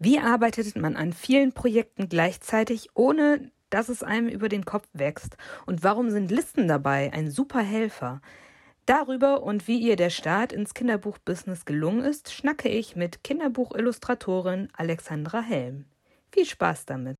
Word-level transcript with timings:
Wie 0.00 0.20
arbeitet 0.20 0.76
man 0.76 0.94
an 0.94 1.12
vielen 1.12 1.52
Projekten 1.52 2.08
gleichzeitig, 2.08 2.90
ohne 2.94 3.50
dass 3.68 3.88
es 3.88 4.04
einem 4.04 4.28
über 4.28 4.48
den 4.48 4.64
Kopf 4.64 4.86
wächst? 4.92 5.36
Und 5.66 5.82
warum 5.82 6.10
sind 6.10 6.30
Listen 6.30 6.68
dabei 6.68 7.12
ein 7.12 7.30
super 7.30 7.60
Helfer? 7.60 8.20
Darüber 8.86 9.42
und 9.42 9.66
wie 9.66 9.78
ihr 9.78 9.96
der 9.96 10.10
Start 10.10 10.52
ins 10.52 10.72
Kinderbuchbusiness 10.72 11.64
gelungen 11.64 12.04
ist, 12.04 12.32
schnacke 12.32 12.68
ich 12.68 12.94
mit 12.94 13.24
Kinderbuchillustratorin 13.24 14.68
Alexandra 14.72 15.40
Helm. 15.40 15.84
Viel 16.30 16.46
Spaß 16.46 16.86
damit! 16.86 17.16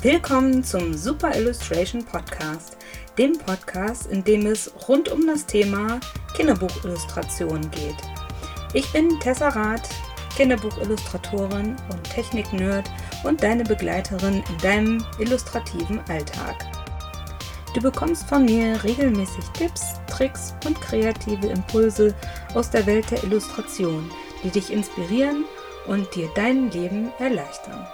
Willkommen 0.00 0.62
zum 0.62 0.94
Super 0.94 1.34
Illustration 1.34 2.04
Podcast, 2.04 2.76
dem 3.18 3.36
Podcast, 3.36 4.06
in 4.06 4.22
dem 4.22 4.46
es 4.46 4.70
rund 4.86 5.08
um 5.08 5.26
das 5.26 5.44
Thema 5.44 5.98
Kinderbuchillustration 6.36 7.68
geht. 7.72 7.96
Ich 8.74 8.92
bin 8.92 9.18
Tessa 9.18 9.48
Rath, 9.48 9.88
Kinderbuchillustratorin 10.36 11.74
und 11.90 12.04
Technik-Nerd 12.04 12.88
und 13.24 13.42
deine 13.42 13.64
Begleiterin 13.64 14.44
in 14.48 14.58
deinem 14.58 15.04
illustrativen 15.18 15.98
Alltag. 16.08 16.64
Du 17.74 17.80
bekommst 17.80 18.28
von 18.28 18.44
mir 18.44 18.80
regelmäßig 18.84 19.46
Tipps, 19.54 19.94
Tricks 20.06 20.54
und 20.64 20.80
kreative 20.80 21.48
Impulse 21.48 22.14
aus 22.54 22.70
der 22.70 22.86
Welt 22.86 23.10
der 23.10 23.24
Illustration, 23.24 24.08
die 24.44 24.50
dich 24.50 24.72
inspirieren 24.72 25.44
und 25.88 26.14
dir 26.14 26.30
dein 26.36 26.70
Leben 26.70 27.10
erleichtern. 27.18 27.84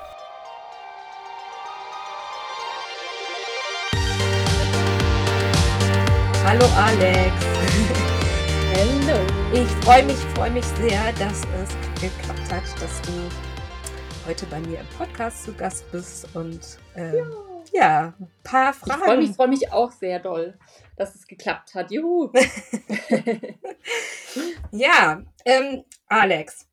Hallo 6.55 6.67
Alex. 6.77 7.35
Hallo. 8.77 9.27
Ich 9.53 9.69
freue 9.85 10.05
mich, 10.05 10.17
freue 10.37 10.53
mich 10.53 10.65
sehr, 10.65 11.13
dass 11.15 11.43
es 11.61 12.01
geklappt 12.01 12.53
hat, 12.53 12.81
dass 12.81 13.03
du 13.03 13.29
heute 14.25 14.47
bei 14.47 14.61
mir 14.61 14.79
im 14.79 14.87
Podcast 14.97 15.43
zu 15.43 15.53
Gast 15.53 15.91
bist 15.91 16.29
und 16.37 16.79
äh, 16.95 17.17
ja. 17.17 17.27
ja. 17.73 18.15
ein 18.21 18.31
paar 18.45 18.73
Fragen. 18.73 19.01
Ich 19.01 19.05
freue 19.05 19.17
mich, 19.17 19.37
freu 19.37 19.47
mich 19.49 19.73
auch 19.73 19.91
sehr 19.91 20.21
doll, 20.21 20.57
dass 20.97 21.17
es 21.17 21.27
geklappt 21.27 21.75
hat. 21.75 21.91
Juhu. 21.91 22.31
ja, 24.71 25.25
ähm, 25.45 25.85
Alex, 26.07 26.69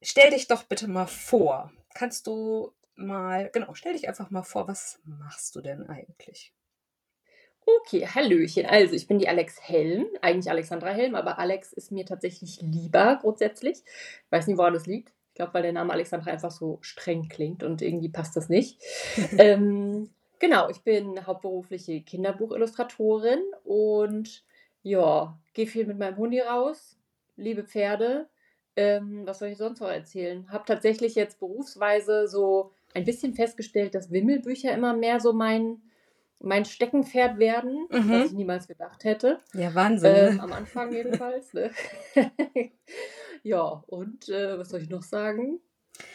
stell 0.00 0.30
dich 0.30 0.46
doch 0.46 0.62
bitte 0.62 0.86
mal 0.86 1.08
vor. 1.08 1.72
Kannst 1.92 2.28
du 2.28 2.72
mal, 2.94 3.50
genau, 3.52 3.74
stell 3.74 3.94
dich 3.94 4.06
einfach 4.06 4.30
mal 4.30 4.44
vor, 4.44 4.68
was 4.68 5.00
machst 5.02 5.56
du 5.56 5.60
denn 5.60 5.88
eigentlich? 5.88 6.54
Okay, 7.78 8.06
Hallöchen. 8.06 8.66
Also, 8.66 8.94
ich 8.94 9.06
bin 9.06 9.18
die 9.18 9.28
Alex 9.28 9.60
Helm, 9.60 10.06
eigentlich 10.22 10.50
Alexandra 10.50 10.90
Helm, 10.90 11.14
aber 11.14 11.38
Alex 11.38 11.72
ist 11.72 11.92
mir 11.92 12.04
tatsächlich 12.06 12.60
lieber 12.62 13.18
grundsätzlich. 13.20 13.78
Ich 13.84 14.32
weiß 14.32 14.46
nicht, 14.46 14.58
woran 14.58 14.74
das 14.74 14.86
liegt. 14.86 15.12
Ich 15.28 15.34
glaube, 15.34 15.54
weil 15.54 15.62
der 15.62 15.72
Name 15.72 15.92
Alexandra 15.92 16.30
einfach 16.30 16.50
so 16.50 16.78
streng 16.80 17.28
klingt 17.28 17.62
und 17.62 17.82
irgendwie 17.82 18.08
passt 18.08 18.36
das 18.36 18.48
nicht. 18.48 18.80
ähm, 19.38 20.10
genau, 20.38 20.68
ich 20.68 20.82
bin 20.82 21.26
hauptberufliche 21.26 22.02
Kinderbuchillustratorin 22.02 23.42
und 23.64 24.44
ja, 24.82 25.38
gehe 25.54 25.66
viel 25.66 25.86
mit 25.86 25.98
meinem 25.98 26.16
Hundi 26.16 26.40
raus, 26.40 26.98
liebe 27.36 27.64
Pferde. 27.64 28.28
Ähm, 28.76 29.26
was 29.26 29.38
soll 29.38 29.48
ich 29.48 29.58
sonst 29.58 29.80
noch 29.80 29.90
erzählen? 29.90 30.50
Habe 30.50 30.64
tatsächlich 30.66 31.14
jetzt 31.14 31.38
berufsweise 31.38 32.28
so 32.28 32.72
ein 32.94 33.04
bisschen 33.04 33.34
festgestellt, 33.34 33.94
dass 33.94 34.10
Wimmelbücher 34.10 34.72
immer 34.72 34.94
mehr 34.94 35.20
so 35.20 35.32
mein 35.32 35.82
mein 36.40 36.64
Steckenpferd 36.64 37.38
werden, 37.38 37.86
mhm. 37.90 38.10
was 38.10 38.26
ich 38.26 38.32
niemals 38.32 38.66
gedacht 38.66 39.04
hätte. 39.04 39.38
Ja, 39.52 39.74
Wahnsinn. 39.74 40.12
Ne? 40.12 40.28
Ähm, 40.30 40.40
am 40.40 40.52
Anfang 40.52 40.92
jedenfalls. 40.92 41.52
Ne? 41.52 41.70
ja, 43.42 43.84
und 43.86 44.28
äh, 44.28 44.58
was 44.58 44.70
soll 44.70 44.80
ich 44.80 44.90
noch 44.90 45.02
sagen? 45.02 45.60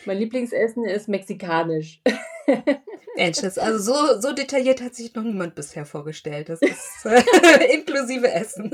Mein 0.06 0.18
Lieblingsessen 0.18 0.86
ist 0.86 1.08
mexikanisch. 1.08 2.02
Mensch, 3.16 3.44
also 3.44 3.78
so, 3.78 4.20
so 4.20 4.34
detailliert 4.34 4.82
hat 4.82 4.94
sich 4.94 5.14
noch 5.16 5.24
niemand 5.24 5.56
bisher 5.56 5.86
vorgestellt. 5.86 6.50
Das 6.50 6.62
ist 6.62 7.06
äh, 7.06 7.74
inklusive 7.74 8.30
Essen. 8.30 8.72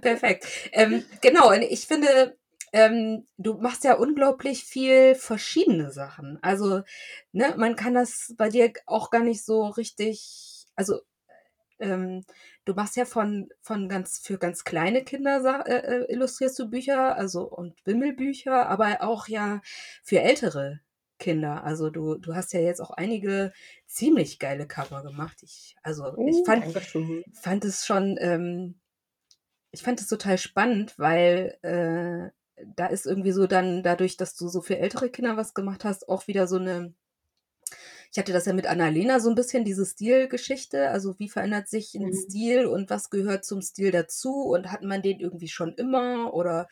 Perfekt. 0.00 0.46
Ähm, 0.72 1.04
genau, 1.20 1.50
und 1.50 1.62
ich 1.62 1.86
finde, 1.86 2.36
ähm, 2.74 3.24
du 3.38 3.54
machst 3.54 3.84
ja 3.84 3.94
unglaublich 3.94 4.64
viel 4.64 5.14
verschiedene 5.14 5.92
Sachen. 5.92 6.40
Also, 6.42 6.82
ne, 7.30 7.54
man 7.56 7.76
kann 7.76 7.94
das 7.94 8.34
bei 8.36 8.48
dir 8.48 8.72
auch 8.86 9.10
gar 9.10 9.22
nicht 9.22 9.44
so 9.44 9.66
richtig, 9.68 10.66
also 10.74 11.00
ähm, 11.78 12.24
du 12.64 12.74
machst 12.74 12.96
ja 12.96 13.04
von, 13.04 13.48
von 13.60 13.88
ganz, 13.88 14.18
für 14.18 14.38
ganz 14.38 14.64
kleine 14.64 15.04
Kinder 15.04 15.64
äh, 15.68 16.02
äh, 16.02 16.12
illustrierst 16.12 16.58
du 16.58 16.68
Bücher, 16.68 17.16
also 17.16 17.42
und 17.44 17.76
Wimmelbücher, 17.86 18.68
aber 18.68 19.02
auch 19.02 19.28
ja 19.28 19.60
für 20.02 20.20
ältere 20.20 20.80
Kinder. 21.20 21.62
Also 21.62 21.90
du, 21.90 22.16
du 22.16 22.34
hast 22.34 22.52
ja 22.54 22.60
jetzt 22.60 22.80
auch 22.80 22.90
einige 22.90 23.52
ziemlich 23.86 24.40
geile 24.40 24.66
Cover 24.66 25.04
gemacht. 25.04 25.38
Ich, 25.42 25.76
also 25.84 26.08
ich 26.26 26.38
uh, 26.38 26.44
fand, 26.44 26.64
fand 27.40 27.64
es 27.64 27.86
schon, 27.86 28.16
ähm, 28.18 28.80
ich 29.70 29.82
fand 29.82 30.00
es 30.00 30.08
total 30.08 30.38
spannend, 30.38 30.98
weil 30.98 31.56
äh, 31.62 32.32
da 32.76 32.86
ist 32.86 33.06
irgendwie 33.06 33.32
so 33.32 33.46
dann 33.46 33.82
dadurch, 33.82 34.16
dass 34.16 34.36
du 34.36 34.48
so 34.48 34.60
für 34.60 34.78
ältere 34.78 35.10
Kinder 35.10 35.36
was 35.36 35.54
gemacht 35.54 35.84
hast, 35.84 36.08
auch 36.08 36.26
wieder 36.28 36.46
so 36.46 36.56
eine 36.56 36.94
ich 38.14 38.18
hatte 38.18 38.32
das 38.32 38.46
ja 38.46 38.52
mit 38.52 38.68
Annalena 38.68 39.18
so 39.18 39.28
ein 39.28 39.34
bisschen, 39.34 39.64
diese 39.64 39.84
Stilgeschichte. 39.84 40.90
Also 40.90 41.18
wie 41.18 41.28
verändert 41.28 41.68
sich 41.68 41.96
ein 41.96 42.10
mhm. 42.10 42.14
Stil 42.14 42.66
und 42.66 42.88
was 42.88 43.10
gehört 43.10 43.44
zum 43.44 43.60
Stil 43.60 43.90
dazu 43.90 44.44
und 44.44 44.70
hat 44.70 44.82
man 44.82 45.02
den 45.02 45.18
irgendwie 45.18 45.48
schon 45.48 45.74
immer 45.74 46.32
oder 46.32 46.68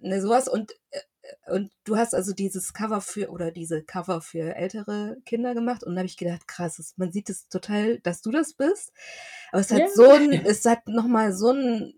ne, 0.00 0.20
sowas. 0.20 0.48
Und, 0.48 0.72
äh, 0.90 1.52
und 1.52 1.70
du 1.84 1.96
hast 1.96 2.16
also 2.16 2.32
dieses 2.32 2.72
Cover 2.72 3.00
für 3.00 3.30
oder 3.30 3.52
diese 3.52 3.84
Cover 3.84 4.20
für 4.20 4.56
ältere 4.56 5.18
Kinder 5.24 5.54
gemacht 5.54 5.84
und 5.84 5.94
da 5.94 6.00
habe 6.00 6.06
ich 6.06 6.16
gedacht, 6.16 6.48
krass, 6.48 6.94
man 6.96 7.12
sieht 7.12 7.30
es 7.30 7.48
total, 7.48 8.00
dass 8.00 8.20
du 8.20 8.32
das 8.32 8.54
bist. 8.54 8.92
Aber 9.52 9.60
es 9.60 9.70
hat 9.70 9.78
ja. 9.78 9.88
so 9.94 10.10
ein, 10.10 10.32
es 10.32 10.64
hat 10.64 10.88
nochmal 10.88 11.32
so 11.32 11.52
ein 11.52 11.94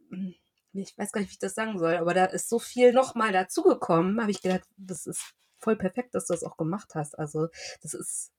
ich 0.72 0.96
weiß 0.96 1.12
gar 1.12 1.20
nicht, 1.20 1.30
wie 1.30 1.34
ich 1.34 1.38
das 1.38 1.54
sagen 1.54 1.78
soll, 1.78 1.96
aber 1.96 2.14
da 2.14 2.26
ist 2.26 2.48
so 2.48 2.58
viel 2.58 2.92
nochmal 2.92 3.32
dazugekommen, 3.32 4.20
habe 4.20 4.30
ich 4.30 4.42
gedacht, 4.42 4.64
das 4.76 5.06
ist 5.06 5.34
voll 5.58 5.76
perfekt, 5.76 6.14
dass 6.14 6.26
du 6.26 6.34
das 6.34 6.44
auch 6.44 6.56
gemacht 6.56 6.94
hast. 6.94 7.18
Also 7.18 7.48
das 7.82 7.94
ist 7.94 8.32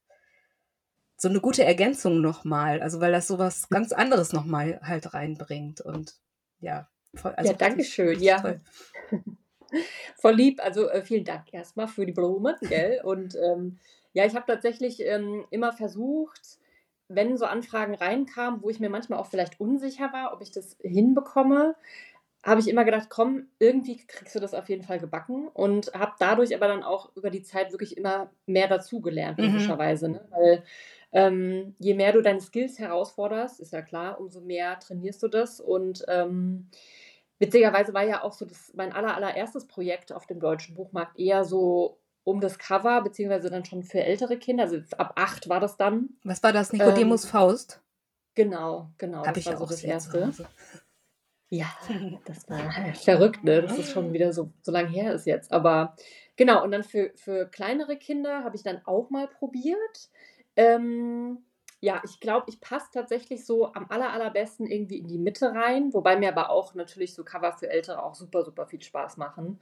so 1.18 1.28
eine 1.28 1.42
gute 1.42 1.66
Ergänzung 1.66 2.22
nochmal, 2.22 2.82
also 2.82 3.02
weil 3.02 3.12
das 3.12 3.28
sowas 3.28 3.68
ganz 3.70 3.92
anderes 3.92 4.32
nochmal 4.32 4.80
halt 4.82 5.14
reinbringt 5.14 5.82
und 5.82 6.16
ja. 6.62 6.90
Voll, 7.16 7.34
also 7.34 7.52
ja, 7.52 7.58
danke 7.58 7.84
schön, 7.84 8.22
ja. 8.22 8.40
Toll. 8.40 8.62
Voll 10.16 10.34
lieb, 10.34 10.64
also 10.64 10.90
äh, 10.90 11.04
vielen 11.04 11.26
Dank 11.26 11.54
erstmal 11.54 11.88
für 11.88 12.06
die 12.06 12.12
Blumen, 12.12 12.56
gell? 12.62 13.02
Und 13.04 13.36
ähm, 13.36 13.80
ja, 14.14 14.26
ich 14.26 14.36
habe 14.36 14.46
tatsächlich 14.48 15.00
ähm, 15.02 15.46
immer 15.52 15.74
versucht, 15.74 16.60
wenn 17.08 17.38
so 17.38 17.46
Anfragen 17.46 17.96
reinkamen, 17.96 18.62
wo 18.62 18.70
ich 18.70 18.80
mir 18.80 18.90
manchmal 18.90 19.20
auch 19.20 19.28
vielleicht 19.28 19.60
unsicher 19.60 20.14
war, 20.14 20.34
ob 20.34 20.42
ich 20.42 20.52
das 20.52 20.78
hinbekomme, 20.82 21.76
habe 22.44 22.62
ich 22.62 22.70
immer 22.70 22.86
gedacht, 22.86 23.10
komm, 23.10 23.48
irgendwie 23.60 23.98
kriegst 23.98 24.36
du 24.36 24.40
das 24.40 24.54
auf 24.54 24.70
jeden 24.70 24.84
Fall 24.84 25.00
gebacken 25.00 25.50
und 25.50 25.94
habe 25.94 26.14
dadurch 26.20 26.56
aber 26.56 26.68
dann 26.68 26.84
auch 26.84 27.16
über 27.16 27.30
die 27.30 27.44
Zeit 27.44 27.72
wirklich 27.72 27.98
immer 27.98 28.32
mehr 28.46 28.68
dazugelernt, 28.68 29.38
mhm. 29.38 29.46
logischerweise. 29.46 30.10
Ne? 30.10 30.26
Weil 30.32 30.64
ähm, 31.12 31.76
je 31.80 31.96
mehr 31.96 32.14
du 32.14 32.22
deine 32.22 32.40
Skills 32.40 32.80
herausforderst, 32.80 33.60
ist 33.60 33.74
ja 33.74 33.82
klar, 33.82 34.20
umso 34.20 34.42
mehr 34.42 34.80
trainierst 34.80 35.22
du 35.22 35.28
das. 35.28 35.60
Und 35.60 36.06
ähm, 36.08 36.70
witzigerweise 37.40 37.94
war 37.94 38.04
ja 38.04 38.24
auch 38.24 38.34
so 38.34 38.46
das, 38.46 38.72
mein 38.76 38.94
aller, 38.94 39.16
allererstes 39.16 39.68
Projekt 39.68 40.14
auf 40.14 40.26
dem 40.26 40.40
deutschen 40.40 40.76
Buchmarkt 40.76 41.20
eher 41.20 41.44
so 41.44 42.00
um 42.24 42.40
das 42.42 42.60
Cover, 42.60 43.02
beziehungsweise 43.02 43.50
dann 43.50 43.66
schon 43.66 43.84
für 43.84 44.04
ältere 44.04 44.38
Kinder. 44.38 44.64
Also 44.64 44.78
ab 44.98 45.14
acht 45.16 45.50
war 45.50 45.60
das 45.60 45.78
dann. 45.78 46.10
Was 46.24 46.44
war 46.44 46.54
das? 46.54 46.72
Nicodemus 46.72 47.25
ähm, 47.25 47.30
Faust? 47.31 47.81
Genau, 48.36 48.92
genau. 48.98 49.25
Habe 49.25 49.40
ich 49.40 49.48
war 49.48 49.56
auch 49.56 49.68
so 49.68 49.74
das 49.74 49.84
erste. 49.84 50.31
Ja, 51.50 51.68
das 52.25 52.50
war 52.50 52.60
verrückt, 52.94 53.44
ne? 53.44 53.62
dass 53.62 53.78
es 53.78 53.92
schon 53.92 54.13
wieder 54.13 54.34
so, 54.34 54.51
so 54.62 54.72
lange 54.72 54.90
her 54.90 55.13
ist 55.13 55.25
jetzt. 55.25 55.51
Aber 55.51 55.96
genau, 56.36 56.63
und 56.63 56.72
dann 56.72 56.84
für, 56.84 57.12
für 57.16 57.48
kleinere 57.48 57.98
Kinder 57.98 58.44
habe 58.44 58.56
ich 58.56 58.63
dann 58.63 58.81
auch 58.86 59.10
mal 59.10 59.28
probiert. 59.28 60.10
Ähm, 60.56 61.40
ja, 61.81 62.01
ich 62.04 62.19
glaube, 62.19 62.46
ich 62.50 62.60
passe 62.60 62.88
tatsächlich 62.94 63.46
so 63.46 63.74
am 63.74 63.86
aller, 63.90 64.12
allerbesten 64.12 64.68
irgendwie 64.68 64.98
in 64.98 65.07
die 65.07 65.18
Mitte 65.18 65.54
rein, 65.54 65.94
wobei 65.94 66.18
mir 66.18 66.30
aber 66.30 66.50
auch 66.50 66.75
natürlich 66.75 67.13
so 67.13 67.24
Cover 67.24 67.54
für 67.54 67.69
Ältere 67.69 68.04
auch 68.04 68.16
super, 68.16 68.44
super 68.44 68.68
viel 68.68 68.81
Spaß 68.81 69.18
machen. 69.18 69.60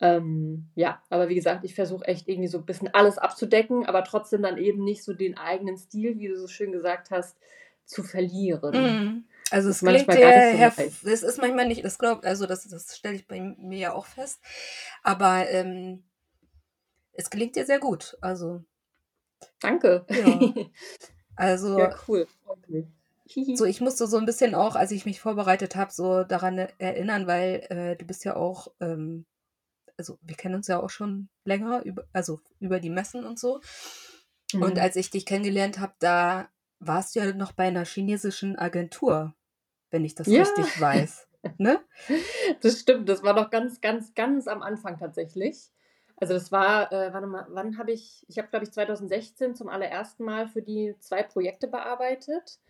Ähm, 0.00 0.66
ja, 0.74 1.00
aber 1.08 1.28
wie 1.28 1.36
gesagt, 1.36 1.64
ich 1.64 1.74
versuche 1.74 2.04
echt 2.04 2.28
irgendwie 2.28 2.48
so 2.48 2.58
ein 2.58 2.66
bisschen 2.66 2.92
alles 2.92 3.16
abzudecken, 3.16 3.86
aber 3.86 4.04
trotzdem 4.04 4.42
dann 4.42 4.58
eben 4.58 4.84
nicht 4.84 5.02
so 5.02 5.14
den 5.14 5.38
eigenen 5.38 5.78
Stil, 5.78 6.18
wie 6.18 6.28
du 6.28 6.36
so 6.36 6.48
schön 6.48 6.72
gesagt 6.72 7.10
hast, 7.10 7.38
zu 7.86 8.02
verlieren. 8.02 8.82
Mhm. 8.82 9.24
Also 9.50 9.68
es 9.70 9.80
klingt 9.80 10.08
ja, 10.08 10.70
so 10.70 11.08
es 11.08 11.22
ist 11.22 11.38
manchmal 11.38 11.68
nicht, 11.68 11.84
das 11.84 11.98
glaubt, 11.98 12.24
also 12.24 12.46
das, 12.46 12.66
das 12.68 12.96
stelle 12.96 13.14
ich 13.16 13.26
bei 13.28 13.40
mir 13.40 13.78
ja 13.78 13.92
auch 13.92 14.06
fest. 14.06 14.40
Aber 15.02 15.48
ähm, 15.50 16.04
es 17.12 17.30
gelingt 17.30 17.56
dir 17.56 17.66
sehr 17.66 17.78
gut. 17.78 18.16
Also 18.20 18.64
danke. 19.60 20.04
Ja. 20.08 20.64
Also, 21.36 21.78
Ja, 21.78 21.92
cool. 22.06 22.28
Okay. 22.46 22.86
so 23.56 23.64
ich 23.64 23.80
musste 23.80 24.06
so 24.06 24.18
ein 24.18 24.24
bisschen 24.24 24.54
auch, 24.54 24.76
als 24.76 24.92
ich 24.92 25.04
mich 25.04 25.20
vorbereitet 25.20 25.74
habe, 25.74 25.92
so 25.92 26.22
daran 26.22 26.58
erinnern, 26.78 27.26
weil, 27.26 27.66
äh, 27.70 27.96
du 27.96 28.04
bist 28.04 28.24
ja 28.24 28.36
auch, 28.36 28.68
ähm 28.80 29.26
also, 29.96 30.18
wir 30.22 30.36
kennen 30.36 30.56
uns 30.56 30.66
ja 30.66 30.80
auch 30.80 30.90
schon 30.90 31.28
länger 31.44 31.84
über 31.84 32.04
also, 32.12 32.40
über 32.60 32.80
die 32.80 32.90
Messen 32.90 33.24
und 33.24 33.38
so. 33.38 33.60
Und 34.52 34.72
Mhm. 34.74 34.78
als 34.78 34.96
ich 34.96 35.10
dich 35.10 35.26
kennengelernt 35.26 35.78
habe, 35.80 35.94
da 36.00 36.48
warst 36.86 37.14
du 37.16 37.20
ja 37.20 37.32
noch 37.34 37.52
bei 37.52 37.70
'ner 37.70 37.84
chinesischen 37.84 38.56
Agentur, 38.58 39.34
wenn 39.90 40.04
ich 40.04 40.14
das 40.14 40.36
Ja. 40.36 40.38
richtig 40.38 40.78
weiß, 40.78 41.28
ne? 41.58 41.80
Das 42.62 42.80
stimmt, 42.80 43.08
das 43.08 43.22
war 43.22 43.34
noch 43.34 43.50
ganz, 43.50 43.80
ganz, 43.80 44.14
ganz 44.14 44.48
am 44.48 44.62
Anfang 44.62 44.98
tatsächlich. 44.98 45.70
Also, 46.16 46.34
das 46.34 46.52
war, 46.52 46.92
äh 46.92 47.12
warte 47.12 47.26
mal, 47.26 47.46
wann 47.50 47.78
habe 47.78 47.92
ich 47.92 48.24
ich 48.28 48.38
habe, 48.38 48.48
glaube 48.48 48.64
ich, 48.64 48.72
2016 48.72 49.54
zum 49.54 49.68
allerersten 49.68 50.24
Mal 50.24 50.48
für 50.48 50.62
die 50.62 50.94
2 51.00 51.22
Projekte 51.24 51.68
bearbeitet. 51.68 52.60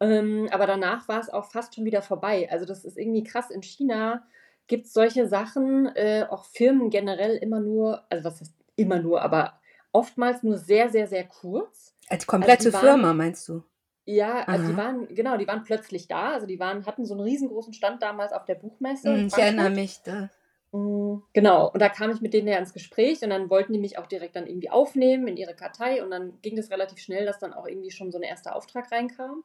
Ähm, 0.00 0.48
aber 0.52 0.66
danach 0.66 1.08
war 1.08 1.20
es 1.20 1.30
auch 1.30 1.46
fast 1.46 1.74
schon 1.76 1.84
wieder 1.84 2.02
vorbei. 2.02 2.48
Also, 2.50 2.66
das 2.66 2.84
ist 2.84 2.98
irgendwie 2.98 3.24
krass. 3.24 3.50
In 3.50 3.62
China 3.62 4.26
gibt's 4.68 4.92
solche 4.94 5.28
Sachen, 5.28 5.86
äh, 5.96 6.26
auch 6.30 6.44
Firmen 6.46 6.90
generell 6.90 7.36
immer 7.36 7.60
nur 7.60 8.04
also, 8.10 8.24
was 8.24 8.40
heißt 8.40 8.54
immer 8.76 9.00
nur, 9.00 9.22
aber 9.22 9.60
oftmals 9.92 10.42
nur 10.44 10.58
sehr, 10.58 10.90
sehr, 10.90 11.06
sehr 11.08 11.24
kurz. 11.26 11.97
Äh, 12.10 12.18
die 12.18 12.26
Also, 12.40 12.56
komplette 12.56 12.70
die 12.70 12.72
waren 12.72 12.98
Firma 12.98 13.12
meinst 13.12 13.48
du? 13.48 13.62
ja, 14.06 14.48
also, 14.48 14.64
die 14.64 14.76
waren 14.76 15.06
genau, 15.14 15.36
die 15.36 15.46
waren 15.46 15.64
plötzlich 15.64 16.08
da. 16.08 16.32
Also, 16.34 16.46
die 16.46 16.58
waren 16.58 16.86
hatten 16.86 17.04
so 17.06 17.14
'n 17.14 17.20
riesengroßen 17.20 17.74
Stand 17.74 18.02
damals 18.02 18.32
auf 18.32 18.44
der 18.46 18.54
Buchmesse 18.56 19.22
Mhm, 19.22 19.26
ich 19.26 19.38
erinnere 19.38 19.70
mich, 19.70 20.02
da 20.04 20.30
Hm, 20.72 21.22
genau. 21.32 21.70
Und 21.70 21.80
da 21.80 21.88
kam 21.88 22.10
ich 22.10 22.20
mit 22.20 22.34
denen 22.34 22.46
ja 22.48 22.58
ins 22.58 22.74
Gespräch 22.74 23.22
und 23.22 23.30
dann 23.30 23.48
wollten 23.48 23.72
die 23.72 23.78
mich 23.78 23.96
auch 23.98 24.06
direkt 24.06 24.36
dann 24.36 24.46
irgendwie 24.46 24.68
aufnehmen 24.70 25.26
in 25.26 25.36
ihre 25.38 25.54
Kartei 25.54 26.02
und 26.04 26.10
dann 26.10 26.40
ging 26.42 26.56
das 26.56 26.70
relativ 26.70 26.98
schnell, 26.98 27.24
dass 27.24 27.38
dann 27.38 27.54
auch 27.54 27.66
irgendwie 27.66 27.90
schon 27.90 28.12
so 28.12 28.18
'n 28.18 28.22
erster 28.22 28.54
Auftrag 28.54 28.90
reinkam. 28.92 29.44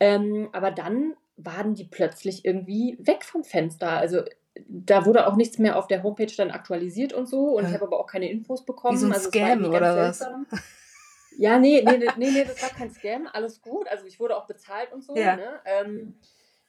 Ähm, 0.00 0.50
aber 0.52 0.70
dann 0.70 1.14
waren 1.36 1.74
die 1.74 1.84
plötzlich 1.84 2.44
irgendwie 2.44 2.98
weg 3.00 3.24
vom 3.24 3.44
Fenster. 3.44 3.90
Also, 3.90 4.22
da 4.68 5.06
wurde 5.06 5.26
auch 5.26 5.36
nichts 5.36 5.58
mehr 5.58 5.78
auf 5.78 5.88
der 5.88 6.02
Homepage 6.04 6.32
dann 6.36 6.50
aktualisiert 6.52 7.12
und 7.14 7.26
so 7.28 7.56
und 7.58 7.66
ich 7.66 7.72
Hä? 7.72 7.74
habe 7.74 7.86
aber 7.86 7.98
auch 8.00 8.06
keine 8.06 8.30
Infos 8.30 8.64
Wie 8.88 8.96
so 8.96 9.06
bekommen. 9.06 9.10
'n 9.10 9.14
Also, 9.14 9.30
Scam 9.30 9.64
oder 9.70 9.96
was? 9.96 10.30
Ja, 11.38 11.58
ne, 11.58 11.82
ne, 11.82 11.98
ne, 11.98 12.12
ne, 12.16 12.30
ne, 12.30 12.44
das 12.44 12.60
war 12.62 12.70
kein 12.70 12.90
Scam, 12.90 13.26
alles 13.32 13.62
gut. 13.62 13.88
Also, 13.88 14.06
ich 14.06 14.20
wurde 14.20 14.36
auch 14.36 14.46
bezahlt 14.46 14.92
und 14.92 15.02
so, 15.02 15.14
Ja. 15.16 15.36
ne? 15.36 15.60
Ähm, 15.64 16.14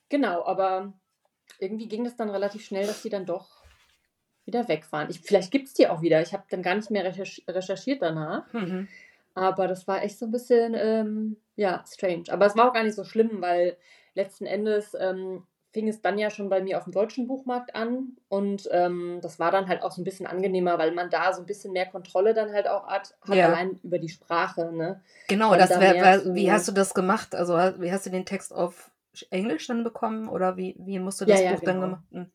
genau, 0.10 0.44
aber 0.46 0.94
irgendwie 1.60 1.88
ging 1.88 2.04
das 2.04 2.16
dann 2.16 2.30
relativ 2.30 2.66
schnell, 2.66 2.88
dass 2.88 3.02
die 3.02 3.10
dann 3.10 3.26
doch 3.26 3.66
wieder 4.46 4.68
weg 4.68 4.92
waren. 4.92 5.10
Ich 5.10 5.22
vielleicht 5.22 5.52
gibt's 5.52 5.74
die 5.74 5.88
auch 5.88 6.02
wieder. 6.02 6.22
Ich 6.22 6.34
habe 6.34 6.44
dann 6.50 6.64
gar 6.64 6.76
nicht 6.76 6.92
mehr 6.92 7.06
recherch 7.06 7.44
recherchiert 7.48 8.02
danach. 8.02 8.52
Mhm. 8.54 8.88
Aber 9.36 9.68
das 9.68 9.88
war 9.88 10.04
echt 10.04 10.20
so 10.20 10.26
'n 10.28 10.32
bisschen, 10.32 10.74
ähm, 10.76 11.38
ja, 11.56 11.84
strange. 11.88 12.26
Aber 12.30 12.46
es 12.48 12.56
war 12.58 12.70
auch 12.70 12.74
gar 12.74 12.84
nicht 12.84 12.96
so 12.96 13.04
schlimm, 13.06 13.42
weil 13.42 13.78
letzten 14.16 14.46
Endes, 14.46 14.96
ähm, 15.00 15.48
fing 15.74 15.88
es 15.90 16.02
dann 16.02 16.18
ja 16.20 16.30
schon 16.32 16.50
bei 16.50 16.62
mir 16.64 16.78
aufm 16.80 16.92
deutschen 16.94 17.28
Buchmarkt 17.28 17.76
an 17.76 18.18
und, 18.30 18.70
ähm, 18.72 19.20
das 19.22 19.40
war 19.40 19.52
dann 19.52 19.68
halt 19.70 19.84
auch 19.84 19.92
so 19.92 20.02
'n 20.02 20.06
bisschen 20.06 20.28
angenehmer, 20.28 20.78
weil 20.80 20.94
man 20.94 21.10
da 21.10 21.34
so 21.34 21.42
'n 21.42 21.46
bisschen 21.48 21.74
mehr 21.74 21.88
Kontrolle 21.88 22.34
dann 22.36 22.54
halt 22.54 22.68
auch 22.70 22.88
hat 22.88 23.16
hat 23.30 23.42
Ja. 23.42 23.44
allein 23.44 23.80
über 23.84 24.00
die 24.00 24.10
Sprache, 24.10 24.72
ne? 24.74 25.02
Genau, 25.30 25.56
Und 25.56 25.56
das 25.56 25.72
da 25.72 25.80
wär 25.80 26.26
wie 26.36 26.52
hast 26.52 26.68
du 26.68 26.72
das 26.74 26.94
gemacht? 26.94 27.34
Also, 27.34 27.54
wie 27.82 27.92
hast 27.92 28.06
du 28.06 28.10
den 28.10 28.26
Text 28.26 28.54
auf 28.54 28.92
sch 29.14 29.26
Englisch 29.30 29.68
dann 29.68 29.84
bekommen 29.84 30.28
oder 30.28 30.58
wie 30.58 30.76
wie 30.80 31.00
musst 31.00 31.22
du 31.22 31.26
Ja, 31.26 31.38
das 31.38 31.40
ja, 31.40 31.56
Buch 31.56 31.62
dann 31.62 31.80
genau. 31.80 31.80
gemacht 31.80 32.04
hm. 32.12 32.30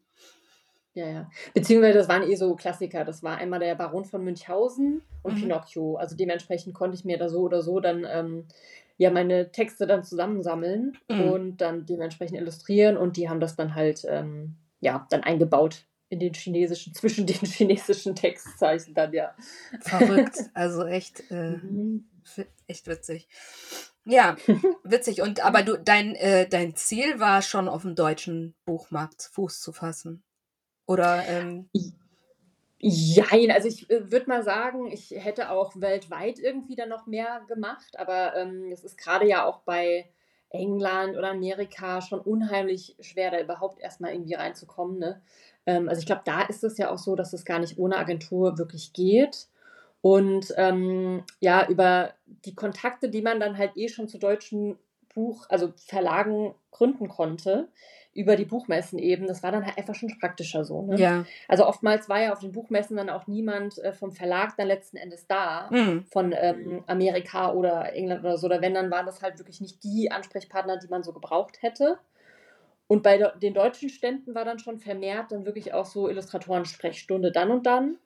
Ja, 0.97 1.07
ja. 1.07 1.31
Beziehungsweise 1.55 1.99
das 1.99 2.09
waren 2.09 2.23
eh 2.29 2.35
so 2.35 2.55
Klassiker. 2.57 3.05
Das 3.05 3.23
war 3.23 3.37
einmal 3.37 3.61
der 3.61 3.75
Baron 3.75 4.05
von 4.05 4.25
Münchhausen 4.25 5.03
und 5.23 5.35
Mhm. 5.35 5.59
Pinocchio. 5.75 5.97
Also, 5.97 6.17
dementsprechend 6.17 6.75
konnte 6.75 6.97
ich 6.97 7.05
mir 7.05 7.19
da 7.19 7.29
so 7.29 7.41
oder 7.43 7.63
so 7.63 7.81
dann, 7.81 8.05
ähm, 8.11 8.47
ja, 8.99 9.11
meine 9.11 9.51
Texte 9.53 9.87
dann 9.87 10.05
zusammensammeln 10.05 10.99
Mhm. 11.09 11.21
und 11.21 11.57
dann 11.59 11.87
dementsprechend 11.87 12.37
illustrieren 12.39 12.97
und 12.97 13.17
die 13.17 13.29
haben 13.31 13.41
das 13.41 13.57
dann 13.57 13.75
halt, 13.75 14.05
ähm, 14.07 14.57
ja, 14.81 15.07
dann 15.11 15.23
eingebaut 15.23 15.87
in 16.11 16.21
den 16.21 16.35
chinesischen 16.35 16.93
zwischen 16.95 17.27
den 17.27 17.37
chinesischen 17.37 18.15
Textzeichen 18.15 18.95
dann, 18.95 19.13
ja. 19.13 19.35
Verrückt, 19.81 20.39
also 20.55 20.85
echt, 20.85 21.31
äh, 21.31 21.57
Mhm. 21.59 22.09
echt 22.67 22.87
witzig. 22.89 23.29
Ja, 24.05 24.37
witzig 24.85 25.21
und 25.23 25.45
aber 25.45 25.63
du 25.63 25.79
dein 25.79 26.15
äh, 26.15 26.49
dein 26.49 26.75
Ziel 26.77 27.21
war 27.21 27.43
schon 27.43 27.69
aufm 27.69 27.95
deutschen 27.95 28.55
Buchmarkt 28.65 29.23
Fuß 29.33 29.61
zu 29.61 29.73
fassen? 29.73 30.23
Oder, 30.87 31.27
ähm 31.29 31.69
jein, 32.81 33.51
also, 33.51 33.69
ich, 33.69 33.91
äh, 33.91 34.11
würde 34.13 34.27
mal 34.29 34.43
sagen, 34.43 34.87
ich 34.91 35.11
hätte 35.13 35.51
auch 35.51 35.73
weltweit 35.81 36.39
irgendwie 36.39 36.77
dann 36.77 36.89
noch 36.89 37.07
mehr 37.07 37.43
gemacht, 37.49 37.99
aber, 37.99 38.35
ähm, 38.37 38.71
es 38.73 38.85
ist 38.85 38.99
grade 38.99 39.27
ja 39.27 39.45
auch 39.45 39.61
bei 39.61 40.09
England 40.51 41.17
oder 41.17 41.31
Amerika 41.31 42.01
schon 42.01 42.21
unheimlich 42.21 42.97
schwer, 43.01 43.31
da 43.31 43.41
überhaupt 43.41 43.81
erst 43.81 44.01
mal 44.01 44.13
irgendwie 44.13 44.35
reinzukommen, 44.35 44.99
ne? 44.99 45.21
Ähm, 45.67 45.89
also, 45.89 46.01
ich 46.01 46.07
glaube, 46.07 46.23
da 46.25 46.43
ist 46.43 46.65
es 46.65 46.79
ja 46.79 46.91
auch 46.91 46.99
so, 46.99 47.17
dass 47.17 47.33
es 47.33 47.45
gar 47.45 47.59
nicht 47.59 47.79
ohne 47.79 47.97
Agentur 47.99 48.59
wirklich 48.59 48.93
geht. 48.93 49.49
Und, 50.01 50.55
ähm, 50.57 51.25
ja, 51.41 51.67
über 51.69 52.15
die 52.47 52.55
Kontakte, 52.55 53.09
die 53.11 53.23
man 53.23 53.41
dann 53.41 53.59
halt 53.59 53.73
eh 53.77 53.89
schon 53.89 54.09
zu 54.09 54.19
deutschen 54.19 54.79
Buch 55.15 55.47
also, 55.49 55.73
Verlagen 55.77 56.55
gründen 56.71 57.09
konnte, 57.09 57.69
über 58.19 58.37
die 58.37 58.45
Buchmessen 58.45 58.99
eben, 58.99 59.27
das 59.27 59.43
war 59.43 59.53
dann 59.53 59.65
halt 59.67 59.79
einfach 59.79 59.95
schon 59.95 60.19
praktischer 60.21 60.65
so, 60.65 60.83
ne? 60.83 60.97
Ja. 60.99 61.25
Also, 61.49 61.67
oftmals 61.67 62.09
war 62.09 62.21
ja 62.21 62.33
auf 62.33 62.41
den 62.41 62.53
Buchmessen 62.53 62.97
dann 62.97 63.11
auch 63.11 63.27
niemand, 63.27 63.79
äh, 63.79 63.93
vom 63.93 64.13
Verlag 64.13 64.57
dann 64.57 64.69
letzten 64.69 64.97
Endes 64.99 65.27
da, 65.27 65.69
Mhm. 65.71 66.05
von, 66.11 66.35
ähm, 66.37 66.85
Amerika 66.87 67.53
oder 67.53 67.93
England 67.95 68.21
oder 68.25 68.37
so. 68.39 68.47
Oder 68.47 68.61
wenn, 68.63 68.75
dann 68.75 68.91
waren 68.91 69.07
das 69.07 69.23
halt 69.23 69.39
wirklich 69.39 69.61
nicht 69.61 69.83
die 69.85 70.11
Ansprechpartner, 70.11 70.79
die 70.79 70.89
man 70.89 71.03
so 71.03 71.13
gebraucht 71.13 71.63
hätte. 71.63 71.99
Und 72.89 73.03
bei 73.03 73.19
de 73.19 73.29
den 73.41 73.55
deutschen 73.55 73.91
Ständen 73.91 74.35
war 74.35 74.45
dann 74.47 74.59
schon 74.59 74.79
vermehrt 74.79 75.33
dann 75.33 75.45
wirklich 75.47 75.75
auch 75.75 75.87
so 75.87 76.09
Illustratoren-Sprechstunde 76.09 77.33
dann 77.33 77.51
und 77.51 77.67
dann. 77.67 77.99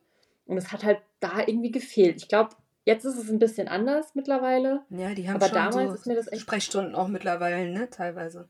Und 0.47 0.57
es 0.59 0.73
hat 0.73 0.85
halt 0.85 0.99
da 1.21 1.41
irgendwie 1.47 1.71
gefehlt. 1.71 2.17
Ich 2.23 2.29
glaube, 2.29 2.51
jetzt 2.85 3.05
ist 3.05 3.17
es 3.19 3.31
'n 3.31 3.39
bisschen 3.39 3.69
anders 3.69 4.15
mittlerweile, 4.17 4.83
Ja, 4.91 5.15
die 5.15 5.29
haben 5.29 5.37
aber 5.37 5.47
schon 5.47 5.55
damals 5.57 5.91
so 5.93 5.95
ist 5.97 6.07
mir 6.07 6.15
das 6.17 6.27
echt 6.33 6.43
Sprechstunden 6.43 6.95
auch 6.95 7.09
mittlerweile, 7.09 7.71
ne, 7.71 7.89
teilweise. 7.91 8.49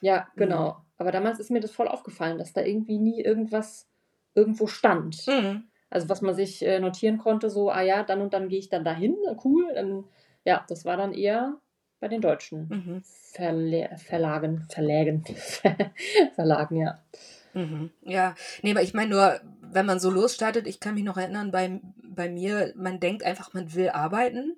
Ja, 0.00 0.28
Mhm. 0.34 0.38
genau. 0.38 0.76
Aber 0.98 1.12
damals 1.12 1.38
ist 1.40 1.50
mir 1.50 1.60
das 1.60 1.70
voll 1.70 1.88
aufgefallen, 1.88 2.38
dass 2.38 2.52
da 2.52 2.62
irgendwie 2.62 2.98
nie 2.98 3.20
irgendwas 3.22 3.88
irgendwo 4.34 4.66
stand. 4.66 5.26
Mhm. 5.26 5.64
Also, 5.90 6.08
was 6.08 6.22
man 6.22 6.34
sich, 6.34 6.64
äh, 6.64 6.78
notieren 6.80 7.18
konnte, 7.18 7.50
so: 7.50 7.70
„Ah 7.70 7.82
ja, 7.82 8.02
dann 8.04 8.20
und 8.20 8.32
dann 8.34 8.48
gehe 8.48 8.58
ich 8.58 8.68
dann 8.68 8.84
dahin, 8.84 9.16
cool.“ 9.44 9.70
Ähm, 9.74 10.04
ja, 10.44 10.64
das 10.68 10.84
war 10.84 10.96
dann 10.96 11.12
eher 11.12 11.58
bei 12.00 12.08
den 12.08 12.20
deutschen 12.20 12.68
Mhm. 12.68 13.02
Verlä 13.32 13.88
Verlagen 13.96 14.66
Verlägen 14.70 15.24
Verlagen, 16.34 16.76
ja. 16.76 16.98
Mhm. 17.54 17.90
Ja, 18.02 18.34
ne, 18.62 18.70
aber 18.70 18.82
ich 18.82 18.94
meine 18.94 19.10
nur, 19.10 19.40
wenn 19.60 19.86
man 19.86 20.00
so 20.00 20.10
losstartet 20.10 20.66
ich 20.66 20.80
kann 20.80 20.94
mich 20.94 21.04
noch 21.04 21.16
erinnern, 21.16 21.50
bei 21.50 21.80
bei 22.02 22.28
mir, 22.28 22.72
man 22.76 23.00
denkt 23.00 23.22
einfach, 23.24 23.54
man 23.54 23.74
will 23.74 23.88
arbeiten. 23.90 24.56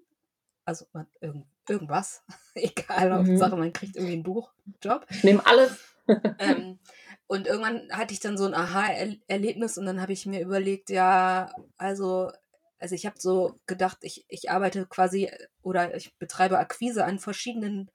Also, 0.65 0.87
man 0.93 1.07
irgend 1.21 1.47
irgendwas, 1.71 2.23
egal, 2.55 3.13
Hauptsache 3.15 3.57
Mhm. 3.57 3.57
man 3.57 3.73
kriegt 3.73 3.97
irgendwie 3.97 4.15
'n 4.17 4.23
Buchjob. 4.25 5.07
Ich 5.11 5.25
nehme 5.25 5.45
alles. 5.47 5.79
Ähm, 6.39 6.81
und 7.29 7.47
irgendwann 7.47 7.89
hatte 7.93 8.15
ich 8.15 8.21
dann 8.21 8.39
so 8.39 8.47
'n 8.47 8.55
Aha-Erl 8.55 9.19
Erlebnis 9.29 9.79
und 9.79 9.87
dann 9.87 10.01
habe 10.03 10.13
ich 10.13 10.27
mir 10.27 10.41
überlegt, 10.43 10.91
ja, 10.91 11.53
also 11.79 12.31
also, 12.79 12.95
ich 12.97 13.07
habe 13.07 13.17
so 13.21 13.61
gedacht, 13.67 13.99
ich 14.03 14.25
ich 14.29 14.51
arbeite 14.51 14.87
quasi 14.87 15.31
oder 15.63 15.95
ich 15.97 16.19
betreibe 16.19 16.59
Akquise 16.59 17.05
an 17.05 17.19
verschiedenen 17.21 17.91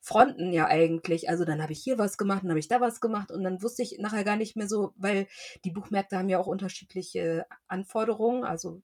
Fronten 0.00 0.52
ja 0.52 0.66
eigentlich. 0.66 1.28
Also, 1.30 1.44
dann 1.44 1.62
habe 1.62 1.72
ich 1.74 1.82
hier 1.82 1.98
was 1.98 2.18
gemacht, 2.18 2.42
dann 2.42 2.50
habe 2.50 2.58
ich 2.60 2.68
da 2.68 2.80
was 2.80 3.00
gemacht 3.00 3.30
und 3.32 3.44
dann 3.44 3.62
wusste 3.62 3.82
ich 3.84 3.98
nachher 4.00 4.24
gar 4.24 4.36
nicht 4.36 4.56
mehr 4.56 4.68
so 4.68 4.92
weil 4.96 5.28
die 5.64 5.70
Buchmärkte 5.70 6.18
haben 6.18 6.28
ja 6.28 6.38
auch 6.40 6.48
unterschiedliche 6.48 7.46
Anforderungen, 7.68 8.44
also, 8.44 8.82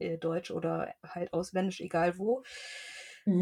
äh, 0.00 0.18
Deutsch 0.18 0.50
oder 0.52 0.94
halt 1.04 1.32
ausländisch, 1.34 1.80
egal 1.82 2.18
wo. 2.18 2.42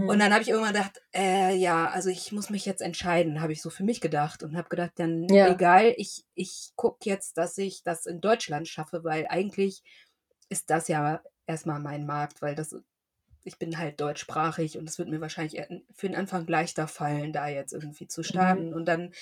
Und 0.06 0.18
Mhm. 0.18 0.20
dann 0.20 0.32
habe 0.32 0.42
ich 0.42 0.48
irgendwann 0.50 0.72
gedacht: 0.74 1.02
„Äh, 1.14 1.54
ja, 1.56 1.88
also, 1.90 2.08
ich 2.10 2.32
muss 2.32 2.50
mich 2.50 2.66
jetzt 2.66 2.82
entscheiden“, 2.82 3.40
habe 3.42 3.52
ich 3.52 3.62
so 3.62 3.70
für 3.70 3.84
mich 3.84 4.00
gedacht 4.00 4.42
und 4.42 4.56
habe 4.56 4.68
gedacht: 4.68 4.92
„Dann 4.96 5.28
Ja. 5.28 5.44
egal, 5.44 5.94
ich 5.96 6.26
ich 6.34 6.72
gucke 6.76 6.98
jetzt, 7.08 7.36
dass 7.38 7.58
ich 7.58 7.82
das 7.84 8.06
in 8.06 8.20
Deutschland 8.20 8.68
schaffe“, 8.68 9.04
weil 9.04 9.26
eigentlich 9.28 9.82
ist 10.48 10.70
das 10.70 10.88
ja 10.88 11.22
erst 11.46 11.66
mal 11.66 11.80
mein 11.80 12.06
Markt, 12.06 12.42
weil 12.42 12.54
das 12.54 12.74
ich 13.44 13.58
bin 13.58 13.78
halt 13.78 14.00
deutschsprachig 14.00 14.78
und 14.78 14.88
es 14.88 14.98
wird 14.98 15.08
mir 15.08 15.20
wahrscheinlich 15.22 15.62
für 15.94 16.08
den 16.08 16.16
Anfang 16.16 16.46
leichter 16.46 16.88
fallen, 16.88 17.32
da 17.32 17.48
jetzt 17.48 17.72
irgendwie 17.72 18.06
zu 18.08 18.22
Mhm. 18.28 18.62
starten. 18.62 18.74
Und 18.74 18.86
dann 18.86 19.12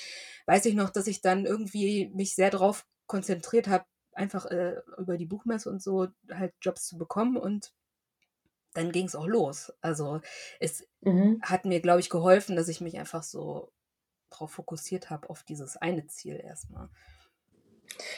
weiß 0.46 0.66
ich 0.66 0.74
noch, 0.74 0.90
dass 0.90 1.06
ich 1.08 1.22
dann 1.22 1.46
irgendwie 1.46 2.08
mich 2.14 2.34
sehr 2.34 2.50
drauf 2.50 2.86
konzentriert 3.06 3.68
habe, 3.68 3.86
einfach, 4.12 4.46
äh, 4.46 4.76
über 4.98 5.18
die 5.18 5.26
Buchmesse 5.26 5.70
und 5.70 5.82
so 5.82 6.08
halt 6.32 6.54
Jobs 6.62 6.86
zu 6.88 6.98
bekommen 6.98 7.36
und 7.36 7.72
dann 8.78 8.92
ging's 8.92 9.14
auch 9.14 9.26
los. 9.26 9.72
Also, 9.80 10.20
es 10.60 10.88
Mhm. 11.02 11.42
hat 11.42 11.64
mir, 11.64 11.80
glaube 11.80 12.00
ich, 12.00 12.10
geholfen, 12.10 12.56
dass 12.56 12.68
ich 12.68 12.80
mich 12.80 12.98
einfach 12.98 13.22
so 13.22 13.72
drauf 14.30 14.52
fokussiert 14.52 15.10
habe, 15.10 15.30
auf 15.30 15.42
dieses 15.44 15.76
eine 15.76 16.06
Ziel 16.06 16.40
erst 16.42 16.70
mal. 16.70 16.90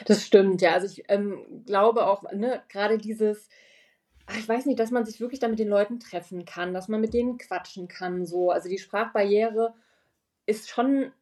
Das 0.07 0.25
stimmt, 0.25 0.61
ja. 0.63 0.73
Also, 0.73 0.87
ich, 0.87 1.05
ähm, 1.09 1.65
glaube 1.67 2.07
auch, 2.07 2.23
ne, 2.33 2.63
grade 2.69 2.99
dieses 2.99 3.49
ach, 4.27 4.39
ich 4.39 4.49
weiß 4.49 4.67
nicht, 4.67 4.79
dass 4.79 4.91
man 4.93 5.05
sich 5.07 5.21
wirklich 5.21 5.41
da 5.41 5.49
mit 5.49 5.59
den 5.59 5.69
Leuten 5.69 6.01
treffen 6.01 6.45
kann, 6.45 6.75
dass 6.75 6.89
man 6.89 7.01
mit 7.01 7.15
denen 7.15 7.39
quatschen 7.39 7.89
kann, 7.89 8.27
so. 8.27 8.51
Also 8.51 8.69
die 8.69 8.79
Sprachbarriere 8.79 9.75
ist 10.47 10.69
schon 10.71 11.13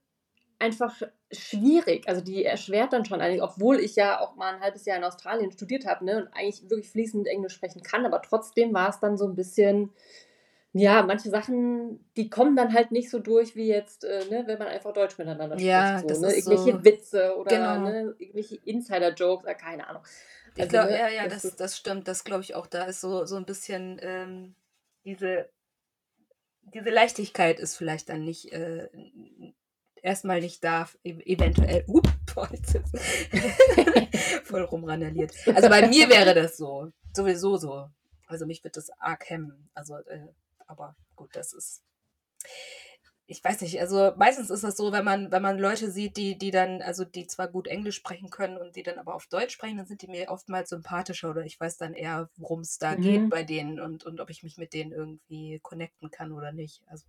einfach 0.59 1.03
schwierig. 1.31 2.09
Also 2.09 2.21
die 2.21 2.45
erschwert 2.45 2.93
dann 2.93 3.05
schon 3.05 3.21
eigentlich, 3.21 3.43
obwohl 3.43 3.79
ich 3.81 3.97
ja 3.97 4.21
auch 4.21 4.35
mal 4.37 4.55
ein 4.55 4.61
halbes 4.61 4.85
Jahr 4.85 4.97
in 4.97 5.05
Australien 5.05 5.53
studiert 5.53 5.87
habe, 5.87 6.05
ne, 6.05 6.17
und 6.19 6.29
eigentlich 6.35 6.69
wirklich 6.69 6.91
fließend 6.91 7.27
Englisch 7.29 7.55
sprechen 7.55 7.83
kann, 7.83 8.07
aber 8.07 8.23
trotzdem 8.23 8.73
war 8.73 8.89
es 8.89 9.01
dann 9.01 9.17
so 9.17 9.27
ein 9.27 9.35
bisschen, 9.35 9.91
ja, 10.73 11.03
manche 11.03 11.31
Sachen, 11.31 12.05
die 12.17 12.29
kommen 12.29 12.57
dann 12.57 12.73
halt 12.75 12.93
nicht 12.93 13.11
so 13.11 13.19
durch 13.19 13.57
wie 13.57 13.69
jetzt, 13.69 14.05
äh, 14.05 14.25
ne, 14.31 14.45
wenn 14.47 14.59
man 14.59 14.69
einfach 14.69 14.93
Deutsch 14.93 15.19
miteinander 15.19 15.59
Ja, 15.59 15.99
spricht. 15.99 16.03
So, 16.03 16.09
das 16.09 16.21
ne? 16.21 16.37
ist 16.37 16.49
Irgendwelche 16.49 16.79
so, 16.79 16.85
Witze 16.85 17.37
oder 17.37 17.57
genau. 17.57 17.79
ne, 17.89 18.15
irgendwelche 18.19 18.57
Insider-Jokes, 18.65 19.47
äh, 19.47 19.55
keine 19.55 19.87
Ahnung. 19.89 20.03
Ich 20.55 20.63
Also, 20.63 20.71
glaube, 20.73 20.93
ne, 20.93 20.99
ja, 20.99 21.09
ja, 21.09 21.29
das 21.29 21.43
das, 21.43 21.57
das 21.57 21.77
stimmt. 21.77 22.09
Das 22.09 22.25
glaube 22.25 22.43
ich 22.43 22.55
auch. 22.55 22.67
Da 22.67 22.85
ist 22.85 23.01
so, 23.01 23.25
so 23.27 23.37
ein 23.37 23.45
bisschen 23.45 23.99
ähm, 24.03 24.55
diese, 25.05 25.49
diese 26.75 26.91
Leichtigkeit 26.91 27.61
ist 27.61 27.77
vielleicht 27.77 28.09
dann 28.09 28.25
nicht 28.25 28.53
äh, 28.53 28.89
erstmal 30.09 30.41
nicht 30.41 30.65
da, 30.65 30.89
e- 31.05 31.23
eventuell. 31.25 31.85
Up, 31.89 32.09
boah, 32.35 32.49
voll 34.45 34.63
rumrandaliert. 34.63 35.33
Also 35.55 35.69
bei 35.69 35.87
mir 35.87 36.09
wäre 36.09 36.35
das 36.35 36.57
so. 36.57 36.91
Sowieso 37.15 37.57
so. 37.57 37.91
Also 38.27 38.47
mich 38.47 38.65
wird 38.65 38.77
das 38.77 38.91
arg 38.99 39.29
hemmen. 39.29 39.71
Also, 39.75 39.97
äh, 39.97 40.29
aber 40.67 40.97
gut, 41.15 41.37
das 41.37 41.53
ist. 41.53 41.83
Ich 43.31 43.45
weiß 43.45 43.61
nicht, 43.61 43.79
also 43.79 44.15
meistens 44.17 44.49
ist 44.49 44.65
das 44.65 44.79
so, 44.79 44.91
wenn 44.91 45.05
man, 45.05 45.31
wenn 45.31 45.43
man 45.43 45.59
Leute 45.59 45.91
sieht, 45.91 46.17
die, 46.17 46.39
die 46.39 46.51
dann, 46.51 46.81
also 46.81 47.05
die 47.05 47.27
zwar 47.27 47.47
gut 47.49 47.67
Englisch 47.67 47.97
sprechen 47.97 48.31
können 48.31 48.57
und 48.57 48.75
die 48.75 48.83
dann 48.83 48.99
aber 48.99 49.15
auf 49.15 49.27
Deutsch 49.27 49.53
sprechen, 49.53 49.77
dann 49.77 49.87
sind 49.87 50.01
die 50.01 50.09
mir 50.09 50.31
oftmals 50.31 50.71
sympathischer 50.71 51.29
oder 51.29 51.45
ich 51.45 51.61
weiß 51.61 51.77
dann 51.77 51.93
eher, 51.93 52.31
worum 52.39 52.61
es 52.61 52.79
da 52.79 52.95
geht 52.95 53.21
mhm. 53.21 53.29
bei 53.29 53.43
denen 53.43 53.81
und, 53.81 54.07
und 54.07 54.21
ob 54.21 54.31
ich 54.31 54.43
mich 54.43 54.57
mit 54.57 54.73
denen 54.73 54.93
irgendwie 54.93 55.61
connecten 55.61 56.11
kann 56.11 56.33
oder 56.33 56.53
nicht. 56.53 56.83
Also 56.87 57.05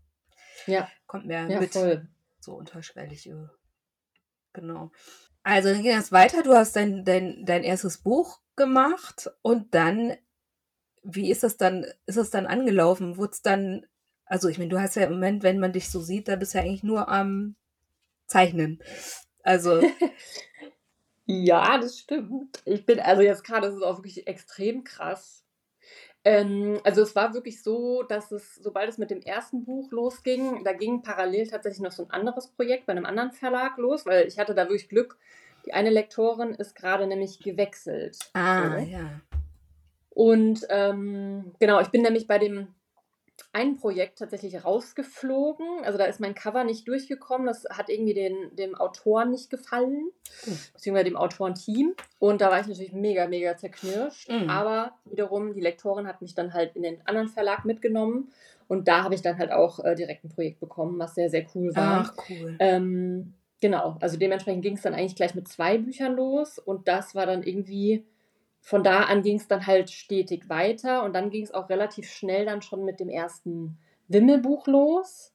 Ja, 0.65 0.89
kommt 1.08 1.25
mir 1.25 1.50
ja, 1.50 1.60
mit 1.62 1.72
voll. 1.72 2.10
So 2.50 2.56
unterschwellig, 2.56 3.27
äh, 3.27 3.48
genau. 4.53 4.91
Also 5.44 5.70
dann 5.70 5.84
ging 5.84 5.96
das 5.96 6.12
weiter, 6.12 6.44
du 6.44 6.53
hast 6.56 6.75
dein, 6.75 7.06
dein, 7.06 7.46
dein 7.46 7.63
erstes 7.63 8.00
Buch 8.00 8.41
gemacht 8.56 9.29
und 9.41 9.74
dann, 9.74 10.18
wie 11.03 11.32
ist 11.32 11.44
das 11.44 11.58
dann, 11.58 11.86
ist 12.06 12.18
das 12.18 12.29
dann 12.29 12.46
angelaufen? 12.46 13.18
Wurde 13.18 13.32
es 13.34 13.41
dann, 13.41 13.86
also 14.25 14.50
ich 14.50 14.58
meine, 14.58 14.70
du 14.70 14.82
hast 14.82 14.96
ja 14.96 15.03
im 15.03 15.13
Moment, 15.13 15.44
wenn 15.44 15.60
man 15.60 15.74
dich 15.74 15.89
so 15.89 16.01
sieht, 16.01 16.27
da 16.27 16.36
bist 16.36 16.53
du 16.53 16.58
ja 16.58 16.63
eigentlich 16.63 16.84
nur 16.84 17.08
am 17.08 17.56
Zeichnen. 18.27 18.82
Also, 19.44 19.82
Ja, 21.32 21.77
das 21.77 22.00
stimmt. 22.00 22.60
Ich 22.65 22.88
bin, 22.88 23.00
also 23.00 23.22
jetzt 23.22 23.44
gerade 23.44 23.68
ist 23.68 23.75
es 23.75 23.84
auch 23.84 24.00
wirklich 24.00 24.25
extrem 24.25 24.84
krass. 24.84 25.46
Ähm, 26.25 26.79
also 26.83 27.01
es 27.01 27.15
war 27.15 27.33
wirklich 27.33 27.63
so, 27.63 28.03
dass 28.03 28.31
es, 28.31 28.55
sobald 28.55 28.89
es 28.89 28.97
mit 28.97 29.09
dem 29.09 29.21
ersten 29.21 29.63
Buch 29.63 29.89
losging, 29.91 30.63
da 30.63 30.73
ging 30.73 31.01
parallel 31.01 31.47
tatsächlich 31.47 31.81
noch 31.81 31.93
so 31.93 32.03
ein 32.03 32.11
anderes 32.11 32.47
Projekt 32.47 32.85
bei 32.85 32.91
einem 32.91 33.05
anderen 33.05 33.31
Verlag 33.31 33.77
los, 33.77 34.05
weil 34.05 34.27
ich 34.27 34.38
hatte 34.38 34.53
da 34.53 34.63
wirklich 34.63 34.89
Glück. 34.89 35.17
Die 35.65 35.73
eine 35.73 35.89
Lektorin 35.89 36.53
ist 36.53 36.75
gerade 36.75 37.07
nämlich 37.07 37.39
gewechselt. 37.39 38.17
ah, 38.33 38.79
So. 38.79 38.85
ja. 38.85 39.21
Und 40.09 40.65
ähm, 40.69 41.53
genau, 41.59 41.79
ich 41.79 41.89
bin 41.89 42.01
nämlich 42.01 42.27
bei 42.27 42.39
dem 42.39 42.67
einen 43.53 43.77
Projekt 43.77 44.19
tatsächlich 44.19 44.63
rausgeflogen. 44.63 45.84
Also 45.84 45.98
da 45.98 46.05
ist 46.05 46.19
mein 46.19 46.36
Cover 46.36 46.63
nicht 46.63 46.88
durchgekommen. 46.88 47.48
Das 47.48 47.65
hat 47.69 47.89
irgendwie 47.89 48.13
den, 48.13 48.55
dem 48.55 48.75
Autoren 48.75 49.31
nicht 49.31 49.50
gefallen, 49.50 50.12
Hm. 50.43 50.58
beziehungsweise 50.74 51.05
dem 51.05 51.17
Autorenteam. 51.17 51.96
Und 52.19 52.41
da 52.41 52.51
war 52.51 52.60
ich 52.60 52.67
natürlich 52.67 52.93
mega, 52.93 53.27
mega 53.27 53.58
zerknirscht. 53.58 54.29
Mhm. 54.29 54.50
Aber 54.50 54.93
wiederum, 55.05 55.53
die 55.53 55.62
Lektorin 55.62 56.08
hat 56.08 56.22
mich 56.22 56.36
dann 56.36 56.53
halt 56.53 56.75
in 56.75 56.84
den 56.84 57.05
anderen 57.05 57.27
Verlag 57.27 57.65
mitgenommen. 57.65 58.31
Und 58.67 58.88
da 58.88 59.03
habe 59.03 59.15
ich 59.15 59.22
dann 59.22 59.38
halt 59.38 59.51
auch 59.51 59.84
äh, 59.84 59.96
direkt 59.96 60.24
ein 60.24 60.29
Projekt 60.29 60.60
bekommen, 60.60 61.00
was 61.00 61.15
sehr, 61.15 61.29
sehr 61.29 61.46
cool 61.55 61.75
war. 61.75 62.05
Ach, 62.05 62.24
cool. 62.29 62.55
Ähm, 62.60 63.34
genau, 63.60 63.98
also 64.00 64.17
dementsprechend 64.17 64.62
ging 64.62 64.75
es 64.75 64.84
dann 64.84 64.93
eigentlich 64.93 65.15
gleich 65.15 65.34
mit 65.34 65.48
zwei 65.48 65.79
Büchern 65.79 66.15
los 66.15 66.60
und 66.60 66.88
das 66.88 67.15
war 67.15 67.25
dann 67.25 67.41
irgendwie, 67.41 68.05
von 68.61 68.83
da 68.83 69.03
an 69.03 69.23
ging 69.23 69.37
es 69.37 69.47
dann 69.47 69.65
halt 69.65 69.89
stetig 69.89 70.49
weiter 70.49 71.03
und 71.03 71.13
dann 71.13 71.29
ging 71.29 71.43
es 71.43 71.53
auch 71.53 71.69
relativ 71.69 72.09
schnell 72.09 72.45
dann 72.45 72.61
schon 72.61 72.85
mit 72.85 72.99
dem 72.99 73.09
ersten 73.09 73.77
Wimmelbuch 74.07 74.67
los. 74.67 75.33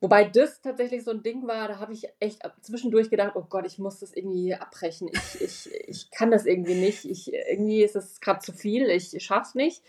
Wobei 0.00 0.24
das 0.24 0.60
tatsächlich 0.60 1.04
so 1.04 1.10
ein 1.10 1.22
Ding 1.22 1.46
war, 1.46 1.68
da 1.68 1.78
habe 1.78 1.94
ich 1.94 2.06
echt 2.20 2.42
zwischendurch 2.60 3.08
gedacht, 3.08 3.32
oh 3.34 3.46
Gott, 3.48 3.66
ich 3.66 3.78
muss 3.78 4.00
das 4.00 4.12
irgendwie 4.12 4.54
abbrechen. 4.54 5.08
Ich, 5.10 5.40
ich, 5.40 5.74
ich 5.88 6.10
kann 6.10 6.30
das 6.30 6.44
irgendwie 6.44 6.74
nicht. 6.74 7.06
Ich, 7.06 7.32
irgendwie 7.32 7.82
ist 7.82 7.96
es 7.96 8.20
gerade 8.20 8.40
zu 8.40 8.52
viel. 8.52 8.90
Ich 8.90 9.16
schaff's 9.24 9.54
nicht. 9.54 9.82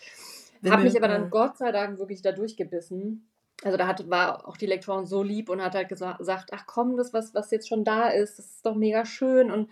Habe 0.67 0.83
mich 0.83 0.97
aber 0.97 1.09
dann 1.09 1.29
Gott 1.29 1.57
sei 1.57 1.71
Dank 1.73 1.99
wirklich 1.99 2.21
da 2.21 2.31
durchgebissen. 2.31 3.27
Also 3.63 3.77
da 3.77 3.85
hat, 3.85 4.09
war 4.09 4.47
auch 4.47 4.55
die 4.55 4.65
Lektorin 4.65 5.05
so 5.05 5.23
lieb 5.23 5.49
und 5.49 5.61
hat 5.61 5.75
halt 5.75 5.91
gesa- 5.91 6.17
gesagt, 6.17 6.51
ach 6.53 6.65
komm, 6.67 6.95
das, 6.95 7.11
was, 7.11 7.33
was 7.33 7.51
jetzt 7.51 7.67
schon 7.67 7.83
da 7.83 8.07
ist, 8.07 8.39
das 8.39 8.45
ist 8.45 8.65
doch 8.65 8.75
mega 8.75 9.03
schön 9.05 9.51
und 9.51 9.69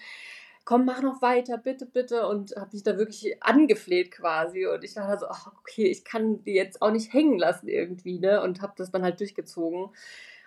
komm, 0.66 0.86
mach 0.86 1.02
noch 1.02 1.22
weiter, 1.22 1.58
bitte, 1.58 1.86
bitte. 1.86 2.28
Und 2.28 2.56
habe 2.56 2.72
mich 2.74 2.84
da 2.84 2.98
wirklich 2.98 3.42
angefleht 3.42 4.12
quasi. 4.12 4.66
Und 4.66 4.84
ich 4.84 4.96
dachte 4.96 5.20
so, 5.20 5.28
ach, 5.28 5.52
okay, 5.60 5.86
ich 5.86 6.04
kann 6.04 6.44
die 6.44 6.54
jetzt 6.54 6.82
auch 6.82 6.92
nicht 6.92 7.14
hängen 7.14 7.38
lassen 7.38 7.68
irgendwie, 7.68 8.20
ne? 8.20 8.42
Und 8.42 8.62
habe 8.62 8.74
das 8.76 8.92
dann 8.92 9.04
halt 9.04 9.20
durchgezogen. 9.20 9.90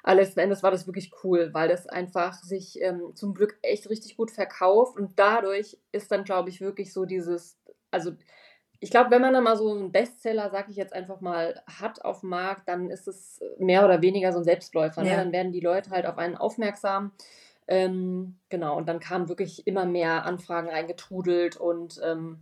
Aber 0.03 0.17
letzten 0.17 0.41
Endes 0.41 0.63
war 0.63 0.71
das 0.71 0.87
wirklich 0.87 1.13
cool, 1.23 1.51
weil 1.53 1.69
das 1.69 1.87
einfach 1.87 2.35
sich 2.43 2.81
ähm, 2.83 3.13
zum 3.15 3.35
Glück 3.35 3.59
echt 3.63 3.89
richtig 3.89 4.17
gut 4.17 4.31
verkauft. 4.31 4.97
Und 4.97 5.19
dadurch 5.19 5.79
ist 5.93 6.11
dann, 6.11 6.25
glaube 6.25 6.51
ich, 6.51 6.61
wirklich 6.61 6.93
so 6.93 7.05
dieses, 7.05 7.57
also 7.91 8.13
ich 8.81 8.91
glaube, 8.91 9.11
wenn 9.11 9.21
man 9.21 9.33
dann 9.33 9.45
mal 9.45 9.57
so 9.57 9.73
einen 9.73 9.91
Bestseller, 9.91 10.51
sag 10.51 10.69
ich 10.69 10.77
jetzt 10.77 10.93
einfach 10.93 11.21
mal, 11.21 11.63
hat 11.67 12.05
auf 12.05 12.21
dem 12.21 12.31
Markt, 12.31 12.69
dann 12.69 12.91
ist 12.91 13.09
es 13.09 13.41
mehr 13.59 13.85
oder 13.85 14.03
weniger 14.03 14.33
so 14.33 14.39
ein 14.39 14.45
Selbstläufer. 14.45 15.03
Ne? 15.03 15.11
Ja. 15.11 15.17
Dann 15.17 15.33
werden 15.33 15.53
die 15.53 15.61
Leute 15.61 15.91
halt 15.91 16.07
auf 16.07 16.17
einen 16.17 16.37
aufmerksam. 16.37 17.13
Ähm, 17.69 18.39
genau, 18.49 18.77
und 18.77 18.89
dann 18.89 19.01
kamen 19.01 19.29
wirklich 19.29 19.67
immer 19.67 19.85
mehr 19.85 20.25
Anfragen 20.25 20.69
reingetrudelt 20.71 21.57
und 21.57 22.01
ähm, 22.03 22.39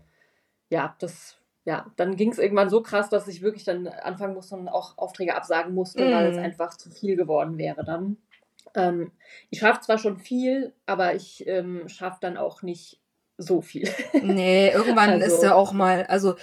ja, 0.70 0.96
das, 1.00 1.36
ja, 1.64 1.90
dann 1.96 2.16
ging 2.16 2.30
es 2.32 2.38
irgendwann 2.38 2.70
so 2.70 2.80
krass, 2.82 3.08
dass 3.10 3.28
ich 3.28 3.42
wirklich 3.42 3.64
dann 3.64 3.88
anfangen 3.88 4.34
musste 4.34 4.54
und 4.56 4.68
auch 4.68 4.98
Aufträge 4.98 5.34
absagen 5.34 5.74
musste, 5.74 6.10
weil 6.12 6.26
es 6.26 6.38
Mhm. 6.38 6.44
einfach 6.44 6.76
zu 6.76 6.90
viel 6.90 7.16
geworden 7.16 7.58
wäre 7.58 7.84
dann. 7.84 8.18
Ähm, 8.74 9.12
ich 9.50 9.60
schaffe 9.60 9.80
zwar 9.80 9.98
schon 9.98 10.18
viel, 10.18 10.72
aber 10.86 11.14
ich 11.14 11.46
ähm, 11.46 11.88
schaffe 11.88 12.18
dann 12.20 12.36
auch 12.36 12.62
nicht 12.62 13.00
so 13.38 13.60
viel. 13.62 13.88
Nee, 14.22 14.70
irgendwann 14.70 15.20
ist 15.20 15.42
ja 15.42 15.50
Also, 15.50 15.56
auch 15.56 15.72
mal, 15.72 16.04
also 16.06 16.36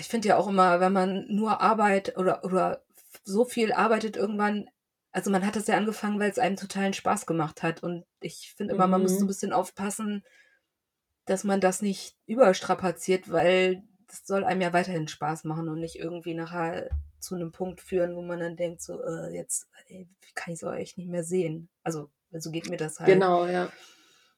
ich 0.00 0.08
finde 0.08 0.28
ja 0.28 0.36
auch 0.36 0.48
immer, 0.48 0.80
wenn 0.80 0.92
man 0.92 1.26
nur 1.28 1.60
Arbeit 1.60 2.16
oder, 2.18 2.44
oder 2.44 2.82
so 3.24 3.44
viel 3.44 3.72
arbeitet, 3.72 4.16
irgendwann, 4.16 4.68
also 5.18 5.32
man 5.32 5.44
hat 5.44 5.56
das 5.56 5.66
ja 5.66 5.76
angefangen, 5.76 6.20
weil 6.20 6.30
es 6.30 6.38
einem 6.38 6.54
totalen 6.54 6.92
Spaß 6.92 7.26
gemacht 7.26 7.64
hat. 7.64 7.82
Und 7.82 8.04
ich 8.20 8.54
finde 8.56 8.74
immer, 8.74 8.86
man 8.86 9.02
muss 9.02 9.14
so 9.14 9.18
ein 9.18 9.22
mhm. 9.22 9.26
bisschen 9.26 9.52
aufpassen, 9.52 10.24
dass 11.24 11.42
man 11.42 11.60
das 11.60 11.82
nicht 11.82 12.16
überstrapaziert, 12.26 13.28
weil 13.28 13.82
das 14.06 14.24
soll 14.24 14.44
einem 14.44 14.60
ja 14.60 14.72
weiterhin 14.72 15.08
Spaß 15.08 15.42
machen 15.42 15.68
und 15.68 15.80
nicht 15.80 15.98
irgendwie 15.98 16.34
nachher 16.34 16.88
zu 17.18 17.34
einem 17.34 17.50
Punkt 17.50 17.80
führen, 17.80 18.14
wo 18.14 18.22
man 18.22 18.38
dann 18.38 18.54
denkt, 18.54 18.80
so, 18.80 19.02
äh, 19.02 19.34
jetzt 19.34 19.66
ey, 19.88 20.08
kann 20.36 20.54
ich 20.54 20.62
es 20.62 20.64
auch 20.64 20.72
echt 20.72 20.98
nicht 20.98 21.10
mehr 21.10 21.24
sehen. 21.24 21.68
Also, 21.82 22.12
so 22.30 22.52
geht 22.52 22.70
mir 22.70 22.76
das 22.76 23.00
halt. 23.00 23.08
Genau, 23.08 23.44
ja. 23.46 23.72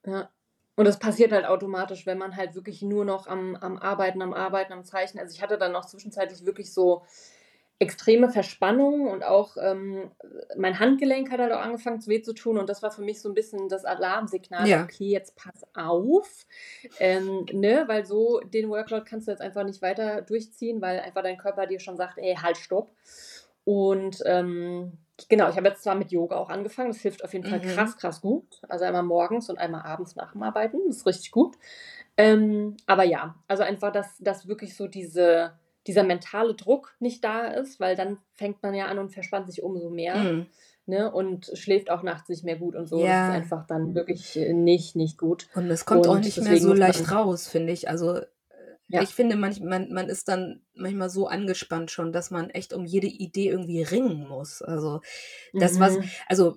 Ja. 0.06 0.30
Und 0.76 0.86
das 0.86 0.98
passiert 0.98 1.30
halt 1.32 1.44
automatisch, 1.44 2.06
wenn 2.06 2.16
man 2.16 2.36
halt 2.36 2.54
wirklich 2.54 2.80
nur 2.80 3.04
noch 3.04 3.26
am, 3.26 3.54
am 3.56 3.76
Arbeiten, 3.76 4.22
am 4.22 4.32
Arbeiten, 4.32 4.72
am 4.72 4.86
Zeichnen. 4.86 5.22
Also 5.22 5.34
ich 5.34 5.42
hatte 5.42 5.58
dann 5.58 5.72
noch 5.72 5.84
zwischenzeitlich 5.84 6.46
wirklich 6.46 6.72
so 6.72 7.04
extreme 7.80 8.28
Verspannungen 8.30 9.08
und 9.08 9.24
auch 9.24 9.56
ähm, 9.60 10.10
mein 10.56 10.78
Handgelenk 10.78 11.30
hat 11.32 11.40
halt 11.40 11.50
auch 11.52 11.60
angefangen 11.62 12.06
weh 12.06 12.20
zu 12.20 12.34
tun 12.34 12.58
und 12.58 12.68
das 12.68 12.82
war 12.82 12.90
für 12.90 13.00
mich 13.00 13.20
so 13.22 13.28
ein 13.30 13.34
bisschen 13.34 13.68
das 13.70 13.86
Alarmsignal, 13.86 14.68
Ja. 14.68 14.84
okay, 14.84 15.08
jetzt 15.08 15.34
pass 15.34 15.66
auf, 15.74 16.28
ähm, 16.98 17.46
ne, 17.52 17.84
weil 17.86 18.04
so 18.04 18.40
den 18.40 18.68
Workload 18.68 19.06
kannst 19.08 19.26
du 19.28 19.32
jetzt 19.32 19.40
einfach 19.40 19.64
nicht 19.64 19.80
weiter 19.80 20.20
durchziehen, 20.20 20.82
weil 20.82 21.00
einfach 21.00 21.22
dein 21.22 21.38
Körper 21.38 21.66
dir 21.66 21.80
schon 21.80 21.96
sagt, 21.96 22.18
ey, 22.18 22.34
halt, 22.36 22.58
stopp. 22.58 22.90
Und 23.64 24.22
ähm, 24.26 24.92
genau, 25.28 25.48
ich 25.48 25.56
habe 25.56 25.68
jetzt 25.68 25.82
zwar 25.82 25.94
mit 25.94 26.12
Yoga 26.12 26.36
auch 26.36 26.50
angefangen, 26.50 26.90
das 26.92 27.00
hilft 27.00 27.24
auf 27.24 27.32
jeden 27.32 27.46
Fall 27.46 27.60
Mhm. 27.60 27.64
krass, 27.66 27.96
krass 27.96 28.20
gut. 28.20 28.60
Also 28.68 28.84
einmal 28.84 29.02
morgens 29.04 29.48
und 29.48 29.58
einmal 29.58 29.82
abends 29.82 30.16
nach 30.16 30.32
dem 30.32 30.42
Arbeiten, 30.42 30.78
das 30.88 30.98
ist 30.98 31.06
richtig 31.06 31.30
gut. 31.30 31.56
Ähm, 32.16 32.76
aber 32.86 33.04
ja, 33.04 33.36
also 33.48 33.62
einfach, 33.62 33.92
dass, 33.92 34.18
dass 34.18 34.46
wirklich 34.48 34.76
so 34.76 34.86
diese, 34.88 35.52
dieser 35.90 36.04
mentale 36.04 36.54
Druck 36.54 36.94
nicht 37.00 37.24
da 37.24 37.48
ist, 37.48 37.80
weil 37.80 37.96
dann 37.96 38.18
fängt 38.36 38.62
man 38.62 38.74
ja 38.74 38.86
an 38.86 39.00
und 39.00 39.10
verspannt 39.10 39.48
sich 39.48 39.60
umso 39.64 39.90
mehr. 39.90 40.14
Mhm. 40.14 40.46
Ne, 40.86 41.10
und 41.12 41.50
schläft 41.54 41.90
auch 41.90 42.02
nachts 42.02 42.28
nicht 42.28 42.42
mehr 42.44 42.56
gut 42.56 42.74
und 42.76 42.88
so. 42.88 42.96
Das 42.98 43.04
ist 43.04 43.10
Ja. 43.10 43.30
einfach 43.32 43.66
dann 43.66 43.94
wirklich 43.94 44.36
äh, 44.36 44.52
nicht, 44.52 44.96
nicht 44.96 45.18
gut. 45.18 45.46
Und 45.54 45.68
es 45.70 45.84
kommt 45.84 46.06
auch 46.06 46.14
Und 46.14 46.24
nicht 46.24 46.40
mehr 46.40 46.56
so 46.58 46.72
leicht 46.72 47.12
raus, 47.12 47.46
finde 47.48 47.72
ich. 47.72 47.88
Also 47.88 48.16
äh, 48.16 48.24
ja. 48.88 49.02
ich 49.02 49.10
finde, 49.10 49.36
manch, 49.36 49.60
man, 49.60 49.92
man 49.92 50.08
ist 50.08 50.26
dann 50.28 50.62
manchmal 50.74 51.10
so 51.10 51.26
angespannt 51.28 51.90
schon, 51.90 52.12
dass 52.12 52.30
man 52.30 52.50
echt 52.50 52.72
um 52.72 52.84
jede 52.86 53.06
Idee 53.08 53.48
irgendwie 53.50 53.82
ringen 53.82 54.26
muss. 54.28 54.62
Also 54.62 55.00
das, 55.52 55.78
was, 55.78 55.96
Mhm. 55.98 56.04
also, 56.28 56.56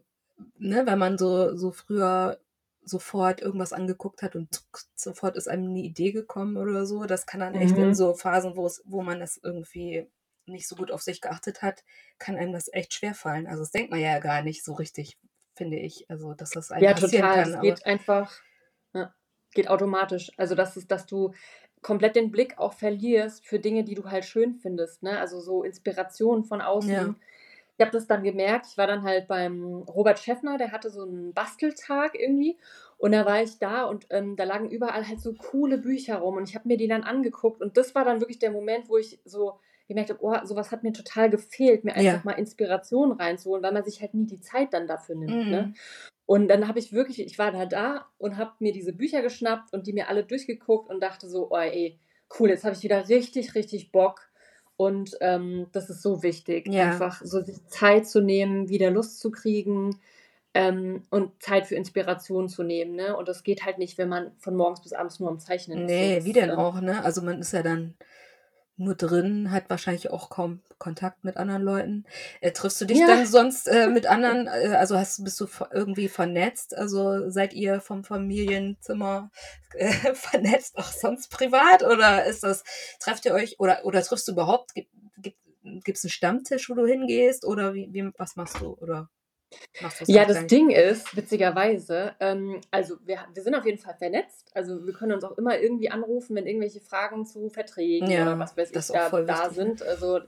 ne, 0.57 0.83
wenn 0.85 0.97
man 0.99 1.17
so, 1.17 1.55
so 1.55 1.71
früher 1.71 2.39
sofort 2.85 3.41
irgendwas 3.41 3.73
angeguckt 3.73 4.21
hat 4.21 4.35
und 4.35 4.63
sofort 4.95 5.35
ist 5.37 5.47
einem 5.47 5.69
eine 5.69 5.79
Idee 5.79 6.11
gekommen 6.11 6.57
oder 6.57 6.85
so. 6.85 7.05
Das 7.05 7.25
kann 7.25 7.39
dann 7.39 7.55
echt 7.55 7.77
in 7.77 7.89
mhm. 7.89 7.93
so 7.93 8.13
Phasen, 8.13 8.55
wo 8.55 8.65
es, 8.65 8.81
wo 8.85 9.01
man 9.01 9.19
das 9.19 9.39
irgendwie 9.41 10.07
nicht 10.45 10.67
so 10.67 10.75
gut 10.75 10.91
auf 10.91 11.01
sich 11.01 11.21
geachtet 11.21 11.61
hat, 11.61 11.83
kann 12.19 12.35
einem 12.35 12.53
das 12.53 12.71
echt 12.71 12.93
schwer 12.93 13.13
fallen. 13.13 13.47
Also 13.47 13.63
das 13.63 13.71
denkt 13.71 13.91
man 13.91 13.99
ja 13.99 14.19
gar 14.19 14.41
nicht 14.41 14.63
so 14.63 14.73
richtig, 14.73 15.17
finde 15.55 15.77
ich. 15.77 16.09
Also 16.09 16.33
dass 16.33 16.51
das 16.51 16.71
einem 16.71 16.83
ja, 16.83 16.93
passieren 16.93 17.27
total. 17.27 17.43
kann. 17.43 17.53
Es 17.53 17.61
geht 17.61 17.85
einfach, 17.85 18.41
ja, 18.93 19.13
geht 19.53 19.69
automatisch. 19.69 20.31
Also 20.37 20.55
dass 20.55 20.75
es, 20.75 20.87
dass 20.87 21.05
du 21.05 21.33
komplett 21.81 22.15
den 22.15 22.31
Blick 22.31 22.57
auch 22.57 22.73
verlierst 22.73 23.45
für 23.45 23.59
Dinge, 23.59 23.83
die 23.83 23.95
du 23.95 24.09
halt 24.09 24.25
schön 24.25 24.53
findest. 24.53 25.03
Ne? 25.03 25.19
Also 25.19 25.39
so 25.39 25.63
Inspirationen 25.63 26.43
von 26.43 26.61
außen. 26.61 26.91
Ja. 26.91 27.15
Ich 27.77 27.85
habe 27.85 27.91
das 27.91 28.07
dann 28.07 28.23
gemerkt, 28.23 28.67
ich 28.69 28.77
war 28.77 28.87
dann 28.87 29.03
halt 29.03 29.27
beim 29.27 29.83
Robert 29.83 30.19
Schäffner, 30.19 30.57
der 30.57 30.71
hatte 30.71 30.89
so 30.91 31.03
einen 31.03 31.33
Basteltag 31.33 32.13
irgendwie 32.13 32.57
und 32.97 33.11
da 33.13 33.25
war 33.25 33.41
ich 33.41 33.57
da 33.57 33.85
und 33.85 34.05
ähm, 34.11 34.35
da 34.35 34.43
lagen 34.43 34.69
überall 34.69 35.07
halt 35.07 35.19
so 35.19 35.33
coole 35.33 35.79
Bücher 35.79 36.17
rum 36.17 36.37
und 36.37 36.47
ich 36.47 36.55
habe 36.55 36.67
mir 36.67 36.77
die 36.77 36.87
dann 36.87 37.03
angeguckt 37.03 37.61
und 37.61 37.75
das 37.77 37.95
war 37.95 38.05
dann 38.05 38.21
wirklich 38.21 38.39
der 38.39 38.51
Moment, 38.51 38.89
wo 38.89 38.97
ich 38.97 39.19
so 39.25 39.59
gemerkt 39.87 40.11
habe, 40.11 40.19
oh, 40.21 40.35
sowas 40.45 40.71
hat 40.71 40.83
mir 40.83 40.93
total 40.93 41.29
gefehlt, 41.29 41.83
mir 41.83 41.93
einfach 41.93 42.03
ja. 42.03 42.21
mal 42.23 42.33
Inspiration 42.33 43.11
reinzuholen, 43.11 43.63
weil 43.63 43.73
man 43.73 43.83
sich 43.83 44.01
halt 44.01 44.13
nie 44.13 44.25
die 44.25 44.39
Zeit 44.39 44.73
dann 44.73 44.87
dafür 44.87 45.15
nimmt. 45.15 45.31
Ne? 45.31 45.43
Mhm. 45.43 45.51
Ne? 45.51 45.73
Und 46.25 46.47
dann 46.47 46.67
habe 46.67 46.79
ich 46.79 46.93
wirklich, 46.93 47.19
ich 47.19 47.37
war 47.37 47.51
da 47.51 47.65
da 47.65 48.05
und 48.17 48.37
habe 48.37 48.53
mir 48.59 48.71
diese 48.71 48.93
Bücher 48.93 49.21
geschnappt 49.21 49.73
und 49.73 49.87
die 49.87 49.93
mir 49.93 50.07
alle 50.07 50.23
durchgeguckt 50.23 50.89
und 50.89 51.01
dachte 51.01 51.27
so, 51.27 51.51
oh 51.51 51.57
ey, 51.57 51.99
cool, 52.39 52.49
jetzt 52.49 52.63
habe 52.63 52.75
ich 52.75 52.83
wieder 52.83 53.09
richtig, 53.09 53.55
richtig 53.55 53.91
Bock. 53.91 54.21
Und 54.75 55.17
ähm, 55.21 55.67
das 55.71 55.89
ist 55.89 56.01
so 56.01 56.23
wichtig, 56.23 56.67
ja. 56.67 56.91
einfach 56.91 57.21
so 57.23 57.41
sich 57.41 57.65
Zeit 57.67 58.07
zu 58.07 58.21
nehmen, 58.21 58.69
wieder 58.69 58.89
Lust 58.89 59.19
zu 59.19 59.29
kriegen 59.29 59.99
ähm, 60.53 61.03
und 61.09 61.41
Zeit 61.41 61.67
für 61.67 61.75
Inspiration 61.75 62.49
zu 62.49 62.63
nehmen. 62.63 62.95
Ne? 62.95 63.15
Und 63.15 63.27
das 63.27 63.43
geht 63.43 63.65
halt 63.65 63.77
nicht, 63.77 63.97
wenn 63.97 64.09
man 64.09 64.31
von 64.39 64.55
morgens 64.55 64.81
bis 64.81 64.93
abends 64.93 65.19
nur 65.19 65.29
am 65.29 65.39
Zeichnen 65.39 65.85
nee, 65.85 66.17
ist. 66.17 66.23
Nee, 66.23 66.29
wie 66.29 66.33
denn 66.33 66.51
auch, 66.51 66.81
ne? 66.81 67.03
Also 67.03 67.21
man 67.21 67.39
ist 67.39 67.53
ja 67.53 67.61
dann 67.63 67.95
nur 68.75 68.95
drin, 68.95 69.51
hat 69.51 69.69
wahrscheinlich 69.69 70.09
auch 70.09 70.29
kaum 70.29 70.61
Kontakt 70.79 71.23
mit 71.23 71.37
anderen 71.37 71.61
Leuten. 71.61 72.05
Äh, 72.41 72.51
triffst 72.51 72.81
du 72.81 72.85
dich 72.85 72.97
ja. 72.97 73.07
dann 73.07 73.25
sonst 73.25 73.67
äh, 73.67 73.87
mit 73.87 74.05
anderen, 74.07 74.47
äh, 74.47 74.75
also 74.75 74.97
hast, 74.97 75.23
bist 75.23 75.39
du 75.39 75.47
irgendwie 75.71 76.09
vernetzt? 76.09 76.75
Also 76.75 77.29
seid 77.29 77.53
ihr 77.53 77.81
vom 77.81 78.03
Familienzimmer 78.03 79.29
äh, 79.75 79.91
vernetzt 80.13 80.77
auch 80.77 80.91
sonst 80.91 81.29
privat? 81.29 81.83
Oder 81.83 82.25
ist 82.25 82.43
das, 82.43 82.63
trefft 82.99 83.25
ihr 83.25 83.33
euch 83.33 83.59
oder, 83.59 83.85
oder 83.85 84.01
triffst 84.01 84.27
du 84.27 84.31
überhaupt? 84.31 84.73
Gibt 84.75 85.97
es 85.97 86.03
einen 86.03 86.11
Stammtisch, 86.11 86.69
wo 86.69 86.73
du 86.73 86.85
hingehst? 86.85 87.45
Oder 87.45 87.73
wie, 87.73 87.89
wie 87.93 88.11
was 88.17 88.35
machst 88.35 88.59
du? 88.59 88.73
Oder 88.73 89.09
ja, 90.07 90.25
das 90.25 90.47
Ding 90.47 90.69
ist, 90.69 91.15
witzigerweise, 91.15 92.13
ähm, 92.19 92.61
also 92.71 92.95
wir, 93.05 93.19
wir 93.33 93.43
sind 93.43 93.55
auf 93.55 93.65
jeden 93.65 93.77
Fall 93.77 93.95
vernetzt. 93.95 94.51
Also 94.53 94.85
wir 94.85 94.93
können 94.93 95.13
uns 95.13 95.23
auch 95.23 95.37
immer 95.37 95.59
irgendwie 95.59 95.89
anrufen, 95.89 96.35
wenn 96.35 96.45
irgendwelche 96.45 96.79
Fragen 96.79 97.25
zu 97.25 97.49
Verträgen 97.49 98.09
ja, 98.09 98.23
oder 98.23 98.39
was 98.39 98.55
weiß 98.55 98.71
ich 98.71 98.87
da, 98.87 99.09
da 99.09 99.49
sind. 99.49 99.81
Also 99.81 100.19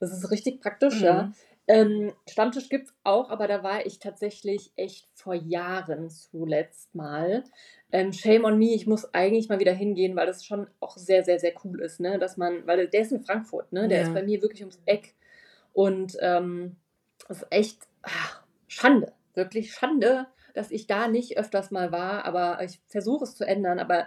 das 0.00 0.12
ist 0.12 0.30
richtig 0.30 0.60
praktisch, 0.60 1.00
mhm. 1.00 1.04
ja. 1.04 1.32
Ähm, 1.68 2.12
Stammtisch 2.28 2.68
gibt 2.68 2.88
es 2.88 2.94
auch, 3.02 3.28
aber 3.30 3.48
da 3.48 3.62
war 3.62 3.86
ich 3.86 3.98
tatsächlich 3.98 4.72
echt 4.76 5.08
vor 5.14 5.34
Jahren 5.34 6.10
zuletzt 6.10 6.94
mal. 6.94 7.42
Ähm, 7.90 8.12
shame 8.12 8.44
on 8.44 8.58
me, 8.58 8.74
ich 8.74 8.86
muss 8.86 9.12
eigentlich 9.14 9.48
mal 9.48 9.58
wieder 9.58 9.72
hingehen, 9.72 10.14
weil 10.14 10.26
das 10.26 10.44
schon 10.44 10.68
auch 10.80 10.96
sehr, 10.96 11.24
sehr, 11.24 11.40
sehr 11.40 11.52
cool 11.64 11.80
ist, 11.80 11.98
ne? 11.98 12.18
Dass 12.18 12.36
man, 12.36 12.66
weil 12.66 12.86
der 12.86 13.00
ist 13.00 13.10
in 13.10 13.20
Frankfurt, 13.20 13.72
ne? 13.72 13.88
Der 13.88 13.98
ja. 13.98 14.04
ist 14.04 14.14
bei 14.14 14.22
mir 14.22 14.42
wirklich 14.42 14.62
ums 14.62 14.80
Eck. 14.86 15.14
Und 15.72 16.16
ähm, 16.20 16.76
das 17.26 17.38
ist 17.38 17.46
echt, 17.50 17.88
ach, 18.02 18.42
Schande, 18.76 19.12
wirklich 19.34 19.72
Schande, 19.72 20.26
dass 20.52 20.70
ich 20.70 20.86
da 20.86 21.08
nicht 21.08 21.38
öfters 21.38 21.70
mal 21.70 21.92
war, 21.92 22.26
aber 22.26 22.62
ich 22.62 22.78
versuche 22.88 23.24
es 23.24 23.34
zu 23.34 23.46
ändern. 23.46 23.78
Aber 23.78 24.06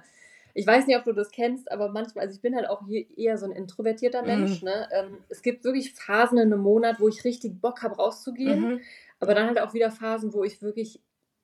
ich 0.53 0.67
weiß 0.67 0.85
nicht, 0.85 0.95
ob 0.95 1.05
du 1.05 1.13
das 1.13 1.31
kennst, 1.31 1.71
aber 1.71 1.89
manchmal, 1.89 2.25
also 2.25 2.35
ich 2.35 2.41
bin 2.41 2.55
halt 2.55 2.69
auch 2.69 2.83
eher 2.87 3.37
so 3.37 3.47
ein 3.47 3.51
introvertierter 3.51 4.21
Mensch. 4.21 4.61
Mhm. 4.61 4.67
Ne? 4.67 4.89
Ähm, 4.91 5.17
es 5.29 5.41
gibt 5.41 5.63
wirklich 5.63 5.93
Phasen 5.93 6.37
in 6.37 6.53
einem 6.53 6.61
Monat, 6.61 6.99
wo 6.99 7.07
ich 7.07 7.23
richtig 7.23 7.59
Bock 7.59 7.81
habe, 7.81 7.95
rauszugehen, 7.95 8.61
mhm. 8.61 8.81
aber 9.19 9.33
dann 9.33 9.47
halt 9.47 9.59
auch 9.59 9.73
wieder 9.73 9.89
Phasen, 9.89 10.33
wo 10.33 10.43
ich 10.43 10.61
wirklich 10.61 11.01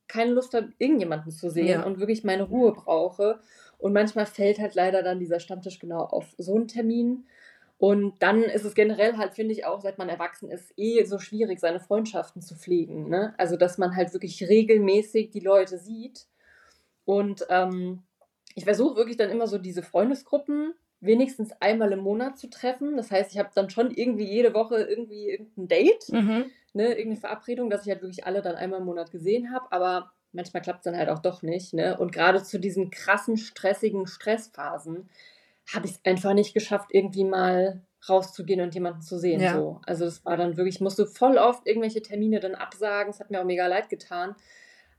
keine 0.08 0.32
Lust 0.32 0.54
habe, 0.54 0.72
irgendjemanden 0.78 1.32
zu 1.32 1.50
sehen 1.50 1.68
ja. 1.68 1.84
und 1.84 2.00
wirklich 2.00 2.24
meine 2.24 2.44
Ruhe 2.44 2.74
brauche. 2.74 3.40
Und 3.80 3.94
manchmal 3.94 4.28
fällt 4.28 4.60
halt 4.60 4.76
leider 4.76 5.02
dann 5.02 5.20
dieser 5.20 5.40
Stammtisch 5.40 5.80
genau 5.80 6.02
auf 6.02 6.36
so 6.38 6.56
einen 6.56 6.68
Termin. 6.68 7.26
Und 7.78 8.22
dann 8.22 8.44
ist 8.44 8.64
es 8.64 8.74
generell 8.74 9.18
halt, 9.18 9.34
finde 9.34 9.54
ich 9.54 9.66
auch, 9.66 9.82
seit 9.82 9.98
man 9.98 10.08
erwachsen 10.08 10.50
ist, 10.50 10.74
eh 10.78 11.04
so 11.04 11.20
schwierig, 11.20 11.60
seine 11.60 11.82
Freundschaften 11.82 12.42
zu 12.42 12.56
pflegen. 12.56 13.10
Ne? 13.10 13.34
Also, 13.38 13.58
dass 13.58 13.78
man 13.78 13.96
halt 13.96 14.14
wirklich 14.14 14.42
regelmäßig 14.48 15.32
die 15.32 15.42
Leute 15.42 15.78
sieht. 15.78 16.28
Und 17.04 17.46
ähm, 17.50 18.04
ich 18.56 18.64
versuche 18.64 18.96
wirklich 18.96 19.18
dann 19.18 19.30
immer 19.30 19.48
so 19.48 19.58
diese 19.58 19.84
Freundesgruppen 19.84 20.74
wenigstens 21.02 21.52
einmal 21.60 21.92
im 21.92 22.00
Monat 22.00 22.38
zu 22.38 22.50
treffen. 22.50 22.96
Das 22.96 23.12
heißt, 23.12 23.34
ich 23.34 23.38
habe 23.38 23.50
dann 23.54 23.70
schon 23.70 23.92
irgendwie 23.92 24.26
jede 24.26 24.54
Woche 24.54 24.78
irgendwie 24.78 25.30
irgendein 25.30 25.68
Date, 25.68 26.10
mhm. 26.10 26.46
ne, 26.74 26.90
irgendeine 26.90 27.18
Verabredung, 27.18 27.70
dass 27.70 27.86
ich 27.86 27.92
halt 27.92 28.02
wirklich 28.02 28.26
alle 28.26 28.42
dann 28.42 28.56
einmal 28.56 28.80
im 28.80 28.86
Monat 28.86 29.12
gesehen 29.12 29.52
habe. 29.54 29.72
Aber 29.72 30.14
manchmal 30.32 30.64
klappt 30.64 30.80
es 30.80 30.84
dann 30.86 30.98
halt 30.98 31.10
auch 31.10 31.20
doch 31.20 31.42
nicht. 31.42 31.74
Ne? 31.74 31.98
Und 31.98 32.12
gerade 32.12 32.42
zu 32.42 32.60
diesen 32.60 32.90
krassen, 32.90 33.38
stressigen 33.38 34.08
Stressphasen 34.08 35.10
habe 35.74 35.88
ich 35.88 35.94
es 35.94 36.00
einfach 36.04 36.34
nicht 36.34 36.54
geschafft, 36.54 36.90
irgendwie 36.92 37.24
mal 37.24 37.82
rauszugehen 38.08 38.62
und 38.62 38.74
jemanden 38.74 39.02
zu 39.02 39.18
sehen. 39.18 39.42
Ja. 39.42 39.54
So. 39.54 39.82
Also 39.86 40.06
es 40.06 40.24
war 40.26 40.38
dann 40.38 40.58
wirklich, 40.58 40.76
ich 40.76 40.82
musste 40.82 41.08
voll 41.08 41.38
oft 41.38 41.68
irgendwelche 41.68 42.02
Termine 42.02 42.40
dann 42.40 42.56
absagen. 42.56 43.12
Es 43.12 43.20
hat 43.20 43.32
mir 43.32 43.42
auch 43.42 43.46
mega 43.46 43.66
leid 43.68 43.90
getan. 43.90 44.36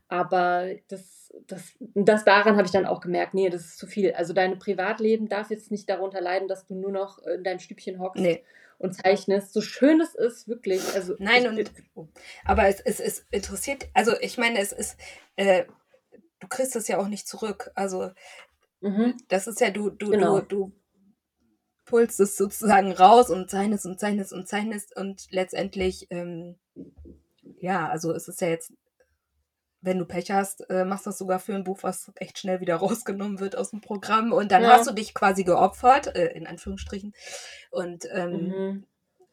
Aber 0.09 0.67
das, 0.87 1.33
das, 1.47 1.75
das 1.79 2.23
daran 2.23 2.55
habe 2.55 2.65
ich 2.65 2.71
dann 2.71 2.85
auch 2.85 3.01
gemerkt, 3.01 3.33
nee, 3.33 3.49
das 3.49 3.61
ist 3.61 3.77
zu 3.77 3.87
viel. 3.87 4.13
Also 4.13 4.33
dein 4.33 4.57
Privatleben 4.57 5.27
darf 5.27 5.49
jetzt 5.49 5.71
nicht 5.71 5.89
darunter 5.89 6.21
leiden, 6.21 6.47
dass 6.47 6.65
du 6.65 6.75
nur 6.75 6.91
noch 6.91 7.19
in 7.19 7.43
deinem 7.43 7.59
Stübchen 7.59 7.99
hockst 7.99 8.21
nee. 8.21 8.43
und 8.77 8.93
zeichnest. 8.93 9.53
So 9.53 9.61
schön 9.61 9.99
es 9.99 10.15
ist, 10.15 10.47
wirklich. 10.47 10.81
Also 10.95 11.15
Nein, 11.19 11.47
und, 11.47 11.71
aber 12.45 12.67
es, 12.67 12.79
es, 12.79 12.99
es 12.99 13.25
interessiert, 13.31 13.87
also 13.93 14.13
ich 14.21 14.37
meine, 14.37 14.59
es 14.59 14.71
ist, 14.71 14.97
äh, 15.35 15.65
du 16.39 16.47
kriegst 16.47 16.75
es 16.75 16.87
ja 16.87 16.99
auch 16.99 17.07
nicht 17.07 17.27
zurück. 17.27 17.71
Also 17.75 18.11
Mhm. 18.81 19.17
Das 19.27 19.47
ist 19.47 19.59
ja, 19.61 19.71
du, 19.71 19.89
du, 19.89 20.11
genau. 20.11 20.39
du, 20.41 20.45
du 20.47 20.71
pulst 21.85 22.19
es 22.19 22.37
sozusagen 22.37 22.91
raus 22.91 23.29
und 23.29 23.49
zeichnest 23.49 23.85
und 23.85 23.99
zeichnest 23.99 24.33
und 24.33 24.47
zeichnest 24.47 24.95
und 24.95 25.25
letztendlich, 25.31 26.07
ähm, 26.11 26.57
ja, 27.59 27.87
also 27.87 28.11
es 28.11 28.27
ist 28.27 28.41
ja 28.41 28.49
jetzt, 28.49 28.73
wenn 29.81 29.99
du 29.99 30.05
Pech 30.05 30.31
hast, 30.31 30.69
äh, 30.69 30.83
machst 30.85 31.05
du 31.05 31.09
das 31.09 31.17
sogar 31.17 31.39
für 31.39 31.55
ein 31.55 31.63
Buch, 31.63 31.79
was 31.81 32.11
echt 32.15 32.37
schnell 32.39 32.59
wieder 32.59 32.75
rausgenommen 32.77 33.39
wird 33.39 33.57
aus 33.57 33.71
dem 33.71 33.81
Programm 33.81 34.33
und 34.33 34.51
dann 34.51 34.63
ja. 34.63 34.71
hast 34.71 34.87
du 34.89 34.93
dich 34.93 35.13
quasi 35.13 35.43
geopfert, 35.43 36.15
äh, 36.15 36.33
in 36.33 36.45
Anführungsstrichen, 36.45 37.13
und, 37.71 38.05
ähm, 38.11 38.83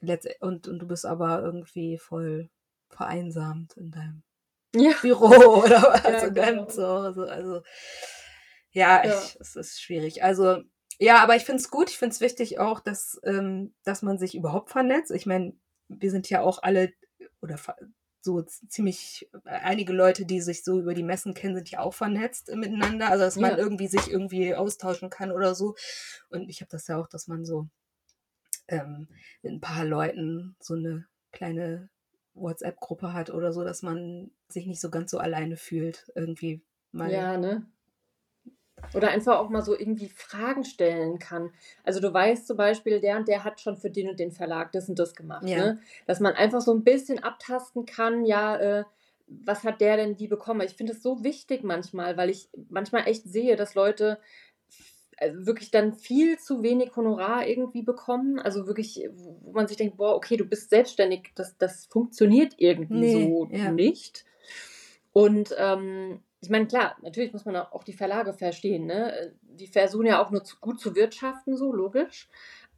mhm. 0.01 0.21
und, 0.41 0.69
und 0.69 0.79
du 0.79 0.87
bist 0.87 1.05
aber 1.05 1.43
irgendwie 1.43 1.99
voll 1.99 2.49
vereinsamt 2.89 3.77
in 3.77 3.91
deinem 3.91 4.23
ja. 4.77 4.93
Büro 5.03 5.27
oder 5.65 5.83
was, 5.83 6.03
ja, 6.05 6.29
in 6.29 6.35
deinem 6.35 6.57
genau. 6.59 6.69
Zuhause, 6.69 7.31
also 7.31 7.63
ja, 8.75 9.05
ja. 9.05 9.23
Ich, 9.25 9.37
es 9.41 9.57
ist 9.57 9.81
schwierig. 9.81 10.23
Also, 10.23 10.63
ja, 10.99 11.23
aber 11.23 11.37
ich 11.37 11.45
finde 11.45 11.63
es 11.63 11.71
gut. 11.71 11.91
Ich 11.91 11.99
finde 11.99 12.13
es 12.13 12.21
wichtig 12.21 12.59
auch, 12.59 12.81
dass, 12.81 13.21
ähm, 13.25 13.73
dass 13.85 14.03
man 14.03 14.19
sich 14.19 14.35
überhaupt 14.35 14.71
vernetzt. 14.71 15.13
Ich 15.13 15.27
meine, 15.27 15.55
wir 15.89 16.11
sind 16.11 16.29
ja 16.29 16.43
auch 16.43 16.63
alle 16.63 16.93
oder 17.41 17.59
so 18.21 18.43
ziemlich 18.43 19.31
einige 19.45 19.93
Leute, 19.93 20.27
die 20.27 20.41
sich 20.41 20.65
so 20.65 20.81
über 20.81 20.95
die 20.95 21.03
Messen 21.03 21.35
kennen, 21.35 21.55
sind 21.55 21.71
ja 21.71 21.81
auch 21.81 21.95
vernetzt 21.95 22.49
miteinander. 22.55 23.11
Also, 23.11 23.25
dass 23.25 23.37
man 23.37 23.53
ja. 23.53 23.59
irgendwie 23.59 23.87
sich 23.87 24.11
irgendwie 24.11 24.55
austauschen 24.55 25.09
kann 25.09 25.31
oder 25.31 25.55
so. 25.55 25.77
Und 26.31 26.49
ich 26.49 26.61
habe 26.61 26.71
das 26.71 26.89
ja 26.89 26.99
auch, 26.99 27.09
dass 27.09 27.29
man 27.29 27.45
so 27.45 27.69
ähm, 28.67 29.09
mit 29.43 29.53
ein 29.53 29.61
paar 29.61 29.85
Leuten 29.85 30.57
so 30.59 30.75
eine 30.75 31.07
kleine 31.31 31.91
WhatsApp-Gruppe 32.35 33.13
hat 33.13 33.31
oder 33.31 33.53
so, 33.53 33.63
dass 33.63 33.83
man 33.83 34.33
sich 34.49 34.67
nicht 34.67 34.81
so 34.81 34.91
ganz 34.91 35.13
so 35.13 35.19
alleine 35.19 35.57
fühlt. 35.57 36.11
Irgendwie 36.17 36.61
mal. 36.91 37.13
Ja, 37.13 37.37
ne? 37.37 37.67
Oder 38.94 39.09
einfach 39.09 39.38
auch 39.38 39.49
mal 39.49 39.62
so 39.62 39.79
irgendwie 39.79 40.09
Fragen 40.09 40.64
stellen 40.64 41.18
kann. 41.18 41.51
Also 41.85 42.01
du 42.01 42.12
weißt 42.12 42.47
zum 42.47 42.57
Beispiel, 42.57 43.01
der 43.01 43.16
und 43.16 43.29
der 43.29 43.44
hat 43.44 43.61
schon 43.61 43.77
für 43.77 43.90
den 43.90 44.09
und 44.11 44.20
den 44.20 44.33
Verlag 44.33 44.73
das 44.73 44.88
und 44.88 44.99
das 44.99 45.14
gemacht. 45.14 45.49
Ja. 45.49 45.59
Ne? 45.59 45.81
Dass 46.07 46.20
man 46.20 46.35
einfach 46.35 46.61
so 46.61 46.73
ein 46.75 46.85
bisschen 46.85 47.23
abtasten 47.23 47.87
kann, 47.87 48.25
ja, 48.25 48.57
äh, 48.57 48.85
was 49.27 49.64
hat 49.64 49.81
der 49.81 49.97
denn 49.97 50.18
wie 50.18 50.29
bekommen? 50.29 50.61
Ich 50.61 50.75
finde 50.75 50.92
es 50.92 51.03
so 51.03 51.25
wichtig 51.25 51.64
manchmal, 51.64 52.16
weil 52.16 52.31
ich 52.31 52.49
manchmal 52.68 53.09
echt 53.09 53.25
sehe, 53.25 53.57
dass 53.57 53.75
Leute 53.75 54.18
also 55.18 55.47
wirklich 55.47 55.70
dann 55.70 55.94
viel 55.94 56.38
zu 56.38 56.62
wenig 56.62 56.94
Honorar 56.97 57.47
irgendwie 57.47 57.83
bekommen. 57.83 58.38
Also 58.38 58.66
wirklich, 58.66 59.09
wo 59.14 59.53
man 59.53 59.66
sich 59.66 59.77
denkt, 59.77 59.97
boah, 59.97 60.14
okay, 60.14 60.37
du 60.37 60.44
bist 60.44 60.70
selbstständig, 60.70 61.33
das, 61.35 61.57
das 61.57 61.87
funktioniert 61.87 62.55
irgendwie 62.59 62.94
nee, 62.94 63.25
so 63.25 63.49
ja. 63.51 63.70
nicht. 63.70 64.25
Und 65.12 65.55
ähm, 65.57 66.20
ich 66.47 66.51
meine, 66.51 66.67
klar, 66.67 66.97
natürlich 67.03 67.33
muss 67.33 67.45
man 67.45 67.57
auch 67.57 67.85
die 67.85 67.93
Verlage 67.93 68.33
verstehen. 68.33 68.87
Ne? 68.87 69.33
Die 69.43 69.67
versuchen 69.67 70.07
ja 70.07 70.23
auch 70.23 70.31
nur 70.31 70.45
zu, 70.45 70.57
gut 70.61 70.81
zu 70.81 70.95
wirtschaften, 70.95 71.57
so 71.57 71.73
logisch. 71.73 72.29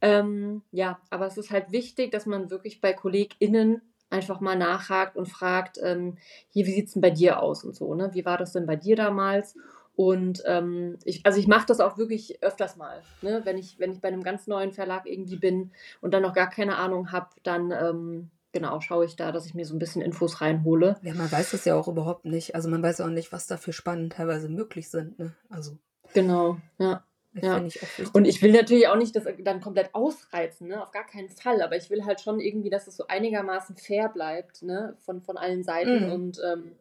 Ähm, 0.01 0.61
ja, 0.71 0.99
aber 1.09 1.25
es 1.27 1.37
ist 1.37 1.51
halt 1.51 1.71
wichtig, 1.71 2.11
dass 2.11 2.25
man 2.25 2.49
wirklich 2.49 2.81
bei 2.81 2.93
KollegInnen 2.93 3.81
einfach 4.09 4.39
mal 4.39 4.55
nachhakt 4.55 5.17
und 5.17 5.27
fragt, 5.27 5.79
ähm, 5.83 6.17
hier, 6.49 6.65
wie 6.65 6.71
sieht 6.71 6.87
es 6.87 6.93
denn 6.93 7.01
bei 7.01 7.09
dir 7.09 7.41
aus 7.41 7.63
und 7.63 7.75
so, 7.75 7.93
ne? 7.93 8.11
Wie 8.13 8.25
war 8.25 8.37
das 8.37 8.53
denn 8.53 8.65
bei 8.65 8.75
dir 8.75 8.95
damals? 8.95 9.55
Und 9.97 10.43
ähm, 10.45 10.97
ich, 11.05 11.25
also 11.25 11.39
ich 11.39 11.47
mache 11.47 11.65
das 11.65 11.79
auch 11.79 11.97
wirklich 11.97 12.43
öfters 12.43 12.77
mal. 12.77 13.01
Ne? 13.23 13.41
Wenn, 13.45 13.57
ich, 13.57 13.79
wenn 13.79 13.91
ich 13.91 13.99
bei 13.99 14.09
einem 14.09 14.21
ganz 14.21 14.45
neuen 14.45 14.71
Verlag 14.71 15.07
irgendwie 15.07 15.37
bin 15.37 15.71
und 16.01 16.13
dann 16.13 16.21
noch 16.21 16.35
gar 16.35 16.51
keine 16.51 16.77
Ahnung 16.77 17.11
habe, 17.11 17.29
dann 17.41 17.71
ähm, 17.71 18.29
genau 18.57 18.81
schaue 18.81 19.05
ich 19.05 19.15
da, 19.15 19.31
dass 19.31 19.45
ich 19.45 19.53
mir 19.53 19.65
so 19.65 19.75
ein 19.75 19.79
bisschen 19.79 20.01
Infos 20.01 20.41
reinhole. 20.41 20.97
Ja, 21.03 21.13
man 21.13 21.31
weiß 21.31 21.51
das 21.51 21.65
ja 21.65 21.75
auch 21.75 21.87
überhaupt 21.87 22.25
nicht. 22.25 22.55
Also 22.55 22.69
man 22.69 22.81
weiß 22.81 23.01
auch 23.01 23.09
nicht, 23.09 23.31
was 23.31 23.47
da 23.47 23.57
für 23.57 23.73
Spannen 23.73 24.09
teilweise 24.09 24.49
möglich 24.49 24.89
sind. 24.89 25.19
Ne? 25.19 25.33
Also. 25.49 25.77
Genau, 26.13 26.57
ja. 26.79 27.03
Ja. 27.39 27.63
Ich 27.63 27.79
und 28.13 28.25
ich 28.25 28.41
will 28.41 28.51
natürlich 28.51 28.87
auch 28.87 28.95
nicht 28.95 29.15
das 29.15 29.25
dann 29.43 29.61
komplett 29.61 29.93
ausreizen, 29.93 30.69
ne? 30.69 30.81
auf 30.81 30.91
gar 30.91 31.05
keinen 31.05 31.29
Fall. 31.29 31.61
Aber 31.61 31.75
ich 31.75 31.91
will 31.91 32.03
halt 32.05 32.19
schon 32.21 32.39
irgendwie, 32.39 32.71
dass 32.71 32.87
es 32.87 32.97
so 32.97 33.05
einigermaßen 33.07 33.77
fair 33.77 34.09
bleibt, 34.09 34.63
ne? 34.63 34.97
von, 35.01 35.21
von 35.21 35.37
allen 35.37 35.63
Seiten. 35.63 36.07
Mhm. 36.07 36.11
Und 36.11 36.41
ähm, 36.43 36.71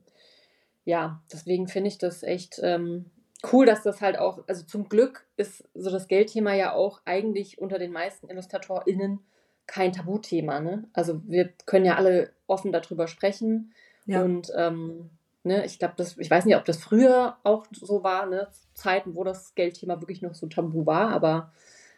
ja, 0.85 1.23
deswegen 1.31 1.69
finde 1.69 1.89
ich 1.89 1.99
das 1.99 2.23
echt 2.23 2.59
ähm, 2.63 3.11
cool, 3.53 3.67
dass 3.67 3.83
das 3.83 4.01
halt 4.01 4.19
auch, 4.19 4.45
also 4.47 4.65
zum 4.65 4.89
Glück 4.89 5.27
ist 5.37 5.69
so 5.75 5.91
das 5.91 6.09
Geldthema 6.09 6.55
ja 6.55 6.73
auch 6.73 7.03
eigentlich 7.05 7.59
unter 7.59 7.79
den 7.79 7.93
meisten 7.93 8.31
IllustratorInnen 8.31 9.21
kein 9.67 9.93
Tabuthema. 9.93 10.61
Ne? 10.61 10.89
Also 10.93 11.21
wir 11.27 11.51
können 11.67 11.85
ja 11.85 11.97
alle 11.97 12.31
offen 12.47 12.73
darüber 12.73 13.09
sprechen. 13.09 13.73
Ja. 14.07 14.23
Und 14.23 14.53
ähm, 14.57 15.11
ne, 15.43 15.65
ich 15.65 15.79
glaube, 15.79 15.95
das, 15.97 16.17
ich 16.19 16.31
weiß 16.31 16.45
nicht, 16.45 16.57
ob 16.57 16.65
das 16.65 16.79
früher 16.79 17.37
auch 17.43 17.67
so 17.73 18.03
war, 18.03 18.27
ne? 18.27 18.49
Zeiten, 18.75 19.17
wo 19.17 19.25
das 19.25 19.55
Geldthema 19.55 20.01
wirklich 20.01 20.23
noch 20.23 20.35
so 20.35 20.47
tabu 20.47 20.87
war, 20.87 21.11
aber 21.11 21.53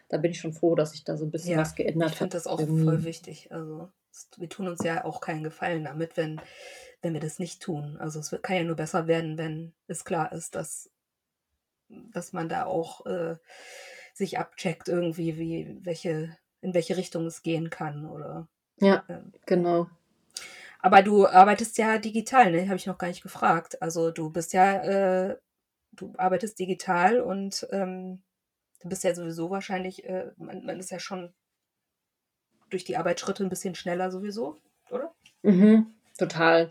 da 0.07 0.17
bin 0.17 0.31
ich 0.31 0.39
schon 0.39 0.53
froh, 0.53 0.75
dass 0.75 0.91
sich 0.91 1.03
da 1.03 1.17
so 1.17 1.25
ein 1.25 1.31
bisschen 1.31 1.51
ja, 1.51 1.57
was 1.59 1.75
geändert 1.75 2.09
hat. 2.09 2.13
Ich 2.13 2.17
finde 2.17 2.37
das 2.37 2.47
auch 2.47 2.59
irgendwie. 2.59 2.83
voll 2.83 3.03
wichtig. 3.03 3.51
Also 3.51 3.89
wir 4.37 4.49
tun 4.49 4.67
uns 4.67 4.83
ja 4.83 5.05
auch 5.05 5.21
keinen 5.21 5.43
Gefallen 5.43 5.83
damit, 5.83 6.17
wenn 6.17 6.41
wenn 7.01 7.13
wir 7.13 7.21
das 7.21 7.39
nicht 7.39 7.61
tun. 7.61 7.97
Also 7.99 8.19
es 8.19 8.35
kann 8.41 8.57
ja 8.57 8.63
nur 8.63 8.75
besser 8.75 9.07
werden, 9.07 9.37
wenn 9.37 9.73
es 9.87 10.03
klar 10.03 10.31
ist, 10.31 10.55
dass, 10.55 10.89
dass 11.87 12.33
man 12.33 12.49
da 12.49 12.65
auch 12.65 13.05
äh, 13.05 13.37
sich 14.13 14.37
abcheckt 14.37 14.89
irgendwie, 14.89 15.37
wie, 15.37 15.77
welche, 15.81 16.37
in 16.61 16.73
welche 16.73 16.97
Richtung 16.97 17.25
es 17.25 17.43
gehen 17.43 17.69
kann. 17.69 18.05
Oder, 18.05 18.47
ja, 18.79 19.03
äh, 19.07 19.21
genau. 19.45 19.87
Aber 20.79 21.01
du 21.01 21.27
arbeitest 21.27 21.77
ja 21.77 21.97
digital, 21.97 22.51
ne? 22.51 22.67
Habe 22.67 22.77
ich 22.77 22.85
noch 22.85 22.97
gar 22.97 23.07
nicht 23.07 23.21
gefragt. 23.23 23.81
Also 23.81 24.11
du 24.11 24.29
bist 24.29 24.53
ja, 24.53 24.81
äh, 25.31 25.37
du 25.91 26.13
arbeitest 26.17 26.57
digital 26.57 27.19
und 27.19 27.67
ähm, 27.71 28.21
du 28.81 28.89
bist 28.89 29.03
ja 29.03 29.13
sowieso 29.13 29.49
wahrscheinlich, 29.49 30.05
äh, 30.05 30.31
man, 30.37 30.65
man, 30.65 30.79
ist 30.79 30.91
ja 30.91 30.99
schon 30.99 31.33
durch 32.69 32.85
die 32.85 32.95
Arbeitsschritte 32.95 33.43
ein 33.43 33.49
bisschen 33.49 33.75
schneller 33.75 34.09
sowieso, 34.11 34.57
oder? 34.89 35.13
Mhm. 35.41 35.93
Total. 36.17 36.69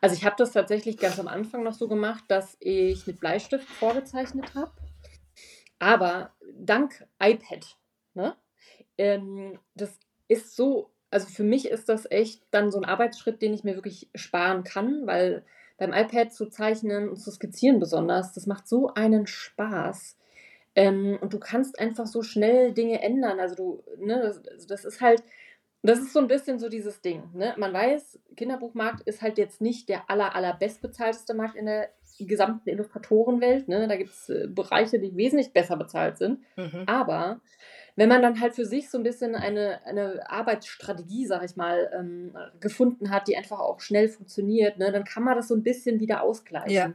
Also 0.00 0.14
ich 0.14 0.24
habe 0.24 0.36
das 0.38 0.52
tatsächlich 0.52 0.98
ganz 0.98 1.18
am 1.18 1.28
Anfang 1.28 1.62
noch 1.62 1.72
so 1.74 1.88
gemacht, 1.88 2.24
dass 2.28 2.56
ich 2.60 3.06
mit 3.06 3.20
Bleistift 3.20 3.68
vorgezeichnet 3.68 4.54
habe. 4.54 4.72
Aber 5.78 6.34
dank 6.54 7.06
iPad, 7.18 7.76
ne? 8.14 8.36
Ähm, 9.00 9.58
das 9.74 9.98
ist 10.28 10.54
so, 10.54 10.90
also 11.10 11.26
für 11.26 11.42
mich 11.42 11.68
ist 11.68 11.88
das 11.88 12.06
echt 12.10 12.42
dann 12.50 12.70
so 12.70 12.76
ein 12.78 12.84
Arbeitsschritt, 12.84 13.40
den 13.40 13.54
ich 13.54 13.64
mir 13.64 13.74
wirklich 13.74 14.10
sparen 14.14 14.62
kann, 14.62 15.06
weil 15.06 15.42
beim 15.78 15.94
iPad 15.94 16.34
zu 16.34 16.50
zeichnen 16.50 17.08
und 17.08 17.16
zu 17.16 17.30
skizzieren 17.30 17.80
besonders, 17.80 18.34
das 18.34 18.46
macht 18.46 18.68
so 18.68 18.92
einen 18.92 19.26
Spaß. 19.26 20.18
Ähm, 20.74 21.18
und 21.22 21.32
du 21.32 21.38
kannst 21.38 21.80
einfach 21.80 22.06
so 22.06 22.22
schnell 22.22 22.74
Dinge 22.74 23.02
ändern. 23.02 23.40
Also 23.40 23.54
du, 23.54 23.82
ne, 23.96 24.20
das, 24.20 24.66
das 24.66 24.84
ist 24.84 25.00
halt, 25.00 25.22
das 25.82 25.98
ist 25.98 26.12
so 26.12 26.18
ein 26.18 26.28
bisschen 26.28 26.58
so 26.58 26.68
dieses 26.68 27.00
Ding. 27.00 27.22
Ne? 27.32 27.54
Man 27.56 27.72
weiß, 27.72 28.20
Kinderbuchmarkt 28.36 29.00
ist 29.08 29.22
halt 29.22 29.38
jetzt 29.38 29.62
nicht 29.62 29.88
der 29.88 30.10
aller, 30.10 30.34
allerbestbezahlteste 30.34 31.32
Markt 31.32 31.56
in 31.56 31.64
der 31.64 31.88
gesamten 32.18 32.68
Illustratorenwelt. 32.68 33.66
Ne? 33.66 33.88
Da 33.88 33.96
gibt 33.96 34.10
es 34.10 34.28
äh, 34.28 34.46
Bereiche, 34.46 34.98
die 34.98 35.16
wesentlich 35.16 35.54
besser 35.54 35.78
bezahlt 35.78 36.18
sind. 36.18 36.40
Mhm. 36.56 36.84
Aber 36.84 37.40
wenn 38.00 38.08
man 38.08 38.22
dann 38.22 38.40
halt 38.40 38.54
für 38.54 38.64
sich 38.64 38.88
so 38.88 38.96
ein 38.96 39.04
bisschen 39.04 39.34
eine, 39.34 39.84
eine 39.84 40.22
Arbeitsstrategie, 40.26 41.26
sag 41.26 41.44
ich 41.44 41.56
mal, 41.56 41.90
ähm, 41.94 42.34
gefunden 42.58 43.10
hat, 43.10 43.28
die 43.28 43.36
einfach 43.36 43.60
auch 43.60 43.80
schnell 43.80 44.08
funktioniert, 44.08 44.78
ne, 44.78 44.90
dann 44.90 45.04
kann 45.04 45.22
man 45.22 45.36
das 45.36 45.48
so 45.48 45.54
ein 45.54 45.62
bisschen 45.62 46.00
wieder 46.00 46.22
ausgleichen. 46.22 46.72
Ja. 46.72 46.92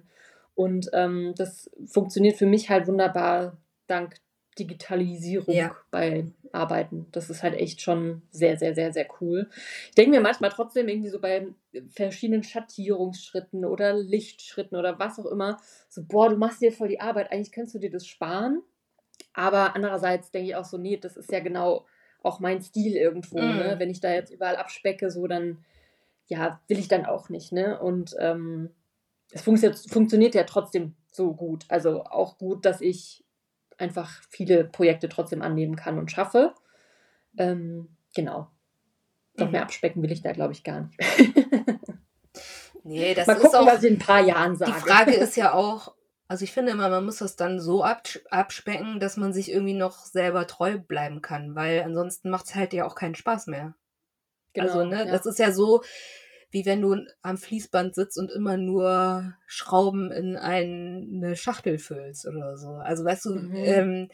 Und 0.55 0.89
ähm, 0.93 1.35
das 1.37 1.69
funktioniert 1.85 2.37
für 2.37 2.47
mich 2.47 2.71
halt 2.71 2.87
wunderbar 2.87 3.55
dank 3.85 4.15
Digitalisierung 4.57 5.53
ja. 5.53 5.75
bei 5.91 6.25
Arbeiten. 6.51 7.05
Das 7.11 7.29
ist 7.29 7.43
halt 7.43 7.53
echt 7.53 7.81
schon 7.81 8.23
sehr, 8.31 8.57
sehr, 8.57 8.73
sehr, 8.73 8.91
sehr 8.91 9.05
cool. 9.21 9.47
Ich 9.89 9.95
denke 9.95 10.09
mir 10.09 10.21
manchmal 10.21 10.49
trotzdem 10.49 10.87
irgendwie 10.87 11.09
so 11.09 11.19
bei 11.19 11.49
verschiedenen 11.89 12.41
Schattierungsschritten 12.41 13.63
oder 13.63 13.93
Lichtschritten 13.93 14.75
oder 14.75 14.97
was 14.97 15.19
auch 15.19 15.27
immer, 15.27 15.57
so, 15.87 16.01
boah, 16.03 16.31
du 16.31 16.37
machst 16.37 16.61
dir 16.61 16.71
voll 16.71 16.87
die 16.87 16.99
Arbeit, 16.99 17.31
eigentlich 17.31 17.51
könntest 17.51 17.75
du 17.75 17.79
dir 17.79 17.91
das 17.91 18.07
sparen. 18.07 18.63
Aber 19.33 19.75
andererseits 19.75 20.31
denke 20.31 20.49
ich 20.49 20.55
auch 20.55 20.65
so, 20.65 20.77
nee, 20.77 20.97
das 20.97 21.17
ist 21.17 21.31
ja 21.31 21.39
genau 21.39 21.85
auch 22.23 22.39
mein 22.39 22.61
Stil 22.61 22.95
irgendwo. 22.95 23.37
Ne? 23.37 23.45
Mhm. 23.45 23.57
Ne? 23.57 23.75
Wenn 23.77 23.89
ich 23.89 23.99
da 23.99 24.11
jetzt 24.11 24.31
überall 24.31 24.55
abspecke, 24.55 25.11
so 25.11 25.27
dann, 25.27 25.63
ja, 26.27 26.59
will 26.67 26.79
ich 26.79 26.87
dann 26.87 27.05
auch 27.05 27.29
nicht. 27.29 27.51
Ne? 27.51 27.79
Und 27.79 28.15
ähm, 28.19 28.71
es 29.31 29.41
funktioniert, 29.41 29.79
funktioniert 29.89 30.35
ja 30.35 30.43
trotzdem 30.43 30.95
so 31.11 31.33
gut. 31.33 31.65
Also 31.69 32.03
auch 32.03 32.37
gut, 32.37 32.65
dass 32.65 32.81
ich 32.81 33.23
einfach 33.77 34.21
viele 34.29 34.63
Projekte 34.63 35.09
trotzdem 35.09 35.41
annehmen 35.41 35.75
kann 35.75 35.99
und 35.99 36.11
schaffe. 36.11 36.53
Ähm, 37.37 37.89
genau. 38.15 38.47
Noch 39.37 39.47
mhm. 39.47 39.51
mehr 39.51 39.61
abspecken 39.63 40.01
will 40.01 40.11
ich 40.11 40.21
da, 40.21 40.31
glaube 40.31 40.53
ich, 40.53 40.63
gar 40.63 40.81
nicht. 40.81 40.97
nee, 42.83 43.13
das 43.13 43.27
Mal 43.27 43.35
gucken, 43.35 43.49
ist 43.49 43.55
auch, 43.55 43.65
was 43.67 43.83
ich 43.83 43.91
in 43.91 43.97
ein 43.97 43.99
paar 43.99 44.21
Jahren 44.21 44.55
sage. 44.55 44.71
Die 44.71 44.79
Frage 44.79 45.13
ist 45.13 45.35
ja 45.35 45.53
auch, 45.53 45.93
also 46.27 46.43
ich 46.43 46.51
finde 46.51 46.71
immer, 46.71 46.89
man 46.89 47.05
muss 47.05 47.17
das 47.17 47.35
dann 47.35 47.59
so 47.59 47.83
abspecken, 47.83 48.99
dass 48.99 49.17
man 49.17 49.33
sich 49.33 49.51
irgendwie 49.51 49.75
noch 49.75 50.05
selber 50.05 50.47
treu 50.47 50.79
bleiben 50.79 51.21
kann, 51.21 51.55
weil 51.55 51.83
ansonsten 51.83 52.29
macht 52.29 52.45
es 52.45 52.55
halt 52.55 52.73
ja 52.73 52.85
auch 52.85 52.95
keinen 52.95 53.15
Spaß 53.15 53.47
mehr. 53.47 53.75
Also, 54.57 54.79
genau, 54.79 54.85
also, 54.85 55.03
ne, 55.03 55.05
ja. 55.05 55.11
das 55.11 55.25
ist 55.25 55.39
ja 55.39 55.51
so, 55.51 55.83
wie 56.49 56.65
wenn 56.65 56.81
du 56.81 56.97
am 57.21 57.37
Fließband 57.37 57.93
sitzt 57.93 58.17
und 58.17 58.31
immer 58.31 58.57
nur 58.57 59.33
Schrauben 59.45 60.11
in 60.11 60.35
eine 60.37 61.35
Schachtel 61.35 61.77
füllst 61.77 62.25
oder 62.25 62.57
so. 62.57 62.69
Also 62.75 63.03
weißt 63.03 63.25
du, 63.25 63.35
mhm. 63.35 63.55
ähm, 63.55 64.09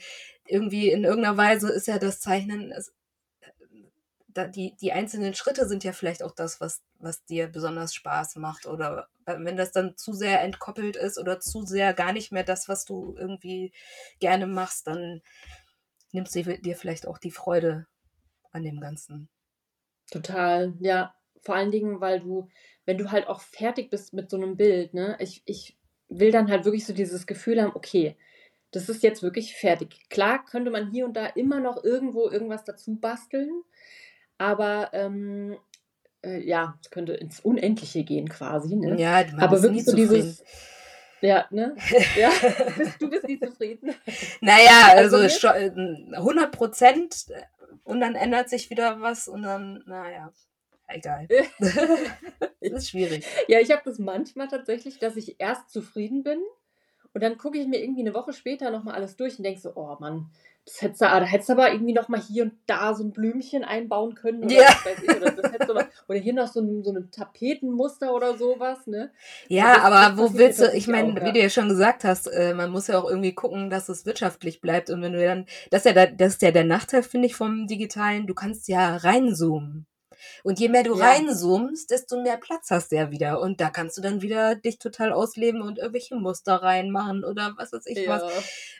irgendwie 0.45 0.89
in 0.89 1.03
irgendeiner 1.03 1.37
Weise 1.37 1.71
ist 1.71 1.87
ja 1.87 1.99
das 1.99 2.19
Zeichnen, 2.19 2.71
es, 2.71 2.93
die, 4.35 4.75
die 4.79 4.91
einzelnen 4.91 5.33
Schritte 5.33 5.67
sind 5.67 5.83
ja 5.83 5.93
vielleicht 5.93 6.23
auch 6.23 6.33
das, 6.33 6.61
was, 6.61 6.81
was 6.99 7.23
dir 7.25 7.47
besonders 7.47 7.93
Spaß 7.93 8.35
macht. 8.37 8.65
Oder 8.65 9.07
wenn 9.25 9.57
das 9.57 9.71
dann 9.71 9.97
zu 9.97 10.13
sehr 10.13 10.41
entkoppelt 10.41 10.95
ist 10.95 11.17
oder 11.17 11.39
zu 11.39 11.63
sehr 11.63 11.93
gar 11.93 12.13
nicht 12.13 12.31
mehr 12.31 12.43
das, 12.43 12.67
was 12.67 12.85
du 12.85 13.15
irgendwie 13.17 13.71
gerne 14.19 14.47
machst, 14.47 14.87
dann 14.87 15.21
nimmst 16.11 16.35
du 16.35 16.43
dir 16.43 16.75
vielleicht 16.75 17.07
auch 17.07 17.17
die 17.17 17.31
Freude 17.31 17.87
an 18.51 18.63
dem 18.63 18.79
Ganzen. 18.79 19.29
Total, 20.11 20.73
ja. 20.79 21.15
Vor 21.43 21.55
allen 21.55 21.71
Dingen, 21.71 22.01
weil 22.01 22.19
du, 22.19 22.49
wenn 22.85 22.97
du 22.99 23.11
halt 23.11 23.27
auch 23.27 23.41
fertig 23.41 23.89
bist 23.89 24.13
mit 24.13 24.29
so 24.29 24.37
einem 24.37 24.57
Bild, 24.57 24.93
ne, 24.93 25.17
ich, 25.19 25.41
ich 25.45 25.77
will 26.07 26.31
dann 26.31 26.51
halt 26.51 26.65
wirklich 26.65 26.85
so 26.85 26.93
dieses 26.93 27.25
Gefühl 27.25 27.61
haben, 27.61 27.75
okay, 27.75 28.15
das 28.71 28.89
ist 28.89 29.03
jetzt 29.03 29.23
wirklich 29.23 29.55
fertig. 29.55 30.07
Klar 30.09 30.45
könnte 30.45 30.71
man 30.71 30.91
hier 30.91 31.05
und 31.05 31.13
da 31.15 31.25
immer 31.25 31.59
noch 31.59 31.83
irgendwo 31.83 32.29
irgendwas 32.29 32.63
dazu 32.63 32.95
basteln, 32.95 33.63
aber 34.41 34.89
ähm, 34.93 35.57
äh, 36.23 36.39
ja, 36.39 36.77
es 36.81 36.89
könnte 36.89 37.13
ins 37.13 37.39
Unendliche 37.39 38.03
gehen 38.03 38.27
quasi. 38.27 38.75
Ne? 38.75 38.99
Ja, 38.99 39.23
man 39.31 39.39
aber 39.39 39.61
wirklich 39.61 39.85
so 39.85 39.95
dieses. 39.95 40.43
Ja, 41.21 41.45
ne? 41.51 41.75
Ja, 42.17 42.31
du 42.99 43.09
bist 43.09 43.27
nie 43.27 43.39
zufrieden. 43.39 43.93
Naja, 44.41 44.87
also, 44.95 45.17
also 45.17 45.47
100 45.47 46.45
äh, 46.45 46.47
Prozent 46.49 47.27
und 47.83 48.01
dann 48.01 48.15
ändert 48.15 48.49
sich 48.49 48.71
wieder 48.71 48.99
was 49.01 49.27
und 49.27 49.43
dann, 49.43 49.83
naja 49.85 50.31
egal. 50.95 51.27
das 51.59 52.71
ist 52.71 52.89
schwierig. 52.89 53.25
Ja, 53.47 53.59
ich 53.59 53.71
habe 53.71 53.81
das 53.85 53.99
manchmal 53.99 54.47
tatsächlich, 54.47 54.99
dass 54.99 55.15
ich 55.15 55.39
erst 55.39 55.69
zufrieden 55.69 56.23
bin 56.23 56.39
und 57.13 57.21
dann 57.21 57.37
gucke 57.37 57.57
ich 57.57 57.67
mir 57.67 57.81
irgendwie 57.81 58.01
eine 58.01 58.13
Woche 58.13 58.33
später 58.33 58.71
nochmal 58.71 58.95
alles 58.95 59.15
durch 59.15 59.37
und 59.37 59.43
denke 59.43 59.59
so, 59.59 59.73
oh 59.75 59.95
Mann, 59.99 60.29
das 60.71 60.81
hättest 60.81 61.01
du, 61.01 61.05
da 61.05 61.21
hättest 61.21 61.49
du 61.49 61.53
aber 61.53 61.73
irgendwie 61.73 61.93
nochmal 61.93 62.21
hier 62.21 62.43
und 62.43 62.53
da 62.65 62.93
so 62.93 63.03
ein 63.03 63.11
Blümchen 63.11 63.65
einbauen 63.65 64.15
können. 64.15 64.45
Oder, 64.45 64.53
ja. 64.53 64.69
ich, 65.03 65.09
oder, 65.09 65.73
mal, 65.73 65.89
oder 66.07 66.19
hier 66.19 66.33
noch 66.33 66.47
so 66.47 66.61
ein, 66.61 66.83
so 66.83 66.93
ein 66.93 67.11
Tapetenmuster 67.11 68.13
oder 68.13 68.37
sowas. 68.37 68.87
Ne? 68.87 69.11
Ja, 69.49 69.75
das, 69.75 69.83
aber 69.83 70.15
das 70.15 70.17
wo 70.17 70.37
willst 70.37 70.61
du, 70.61 70.71
ich 70.73 70.87
meine, 70.87 71.13
wie 71.25 71.33
du 71.33 71.39
ja 71.39 71.49
schon 71.49 71.67
gesagt 71.67 72.05
hast, 72.05 72.27
äh, 72.27 72.53
man 72.53 72.71
muss 72.71 72.87
ja 72.87 72.97
auch 72.99 73.09
irgendwie 73.09 73.33
gucken, 73.33 73.69
dass 73.69 73.89
es 73.89 74.05
wirtschaftlich 74.05 74.61
bleibt. 74.61 74.89
Und 74.89 75.01
wenn 75.01 75.11
du 75.11 75.23
dann, 75.23 75.45
das 75.71 75.81
ist 75.81 75.87
ja, 75.87 75.93
der, 75.93 76.11
das 76.11 76.33
ist 76.33 76.41
ja 76.41 76.51
der 76.51 76.63
Nachteil, 76.63 77.03
finde 77.03 77.27
ich, 77.27 77.35
vom 77.35 77.67
Digitalen, 77.67 78.25
du 78.25 78.33
kannst 78.33 78.69
ja 78.69 78.95
reinzoomen. 78.95 79.87
Und 80.43 80.59
je 80.59 80.69
mehr 80.69 80.83
du 80.83 80.97
ja. 80.97 81.05
reinzoomst, 81.05 81.89
desto 81.89 82.21
mehr 82.21 82.37
Platz 82.37 82.69
hast 82.71 82.91
du 82.91 82.95
ja 82.95 83.11
wieder. 83.11 83.39
Und 83.39 83.61
da 83.61 83.69
kannst 83.69 83.97
du 83.97 84.01
dann 84.01 84.21
wieder 84.21 84.55
dich 84.55 84.79
total 84.79 85.13
ausleben 85.13 85.61
und 85.61 85.77
irgendwelche 85.77 86.15
Muster 86.15 86.55
reinmachen 86.55 87.23
oder 87.23 87.53
was 87.57 87.73
weiß 87.73 87.85
ich 87.87 88.05
ja. 88.05 88.09
was. 88.09 88.23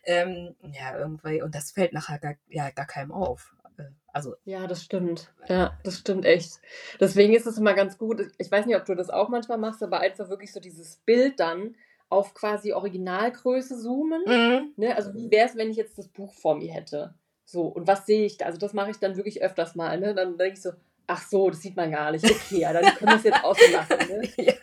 Ähm, 0.03 0.55
ja, 0.61 0.97
irgendwie. 0.97 1.41
Und 1.41 1.55
das 1.55 1.71
fällt 1.71 1.93
nachher 1.93 2.19
gar, 2.19 2.35
ja, 2.47 2.69
gar 2.71 2.87
keinem 2.87 3.11
auf. 3.11 3.55
Äh, 3.77 3.83
also. 4.07 4.35
Ja, 4.45 4.67
das 4.67 4.83
stimmt. 4.83 5.33
Ja, 5.47 5.77
das 5.83 5.97
stimmt 5.97 6.25
echt. 6.25 6.59
Deswegen 6.99 7.33
ist 7.33 7.47
es 7.47 7.57
immer 7.57 7.73
ganz 7.73 7.97
gut. 7.97 8.21
Ich 8.37 8.51
weiß 8.51 8.65
nicht, 8.65 8.75
ob 8.75 8.85
du 8.85 8.95
das 8.95 9.09
auch 9.09 9.29
manchmal 9.29 9.57
machst, 9.57 9.83
aber 9.83 9.99
einfach 9.99 10.29
wirklich 10.29 10.53
so 10.53 10.59
dieses 10.59 10.97
Bild 10.97 11.39
dann 11.39 11.75
auf 12.09 12.33
quasi 12.33 12.73
Originalgröße 12.73 13.79
zoomen. 13.79 14.21
Mhm. 14.25 14.73
Ne? 14.75 14.95
Also 14.95 15.13
wie 15.13 15.31
wäre 15.31 15.47
es, 15.47 15.55
wenn 15.55 15.71
ich 15.71 15.77
jetzt 15.77 15.97
das 15.97 16.09
Buch 16.09 16.33
vor 16.33 16.55
mir 16.55 16.71
hätte? 16.71 17.13
So, 17.45 17.63
und 17.63 17.87
was 17.87 18.05
sehe 18.05 18.25
ich 18.25 18.37
da? 18.37 18.45
Also 18.45 18.57
das 18.57 18.73
mache 18.73 18.91
ich 18.91 18.97
dann 18.97 19.15
wirklich 19.15 19.41
öfters 19.41 19.75
mal. 19.75 19.97
Ne? 19.99 20.13
Dann 20.13 20.37
denke 20.37 20.53
ich 20.53 20.61
so, 20.61 20.71
ach 21.11 21.27
so, 21.27 21.49
das 21.49 21.61
sieht 21.61 21.75
man 21.75 21.91
gar 21.91 22.11
nicht. 22.11 22.23
Okay, 22.23 22.59
ja, 22.59 22.71
dann 22.71 22.85
können 22.95 23.11
wir 23.11 23.17
es 23.17 23.23
jetzt 23.23 23.43
auslassen. 23.43 23.97
Ne? 24.07 24.29
ja. 24.37 24.53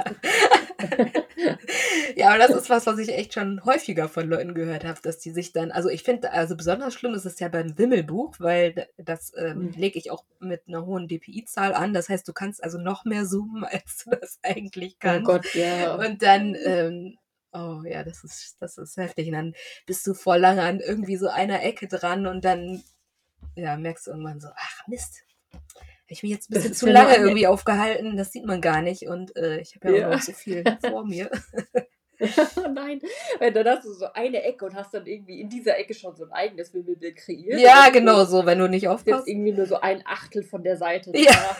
ja, 2.17 2.29
aber 2.31 2.39
das 2.39 2.51
ist 2.51 2.71
was, 2.71 2.87
was 2.87 2.99
ich 2.99 3.11
echt 3.11 3.35
schon 3.35 3.65
häufiger 3.65 4.09
von 4.09 4.27
Leuten 4.27 4.55
gehört 4.55 4.85
habe, 4.85 4.99
dass 5.03 5.19
die 5.19 5.31
sich 5.31 5.53
dann, 5.53 5.71
also 5.71 5.91
ich 5.91 6.03
finde, 6.03 6.33
also 6.33 6.57
besonders 6.57 6.95
schlimm 6.95 7.15
ist 7.15 7.27
es 7.27 7.39
ja 7.39 7.49
beim 7.49 7.77
Wimmelbuch, 7.77 8.37
weil 8.39 8.89
das 8.97 9.33
ähm, 9.37 9.67
mhm. 9.67 9.73
lege 9.73 9.99
ich 9.99 10.11
auch 10.11 10.25
mit 10.41 10.63
einer 10.69 10.87
hohen 10.87 11.07
DPI-Zahl 11.07 11.75
an. 11.75 11.93
Das 11.93 12.09
heißt, 12.09 12.27
du 12.27 12.33
kannst 12.33 12.65
also 12.65 12.79
noch 12.79 13.05
mehr 13.05 13.27
zoomen, 13.27 13.65
als 13.71 14.05
du 14.05 14.11
das 14.11 14.39
eigentlich 14.43 14.95
oh 14.95 15.01
kannst. 15.01 15.29
Oh 15.29 15.33
Gott, 15.33 15.55
ja. 15.55 15.95
Und 15.95 16.23
dann 16.23 16.57
ähm, 16.65 17.19
Oh 17.51 17.83
ja, 17.83 18.05
das 18.05 18.25
ist, 18.25 18.57
das 18.61 18.77
ist 18.77 18.99
heftig. 18.99 19.29
Und 19.29 19.33
dann 19.33 19.55
bist 19.87 20.07
du 20.07 20.13
voll 20.13 20.39
lange 20.39 20.63
an 20.63 20.81
irgendwie 20.81 21.17
so 21.17 21.29
einer 21.29 21.63
Ecke 21.63 21.89
dran 21.89 22.27
und 22.27 22.45
dann 22.45 22.83
ja, 23.55 23.77
merkst 23.77 24.07
du 24.07 24.11
irgendwann 24.11 24.41
so, 24.41 24.49
ach 24.55 24.87
Mist, 24.87 25.25
ich 26.09 26.23
mich 26.23 26.33
jetzt 26.33 26.51
ein 26.51 26.55
bisschen 26.55 26.75
zu 26.75 26.90
lange 26.90 27.16
irgendwie 27.16 27.47
aufgehalten, 27.47 28.16
das 28.16 28.33
sieht 28.33 28.44
man 28.44 28.61
gar 28.61 28.83
nicht 28.83 29.07
und 29.07 29.37
äh, 29.37 29.61
ich 29.61 29.77
habe 29.77 29.92
ja, 29.92 29.99
ja 29.99 30.09
auch 30.09 30.12
noch 30.12 30.23
so 30.23 30.33
viel 30.33 30.64
vor 30.88 31.05
mir. 31.05 31.31
Nein, 32.75 33.01
weil 33.38 33.53
dann 33.53 33.68
hast 33.68 33.85
du 33.85 33.92
so 33.92 34.07
eine 34.12 34.42
Ecke 34.42 34.64
und 34.64 34.75
hast 34.75 34.92
dann 34.92 35.07
irgendwie 35.07 35.40
in 35.40 35.49
dieser 35.49 35.79
Ecke 35.79 35.94
schon 35.94 36.16
so 36.16 36.25
ein 36.25 36.33
eigenes 36.33 36.75
Wimmelbild 36.75 37.14
kreiert. 37.14 37.61
Ja, 37.61 37.90
genau 37.90 38.25
so, 38.25 38.44
wenn 38.44 38.59
du 38.59 38.68
nicht 38.68 38.88
aufpasst. 38.88 39.07
Jetzt 39.07 39.29
irgendwie 39.29 39.53
nur 39.53 39.66
so 39.66 39.81
ein 39.81 40.03
Achtel 40.05 40.42
von 40.42 40.64
der 40.64 40.77
Seite. 40.77 41.12
Ja. 41.14 41.57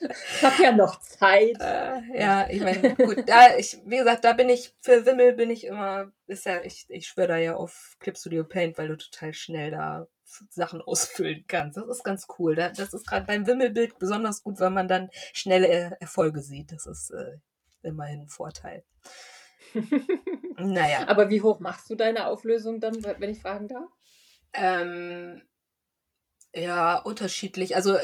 ich 0.00 0.42
habe 0.42 0.62
ja 0.62 0.72
noch 0.72 1.00
Zeit. 1.00 1.56
Äh, 1.60 2.00
ja, 2.16 2.48
ich 2.48 2.60
meine, 2.60 2.94
gut, 2.94 3.28
da, 3.28 3.56
ich, 3.56 3.78
wie 3.86 3.96
gesagt, 3.96 4.24
da 4.24 4.34
bin 4.34 4.48
ich, 4.48 4.72
für 4.80 5.04
Wimmel 5.04 5.32
bin 5.32 5.50
ich 5.50 5.64
immer, 5.64 6.12
ist 6.28 6.46
ja, 6.46 6.62
ich, 6.62 6.86
ich 6.88 7.08
schwöre 7.08 7.28
da 7.28 7.36
ja 7.36 7.56
auf 7.56 7.96
Clip 7.98 8.16
Studio 8.16 8.44
Paint, 8.44 8.78
weil 8.78 8.88
du 8.88 8.96
total 8.96 9.34
schnell 9.34 9.72
da 9.72 10.06
Sachen 10.50 10.82
ausfüllen 10.82 11.44
kannst. 11.46 11.76
Das 11.76 11.88
ist 11.88 12.04
ganz 12.04 12.26
cool. 12.38 12.54
Das 12.54 12.92
ist 12.92 13.06
gerade 13.06 13.26
beim 13.26 13.46
Wimmelbild 13.46 13.98
besonders 13.98 14.42
gut, 14.42 14.60
weil 14.60 14.70
man 14.70 14.88
dann 14.88 15.10
schnelle 15.32 15.96
Erfolge 16.00 16.42
sieht. 16.42 16.72
Das 16.72 16.86
ist 16.86 17.10
äh, 17.10 17.38
immerhin 17.82 18.22
ein 18.22 18.28
Vorteil. 18.28 18.84
naja. 20.58 21.08
Aber 21.08 21.30
wie 21.30 21.42
hoch 21.42 21.60
machst 21.60 21.88
du 21.90 21.94
deine 21.94 22.26
Auflösung 22.26 22.80
dann, 22.80 23.02
wenn 23.02 23.30
ich 23.30 23.40
fragen 23.40 23.68
darf? 23.68 23.90
Ähm, 24.52 25.42
ja, 26.54 26.98
unterschiedlich. 26.98 27.76
Also 27.76 27.96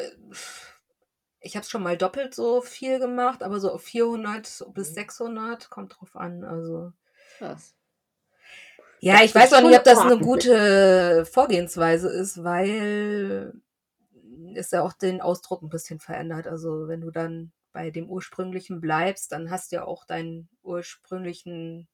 ich 1.41 1.57
habe 1.57 1.65
es 1.65 1.71
schon 1.71 1.83
mal 1.83 1.97
doppelt 1.97 2.35
so 2.35 2.63
viel 2.63 2.99
gemacht, 2.99 3.43
aber 3.43 3.61
so 3.61 3.71
auf 3.71 3.83
400 3.83 4.67
bis 4.73 4.95
600 4.95 5.65
mhm. 5.65 5.71
kommt 5.71 5.97
drauf 5.99 6.17
an. 6.17 6.45
Also 6.45 6.93
Krass. 7.39 7.75
Ja, 9.05 9.23
ich 9.23 9.35
weiß 9.35 9.53
auch 9.53 9.61
nicht, 9.61 9.77
ob 9.77 9.85
das 9.85 9.99
eine 9.99 10.19
gute 10.19 11.27
Vorgehensweise 11.27 12.09
ist, 12.09 12.43
weil 12.43 13.53
es 14.55 14.71
ja 14.71 14.83
auch 14.83 14.95
den 14.95 15.21
Ausdruck 15.21 15.63
ein 15.63 15.69
bisschen 15.69 16.01
verändert. 16.01 16.47
Also 16.47 16.89
wenn 16.89 17.03
du 17.03 17.11
dann 17.11 17.53
bei 17.73 17.91
dem 17.91 18.09
ursprünglichen 18.09 18.81
bleibst, 18.81 19.31
dann 19.33 19.51
hast 19.51 19.73
du 19.73 19.77
ja 19.77 19.85
auch 19.85 20.07
deinen 20.07 20.49
ursprünglichen, 20.63 21.87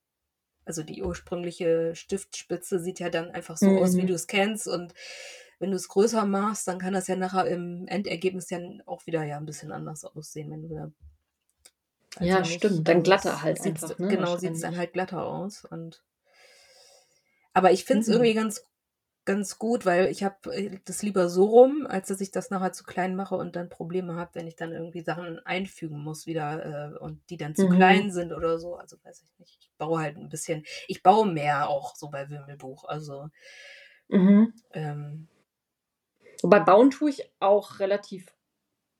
also 0.64 0.84
die 0.84 1.02
ursprüngliche 1.02 1.96
Stiftspitze 1.96 2.78
sieht 2.78 3.00
ja 3.00 3.10
dann 3.10 3.32
einfach 3.32 3.56
so 3.56 3.66
mhm. 3.66 3.78
aus, 3.78 3.96
wie 3.96 4.02
mhm. 4.02 4.08
du 4.08 4.14
es 4.14 4.28
kennst. 4.28 4.68
Und 4.68 4.94
wenn 5.58 5.70
du 5.70 5.76
es 5.76 5.88
größer 5.88 6.26
machst, 6.26 6.68
dann 6.68 6.78
kann 6.78 6.92
das 6.92 7.08
ja 7.08 7.16
nachher 7.16 7.46
im 7.46 7.88
Endergebnis 7.88 8.50
ja 8.50 8.60
auch 8.86 9.04
wieder 9.06 9.24
ja 9.24 9.36
ein 9.36 9.46
bisschen 9.46 9.72
anders 9.72 10.04
aussehen, 10.04 10.50
wenn 10.52 10.62
du 10.62 10.74
da 10.74 10.92
ja, 12.18 12.44
stimmt. 12.44 12.88
Dann 12.88 13.02
glatter 13.02 13.42
halt 13.42 13.60
einfach. 13.64 13.98
Ne, 13.98 14.08
genau, 14.08 14.36
sieht 14.36 14.52
es 14.52 14.60
dann 14.60 14.76
halt 14.76 14.92
glatter 14.92 15.24
aus. 15.24 15.64
Und 15.64 16.02
aber 17.52 17.72
ich 17.72 17.84
finde 17.84 18.02
es 18.02 18.08
mhm. 18.08 18.14
irgendwie 18.14 18.34
ganz 18.34 18.66
ganz 19.26 19.58
gut, 19.58 19.84
weil 19.84 20.06
ich 20.06 20.24
habe 20.24 20.54
äh, 20.54 20.78
das 20.86 21.02
lieber 21.02 21.28
so 21.28 21.44
rum, 21.44 21.86
als 21.86 22.08
dass 22.08 22.20
ich 22.20 22.30
das 22.30 22.50
nachher 22.50 22.72
zu 22.72 22.84
klein 22.84 23.14
mache 23.14 23.36
und 23.36 23.54
dann 23.54 23.68
Probleme 23.68 24.16
habe, 24.16 24.30
wenn 24.34 24.46
ich 24.46 24.56
dann 24.56 24.72
irgendwie 24.72 25.02
Sachen 25.02 25.38
einfügen 25.46 26.00
muss 26.02 26.26
wieder 26.26 26.94
äh, 26.94 26.98
und 26.98 27.20
die 27.30 27.36
dann 27.36 27.54
zu 27.54 27.68
mhm. 27.68 27.76
klein 27.76 28.10
sind 28.10 28.32
oder 28.32 28.58
so. 28.58 28.76
Also 28.76 28.96
weiß 29.04 29.22
ich 29.22 29.38
nicht. 29.38 29.58
Ich 29.60 29.70
baue 29.76 30.00
halt 30.00 30.16
ein 30.16 30.30
bisschen, 30.30 30.64
ich 30.88 31.02
baue 31.02 31.30
mehr 31.30 31.68
auch 31.68 31.94
so 31.96 32.08
bei 32.08 32.28
Wimmelbuch. 32.30 32.84
Also 32.84 33.28
mhm. 34.08 34.54
ähm, 34.72 35.28
Wobei 36.42 36.60
bauen 36.60 36.90
tue 36.90 37.10
ich 37.10 37.30
auch 37.38 37.78
relativ, 37.80 38.26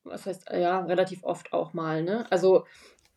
was 0.04 0.26
heißt, 0.26 0.50
ja, 0.50 0.80
relativ 0.80 1.24
oft 1.24 1.52
auch 1.52 1.72
mal, 1.72 2.02
ne? 2.02 2.26
Also 2.30 2.66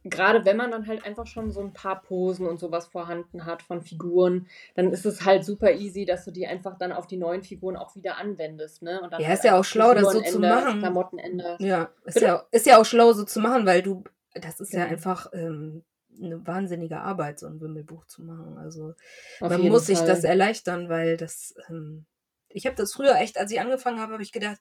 gerade 0.03 0.45
wenn 0.45 0.57
man 0.57 0.71
dann 0.71 0.87
halt 0.87 1.05
einfach 1.05 1.27
schon 1.27 1.51
so 1.51 1.61
ein 1.61 1.73
paar 1.73 2.01
Posen 2.01 2.47
und 2.47 2.59
sowas 2.59 2.87
vorhanden 2.87 3.45
hat 3.45 3.61
von 3.61 3.81
Figuren, 3.81 4.47
dann 4.75 4.91
ist 4.91 5.05
es 5.05 5.25
halt 5.25 5.45
super 5.45 5.71
easy, 5.71 6.05
dass 6.05 6.25
du 6.25 6.31
die 6.31 6.47
einfach 6.47 6.77
dann 6.77 6.91
auf 6.91 7.07
die 7.07 7.17
neuen 7.17 7.43
Figuren 7.43 7.75
auch 7.77 7.95
wieder 7.95 8.17
anwendest, 8.17 8.81
ne? 8.81 9.01
Und 9.01 9.11
dann 9.11 9.21
ja, 9.21 9.27
halt 9.27 9.39
ist 9.39 9.45
ja 9.45 9.57
auch 9.57 9.65
schlau, 9.65 9.93
das 9.93 10.11
so 10.11 10.21
zu 10.21 10.39
machen. 10.39 10.79
Klamottenende. 10.79 11.57
Ja, 11.59 11.89
ist 12.05 12.19
ja, 12.19 12.45
ist 12.51 12.65
ja 12.65 12.79
auch 12.79 12.85
schlau, 12.85 13.13
so 13.13 13.23
zu 13.23 13.39
machen, 13.39 13.65
weil 13.65 13.81
du, 13.81 14.03
das 14.33 14.59
ist 14.59 14.73
ja, 14.73 14.79
ja 14.79 14.85
einfach 14.87 15.27
ähm, 15.33 15.83
eine 16.21 16.45
wahnsinnige 16.45 16.99
Arbeit, 16.99 17.39
so 17.39 17.47
ein 17.47 17.61
Wimmelbuch 17.61 18.05
zu 18.05 18.23
machen. 18.23 18.57
Also 18.57 18.93
auf 19.39 19.49
man 19.49 19.61
muss 19.61 19.85
Fall. 19.85 19.95
sich 19.95 20.05
das 20.05 20.23
erleichtern, 20.23 20.89
weil 20.89 21.17
das, 21.17 21.55
ähm, 21.69 22.05
ich 22.49 22.65
habe 22.65 22.75
das 22.75 22.93
früher 22.93 23.15
echt, 23.15 23.37
als 23.37 23.51
ich 23.51 23.59
angefangen 23.59 23.99
habe, 23.99 24.13
habe 24.13 24.23
ich 24.23 24.31
gedacht, 24.31 24.59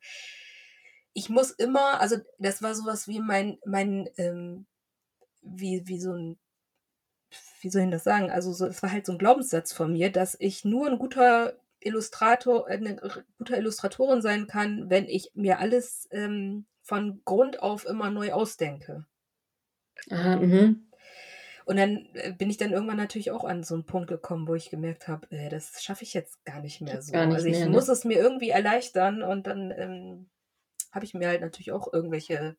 ich 1.15 1.29
muss 1.29 1.51
immer, 1.51 2.01
also 2.01 2.17
das 2.39 2.63
war 2.63 2.75
sowas 2.75 3.07
wie 3.07 3.21
mein, 3.21 3.59
mein 3.67 4.09
ähm, 4.17 4.67
wie, 5.43 5.87
wie 5.87 6.01
so 6.01 6.13
ein, 6.13 6.39
wie 7.61 7.71
soll 7.71 7.83
ich 7.83 7.91
das 7.91 8.05
sagen? 8.05 8.31
Also 8.31 8.53
so, 8.53 8.67
es 8.67 8.83
war 8.83 8.93
halt 8.93 9.07
so 9.07 9.13
ein 9.13 9.19
Glaubenssatz 9.19 9.73
von 9.73 9.93
mir, 9.93 10.11
dass 10.11 10.37
ich 10.39 10.65
nur 10.65 10.89
ein 10.89 10.99
guter 10.99 11.55
Illustrator, 11.81 12.69
äh, 12.69 12.77
eine 12.77 12.97
gute 13.39 13.57
Illustratorin 13.57 14.23
sein 14.23 14.47
kann, 14.47 14.91
wenn 14.91 15.07
ich 15.07 15.31
mir 15.35 15.59
alles 15.59 16.09
ähm, 16.11 16.67
von 16.83 17.23
Grund 17.25 17.63
auf 17.63 17.87
immer 17.87 18.11
neu 18.11 18.33
ausdenke. 18.33 19.07
Aha, 20.11 20.37
mhm. 20.37 20.89
Und 21.65 21.77
dann 21.77 22.09
äh, 22.15 22.33
bin 22.33 22.51
ich 22.51 22.57
dann 22.57 22.73
irgendwann 22.73 22.97
natürlich 22.97 23.31
auch 23.31 23.45
an 23.45 23.63
so 23.63 23.75
einen 23.75 23.87
Punkt 23.87 24.09
gekommen, 24.09 24.49
wo 24.49 24.55
ich 24.55 24.71
gemerkt 24.71 25.07
habe, 25.07 25.31
äh, 25.31 25.49
das 25.49 25.83
schaffe 25.83 26.03
ich 26.03 26.15
jetzt 26.15 26.45
gar 26.45 26.61
nicht 26.61 26.81
mehr 26.81 27.01
so. 27.03 27.13
Nicht 27.13 27.35
also 27.35 27.47
ich 27.47 27.57
mehr, 27.57 27.67
ne? 27.67 27.73
muss 27.73 27.89
es 27.89 28.05
mir 28.05 28.19
irgendwie 28.19 28.51
erleichtern 28.51 29.23
und 29.23 29.47
dann 29.47 29.71
ähm, 29.77 30.31
habe 30.91 31.05
ich 31.05 31.15
mir 31.15 31.29
halt 31.29 31.41
natürlich 31.41 31.73
auch 31.73 31.93
irgendwelche 31.93 32.57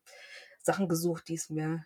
Sachen 0.62 0.88
gesucht, 0.88 1.28
die 1.28 1.34
es 1.34 1.50
mir 1.50 1.84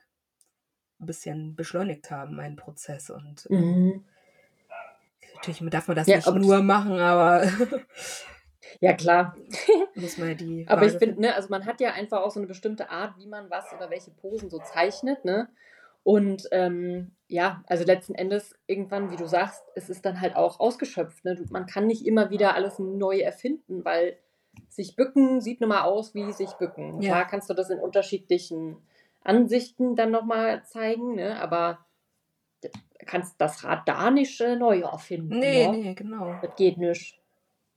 ein 1.00 1.06
bisschen 1.06 1.54
beschleunigt 1.54 2.10
haben, 2.10 2.36
meinen 2.36 2.56
Prozess. 2.56 3.10
Und 3.10 3.46
äh, 3.50 3.54
mhm. 3.54 4.04
natürlich 5.34 5.62
darf 5.70 5.88
man 5.88 5.96
das 5.96 6.06
ja, 6.06 6.16
nicht 6.16 6.34
nur 6.34 6.62
machen, 6.62 6.98
aber. 6.98 7.46
ja, 8.80 8.92
klar. 8.94 9.36
muss 9.94 10.18
man 10.18 10.36
die. 10.36 10.66
aber 10.68 10.86
ich 10.86 10.94
finde, 10.98 11.20
ne, 11.20 11.34
also 11.34 11.48
man 11.50 11.66
hat 11.66 11.80
ja 11.80 11.92
einfach 11.92 12.22
auch 12.22 12.30
so 12.30 12.40
eine 12.40 12.46
bestimmte 12.46 12.90
Art, 12.90 13.16
wie 13.18 13.26
man 13.26 13.50
was 13.50 13.72
oder 13.76 13.90
welche 13.90 14.10
Posen 14.10 14.50
so 14.50 14.58
zeichnet, 14.58 15.24
ne? 15.24 15.48
Und 16.02 16.48
ähm, 16.52 17.10
ja, 17.26 17.62
also 17.66 17.84
letzten 17.84 18.14
Endes 18.14 18.54
irgendwann, 18.66 19.10
wie 19.10 19.16
du 19.16 19.26
sagst, 19.26 19.62
es 19.74 19.90
ist 19.90 20.06
dann 20.06 20.20
halt 20.22 20.36
auch 20.36 20.58
ausgeschöpft. 20.58 21.24
Ne? 21.24 21.38
man 21.50 21.66
kann 21.66 21.86
nicht 21.86 22.06
immer 22.06 22.30
wieder 22.30 22.54
alles 22.54 22.78
neu 22.78 23.18
erfinden, 23.18 23.84
weil 23.84 24.16
sich 24.68 24.96
bücken 24.96 25.42
sieht 25.42 25.60
nun 25.60 25.68
mal 25.68 25.82
aus 25.82 26.14
wie 26.14 26.32
sich 26.32 26.52
bücken. 26.52 27.02
Ja. 27.02 27.12
Klar 27.12 27.26
kannst 27.26 27.50
du 27.50 27.54
das 27.54 27.68
in 27.68 27.78
unterschiedlichen 27.78 28.78
Ansichten 29.22 29.96
dann 29.96 30.10
nochmal 30.10 30.64
zeigen, 30.64 31.16
ne? 31.16 31.40
aber 31.40 31.86
du 32.62 32.68
kannst 33.06 33.40
das 33.40 33.64
Rad 33.64 33.86
da 33.86 34.10
nicht 34.10 34.40
äh, 34.40 34.56
neu 34.56 34.80
erfinden. 34.80 35.38
Nee, 35.38 35.66
ne? 35.66 35.78
nee, 35.78 35.94
genau. 35.94 36.38
Das 36.42 36.54
geht 36.56 36.78
nicht. 36.78 37.18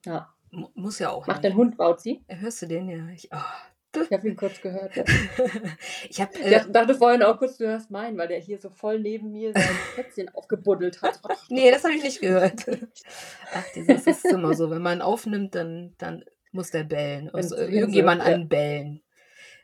Ja. 0.06 0.34
Muss 0.52 1.00
ja 1.00 1.10
auch. 1.12 1.28
Macht 1.28 1.44
dein 1.44 1.56
Hund 1.56 1.78
Bauzi? 1.78 2.24
Hörst 2.28 2.62
du 2.62 2.66
den 2.68 2.90
ja? 2.90 3.08
Ich, 3.14 3.30
oh. 3.32 4.00
ich 4.02 4.12
habe 4.12 4.28
ihn 4.28 4.36
kurz 4.36 4.60
gehört. 4.62 4.96
Ja. 4.96 5.04
ich 6.10 6.20
hab, 6.20 6.36
äh, 6.36 6.58
ich 6.58 6.72
dachte 6.72 6.96
vorhin 6.96 7.24
auch 7.24 7.38
kurz, 7.38 7.58
du 7.58 7.68
hörst 7.68 7.90
meinen, 7.90 8.18
weil 8.18 8.28
der 8.28 8.40
hier 8.40 8.60
so 8.60 8.70
voll 8.70 9.00
neben 9.00 9.32
mir 9.32 9.54
sein 9.54 9.78
Kätzchen 9.96 10.30
aufgebuddelt 10.34 11.02
hat. 11.02 11.22
nee, 11.50 11.72
das 11.72 11.84
habe 11.84 11.94
ich 11.94 12.04
nicht 12.04 12.20
gehört. 12.20 12.66
Ach, 13.54 13.66
das 13.88 14.08
ist 14.08 14.26
immer 14.26 14.54
so. 14.54 14.70
Wenn 14.70 14.82
man 14.82 15.02
aufnimmt, 15.02 15.56
dann, 15.56 15.96
dann 15.98 16.26
muss 16.52 16.72
der 16.72 16.84
bellen. 16.84 17.30
Also 17.34 17.56
irgendjemand 17.56 18.26
ja. 18.26 18.34
anbellen. 18.34 19.02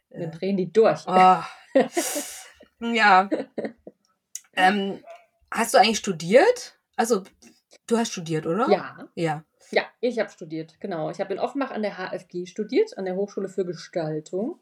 Dann 0.09 0.31
drehen 0.31 0.55
die 0.55 0.71
durch. 0.71 1.03
Oh. 1.05 1.41
ja. 2.79 3.29
Ähm, 4.55 5.03
hast 5.51 5.73
du 5.73 5.77
eigentlich 5.77 5.99
studiert? 5.99 6.77
Also, 6.95 7.23
du 7.87 7.97
hast 7.97 8.11
studiert, 8.11 8.45
oder? 8.45 8.69
Ja. 8.69 9.09
Ja. 9.15 9.43
Ja, 9.71 9.83
ich 9.99 10.17
habe 10.19 10.29
studiert, 10.29 10.79
genau. 10.79 11.09
Ich 11.09 11.19
habe 11.19 11.33
in 11.33 11.39
Offenbach 11.39 11.71
an 11.71 11.81
der 11.81 11.97
HFG 11.97 12.45
studiert, 12.45 12.97
an 12.97 13.05
der 13.05 13.15
Hochschule 13.15 13.49
für 13.49 13.65
Gestaltung. 13.65 14.59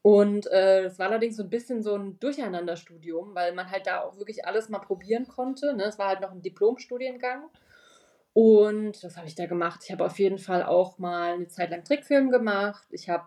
Und 0.00 0.46
äh, 0.46 0.84
es 0.84 0.98
war 0.98 1.08
allerdings 1.08 1.36
so 1.36 1.42
ein 1.42 1.50
bisschen 1.50 1.82
so 1.82 1.94
ein 1.94 2.18
Durcheinanderstudium, 2.18 3.34
weil 3.34 3.52
man 3.52 3.70
halt 3.70 3.86
da 3.86 4.00
auch 4.00 4.16
wirklich 4.16 4.46
alles 4.46 4.68
mal 4.68 4.78
probieren 4.78 5.26
konnte. 5.28 5.74
Ne? 5.74 5.84
Es 5.84 5.98
war 5.98 6.08
halt 6.08 6.20
noch 6.20 6.30
ein 6.30 6.40
Diplomstudiengang. 6.40 7.50
Und 8.32 9.02
was 9.02 9.16
habe 9.16 9.26
ich 9.26 9.34
da 9.34 9.46
gemacht? 9.46 9.80
Ich 9.84 9.90
habe 9.90 10.04
auf 10.04 10.18
jeden 10.18 10.38
Fall 10.38 10.62
auch 10.62 10.98
mal 10.98 11.34
eine 11.34 11.48
Zeit 11.48 11.70
lang 11.70 11.84
Trickfilm 11.84 12.30
gemacht. 12.30 12.86
Ich 12.90 13.08
habe 13.08 13.26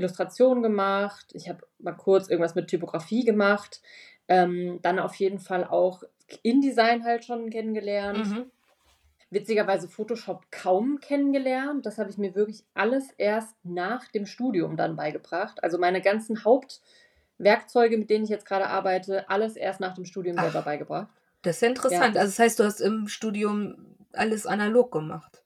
Illustrationen 0.00 0.62
gemacht. 0.62 1.26
Ich 1.32 1.48
habe 1.48 1.60
mal 1.78 1.92
kurz 1.92 2.28
irgendwas 2.28 2.54
mit 2.54 2.68
Typografie 2.68 3.24
gemacht. 3.24 3.80
Ähm, 4.28 4.78
dann 4.82 4.98
auf 4.98 5.14
jeden 5.16 5.38
Fall 5.38 5.64
auch 5.64 6.02
InDesign 6.42 7.04
halt 7.04 7.24
schon 7.24 7.50
kennengelernt. 7.50 8.26
Mhm. 8.26 8.50
Witzigerweise 9.30 9.88
Photoshop 9.88 10.50
kaum 10.50 10.98
kennengelernt. 11.00 11.86
Das 11.86 11.98
habe 11.98 12.10
ich 12.10 12.18
mir 12.18 12.34
wirklich 12.34 12.64
alles 12.74 13.10
erst 13.16 13.54
nach 13.64 14.08
dem 14.08 14.26
Studium 14.26 14.76
dann 14.76 14.96
beigebracht. 14.96 15.62
Also 15.62 15.78
meine 15.78 16.00
ganzen 16.00 16.44
Hauptwerkzeuge, 16.44 17.96
mit 17.96 18.10
denen 18.10 18.24
ich 18.24 18.30
jetzt 18.30 18.46
gerade 18.46 18.66
arbeite, 18.66 19.28
alles 19.30 19.56
erst 19.56 19.80
nach 19.80 19.94
dem 19.94 20.04
Studium 20.04 20.36
Ach, 20.38 20.44
selber 20.44 20.62
beigebracht. 20.62 21.08
Das 21.42 21.56
ist 21.56 21.62
ja 21.62 21.68
interessant. 21.68 22.14
Ja. 22.16 22.20
Also 22.22 22.32
das 22.32 22.38
heißt, 22.38 22.58
du 22.58 22.64
hast 22.64 22.80
im 22.80 23.06
Studium 23.06 23.96
alles 24.12 24.46
analog 24.46 24.90
gemacht. 24.90 25.42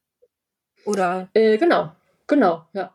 Oder? 0.85 1.29
Äh, 1.35 1.59
genau, 1.59 1.93
genau, 2.27 2.67
ja. 2.73 2.95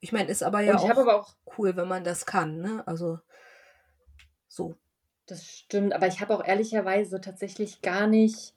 Ich 0.00 0.12
meine, 0.12 0.30
ist 0.30 0.42
aber 0.42 0.60
ja 0.60 0.76
auch, 0.76 0.88
aber 0.88 1.20
auch, 1.20 1.34
cool, 1.56 1.76
wenn 1.76 1.88
man 1.88 2.04
das 2.04 2.26
kann, 2.26 2.60
ne? 2.60 2.82
Also 2.86 3.18
so. 4.48 4.76
Das 5.26 5.44
stimmt, 5.44 5.92
aber 5.92 6.06
ich 6.06 6.20
habe 6.20 6.34
auch 6.34 6.44
ehrlicherweise 6.44 7.20
tatsächlich 7.20 7.82
gar 7.82 8.06
nicht, 8.06 8.54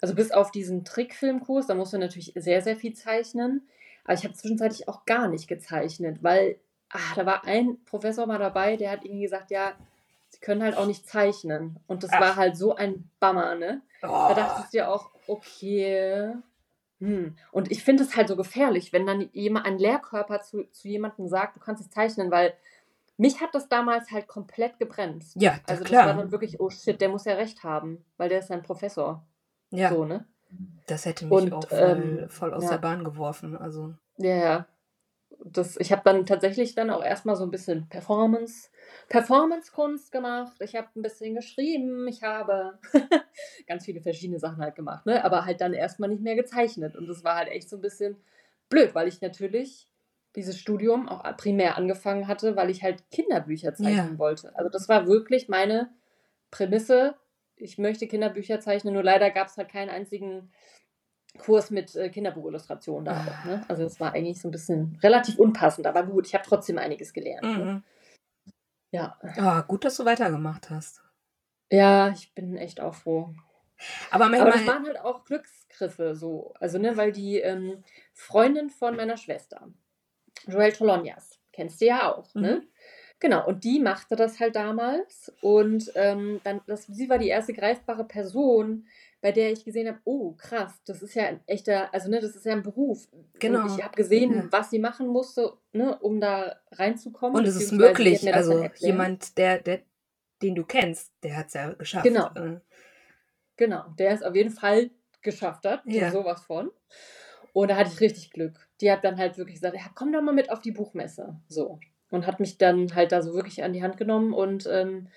also 0.00 0.14
bis 0.14 0.30
auf 0.30 0.52
diesen 0.52 0.84
Trickfilmkurs, 0.84 1.66
da 1.66 1.74
musst 1.74 1.92
du 1.92 1.98
natürlich 1.98 2.32
sehr, 2.36 2.62
sehr 2.62 2.76
viel 2.76 2.94
zeichnen. 2.94 3.66
Aber 4.04 4.14
ich 4.14 4.24
habe 4.24 4.34
zwischenzeitlich 4.34 4.88
auch 4.88 5.04
gar 5.04 5.26
nicht 5.26 5.48
gezeichnet, 5.48 6.22
weil 6.22 6.60
ach, 6.90 7.14
da 7.16 7.26
war 7.26 7.44
ein 7.44 7.82
Professor 7.84 8.26
mal 8.26 8.38
dabei, 8.38 8.76
der 8.76 8.92
hat 8.92 9.04
irgendwie 9.04 9.22
gesagt, 9.22 9.50
ja, 9.50 9.72
sie 10.28 10.38
können 10.38 10.62
halt 10.62 10.76
auch 10.76 10.86
nicht 10.86 11.08
zeichnen. 11.08 11.80
Und 11.88 12.04
das 12.04 12.12
ach. 12.12 12.20
war 12.20 12.36
halt 12.36 12.56
so 12.56 12.76
ein 12.76 13.10
Bammer, 13.18 13.56
ne? 13.56 13.82
Oh. 14.02 14.06
Da 14.28 14.34
dachte 14.34 14.62
ich 14.64 14.70
dir 14.70 14.90
auch, 14.90 15.10
okay. 15.26 16.34
Hm. 17.00 17.36
Und 17.52 17.70
ich 17.70 17.84
finde 17.84 18.02
es 18.04 18.16
halt 18.16 18.28
so 18.28 18.36
gefährlich, 18.36 18.92
wenn 18.92 19.06
dann 19.06 19.28
jemand, 19.32 19.66
ein 19.66 19.78
Lehrkörper 19.78 20.40
zu, 20.40 20.64
zu 20.70 20.88
jemandem 20.88 21.28
sagt, 21.28 21.56
du 21.56 21.60
kannst 21.60 21.82
es 21.82 21.90
zeichnen, 21.90 22.30
weil 22.30 22.54
mich 23.18 23.40
hat 23.40 23.54
das 23.54 23.68
damals 23.68 24.10
halt 24.10 24.26
komplett 24.26 24.78
gebremst. 24.78 25.40
Ja, 25.40 25.58
also 25.66 25.84
klar. 25.84 26.06
das 26.06 26.14
war 26.14 26.22
dann 26.22 26.32
wirklich, 26.32 26.60
oh 26.60 26.70
shit, 26.70 27.00
der 27.00 27.08
muss 27.08 27.24
ja 27.24 27.34
recht 27.34 27.64
haben, 27.64 28.04
weil 28.16 28.28
der 28.28 28.40
ist 28.40 28.50
ein 28.50 28.62
Professor. 28.62 29.24
Ja. 29.70 29.90
So, 29.90 30.04
ne? 30.04 30.26
Das 30.86 31.04
hätte 31.04 31.26
mich 31.26 31.32
Und, 31.32 31.52
auch 31.52 31.68
voll, 31.68 32.20
ähm, 32.22 32.28
voll 32.28 32.54
aus 32.54 32.64
ja. 32.64 32.70
der 32.70 32.78
Bahn 32.78 33.04
geworfen. 33.04 33.56
Also. 33.56 33.94
Ja, 34.18 34.36
ja. 34.36 34.66
Das, 35.52 35.76
ich 35.76 35.92
habe 35.92 36.02
dann 36.04 36.26
tatsächlich 36.26 36.74
dann 36.74 36.90
auch 36.90 37.04
erstmal 37.04 37.36
so 37.36 37.44
ein 37.44 37.52
bisschen 37.52 37.88
Performance, 37.88 38.70
Performance-Kunst 39.08 40.10
gemacht. 40.10 40.56
Ich 40.60 40.74
habe 40.74 40.88
ein 40.96 41.02
bisschen 41.02 41.34
geschrieben. 41.34 42.08
Ich 42.08 42.24
habe 42.24 42.78
ganz 43.68 43.84
viele 43.84 44.00
verschiedene 44.00 44.40
Sachen 44.40 44.62
halt 44.62 44.74
gemacht, 44.74 45.06
ne? 45.06 45.24
Aber 45.24 45.44
halt 45.44 45.60
dann 45.60 45.72
erstmal 45.72 46.08
nicht 46.08 46.22
mehr 46.22 46.34
gezeichnet. 46.34 46.96
Und 46.96 47.06
das 47.06 47.22
war 47.22 47.36
halt 47.36 47.48
echt 47.48 47.68
so 47.68 47.76
ein 47.76 47.82
bisschen 47.82 48.16
blöd, 48.68 48.94
weil 48.94 49.06
ich 49.06 49.20
natürlich 49.20 49.88
dieses 50.34 50.58
Studium 50.58 51.08
auch 51.08 51.24
primär 51.36 51.76
angefangen 51.76 52.28
hatte, 52.28 52.56
weil 52.56 52.68
ich 52.68 52.82
halt 52.82 53.08
Kinderbücher 53.10 53.74
zeichnen 53.74 54.12
ja. 54.12 54.18
wollte. 54.18 54.54
Also 54.56 54.68
das 54.68 54.88
war 54.88 55.06
wirklich 55.06 55.48
meine 55.48 55.90
Prämisse. 56.50 57.14
Ich 57.56 57.78
möchte 57.78 58.06
Kinderbücher 58.06 58.60
zeichnen, 58.60 58.94
nur 58.94 59.02
leider 59.02 59.30
gab 59.30 59.46
es 59.46 59.56
halt 59.56 59.70
keinen 59.70 59.88
einzigen 59.88 60.52
Kurs 61.36 61.70
mit 61.70 61.94
äh, 61.94 62.08
Kinderbuchillustrationen 62.08 63.04
da 63.04 63.20
auch. 63.20 63.44
Ne? 63.44 63.64
Also 63.68 63.84
es 63.84 64.00
war 64.00 64.12
eigentlich 64.12 64.40
so 64.40 64.48
ein 64.48 64.52
bisschen 64.52 64.98
relativ 65.02 65.38
unpassend, 65.38 65.86
aber 65.86 66.02
gut, 66.04 66.26
ich 66.26 66.34
habe 66.34 66.44
trotzdem 66.46 66.78
einiges 66.78 67.12
gelernt. 67.12 67.42
Ne? 67.42 67.58
Mhm. 67.58 67.64
Ne? 67.64 67.82
Ja. 68.92 69.18
Oh, 69.38 69.62
gut, 69.66 69.84
dass 69.84 69.96
du 69.96 70.04
weitergemacht 70.04 70.70
hast. 70.70 71.02
Ja, 71.70 72.10
ich 72.10 72.32
bin 72.34 72.56
echt 72.56 72.80
auch 72.80 72.94
froh. 72.94 73.34
Aber, 74.10 74.28
manchmal... 74.28 74.48
Aber 74.48 74.58
das 74.58 74.66
waren 74.66 74.86
halt 74.86 75.00
auch 75.00 75.24
Glücksgriffe 75.24 76.14
so. 76.14 76.54
Also, 76.60 76.78
ne, 76.78 76.96
weil 76.96 77.12
die 77.12 77.38
ähm, 77.38 77.84
Freundin 78.14 78.70
von 78.70 78.96
meiner 78.96 79.16
Schwester, 79.16 79.68
Joel 80.46 80.72
Tolonias. 80.72 81.38
Kennst 81.52 81.80
du 81.80 81.86
ja 81.86 82.14
auch, 82.14 82.34
ne? 82.34 82.40
mhm. 82.40 82.46
ne? 82.46 82.66
Genau, 83.18 83.46
und 83.46 83.64
die 83.64 83.80
machte 83.80 84.14
das 84.14 84.40
halt 84.40 84.56
damals. 84.56 85.32
Und 85.40 85.90
ähm, 85.94 86.40
dann, 86.44 86.60
das, 86.66 86.86
sie 86.86 87.08
war 87.08 87.18
die 87.18 87.28
erste 87.28 87.54
greifbare 87.54 88.04
Person, 88.04 88.86
bei 89.20 89.32
der 89.32 89.50
ich 89.50 89.64
gesehen 89.64 89.88
habe, 89.88 89.98
oh 90.04 90.32
krass, 90.32 90.72
das 90.84 91.02
ist 91.02 91.14
ja 91.14 91.24
ein 91.24 91.40
echter, 91.46 91.92
also 91.92 92.08
ne, 92.10 92.20
das 92.20 92.36
ist 92.36 92.44
ja 92.46 92.52
ein 92.52 92.62
Beruf. 92.62 93.08
Genau. 93.38 93.62
Und 93.62 93.76
ich 93.76 93.82
habe 93.82 93.94
gesehen, 93.96 94.34
ja. 94.34 94.46
was 94.50 94.70
sie 94.70 94.78
machen 94.78 95.08
musste, 95.08 95.54
ne, 95.72 95.98
um 95.98 96.20
da 96.20 96.56
reinzukommen. 96.72 97.36
Und 97.36 97.46
es 97.46 97.56
ist 97.56 97.72
möglich, 97.72 98.32
also 98.32 98.68
jemand, 98.76 99.38
der, 99.38 99.60
der, 99.60 99.80
den 100.42 100.54
du 100.54 100.64
kennst, 100.64 101.12
der 101.22 101.36
hat 101.36 101.48
es 101.48 101.54
ja 101.54 101.72
geschafft. 101.72 102.04
Genau. 102.04 102.28
Äh. 102.34 102.60
Genau, 103.56 103.84
der 103.98 104.10
es 104.10 104.22
auf 104.22 104.34
jeden 104.34 104.50
Fall 104.50 104.90
geschafft 105.22 105.64
hat, 105.64 105.82
ja. 105.86 106.10
sowas 106.10 106.42
von. 106.42 106.70
Und 107.52 107.70
da 107.70 107.76
hatte 107.76 107.90
ich 107.92 108.00
richtig 108.00 108.30
Glück. 108.30 108.68
Die 108.82 108.92
hat 108.92 109.02
dann 109.02 109.16
halt 109.16 109.38
wirklich 109.38 109.56
gesagt, 109.56 109.74
ja, 109.74 109.90
komm 109.94 110.12
doch 110.12 110.20
mal 110.20 110.34
mit 110.34 110.50
auf 110.50 110.60
die 110.60 110.72
Buchmesse. 110.72 111.40
So. 111.48 111.80
Und 112.10 112.26
hat 112.26 112.38
mich 112.38 112.58
dann 112.58 112.94
halt 112.94 113.12
da 113.12 113.22
so 113.22 113.32
wirklich 113.32 113.64
an 113.64 113.72
die 113.72 113.82
Hand 113.82 113.96
genommen 113.96 114.34
und 114.34 114.68
ähm, 114.70 115.08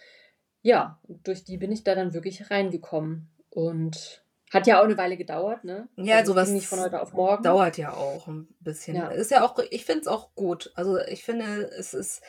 ja, 0.62 1.00
durch 1.08 1.44
die 1.44 1.58
bin 1.58 1.72
ich 1.72 1.84
da 1.84 1.96
dann 1.96 2.14
wirklich 2.14 2.50
reingekommen. 2.50 3.30
Und 3.50 4.24
hat 4.52 4.66
ja 4.66 4.80
auch 4.80 4.86
eine 4.86 4.98
Weile 4.98 5.16
gedauert, 5.16 5.64
ne? 5.64 5.88
Ja, 5.96 6.18
also 6.18 6.34
sowas 6.34 6.50
nicht 6.50 6.68
von 6.68 6.80
heute 6.80 7.02
auf 7.02 7.14
morgen. 7.14 7.44
Dauert 7.44 7.78
ja 7.78 7.94
auch 7.94 8.28
ein 8.28 8.48
bisschen. 8.60 8.96
Ja. 8.96 9.10
Ist 9.10 9.32
ja 9.32 9.46
auch, 9.46 9.60
ich 9.70 9.86
finde 9.86 10.02
es 10.02 10.08
auch 10.08 10.34
gut. 10.34 10.72
Also 10.76 10.98
ich 11.00 11.24
finde, 11.24 11.70
es 11.78 11.94
ist, 11.94 12.22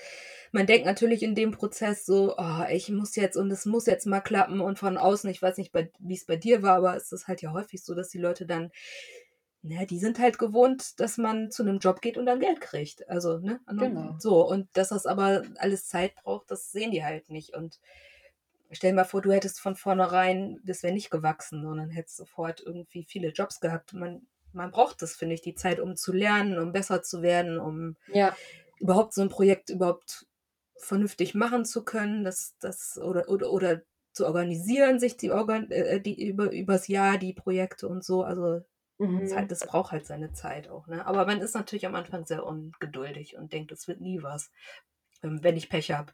man 0.52 0.66
denkt 0.66 0.85
natürlich 0.85 1.22
in 1.22 1.35
dem 1.35 1.50
Prozess 1.50 2.04
so, 2.04 2.35
oh, 2.37 2.62
ich 2.70 2.90
muss 2.90 3.16
jetzt 3.16 3.37
und 3.37 3.50
es 3.50 3.64
muss 3.64 3.87
jetzt 3.87 4.06
mal 4.06 4.20
klappen 4.20 4.61
und 4.61 4.78
von 4.78 4.98
außen, 4.98 5.30
ich 5.30 5.40
weiß 5.40 5.56
nicht, 5.56 5.72
wie 5.74 6.14
es 6.14 6.26
bei 6.26 6.37
dir 6.37 6.62
war, 6.62 6.76
aber 6.76 6.94
es 6.94 7.11
ist 7.11 7.26
halt 7.26 7.40
ja 7.40 7.52
häufig 7.52 7.83
so, 7.83 7.94
dass 7.94 8.11
die 8.11 8.18
Leute 8.20 8.44
dann 8.44 8.70
Ne, 9.62 9.87
die 9.87 9.98
sind 9.98 10.18
halt 10.18 10.38
gewohnt, 10.38 10.98
dass 11.00 11.18
man 11.18 11.50
zu 11.50 11.62
einem 11.62 11.80
Job 11.80 12.00
geht 12.00 12.16
und 12.16 12.24
dann 12.24 12.40
Geld 12.40 12.62
kriegt. 12.62 13.06
Also, 13.11 13.38
ne? 13.40 13.61
Genau. 13.66 14.16
So, 14.18 14.48
und 14.48 14.68
dass 14.72 14.88
das 14.88 15.04
aber 15.04 15.42
alles 15.59 15.87
Zeit 15.87 16.14
braucht, 16.14 16.50
das 16.50 16.72
sehen 16.72 16.92
die 16.92 17.04
halt 17.04 17.28
nicht. 17.28 17.54
Und 17.54 17.78
stell 18.70 18.90
dir 18.90 18.96
mal 18.96 19.04
vor, 19.04 19.22
du 19.22 19.33
hättest 19.33 19.61
von 19.61 19.76
vornherein, 19.76 20.61
das 20.64 20.83
wäre 20.83 20.94
nicht 20.94 21.11
gewachsen, 21.11 21.62
sondern 21.62 21.90
hättest 21.90 22.16
sofort 22.16 22.61
irgendwie 22.61 23.04
viele 23.04 23.28
Jobs 23.28 23.61
gehabt. 23.61 23.92
Man, 23.92 24.26
man 24.52 24.70
braucht 24.70 25.02
das, 25.02 25.14
finde 25.14 25.35
ich, 25.35 25.42
die 25.42 25.54
Zeit, 25.54 25.80
um 25.80 25.96
zu 25.96 26.12
lernen, 26.12 26.59
um 26.59 26.72
besser 26.72 27.02
zu 27.02 27.22
werden, 27.22 27.59
um 27.59 27.96
ja. 28.12 28.37
überhaupt 28.78 29.14
so 29.14 29.22
ein 29.22 29.28
Projekt 29.28 29.70
überhaupt 29.70 30.26
vernünftig 30.76 31.35
machen 31.35 31.64
zu 31.64 31.85
können, 31.85 32.24
das, 32.24 32.56
das, 32.61 32.98
oder, 32.98 33.28
oder, 33.28 33.52
oder 33.52 33.83
zu 34.12 34.26
organisieren, 34.26 34.98
sich 34.98 35.16
die, 35.16 35.30
Organ 35.30 35.70
äh, 35.70 36.00
die 36.00 36.26
über, 36.26 36.50
übers 36.50 36.88
Jahr 36.88 37.18
die 37.18 37.35
Projekte 37.35 37.87
und 37.87 38.04
so. 38.04 38.24
Also 38.24 38.62
Mhm. 39.00 39.20
Das, 39.20 39.35
halt, 39.35 39.50
das, 39.50 39.61
braucht 39.61 39.92
halt 39.92 40.04
seine 40.04 40.33
Zeit 40.35 40.68
auch. 40.68 40.87
Ne? 40.87 41.06
Aber 41.06 41.24
man 41.24 41.40
ist 41.40 41.54
natürlich 41.54 41.87
am 41.87 41.94
Anfang 41.94 42.26
sehr 42.26 42.44
ungeduldig 42.44 43.35
und 43.38 43.50
denkt, 43.50 43.72
es 43.72 43.88
wird 43.88 44.02
nie 44.02 44.22
was, 44.22 44.52
ähm, 45.22 45.42
wenn 45.42 45.56
ich 45.56 45.70
Pech 45.70 45.90
habe. 45.90 46.12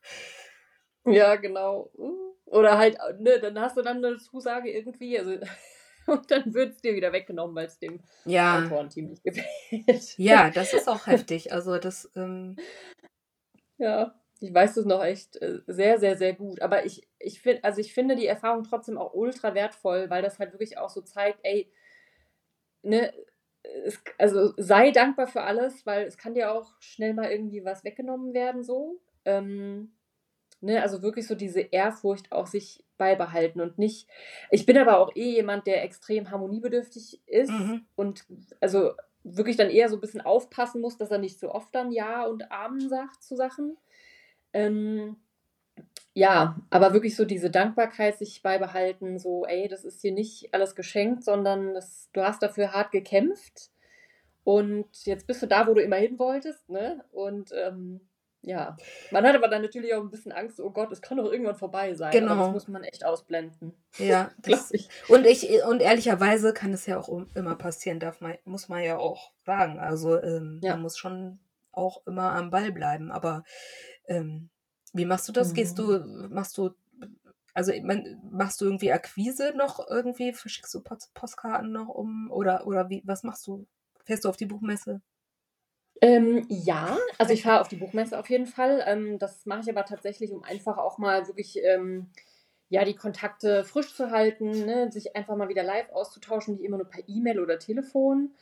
Ja, 1.04 1.34
genau. 1.34 1.90
Oder 2.46 2.78
halt, 2.78 2.98
ne, 3.18 3.38
dann 3.40 3.60
hast 3.60 3.76
du 3.76 3.82
dann 3.82 4.04
eine 4.04 4.18
Zusage 4.18 4.70
irgendwie, 4.70 5.18
also 5.18 5.32
und 6.06 6.30
dann 6.30 6.54
wird 6.54 6.74
es 6.74 6.80
dir 6.80 6.94
wieder 6.94 7.12
weggenommen, 7.12 7.54
weil 7.54 7.66
es 7.66 7.78
dem 7.78 8.00
ja. 8.24 8.58
Autorenteam 8.58 9.08
nicht 9.08 9.24
gefällt. 9.24 10.18
Ja, 10.18 10.50
das 10.54 10.72
ist 10.72 10.88
auch 10.88 11.06
heftig. 11.06 11.52
Also 11.52 11.78
das. 11.78 12.10
Ähm... 12.14 12.56
Ja, 13.78 14.14
ich 14.40 14.54
weiß 14.54 14.74
das 14.74 14.84
noch 14.84 15.04
echt 15.04 15.36
äh, 15.42 15.60
sehr, 15.66 15.98
sehr, 15.98 16.16
sehr 16.16 16.34
gut. 16.34 16.62
Aber 16.62 16.86
ich, 16.86 17.08
ich 17.18 17.40
finde, 17.40 17.64
also 17.64 17.80
ich 17.80 17.92
finde 17.92 18.16
die 18.16 18.26
Erfahrung 18.26 18.64
trotzdem 18.64 18.96
auch 18.96 19.12
ultra 19.12 19.54
wertvoll, 19.54 20.08
weil 20.08 20.22
das 20.22 20.38
halt 20.38 20.52
wirklich 20.52 20.78
auch 20.78 20.90
so 20.90 21.00
zeigt, 21.00 21.40
ey, 21.42 21.70
ne, 22.82 23.12
es, 23.84 24.00
also 24.18 24.52
sei 24.56 24.92
dankbar 24.92 25.26
für 25.26 25.42
alles, 25.42 25.84
weil 25.84 26.06
es 26.06 26.16
kann 26.16 26.34
dir 26.34 26.52
auch 26.52 26.74
schnell 26.80 27.14
mal 27.14 27.30
irgendwie 27.30 27.64
was 27.64 27.82
weggenommen 27.84 28.32
werden, 28.32 28.62
so. 28.62 29.00
Ähm, 29.24 29.95
ne, 30.66 30.82
also 30.82 31.02
wirklich 31.02 31.26
so 31.26 31.34
diese 31.34 31.60
Ehrfurcht 31.60 32.32
auch 32.32 32.46
sich 32.46 32.84
beibehalten 32.98 33.60
und 33.60 33.78
nicht. 33.78 34.08
Ich 34.50 34.66
bin 34.66 34.76
aber 34.76 34.98
auch 34.98 35.14
eh 35.16 35.36
jemand, 35.36 35.66
der 35.66 35.84
extrem 35.84 36.30
harmoniebedürftig 36.30 37.22
ist 37.26 37.50
mhm. 37.50 37.86
und 37.94 38.24
also 38.60 38.92
wirklich 39.24 39.56
dann 39.56 39.70
eher 39.70 39.88
so 39.88 39.96
ein 39.96 40.00
bisschen 40.00 40.20
aufpassen 40.20 40.80
muss, 40.80 40.96
dass 40.96 41.10
er 41.10 41.18
nicht 41.18 41.38
so 41.38 41.52
oft 41.52 41.74
dann 41.74 41.90
Ja 41.90 42.26
und 42.26 42.50
Amen 42.52 42.88
sagt 42.88 43.22
zu 43.22 43.36
Sachen. 43.36 43.76
Ähm, 44.52 45.16
ja, 46.14 46.56
aber 46.70 46.92
wirklich 46.92 47.16
so 47.16 47.24
diese 47.24 47.50
Dankbarkeit 47.50 48.16
sich 48.16 48.42
beibehalten, 48.42 49.18
so, 49.18 49.44
ey, 49.44 49.68
das 49.68 49.84
ist 49.84 50.00
hier 50.00 50.12
nicht 50.12 50.54
alles 50.54 50.74
geschenkt, 50.74 51.24
sondern 51.24 51.74
das, 51.74 52.08
du 52.12 52.22
hast 52.22 52.42
dafür 52.42 52.72
hart 52.72 52.90
gekämpft 52.90 53.70
und 54.42 55.04
jetzt 55.04 55.26
bist 55.26 55.42
du 55.42 55.46
da, 55.46 55.66
wo 55.66 55.74
du 55.74 55.82
immer 55.82 55.96
hin 55.96 56.18
wolltest, 56.18 56.70
ne? 56.70 57.04
Und 57.10 57.50
ähm, 57.52 58.00
ja, 58.46 58.76
man 59.10 59.26
hat 59.26 59.34
aber 59.34 59.48
dann 59.48 59.62
natürlich 59.62 59.92
auch 59.92 60.00
ein 60.00 60.10
bisschen 60.10 60.30
Angst, 60.30 60.60
oh 60.60 60.70
Gott, 60.70 60.92
es 60.92 61.02
kann 61.02 61.18
doch 61.18 61.30
irgendwann 61.32 61.56
vorbei 61.56 61.94
sein. 61.94 62.12
Genau. 62.12 62.30
Aber 62.30 62.44
das 62.44 62.52
muss 62.52 62.68
man 62.68 62.84
echt 62.84 63.04
ausblenden. 63.04 63.74
Ja, 63.98 64.30
das, 64.42 64.70
ich. 64.70 64.88
Und 65.08 65.26
ich, 65.26 65.48
und 65.68 65.82
ehrlicherweise 65.82 66.54
kann 66.54 66.72
es 66.72 66.86
ja 66.86 66.96
auch 66.96 67.08
immer 67.34 67.56
passieren, 67.56 67.98
darf 67.98 68.20
man, 68.20 68.38
muss 68.44 68.68
man 68.68 68.84
ja 68.84 68.98
auch 68.98 69.32
sagen. 69.44 69.80
Also 69.80 70.22
ähm, 70.22 70.60
ja. 70.62 70.74
man 70.74 70.82
muss 70.82 70.96
schon 70.96 71.40
auch 71.72 72.06
immer 72.06 72.36
am 72.36 72.50
Ball 72.50 72.70
bleiben. 72.70 73.10
Aber 73.10 73.42
ähm, 74.06 74.48
wie 74.92 75.06
machst 75.06 75.26
du 75.26 75.32
das? 75.32 75.48
Mhm. 75.48 75.54
Gehst 75.54 75.78
du, 75.80 75.98
machst 76.30 76.56
du 76.56 76.70
Also 77.52 77.72
man, 77.82 78.20
machst 78.30 78.60
du 78.60 78.66
irgendwie 78.66 78.92
Akquise 78.92 79.54
noch 79.56 79.84
irgendwie? 79.90 80.32
Verschickst 80.32 80.72
du 80.72 80.82
Post 80.82 81.12
Postkarten 81.14 81.72
noch 81.72 81.88
um? 81.88 82.30
Oder, 82.30 82.64
oder 82.68 82.88
wie, 82.90 83.02
was 83.04 83.24
machst 83.24 83.44
du? 83.48 83.66
Fährst 84.04 84.24
du 84.24 84.28
auf 84.28 84.36
die 84.36 84.46
Buchmesse? 84.46 85.02
Ähm, 86.02 86.44
ja, 86.48 86.98
also 87.18 87.32
ich 87.32 87.42
fahre 87.42 87.60
auf 87.60 87.68
die 87.68 87.76
Buchmesse 87.76 88.18
auf 88.18 88.28
jeden 88.28 88.46
Fall. 88.46 88.84
Ähm, 88.86 89.18
das 89.18 89.46
mache 89.46 89.60
ich 89.62 89.70
aber 89.70 89.84
tatsächlich, 89.84 90.32
um 90.32 90.42
einfach 90.42 90.78
auch 90.78 90.98
mal 90.98 91.26
wirklich 91.26 91.58
ähm, 91.62 92.10
ja, 92.68 92.84
die 92.84 92.96
Kontakte 92.96 93.64
frisch 93.64 93.94
zu 93.94 94.10
halten, 94.10 94.50
ne? 94.66 94.90
sich 94.90 95.16
einfach 95.16 95.36
mal 95.36 95.48
wieder 95.48 95.62
live 95.62 95.90
auszutauschen, 95.90 96.54
nicht 96.54 96.64
immer 96.64 96.78
nur 96.78 96.88
per 96.88 97.04
E-Mail 97.06 97.40
oder 97.40 97.58
Telefon. 97.58 98.34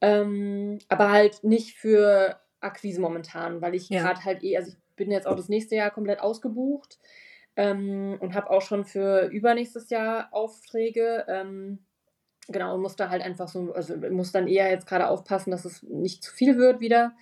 Ähm, 0.00 0.78
aber 0.88 1.10
halt 1.10 1.44
nicht 1.44 1.76
für 1.76 2.40
Akquise 2.60 3.00
momentan, 3.00 3.60
weil 3.60 3.74
ich 3.74 3.88
ja. 3.88 4.02
gerade 4.02 4.24
halt 4.24 4.42
eh, 4.42 4.56
also 4.56 4.70
ich 4.70 4.76
bin 4.96 5.10
jetzt 5.10 5.26
auch 5.26 5.36
das 5.36 5.48
nächste 5.48 5.74
Jahr 5.74 5.90
komplett 5.90 6.20
ausgebucht 6.20 6.98
ähm, 7.56 8.16
und 8.20 8.34
habe 8.34 8.50
auch 8.50 8.62
schon 8.62 8.84
für 8.84 9.26
übernächstes 9.26 9.90
Jahr 9.90 10.28
Aufträge. 10.32 11.24
Genau, 12.48 12.74
und 12.74 12.82
muss 12.82 12.96
da 12.96 13.08
halt 13.08 13.22
einfach 13.22 13.48
so, 13.48 13.72
also 13.72 13.96
muss 14.10 14.32
dann 14.32 14.48
eher 14.48 14.70
jetzt 14.70 14.86
gerade 14.86 15.08
aufpassen, 15.08 15.50
dass 15.50 15.64
es 15.64 15.82
nicht 15.84 16.24
zu 16.24 16.32
viel 16.32 16.56
wird 16.58 16.80
wieder. 16.80 17.12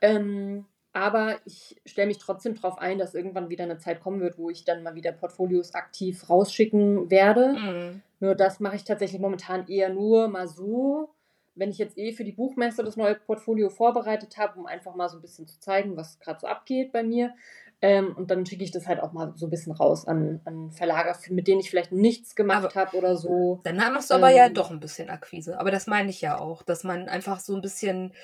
Ähm, 0.00 0.66
aber 0.92 1.36
ich 1.44 1.80
stelle 1.84 2.08
mich 2.08 2.18
trotzdem 2.18 2.54
darauf 2.54 2.78
ein, 2.78 2.98
dass 2.98 3.14
irgendwann 3.14 3.50
wieder 3.50 3.64
eine 3.64 3.76
Zeit 3.78 4.00
kommen 4.00 4.20
wird, 4.20 4.38
wo 4.38 4.48
ich 4.48 4.64
dann 4.64 4.82
mal 4.82 4.94
wieder 4.94 5.12
Portfolios 5.12 5.74
aktiv 5.74 6.28
rausschicken 6.30 7.10
werde. 7.10 7.52
Mhm. 7.52 8.02
Nur 8.20 8.34
das 8.34 8.60
mache 8.60 8.76
ich 8.76 8.84
tatsächlich 8.84 9.20
momentan 9.20 9.68
eher 9.68 9.90
nur 9.90 10.28
mal 10.28 10.48
so, 10.48 11.10
wenn 11.54 11.70
ich 11.70 11.78
jetzt 11.78 11.98
eh 11.98 12.12
für 12.12 12.24
die 12.24 12.32
Buchmesse 12.32 12.82
das 12.82 12.96
neue 12.96 13.14
Portfolio 13.14 13.68
vorbereitet 13.68 14.38
habe, 14.38 14.58
um 14.58 14.66
einfach 14.66 14.94
mal 14.94 15.08
so 15.08 15.18
ein 15.18 15.22
bisschen 15.22 15.46
zu 15.46 15.60
zeigen, 15.60 15.96
was 15.96 16.18
gerade 16.18 16.40
so 16.40 16.46
abgeht 16.46 16.92
bei 16.92 17.02
mir. 17.02 17.34
Ähm, 17.82 18.16
und 18.16 18.30
dann 18.30 18.46
schicke 18.46 18.64
ich 18.64 18.70
das 18.70 18.86
halt 18.86 19.00
auch 19.00 19.12
mal 19.12 19.34
so 19.36 19.46
ein 19.46 19.50
bisschen 19.50 19.72
raus 19.72 20.06
an, 20.06 20.40
an 20.44 20.70
Verlager, 20.70 21.16
mit 21.28 21.46
denen 21.46 21.60
ich 21.60 21.68
vielleicht 21.68 21.92
nichts 21.92 22.34
gemacht 22.34 22.74
habe 22.74 22.96
oder 22.96 23.16
so. 23.16 23.60
Dann 23.64 23.76
machst 23.76 24.10
du 24.10 24.14
aber 24.14 24.30
ähm, 24.30 24.36
ja 24.36 24.48
doch 24.48 24.70
ein 24.70 24.80
bisschen 24.80 25.10
Akquise. 25.10 25.60
Aber 25.60 25.70
das 25.70 25.86
meine 25.86 26.08
ich 26.08 26.20
ja 26.20 26.38
auch, 26.38 26.62
dass 26.62 26.84
man 26.84 27.08
einfach 27.08 27.38
so 27.38 27.54
ein 27.54 27.60
bisschen, 27.60 28.14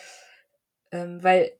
ähm, 0.90 1.22
weil 1.22 1.52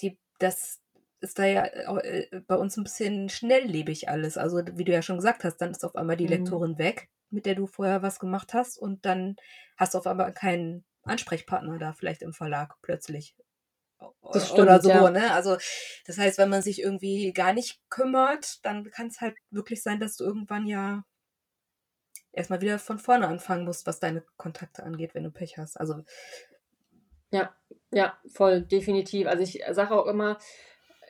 die, 0.00 0.18
das 0.38 0.80
ist 1.20 1.38
da 1.38 1.44
ja 1.44 1.66
äh, 1.66 2.28
bei 2.46 2.56
uns 2.56 2.76
ein 2.76 2.84
bisschen 2.84 3.28
schnelllebig 3.28 4.08
alles. 4.08 4.38
Also 4.38 4.62
wie 4.72 4.84
du 4.84 4.92
ja 4.92 5.02
schon 5.02 5.16
gesagt 5.16 5.44
hast, 5.44 5.58
dann 5.58 5.72
ist 5.72 5.84
auf 5.84 5.96
einmal 5.96 6.16
die 6.16 6.24
mhm. 6.24 6.30
Lektorin 6.30 6.78
weg 6.78 7.10
mit 7.32 7.46
der 7.46 7.54
du 7.54 7.66
vorher 7.66 8.02
was 8.02 8.20
gemacht 8.20 8.54
hast 8.54 8.78
und 8.78 9.04
dann 9.04 9.36
hast 9.76 9.94
du 9.94 9.98
auf 9.98 10.06
einmal 10.06 10.32
keinen 10.32 10.84
Ansprechpartner 11.04 11.78
da 11.78 11.92
vielleicht 11.92 12.22
im 12.22 12.32
Verlag 12.32 12.76
plötzlich. 12.82 13.34
Das 14.32 14.46
stimmt, 14.46 14.60
oder 14.60 14.80
so, 14.80 14.88
ja. 14.88 15.10
ne? 15.10 15.32
Also, 15.32 15.56
das 16.06 16.18
heißt, 16.18 16.38
wenn 16.38 16.48
man 16.48 16.62
sich 16.62 16.82
irgendwie 16.82 17.32
gar 17.32 17.52
nicht 17.52 17.80
kümmert, 17.88 18.64
dann 18.64 18.90
kann 18.90 19.08
es 19.08 19.20
halt 19.20 19.36
wirklich 19.50 19.82
sein, 19.82 20.00
dass 20.00 20.16
du 20.16 20.24
irgendwann 20.24 20.66
ja 20.66 21.04
erstmal 22.32 22.60
wieder 22.60 22.78
von 22.78 22.98
vorne 22.98 23.28
anfangen 23.28 23.64
musst, 23.64 23.86
was 23.86 24.00
deine 24.00 24.24
Kontakte 24.36 24.82
angeht, 24.82 25.14
wenn 25.14 25.24
du 25.24 25.30
Pech 25.30 25.58
hast. 25.58 25.78
Also. 25.78 26.02
Ja, 27.30 27.54
ja, 27.90 28.18
voll, 28.26 28.62
definitiv. 28.62 29.26
Also 29.26 29.42
ich 29.42 29.62
sage 29.70 29.94
auch 29.94 30.06
immer, 30.06 30.38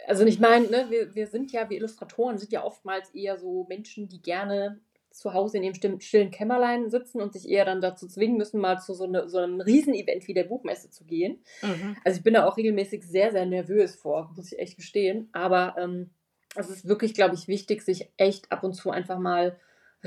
also 0.07 0.25
ich 0.25 0.41
meine, 0.41 0.69
ne, 0.69 0.87
wir, 0.91 1.15
wir 1.15 1.27
sind 1.27 1.53
ja, 1.53 1.69
wir 1.69 1.77
Illustratoren 1.77 2.39
sind 2.39 2.53
ja 2.53 2.65
oftmals 2.65 3.11
eher 3.11 3.39
so 3.39 3.67
Menschen, 3.69 4.09
die 4.09 4.21
gerne 4.21 4.81
zu 5.13 5.35
Hause 5.35 5.59
in 5.59 5.65
ihrem 5.65 6.01
stillen 6.01 6.31
Kämmerlein 6.31 6.91
sitzen 6.91 7.21
und 7.21 7.33
sich 7.33 7.49
eher 7.49 7.65
dann 7.65 7.81
dazu 7.81 8.07
zwingen 8.07 8.37
müssen, 8.37 8.61
mal 8.61 8.79
zu 8.79 8.95
so, 8.95 9.05
eine, 9.05 9.29
so 9.29 9.39
einem 9.39 9.61
Riesenevent 9.61 10.27
wie 10.29 10.35
der 10.35 10.45
Buchmesse 10.45 10.91
zu 10.91 11.05
gehen. 11.05 11.43
Mhm. 11.63 11.97
Also 12.05 12.19
ich 12.19 12.25
bin 12.25 12.35
da 12.35 12.47
auch 12.47 12.57
regelmäßig 12.57 13.05
sehr, 13.05 13.33
sehr 13.33 13.47
nervös 13.47 13.95
vor, 13.95 14.33
muss 14.37 14.53
ich 14.53 14.59
echt 14.59 14.77
gestehen. 14.77 15.29
Aber 15.33 15.77
ähm, 15.79 16.11
es 16.57 16.69
ist 16.69 16.87
wirklich, 16.87 17.15
glaube 17.15 17.35
ich, 17.35 17.49
wichtig, 17.49 17.83
sich 17.83 18.11
echt 18.17 18.51
ab 18.53 18.65
und 18.65 18.75
zu 18.75 18.91
einfach 18.91 19.19
mal 19.19 19.59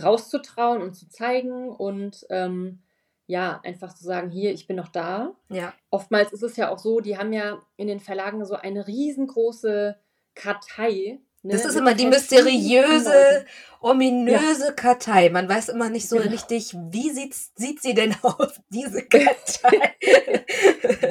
rauszutrauen 0.01 0.82
und 0.82 0.93
zu 0.93 1.08
zeigen 1.08 1.70
und 1.70 2.26
ähm, 2.30 2.80
ja, 3.28 3.60
einfach 3.64 3.93
zu 3.93 4.03
sagen, 4.03 4.30
hier, 4.30 4.51
ich 4.51 4.68
bin 4.68 4.76
noch 4.76 4.89
da. 4.89 5.36
Ja. 5.49 5.74
Oftmals 5.89 6.32
ist 6.32 6.43
es 6.43 6.58
ja 6.58 6.70
auch 6.70 6.78
so, 6.78 6.99
die 6.99 7.18
haben 7.18 7.34
ja 7.34 7.60
in 7.76 7.88
den 7.88 7.99
Verlagen 7.99 8.45
so 8.45 8.56
eine 8.56 8.88
riesengroße 8.88 9.97
Kartei 10.36 11.20
Ne? 11.46 11.54
Das 11.54 11.66
ist 11.66 11.76
immer 11.76 11.93
die 11.93 12.08
mysteriöse, 12.08 13.46
ominöse 13.80 14.66
ja. 14.66 14.72
Kartei. 14.72 15.30
Man 15.30 15.48
weiß 15.48 15.70
immer 15.70 15.91
nicht 15.91 16.10
so 16.10 16.18
genau. 16.18 16.32
richtig, 16.32 16.74
wie 16.89 17.12
sieht, 17.12 17.36
sieht 17.36 17.84
sie 17.84 17.93
denn 17.93 18.16
aus, 18.24 18.60
diese 18.70 19.04
Kartei? 19.08 19.96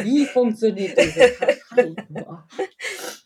wie 0.02 0.26
funktioniert 0.26 0.98
diese 0.98 1.30
Kartei? 1.30 1.94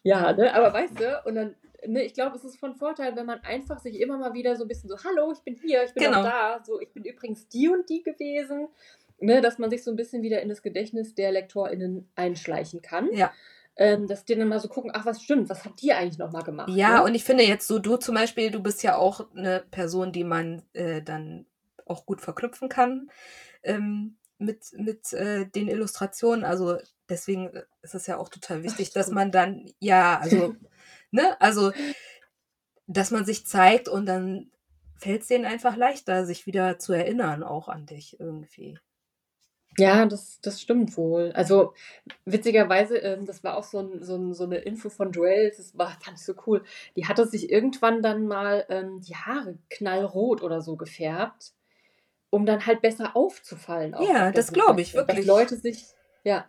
ja, 0.02 0.34
ne? 0.34 0.52
aber 0.52 0.74
weißt 0.74 1.00
du, 1.00 1.22
und 1.24 1.34
dann, 1.36 1.56
ne, 1.86 2.04
ich 2.04 2.12
glaube, 2.12 2.36
es 2.36 2.44
ist 2.44 2.60
von 2.60 2.74
Vorteil, 2.74 3.16
wenn 3.16 3.24
man 3.24 3.40
einfach 3.40 3.78
sich 3.78 3.98
immer 4.00 4.18
mal 4.18 4.34
wieder 4.34 4.54
so 4.56 4.64
ein 4.64 4.68
bisschen 4.68 4.90
so, 4.90 4.96
hallo, 5.02 5.32
ich 5.32 5.40
bin 5.40 5.56
hier, 5.64 5.84
ich 5.84 5.94
bin 5.94 6.04
genau. 6.04 6.20
auch 6.20 6.24
da, 6.24 6.62
so, 6.62 6.78
ich 6.78 6.92
bin 6.92 7.04
übrigens 7.04 7.48
die 7.48 7.70
und 7.70 7.88
die 7.88 8.02
gewesen, 8.02 8.68
ne, 9.18 9.40
dass 9.40 9.56
man 9.58 9.70
sich 9.70 9.82
so 9.82 9.90
ein 9.90 9.96
bisschen 9.96 10.22
wieder 10.22 10.42
in 10.42 10.50
das 10.50 10.60
Gedächtnis 10.60 11.14
der 11.14 11.32
LektorInnen 11.32 12.06
einschleichen 12.16 12.82
kann. 12.82 13.10
Ja 13.14 13.32
ähm, 13.78 14.08
dass 14.08 14.24
die 14.24 14.34
dann 14.34 14.48
mal 14.48 14.58
so 14.58 14.68
gucken, 14.68 14.90
ach, 14.92 15.06
was 15.06 15.22
stimmt, 15.22 15.48
was 15.48 15.64
habt 15.64 15.82
ihr 15.84 15.96
eigentlich 15.96 16.18
nochmal 16.18 16.42
gemacht? 16.42 16.68
Ja, 16.68 16.98
ne? 16.98 17.04
und 17.04 17.14
ich 17.14 17.22
finde 17.22 17.44
jetzt 17.44 17.68
so, 17.68 17.78
du 17.78 17.96
zum 17.96 18.16
Beispiel, 18.16 18.50
du 18.50 18.60
bist 18.60 18.82
ja 18.82 18.96
auch 18.96 19.30
eine 19.34 19.64
Person, 19.70 20.12
die 20.12 20.24
man 20.24 20.62
äh, 20.72 21.00
dann 21.00 21.46
auch 21.86 22.04
gut 22.04 22.20
verknüpfen 22.20 22.68
kann 22.68 23.08
ähm, 23.62 24.16
mit, 24.38 24.72
mit 24.76 25.12
äh, 25.12 25.46
den 25.46 25.68
Illustrationen. 25.68 26.44
Also 26.44 26.76
deswegen 27.08 27.50
ist 27.82 27.94
es 27.94 28.08
ja 28.08 28.18
auch 28.18 28.28
total 28.28 28.64
wichtig, 28.64 28.92
dass 28.92 29.10
man 29.10 29.30
dann, 29.30 29.70
ja, 29.78 30.18
also, 30.18 30.56
ne, 31.12 31.40
also, 31.40 31.72
dass 32.88 33.12
man 33.12 33.24
sich 33.24 33.46
zeigt 33.46 33.88
und 33.88 34.06
dann 34.06 34.50
fällt 34.96 35.22
es 35.22 35.28
denen 35.28 35.44
einfach 35.44 35.76
leichter, 35.76 36.26
sich 36.26 36.46
wieder 36.46 36.80
zu 36.80 36.92
erinnern, 36.92 37.44
auch 37.44 37.68
an 37.68 37.86
dich 37.86 38.18
irgendwie. 38.18 38.76
Ja, 39.78 40.06
das, 40.06 40.40
das 40.40 40.60
stimmt 40.60 40.96
wohl. 40.96 41.32
Also 41.32 41.74
witzigerweise, 42.24 42.98
ähm, 42.98 43.26
das 43.26 43.44
war 43.44 43.56
auch 43.56 43.64
so, 43.64 43.78
ein, 43.78 44.02
so, 44.02 44.16
ein, 44.16 44.34
so 44.34 44.44
eine 44.44 44.56
Info 44.58 44.88
von 44.88 45.12
Joelle, 45.12 45.52
das 45.56 45.76
war, 45.78 45.96
fand 46.00 46.18
ich 46.18 46.24
so 46.24 46.34
cool. 46.46 46.64
Die 46.96 47.06
hatte 47.06 47.26
sich 47.26 47.50
irgendwann 47.50 48.02
dann 48.02 48.26
mal 48.26 48.66
ähm, 48.68 49.00
die 49.00 49.16
Haare 49.16 49.56
knallrot 49.70 50.42
oder 50.42 50.60
so 50.60 50.76
gefärbt, 50.76 51.52
um 52.30 52.44
dann 52.44 52.66
halt 52.66 52.82
besser 52.82 53.16
aufzufallen. 53.16 53.94
Ja, 54.00 54.32
das 54.32 54.52
glaube 54.52 54.80
ich, 54.80 54.94
wirklich. 54.94 55.18
Dass 55.18 55.26
Leute 55.26 55.56
sich, 55.56 55.86
ja, 56.24 56.44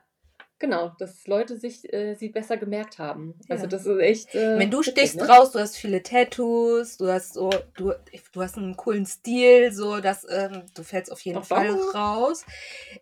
Genau, 0.59 0.91
dass 0.99 1.25
Leute 1.25 1.57
sich 1.57 1.91
äh, 1.93 2.15
sie 2.15 2.27
besser 2.27 2.57
gemerkt 2.57 2.99
haben. 2.99 3.33
Also 3.47 3.65
das 3.65 3.85
ist 3.85 3.99
echt. 3.99 4.35
Äh, 4.35 4.59
Wenn 4.59 4.69
du 4.69 4.83
stichst 4.83 5.15
ne? 5.15 5.25
raus, 5.25 5.51
du 5.53 5.59
hast 5.59 5.77
viele 5.77 6.03
Tattoos, 6.03 6.97
du 6.97 7.07
hast 7.07 7.35
so, 7.35 7.49
du, 7.77 7.93
du 8.33 8.41
hast 8.41 8.57
einen 8.57 8.75
coolen 8.75 9.05
Stil, 9.05 9.71
so 9.71 10.01
dass 10.01 10.27
ähm, 10.29 10.63
du 10.75 10.83
fällst 10.83 11.13
auf 11.13 11.21
jeden 11.21 11.37
Ach, 11.37 11.45
Fall 11.45 11.67
danke. 11.67 11.97
raus. 11.97 12.45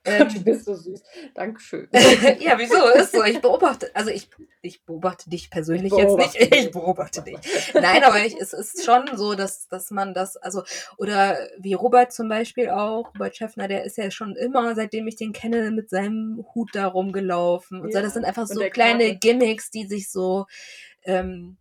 Ähm, 0.06 0.28
du 0.34 0.44
bist 0.44 0.66
so 0.66 0.74
süß. 0.74 1.02
Dankeschön. 1.34 1.88
ja, 2.40 2.58
wieso? 2.58 2.88
Ist 2.96 3.14
so. 3.14 3.24
Ich 3.24 3.42
beobachte, 3.42 3.90
also 3.94 4.10
ich, 4.10 4.30
ich 4.62 4.86
beobachte 4.86 5.30
dich 5.30 5.50
persönlich 5.50 5.92
beobachte 5.92 6.38
jetzt 6.38 6.52
nicht. 6.52 6.66
Ich 6.66 6.72
beobachte 6.72 7.22
dich. 7.24 7.38
Nein, 7.74 8.04
aber 8.04 8.26
ich, 8.26 8.38
es 8.38 8.54
ist 8.54 8.86
schon 8.86 9.10
so, 9.16 9.34
dass, 9.34 9.68
dass 9.68 9.92
man 9.92 10.14
das, 10.14 10.38
also, 10.38 10.64
oder 10.98 11.38
wie 11.58 11.74
Robert 11.74 12.14
zum 12.14 12.30
Beispiel 12.30 12.70
auch, 12.70 13.14
Robert 13.16 13.36
Schäffner, 13.36 13.68
der 13.68 13.84
ist 13.84 13.98
ja 13.98 14.12
schon 14.12 14.36
immer, 14.36 14.76
seitdem 14.76 15.08
ich 15.08 15.16
den 15.16 15.34
kenne, 15.34 15.72
mit 15.72 15.90
seinem 15.90 16.46
Hut 16.54 16.70
da 16.74 16.88
rumgelaufen 16.88 17.47
laufen 17.48 17.82
und 17.82 17.90
ja. 17.90 18.00
so. 18.00 18.04
Das 18.04 18.14
sind 18.14 18.26
einfach 18.26 18.48
so 18.48 18.60
kleine. 18.70 19.18
Gimmicks, 19.18 19.72
die 19.72 19.86
sich 19.88 20.12
so, 20.12 20.46
ähm, 21.04 21.58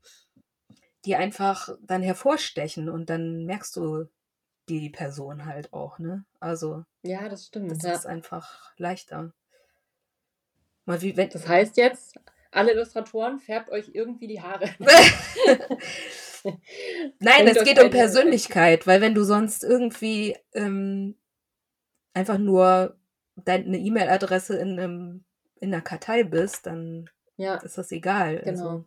die 1.05 1.17
einfach 1.17 1.71
dann 1.83 2.03
hervorstechen 2.03 2.89
und 2.89 3.11
dann 3.11 3.45
merkst 3.45 3.77
du 3.77 4.07
die 4.69 4.91
Person 4.91 5.47
halt 5.47 5.73
auch, 5.73 5.99
ne? 5.99 6.25
Also. 6.41 6.85
Ja, 7.03 7.29
das 7.29 7.47
stimmt. 7.47 7.71
Das 7.71 7.83
ja. 7.83 7.93
ist 7.93 8.07
einfach 8.07 8.73
leichter. 8.77 9.33
Mal 10.85 11.01
wie, 11.03 11.17
wenn, 11.17 11.31
das 11.31 11.47
heißt 11.47 11.77
jetzt, 11.77 12.19
alle 12.51 12.73
Illustratoren 12.73 13.39
färbt 13.39 13.71
euch 13.71 13.91
irgendwie 13.93 14.27
die 14.27 14.41
Haare. 14.41 14.69
Nein, 17.19 17.49
es 17.49 17.65
geht 17.65 17.83
um 17.83 17.91
Persönlichkeit, 17.91 18.87
weil 18.87 19.01
wenn 19.01 19.15
du 19.15 19.25
sonst 19.25 19.65
irgendwie 19.65 20.37
ähm, 20.55 21.17
einfach 22.15 22.39
nur 22.39 22.97
deine 23.37 23.79
E-Mail-Adresse 23.79 24.57
in 24.57 24.79
einem 24.79 25.25
in 25.61 25.71
der 25.71 25.81
Kartei 25.81 26.25
bist, 26.25 26.67
dann 26.67 27.11
ja. 27.37 27.57
ist 27.57 27.79
das 27.79 27.93
egal. 27.93 28.43
Also, 28.45 28.51
genau. 28.51 28.69
Also, 28.69 28.85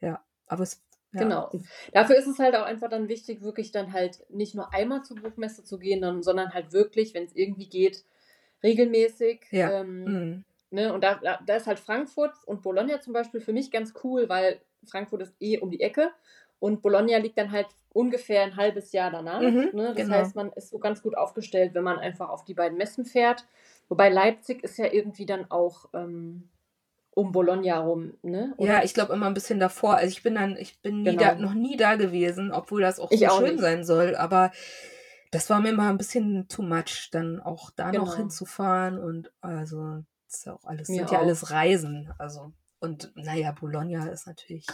ja, 0.00 0.24
aber 0.46 0.62
es. 0.62 0.82
Ja. 1.12 1.20
Genau. 1.20 1.52
Dafür 1.92 2.16
ist 2.16 2.26
es 2.26 2.40
halt 2.40 2.56
auch 2.56 2.64
einfach 2.64 2.90
dann 2.90 3.08
wichtig, 3.08 3.40
wirklich 3.40 3.70
dann 3.70 3.92
halt 3.92 4.24
nicht 4.30 4.56
nur 4.56 4.74
einmal 4.74 5.04
zur 5.04 5.16
Buchmesse 5.16 5.62
zu 5.62 5.78
gehen, 5.78 6.24
sondern 6.24 6.52
halt 6.52 6.72
wirklich, 6.72 7.14
wenn 7.14 7.22
es 7.22 7.36
irgendwie 7.36 7.68
geht, 7.68 8.04
regelmäßig. 8.64 9.46
Ja. 9.52 9.80
Ähm, 9.80 10.04
mhm. 10.04 10.44
ne? 10.70 10.92
Und 10.92 11.04
da, 11.04 11.20
da, 11.22 11.38
da 11.46 11.54
ist 11.54 11.68
halt 11.68 11.78
Frankfurt 11.78 12.32
und 12.46 12.62
Bologna 12.62 13.00
zum 13.00 13.12
Beispiel 13.12 13.40
für 13.40 13.52
mich 13.52 13.70
ganz 13.70 13.94
cool, 14.02 14.28
weil 14.28 14.60
Frankfurt 14.86 15.22
ist 15.22 15.36
eh 15.38 15.58
um 15.58 15.70
die 15.70 15.80
Ecke 15.80 16.10
und 16.58 16.82
Bologna 16.82 17.18
liegt 17.18 17.38
dann 17.38 17.52
halt 17.52 17.68
ungefähr 17.90 18.42
ein 18.42 18.56
halbes 18.56 18.92
Jahr 18.92 19.10
danach. 19.10 19.40
Mhm, 19.40 19.70
ne? 19.72 19.88
Das 19.88 19.96
genau. 19.96 20.16
heißt, 20.16 20.34
man 20.34 20.50
ist 20.52 20.70
so 20.70 20.78
ganz 20.78 21.02
gut 21.02 21.16
aufgestellt, 21.16 21.74
wenn 21.74 21.84
man 21.84 21.98
einfach 21.98 22.28
auf 22.28 22.44
die 22.44 22.54
beiden 22.54 22.76
Messen 22.76 23.04
fährt. 23.04 23.46
Wobei 23.88 24.08
Leipzig 24.08 24.62
ist 24.62 24.78
ja 24.78 24.92
irgendwie 24.92 25.26
dann 25.26 25.50
auch 25.50 25.86
ähm, 25.94 26.50
um 27.10 27.32
Bologna 27.32 27.78
rum, 27.78 28.14
ne? 28.22 28.54
Oder? 28.56 28.72
Ja, 28.72 28.82
ich 28.82 28.94
glaube 28.94 29.12
immer 29.12 29.26
ein 29.26 29.34
bisschen 29.34 29.60
davor. 29.60 29.96
Also 29.96 30.08
ich 30.08 30.22
bin 30.22 30.34
dann, 30.34 30.56
ich 30.56 30.80
bin 30.82 31.02
nie 31.02 31.16
genau. 31.16 31.22
da, 31.22 31.34
noch 31.36 31.54
nie 31.54 31.76
da 31.76 31.94
gewesen, 31.96 32.50
obwohl 32.52 32.82
das 32.82 32.98
auch 32.98 33.10
ich 33.10 33.20
so 33.20 33.26
auch 33.26 33.38
schön 33.38 33.52
nicht. 33.52 33.60
sein 33.60 33.84
soll. 33.84 34.16
Aber 34.16 34.50
das 35.30 35.50
war 35.50 35.60
mir 35.60 35.70
immer 35.70 35.88
ein 35.88 35.98
bisschen 35.98 36.48
too 36.48 36.62
much, 36.62 37.08
dann 37.12 37.40
auch 37.40 37.70
da 37.70 37.90
genau. 37.90 38.04
noch 38.04 38.16
hinzufahren 38.16 38.98
und 38.98 39.32
also 39.40 40.04
das 40.26 40.38
ist 40.38 40.46
ja 40.46 40.54
auch 40.54 40.64
alles, 40.64 40.88
mir 40.88 40.98
sind 40.98 41.08
auch. 41.08 41.12
ja 41.12 41.18
alles 41.20 41.50
Reisen. 41.50 42.12
Also 42.18 42.52
und 42.80 43.12
naja, 43.14 43.52
Bologna 43.52 44.06
ist 44.08 44.26
natürlich 44.26 44.66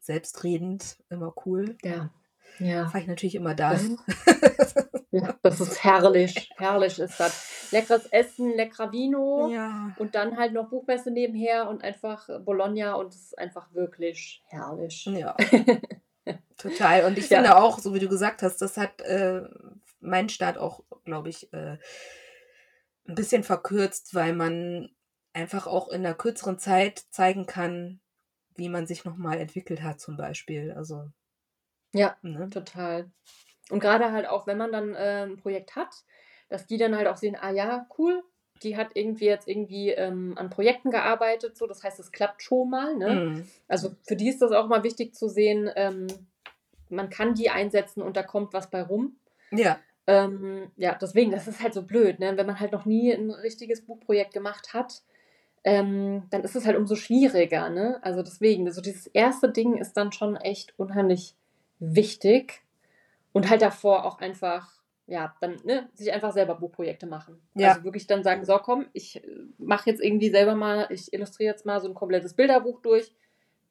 selbstredend 0.00 0.98
immer 1.08 1.34
cool. 1.44 1.76
Ja. 1.82 2.10
Ja. 2.58 2.86
Fahre 2.86 3.00
ich 3.00 3.06
natürlich 3.06 3.34
immer 3.34 3.54
dahin. 3.54 3.98
ja, 4.26 4.84
das 5.42 5.60
ist 5.60 5.82
herrlich. 5.82 6.50
Herrlich 6.56 6.98
ist 6.98 7.18
das. 7.18 7.70
Leckeres 7.72 8.06
Essen, 8.06 8.54
leckerer 8.54 8.92
Vino. 8.92 9.48
Ja. 9.50 9.92
Und 9.98 10.14
dann 10.14 10.36
halt 10.36 10.52
noch 10.52 10.68
Buchmesse 10.68 11.10
nebenher 11.10 11.68
und 11.68 11.82
einfach 11.82 12.28
Bologna 12.40 12.94
und 12.94 13.08
es 13.08 13.26
ist 13.26 13.38
einfach 13.38 13.72
wirklich 13.74 14.42
herrlich. 14.46 15.04
Ja. 15.06 15.36
Total. 16.56 17.04
Und 17.04 17.18
ich 17.18 17.28
ja. 17.28 17.38
finde 17.38 17.56
auch, 17.56 17.78
so 17.78 17.94
wie 17.94 17.98
du 17.98 18.08
gesagt 18.08 18.42
hast, 18.42 18.58
das 18.62 18.76
hat 18.76 19.00
äh, 19.02 19.42
mein 20.00 20.28
Start 20.28 20.58
auch, 20.58 20.84
glaube 21.04 21.28
ich, 21.28 21.52
äh, 21.52 21.78
ein 23.08 23.14
bisschen 23.14 23.44
verkürzt, 23.44 24.14
weil 24.14 24.34
man 24.34 24.90
einfach 25.32 25.66
auch 25.66 25.88
in 25.88 26.04
einer 26.04 26.14
kürzeren 26.14 26.58
Zeit 26.58 27.04
zeigen 27.10 27.46
kann, 27.46 28.00
wie 28.54 28.68
man 28.68 28.86
sich 28.86 29.04
nochmal 29.04 29.38
entwickelt 29.38 29.82
hat, 29.82 30.00
zum 30.00 30.16
Beispiel. 30.16 30.72
Also 30.72 31.10
ja, 31.96 32.16
Ne? 32.22 32.48
total. 32.50 33.10
Und 33.70 33.80
gerade 33.80 34.12
halt 34.12 34.28
auch, 34.28 34.46
wenn 34.46 34.58
man 34.58 34.72
dann, 34.72 34.94
äh, 34.94 35.22
'n 35.24 35.36
Projekt 35.36 35.76
hat, 35.76 35.90
dass 36.48 36.66
die 36.66 36.78
dann 36.78 36.96
halt 36.96 37.08
auch 37.08 37.16
sehen: 37.16 37.36
„Ah 37.40 37.50
ja, 37.50 37.86
cool, 37.98 38.22
die 38.62 38.76
hat 38.76 38.90
irgendwie 38.94 39.26
jetzt 39.26 39.48
irgendwie, 39.48 39.90
ähm, 39.90 40.34
an 40.36 40.50
Projekten 40.50 40.90
gearbeitet, 40.90 41.56
so, 41.58 41.66
das 41.66 41.82
heißt, 41.84 42.00
es 42.00 42.12
klappt 42.12 42.42
schon 42.42 42.70
mal“, 42.70 42.96
ne? 42.96 43.22
Mhm. 43.26 43.44
Also, 43.68 43.90
für 44.06 44.16
die 44.16 44.28
ist 44.28 44.40
das 44.42 44.52
auch 44.52 44.68
mal 44.68 44.84
wichtig 44.84 45.14
zu 45.14 45.28
sehen, 45.28 45.70
ähm, 45.76 46.06
man 46.90 47.10
kann 47.10 47.34
die 47.34 47.50
einsetzen 47.50 48.02
und 48.02 48.16
da 48.16 48.22
kommt 48.22 48.52
was 48.54 48.70
bei 48.70 48.82
rum. 48.82 49.18
Ja. 49.52 49.80
Ähm, 50.06 50.70
ja, 50.76 50.94
deswegen, 51.00 51.32
das 51.32 51.48
ist 51.48 51.62
halt 51.62 51.74
so 51.74 51.82
blöd, 51.84 52.20
ne? 52.20 52.36
Wenn 52.36 52.46
man 52.46 52.60
halt 52.60 52.72
noch 52.72 52.86
nie 52.86 53.12
ein 53.12 53.30
richtiges 53.30 53.84
Buchprojekt 53.86 54.32
gemacht 54.34 54.74
hat, 54.74 55.02
ähm, 55.64 56.24
dann 56.30 56.42
ist 56.44 56.56
es 56.56 56.66
halt 56.66 56.76
umso 56.76 56.96
schwieriger, 56.96 57.70
ne? 57.70 57.98
Also, 58.02 58.22
deswegen, 58.22 58.70
so 58.72 58.80
dieses 58.82 59.08
erste 59.08 59.50
Ding 59.50 59.76
ist 59.78 59.94
dann 59.94 60.12
schon 60.12 60.36
echt 60.36 60.74
unheimlich 60.78 61.34
wichtig 61.80 62.62
und 63.36 63.50
halt 63.50 63.60
davor 63.60 64.06
auch 64.06 64.18
einfach, 64.20 64.72
ja, 65.06 65.34
dann 65.42 65.56
ne, 65.62 65.90
sich 65.92 66.10
einfach 66.10 66.32
selber 66.32 66.54
Buchprojekte 66.54 67.06
machen. 67.06 67.38
Ja. 67.52 67.72
Also 67.72 67.84
wirklich 67.84 68.06
dann 68.06 68.22
sagen, 68.22 68.46
so 68.46 68.56
komm, 68.56 68.86
ich 68.94 69.22
äh, 69.22 69.28
mache 69.58 69.90
jetzt 69.90 70.02
irgendwie 70.02 70.30
selber 70.30 70.54
mal, 70.54 70.86
ich 70.88 71.12
illustriere 71.12 71.52
jetzt 71.52 71.66
mal 71.66 71.78
so 71.82 71.86
ein 71.86 71.92
komplettes 71.92 72.32
Bilderbuch 72.32 72.80
durch, 72.80 73.12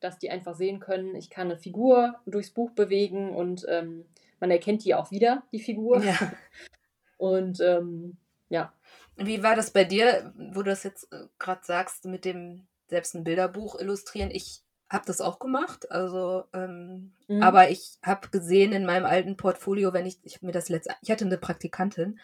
dass 0.01 0.19
die 0.19 0.29
einfach 0.29 0.53
sehen 0.53 0.79
können, 0.79 1.15
ich 1.15 1.31
kann 1.31 1.47
eine 1.47 1.57
Figur 1.57 2.13
durchs 2.27 2.51
Buch 2.51 2.69
bewegen 2.73 3.35
und 3.35 3.65
ähm, 3.67 4.05
man 4.39 4.51
erkennt 4.51 4.85
die 4.85 4.93
auch 4.93 5.09
wieder, 5.09 5.41
die 5.51 5.59
Figur. 5.59 6.03
Ja. 6.03 6.15
Und 7.17 7.59
ähm, 7.61 8.17
ja. 8.49 8.71
Wie 9.15 9.41
war 9.41 9.55
das 9.55 9.71
bei 9.71 9.83
dir, 9.83 10.31
wo 10.35 10.61
du 10.61 10.69
das 10.69 10.83
jetzt 10.83 11.11
äh, 11.11 11.25
gerade 11.39 11.61
sagst, 11.63 12.05
mit 12.05 12.25
dem 12.25 12.67
selbst 12.87 13.15
ein 13.15 13.23
Bilderbuch 13.23 13.79
illustrieren? 13.79 14.29
Ich 14.29 14.64
habe 14.89 15.05
das 15.05 15.21
auch 15.21 15.39
gemacht. 15.39 15.91
Also, 15.91 16.45
ähm, 16.53 17.13
mhm. 17.27 17.41
aber 17.41 17.69
ich 17.69 17.97
habe 18.03 18.29
gesehen 18.29 18.71
in 18.71 18.85
meinem 18.85 19.05
alten 19.05 19.37
Portfolio, 19.37 19.93
wenn 19.93 20.05
ich, 20.05 20.19
ich 20.23 20.41
mir 20.41 20.51
das 20.51 20.69
letzte, 20.69 20.95
ich 21.01 21.11
hatte 21.11 21.25
eine 21.25 21.37
Praktikantin 21.37 22.19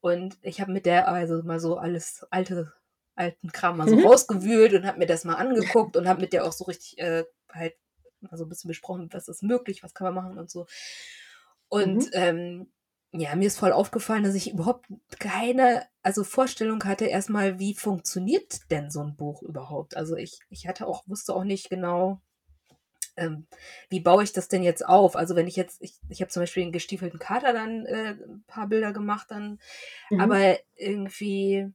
und 0.00 0.36
ich 0.42 0.60
habe 0.60 0.72
mit 0.72 0.86
der 0.86 1.08
also 1.08 1.42
mal 1.42 1.60
so 1.60 1.78
alles 1.78 2.26
alte, 2.30 2.72
alten 3.14 3.52
Kram 3.52 3.78
mal 3.78 3.88
so 3.88 3.96
mhm. 3.96 4.06
rausgewühlt 4.06 4.74
und 4.74 4.86
habe 4.86 4.98
mir 4.98 5.06
das 5.06 5.24
mal 5.24 5.36
angeguckt 5.36 5.96
und 5.96 6.08
habe 6.08 6.20
mit 6.20 6.32
der 6.32 6.44
auch 6.44 6.52
so 6.52 6.64
richtig 6.64 6.98
äh, 6.98 7.24
halt 7.50 7.74
mal 8.20 8.36
so 8.36 8.44
ein 8.44 8.48
bisschen 8.48 8.68
besprochen, 8.68 9.08
was 9.12 9.28
ist 9.28 9.42
möglich, 9.42 9.82
was 9.82 9.94
kann 9.94 10.06
man 10.06 10.14
machen 10.14 10.38
und 10.38 10.50
so. 10.50 10.66
Und 11.68 12.04
mhm. 12.04 12.10
ähm, 12.12 12.72
ja, 13.16 13.36
mir 13.36 13.46
ist 13.46 13.58
voll 13.58 13.72
aufgefallen, 13.72 14.24
dass 14.24 14.34
ich 14.34 14.52
überhaupt 14.52 14.86
keine, 15.20 15.86
also 16.02 16.24
Vorstellung 16.24 16.82
hatte 16.84 17.06
erstmal, 17.06 17.60
wie 17.60 17.74
funktioniert 17.74 18.70
denn 18.72 18.90
so 18.90 19.00
ein 19.00 19.14
Buch 19.14 19.42
überhaupt? 19.42 19.96
Also 19.96 20.16
ich, 20.16 20.40
ich 20.50 20.66
hatte 20.66 20.86
auch, 20.86 21.04
wusste 21.06 21.32
auch 21.34 21.44
nicht 21.44 21.70
genau, 21.70 22.20
ähm, 23.16 23.46
wie 23.88 24.00
baue 24.00 24.24
ich 24.24 24.32
das 24.32 24.48
denn 24.48 24.64
jetzt 24.64 24.84
auf? 24.84 25.14
Also 25.14 25.36
wenn 25.36 25.46
ich 25.46 25.54
jetzt, 25.54 25.80
ich, 25.80 25.94
ich 26.08 26.20
habe 26.20 26.30
zum 26.30 26.42
Beispiel 26.42 26.64
einen 26.64 26.72
gestiefelten 26.72 27.20
Kater 27.20 27.52
dann 27.52 27.86
äh, 27.86 28.16
ein 28.16 28.42
paar 28.48 28.66
Bilder 28.66 28.92
gemacht 28.92 29.30
dann, 29.30 29.60
mhm. 30.10 30.20
aber 30.20 30.58
irgendwie 30.74 31.72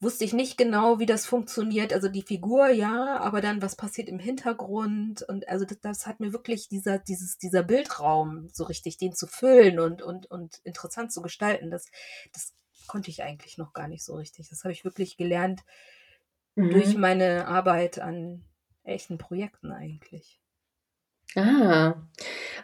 wusste 0.00 0.24
ich 0.24 0.32
nicht 0.32 0.58
genau, 0.58 0.98
wie 0.98 1.06
das 1.06 1.26
funktioniert. 1.26 1.92
Also 1.92 2.08
die 2.08 2.22
Figur, 2.22 2.68
ja, 2.68 3.18
aber 3.18 3.40
dann, 3.40 3.62
was 3.62 3.76
passiert 3.76 4.08
im 4.08 4.18
Hintergrund? 4.18 5.22
Und 5.22 5.48
also 5.48 5.64
das, 5.64 5.80
das, 5.80 6.06
hat 6.06 6.20
mir 6.20 6.32
wirklich 6.32 6.68
dieser, 6.68 6.98
dieses, 6.98 7.38
dieser 7.38 7.62
Bildraum 7.62 8.48
so 8.52 8.64
richtig, 8.64 8.98
den 8.98 9.14
zu 9.14 9.26
füllen 9.26 9.78
und, 9.78 10.02
und, 10.02 10.30
und 10.30 10.60
interessant 10.64 11.12
zu 11.12 11.22
gestalten, 11.22 11.70
das, 11.70 11.86
das 12.32 12.54
konnte 12.86 13.10
ich 13.10 13.22
eigentlich 13.22 13.58
noch 13.58 13.72
gar 13.72 13.88
nicht 13.88 14.04
so 14.04 14.16
richtig. 14.16 14.48
Das 14.50 14.64
habe 14.64 14.72
ich 14.72 14.84
wirklich 14.84 15.16
gelernt 15.16 15.62
mhm. 16.54 16.70
durch 16.70 16.96
meine 16.96 17.46
Arbeit 17.46 17.98
an 17.98 18.44
echten 18.84 19.18
Projekten 19.18 19.72
eigentlich. 19.72 20.40
Ah, 21.34 21.94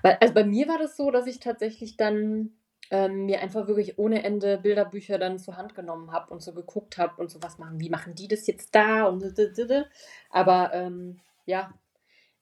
also 0.03 0.35
bei 0.35 0.45
mir 0.45 0.69
war 0.69 0.79
das 0.79 0.97
so, 0.97 1.11
dass 1.11 1.27
ich 1.27 1.41
tatsächlich 1.41 1.97
dann 1.97 2.53
ähm, 2.91 3.27
mir 3.27 3.41
einfach 3.41 3.67
wirklich 3.67 3.99
ohne 3.99 4.23
Ende 4.23 4.59
Bilderbücher 4.59 5.19
dann 5.19 5.39
zur 5.39 5.57
Hand 5.57 5.75
genommen 5.75 6.13
habe 6.13 6.33
und 6.33 6.43
so 6.43 6.53
geguckt 6.53 6.99
habe 6.99 7.21
und 7.21 7.31
so 7.31 7.43
was 7.43 7.59
machen, 7.59 7.81
wie 7.81 7.91
machen 7.91 8.15
die 8.15 8.29
das 8.29 8.47
jetzt 8.47 8.75
da 8.75 9.05
und 9.05 9.25
aber 10.31 10.75
ähm, 10.75 11.21
ja. 11.47 11.73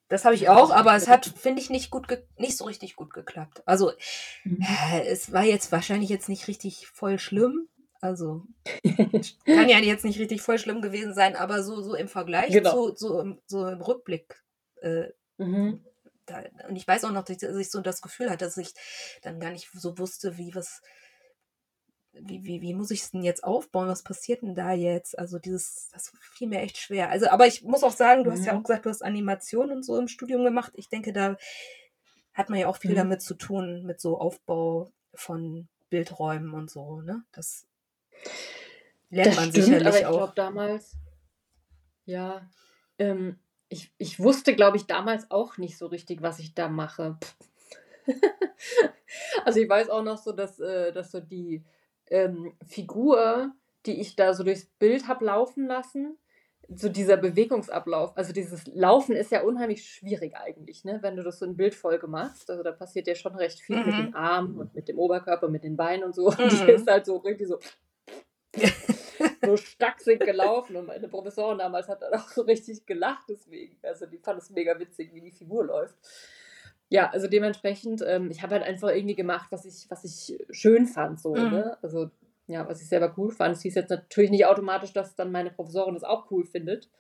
Das 0.09 0.25
habe 0.25 0.35
ich 0.35 0.49
auch, 0.49 0.73
aber 0.73 0.97
es 0.97 1.07
hat, 1.07 1.25
finde 1.25 1.63
ich, 1.63 1.71
nicht 1.71 1.93
gut, 1.93 2.09
nicht 2.37 2.57
so 2.57 2.65
richtig 2.65 2.97
gut 2.97 3.13
geklappt. 3.13 3.63
Also 3.65 3.93
mhm. 4.43 4.59
es 5.07 5.33
war 5.33 5.45
jetzt 5.45 5.71
wahrscheinlich 5.71 6.11
jetzt 6.11 6.29
nicht 6.29 6.49
richtig 6.49 6.89
voll 6.89 7.21
schlimm. 7.21 7.69
Also 8.01 8.43
kann 9.45 9.69
ja 9.69 9.79
jetzt 9.79 10.05
nicht 10.05 10.19
richtig 10.19 10.43
voll 10.43 10.59
schlimm 10.59 10.81
gewesen 10.81 11.15
sein, 11.15 11.37
aber 11.37 11.63
so, 11.63 11.81
so 11.81 11.95
im 11.95 12.09
Vergleich, 12.09 12.51
genau. 12.51 12.89
so, 12.89 12.97
so, 12.97 13.37
so 13.47 13.69
im 13.69 13.81
Rückblick 13.81 14.43
äh, 14.81 15.11
mhm 15.39 15.85
da, 16.31 16.69
und 16.69 16.77
ich 16.77 16.87
weiß 16.87 17.05
auch 17.05 17.13
noch, 17.13 17.25
dass 17.25 17.43
ich 17.43 17.71
so 17.71 17.81
das 17.81 18.01
Gefühl 18.03 18.31
hatte, 18.31 18.45
dass 18.45 18.57
ich 18.57 18.73
dann 19.23 19.41
gar 19.41 19.51
nicht 19.51 19.69
so 19.73 19.99
wusste, 19.99 20.39
wie 20.39 20.55
was, 20.55 20.81
wie, 22.13 22.45
wie, 22.45 22.61
wie 22.61 22.75
muss 22.75 22.91
ich 22.91 23.03
es 23.03 23.11
denn 23.11 23.23
jetzt 23.23 23.45
aufbauen? 23.45 23.89
Was 23.89 24.03
passiert 24.03 24.43
denn 24.43 24.55
da 24.55 24.73
jetzt? 24.73 25.19
Also 25.19 25.39
dieses, 25.39 25.89
das 25.93 26.13
fiel 26.21 26.49
mir 26.49 26.61
echt 26.61 26.79
schwer. 26.79 27.11
Also, 27.11 27.29
aber 27.29 27.47
ich 27.47 27.63
muss 27.63 27.83
auch 27.83 27.93
sagen, 27.93 28.25
du 28.25 28.31
mhm. 28.31 28.35
hast 28.35 28.47
ja 28.47 28.53
mhm. 28.53 28.59
auch 28.59 28.63
gesagt, 28.65 28.87
du 28.87 28.91
hast 28.91 29.03
Animation 29.03 29.71
und 29.71 29.85
so 29.85 29.99
im 29.99 30.09
Studium 30.09 30.45
gemacht. 30.45 30.73
Ich 30.75 30.89
denke, 30.89 31.13
da 31.13 31.37
hat 32.33 32.49
man 32.49 32.59
ja 32.59 32.69
auch 32.69 32.77
viel 32.77 32.93
mhm. 32.93 32.97
damit 32.97 33.23
zu 33.23 33.35
tun, 33.35 33.85
mit 33.85 34.01
so 34.01 34.19
Aufbau 34.19 34.93
von 35.15 35.69
Bildräumen 35.89 36.55
und 36.55 36.71
so, 36.71 37.01
ne? 37.01 37.25
Das 37.33 37.67
lernt 39.11 39.29
das 39.29 39.37
man 39.37 39.51
stimmt, 39.51 39.65
sicherlich 39.65 39.89
aber 39.89 39.99
ich 39.99 40.07
auch. 40.07 40.11
Ich 40.11 40.17
glaube 40.17 40.33
damals, 40.37 40.97
ja, 42.05 42.49
ähm, 42.99 43.41
ich, 43.71 43.93
ich 43.99 44.21
wusste, 44.21 44.55
glaube 44.55 44.77
ich, 44.77 44.87
damals 44.87 45.31
auch 45.31 45.57
nicht 45.57 45.79
so 45.79 45.87
richtig, 45.87 46.21
was 46.23 46.41
ich 46.41 46.55
da 46.55 46.69
mache. 46.69 47.17
also 49.45 49.61
ich 49.61 49.69
weiß 49.69 49.89
auch 49.89 50.03
noch 50.03 50.19
so, 50.19 50.33
dass, 50.33 50.59
äh, 50.59 50.93
dass 50.93 51.13
so 51.13 51.21
die 51.21 51.65
ähm, 52.09 52.53
Figur, 52.67 53.53
die 53.87 54.01
ich 54.01 54.17
da 54.17 54.35
so 54.35 54.43
durchs 54.43 54.67
Bild 54.67 55.07
habe 55.07 55.25
laufen 55.25 55.67
lassen, 55.67 56.19
so 56.69 56.89
dieser 56.89 57.17
Bewegungsablauf, 57.17 58.17
also 58.17 58.33
dieses 58.33 58.67
Laufen 58.67 59.17
ist 59.17 59.33
ja 59.33 59.43
unheimlich 59.43 59.85
schwierig 59.85 60.37
eigentlich, 60.37 60.85
ne? 60.85 60.99
wenn 61.03 61.17
du 61.17 61.23
das 61.23 61.39
so 61.39 61.47
in 61.47 61.57
Bildfolge 61.57 62.07
machst. 62.09 62.51
Also 62.51 62.63
da 62.63 62.73
passiert 62.73 63.07
ja 63.07 63.15
schon 63.15 63.35
recht 63.37 63.61
viel 63.61 63.77
mhm. 63.77 63.87
mit 63.87 63.99
den 63.99 64.15
Armen 64.15 64.59
und 64.59 64.75
mit 64.75 64.89
dem 64.89 64.99
Oberkörper, 64.99 65.49
mit 65.49 65.65
den 65.65 65.77
Beinen 65.77 66.05
und 66.05 66.15
so. 66.15 66.31
Mhm. 66.31 66.39
Und 66.39 66.53
die 66.53 66.73
ist 66.73 66.89
halt 66.89 67.07
so 67.07 67.19
richtig 67.19 67.49
so 67.49 67.59
so 69.43 69.57
stacksig 69.57 70.21
gelaufen 70.21 70.77
und 70.77 70.87
meine 70.87 71.09
Professorin 71.09 71.59
damals 71.59 71.89
hat 71.89 72.03
dann 72.03 72.15
auch 72.15 72.29
so 72.29 72.43
richtig 72.43 72.87
gelacht 72.87 73.25
deswegen. 73.29 73.79
Also 73.83 74.07
die 74.07 74.19
fand 74.19 74.43
es 74.43 74.51
mega 74.51 74.79
witzig, 74.79 75.15
wie 75.15 75.21
die 75.21 75.33
Figur 75.33 75.65
läuft. 75.65 75.97
Ja, 76.89 77.09
also 77.11 77.29
dementsprechend, 77.29 78.03
ähm, 78.05 78.31
ich 78.31 78.43
habe 78.43 78.55
halt 78.55 78.65
einfach 78.65 78.89
irgendwie 78.89 79.15
gemacht, 79.15 79.47
was 79.51 79.65
ich, 79.65 79.89
was 79.91 80.05
ich 80.05 80.37
schön 80.51 80.87
fand, 80.87 81.21
so, 81.21 81.35
mhm. 81.35 81.51
ne? 81.51 81.79
Also, 81.83 82.11
ja, 82.49 82.69
was 82.69 82.83
ich 82.83 82.89
selber 82.89 83.15
cool 83.17 83.31
fand. 83.31 83.55
Es 83.55 83.63
hieß 83.63 83.77
jetzt 83.77 83.91
natürlich 83.91 84.31
nicht 84.31 84.45
automatisch, 84.45 84.93
dass 84.93 85.15
dann 85.15 85.31
meine 85.31 85.53
Professorin 85.53 85.95
das 85.95 86.03
auch 86.03 86.33
cool 86.33 86.45
findet. 86.45 86.91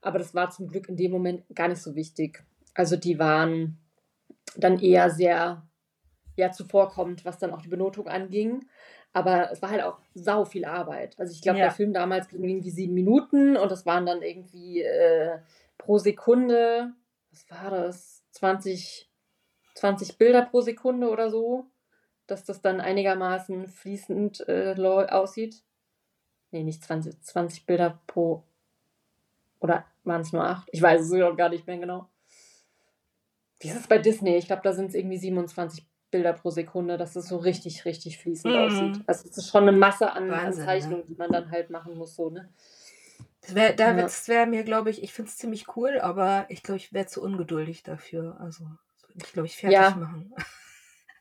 Aber 0.00 0.20
das 0.20 0.32
war 0.32 0.50
zum 0.50 0.68
Glück 0.68 0.88
in 0.88 0.96
dem 0.96 1.10
Moment 1.10 1.42
gar 1.52 1.66
nicht 1.66 1.82
so 1.82 1.96
wichtig. 1.96 2.44
Also 2.74 2.94
die 2.94 3.18
waren 3.18 3.78
dann 4.56 4.78
eher 4.78 5.10
sehr 5.10 5.66
ja, 6.36 6.52
zuvorkommend, 6.52 7.24
was 7.24 7.38
dann 7.38 7.52
auch 7.52 7.62
die 7.62 7.68
Benotung 7.68 8.06
anging. 8.06 8.64
Aber 9.16 9.50
es 9.50 9.62
war 9.62 9.70
halt 9.70 9.82
auch 9.82 9.98
sau 10.12 10.44
viel 10.44 10.66
Arbeit. 10.66 11.18
Also 11.18 11.32
ich 11.32 11.40
glaube, 11.40 11.58
ja. 11.58 11.64
der 11.64 11.72
Film 11.72 11.94
damals 11.94 12.28
ging 12.28 12.44
irgendwie 12.44 12.68
sieben 12.68 12.92
Minuten 12.92 13.56
und 13.56 13.72
das 13.72 13.86
waren 13.86 14.04
dann 14.04 14.20
irgendwie 14.20 14.82
äh, 14.82 15.38
pro 15.78 15.96
Sekunde, 15.96 16.92
was 17.30 17.50
war 17.50 17.70
das? 17.70 18.22
20, 18.32 19.08
20 19.74 20.18
Bilder 20.18 20.42
pro 20.42 20.60
Sekunde 20.60 21.08
oder 21.08 21.30
so, 21.30 21.64
dass 22.26 22.44
das 22.44 22.60
dann 22.60 22.78
einigermaßen 22.78 23.68
fließend 23.68 24.46
äh, 24.50 24.74
aussieht. 24.76 25.62
Nee, 26.50 26.62
nicht 26.62 26.84
20, 26.84 27.18
20 27.18 27.64
Bilder 27.64 27.98
pro. 28.06 28.42
Oder 29.60 29.86
waren 30.04 30.20
es 30.20 30.34
nur 30.34 30.44
acht? 30.44 30.68
Ich 30.72 30.82
weiß 30.82 31.00
es 31.00 31.36
gar 31.38 31.48
nicht 31.48 31.66
mehr 31.66 31.78
genau. 31.78 32.10
Wie 33.60 33.68
ist 33.68 33.80
es 33.80 33.86
bei 33.86 33.96
Disney? 33.96 34.36
Ich 34.36 34.46
glaube, 34.46 34.60
da 34.62 34.74
sind 34.74 34.88
es 34.88 34.94
irgendwie 34.94 35.16
27 35.16 35.86
Bilder 36.16 36.32
pro 36.32 36.48
Sekunde, 36.48 36.96
dass 36.96 37.14
es 37.14 37.28
so 37.28 37.36
richtig, 37.36 37.84
richtig 37.84 38.18
fließend 38.18 38.54
mhm. 38.54 38.60
aussieht. 38.60 39.04
Also 39.06 39.28
es 39.28 39.36
ist 39.36 39.50
schon 39.50 39.64
eine 39.64 39.76
Masse 39.76 40.12
an, 40.12 40.30
Wahnsinn, 40.30 40.62
an 40.62 40.66
Zeichnungen, 40.66 41.00
ja. 41.00 41.06
die 41.08 41.14
man 41.14 41.30
dann 41.30 41.50
halt 41.50 41.68
machen 41.68 41.94
muss, 41.94 42.16
so, 42.16 42.30
ne? 42.30 42.48
Das 43.42 43.54
wäre 43.54 43.74
da 43.76 43.94
ja. 43.94 44.08
wär 44.26 44.46
mir, 44.46 44.64
glaube 44.64 44.88
ich, 44.88 45.02
ich 45.02 45.12
finde 45.12 45.30
es 45.30 45.36
ziemlich 45.36 45.76
cool, 45.76 46.00
aber 46.00 46.46
ich 46.48 46.62
glaube, 46.62 46.78
ich 46.78 46.94
wäre 46.94 47.06
zu 47.06 47.22
ungeduldig 47.22 47.82
dafür. 47.82 48.38
Also, 48.40 48.64
ich 49.14 49.30
glaube, 49.32 49.46
ich 49.46 49.58
fertig 49.58 49.74
ja. 49.74 49.90
machen. 49.90 50.34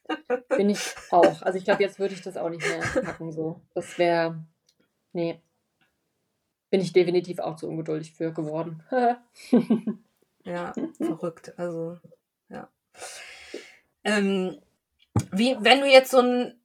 Bin 0.58 0.70
ich 0.70 0.80
auch. 1.12 1.42
Also, 1.42 1.58
ich 1.58 1.66
glaube, 1.66 1.84
jetzt 1.84 2.00
würde 2.00 2.14
ich 2.14 2.22
das 2.22 2.38
auch 2.38 2.50
nicht 2.50 2.66
mehr 2.66 2.80
packen, 3.04 3.34
so. 3.34 3.62
Das 3.74 3.98
wäre, 3.98 4.44
nee. 5.12 5.42
Bin 6.70 6.80
ich 6.80 6.94
definitiv 6.94 7.40
auch 7.40 7.58
zu 7.58 7.68
ungeduldig 7.68 8.14
für 8.14 8.32
geworden. 8.32 8.82
ja, 10.46 10.74
verrückt. 10.98 11.54
Also, 11.58 12.00
ja. 12.48 12.70
Ähm, 14.06 14.58
wie, 15.32 15.56
wenn 15.60 15.82
du 15.82 15.88
jetzt 15.88 16.12
so 16.12 16.20
ein 16.20 16.60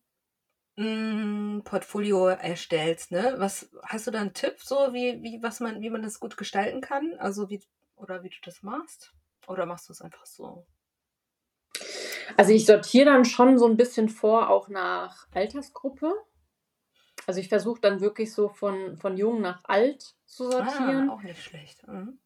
mm, 0.76 1.62
Portfolio 1.62 2.28
erstellst, 2.28 3.10
ne? 3.10 3.34
Was 3.38 3.70
hast 3.84 4.06
du 4.06 4.10
da 4.10 4.20
einen 4.20 4.34
Tipp, 4.34 4.56
so 4.58 4.92
wie, 4.92 5.22
wie, 5.22 5.42
was 5.42 5.60
man, 5.60 5.80
wie 5.80 5.90
man 5.90 6.02
das 6.02 6.20
gut 6.20 6.36
gestalten 6.36 6.80
kann? 6.80 7.14
Also 7.18 7.50
wie, 7.50 7.62
oder 7.96 8.22
wie 8.22 8.30
du 8.30 8.36
das 8.44 8.62
machst? 8.62 9.12
Oder 9.46 9.66
machst 9.66 9.88
du 9.88 9.92
es 9.92 10.02
einfach 10.02 10.26
so? 10.26 10.66
Also 12.36 12.52
ich 12.52 12.66
sortiere 12.66 13.06
dann 13.06 13.24
schon 13.24 13.58
so 13.58 13.66
ein 13.66 13.76
bisschen 13.76 14.08
vor, 14.08 14.50
auch 14.50 14.68
nach 14.68 15.26
Altersgruppe. 15.32 16.14
Also 17.26 17.40
ich 17.40 17.48
versuche 17.48 17.80
dann 17.80 18.00
wirklich 18.00 18.32
so 18.32 18.48
von, 18.48 18.98
von 18.98 19.16
jung 19.16 19.40
nach 19.40 19.60
alt 19.64 20.14
zu 20.26 20.48
ah, 20.48 20.50
sortieren. 20.52 21.10
Ah, 21.10 21.14
auch 21.14 21.22
nicht 21.22 21.42
schlecht. 21.42 21.86
Mhm. 21.86 22.18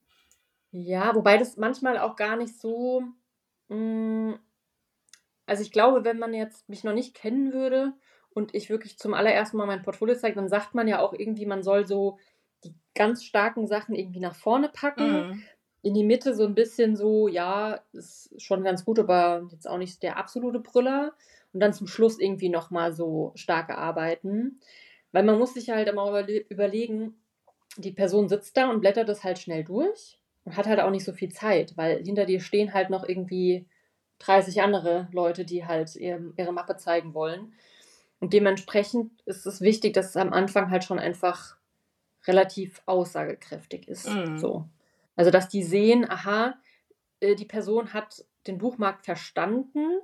Ja, 0.70 1.14
wobei 1.14 1.36
das 1.38 1.56
manchmal 1.56 1.98
auch 1.98 2.16
gar 2.16 2.36
nicht 2.36 2.58
so. 2.58 3.02
Mh, 3.68 3.76
mm, 3.76 4.38
also 5.46 5.62
ich 5.62 5.72
glaube, 5.72 6.04
wenn 6.04 6.18
man 6.18 6.34
jetzt 6.34 6.68
mich 6.68 6.84
noch 6.84 6.94
nicht 6.94 7.14
kennen 7.14 7.52
würde 7.52 7.92
und 8.30 8.54
ich 8.54 8.70
wirklich 8.70 8.98
zum 8.98 9.14
allerersten 9.14 9.56
Mal 9.56 9.66
mein 9.66 9.82
Portfolio 9.82 10.14
zeige, 10.14 10.36
dann 10.36 10.48
sagt 10.48 10.74
man 10.74 10.88
ja 10.88 11.00
auch 11.00 11.12
irgendwie, 11.12 11.46
man 11.46 11.62
soll 11.62 11.86
so 11.86 12.18
die 12.64 12.74
ganz 12.94 13.24
starken 13.24 13.66
Sachen 13.66 13.94
irgendwie 13.94 14.20
nach 14.20 14.34
vorne 14.34 14.68
packen. 14.68 15.28
Mhm. 15.28 15.42
In 15.82 15.94
die 15.94 16.04
Mitte 16.04 16.34
so 16.34 16.44
ein 16.44 16.54
bisschen 16.54 16.96
so, 16.96 17.28
ja, 17.28 17.80
ist 17.92 18.40
schon 18.40 18.64
ganz 18.64 18.86
gut, 18.86 18.98
aber 18.98 19.46
jetzt 19.52 19.68
auch 19.68 19.76
nicht 19.76 20.02
der 20.02 20.16
absolute 20.16 20.60
Brüller. 20.60 21.12
Und 21.52 21.60
dann 21.60 21.74
zum 21.74 21.86
Schluss 21.86 22.18
irgendwie 22.18 22.48
nochmal 22.48 22.92
so 22.92 23.32
stark 23.34 23.70
arbeiten. 23.70 24.60
Weil 25.12 25.24
man 25.24 25.38
muss 25.38 25.54
sich 25.54 25.70
halt 25.70 25.88
immer 25.88 26.26
überlegen, 26.48 27.14
die 27.76 27.92
Person 27.92 28.28
sitzt 28.28 28.56
da 28.56 28.70
und 28.70 28.80
blättert 28.80 29.08
das 29.08 29.22
halt 29.22 29.38
schnell 29.38 29.62
durch 29.62 30.18
und 30.44 30.56
hat 30.56 30.66
halt 30.66 30.80
auch 30.80 30.90
nicht 30.90 31.04
so 31.04 31.12
viel 31.12 31.30
Zeit, 31.30 31.76
weil 31.76 32.02
hinter 32.02 32.24
dir 32.24 32.40
stehen 32.40 32.74
halt 32.74 32.90
noch 32.90 33.08
irgendwie 33.08 33.66
30 34.24 34.62
andere 34.62 35.08
Leute, 35.12 35.44
die 35.44 35.66
halt 35.66 35.94
ihre, 35.96 36.32
ihre 36.36 36.52
Mappe 36.52 36.76
zeigen 36.76 37.14
wollen. 37.14 37.52
Und 38.20 38.32
dementsprechend 38.32 39.22
ist 39.26 39.46
es 39.46 39.60
wichtig, 39.60 39.92
dass 39.94 40.10
es 40.10 40.16
am 40.16 40.32
Anfang 40.32 40.70
halt 40.70 40.84
schon 40.84 40.98
einfach 40.98 41.56
relativ 42.26 42.82
aussagekräftig 42.86 43.86
ist. 43.88 44.08
Mhm. 44.08 44.38
So. 44.38 44.64
Also, 45.16 45.30
dass 45.30 45.48
die 45.48 45.62
sehen, 45.62 46.08
aha, 46.08 46.54
äh, 47.20 47.34
die 47.34 47.44
Person 47.44 47.92
hat 47.92 48.24
den 48.46 48.58
Buchmarkt 48.58 49.04
verstanden 49.04 50.00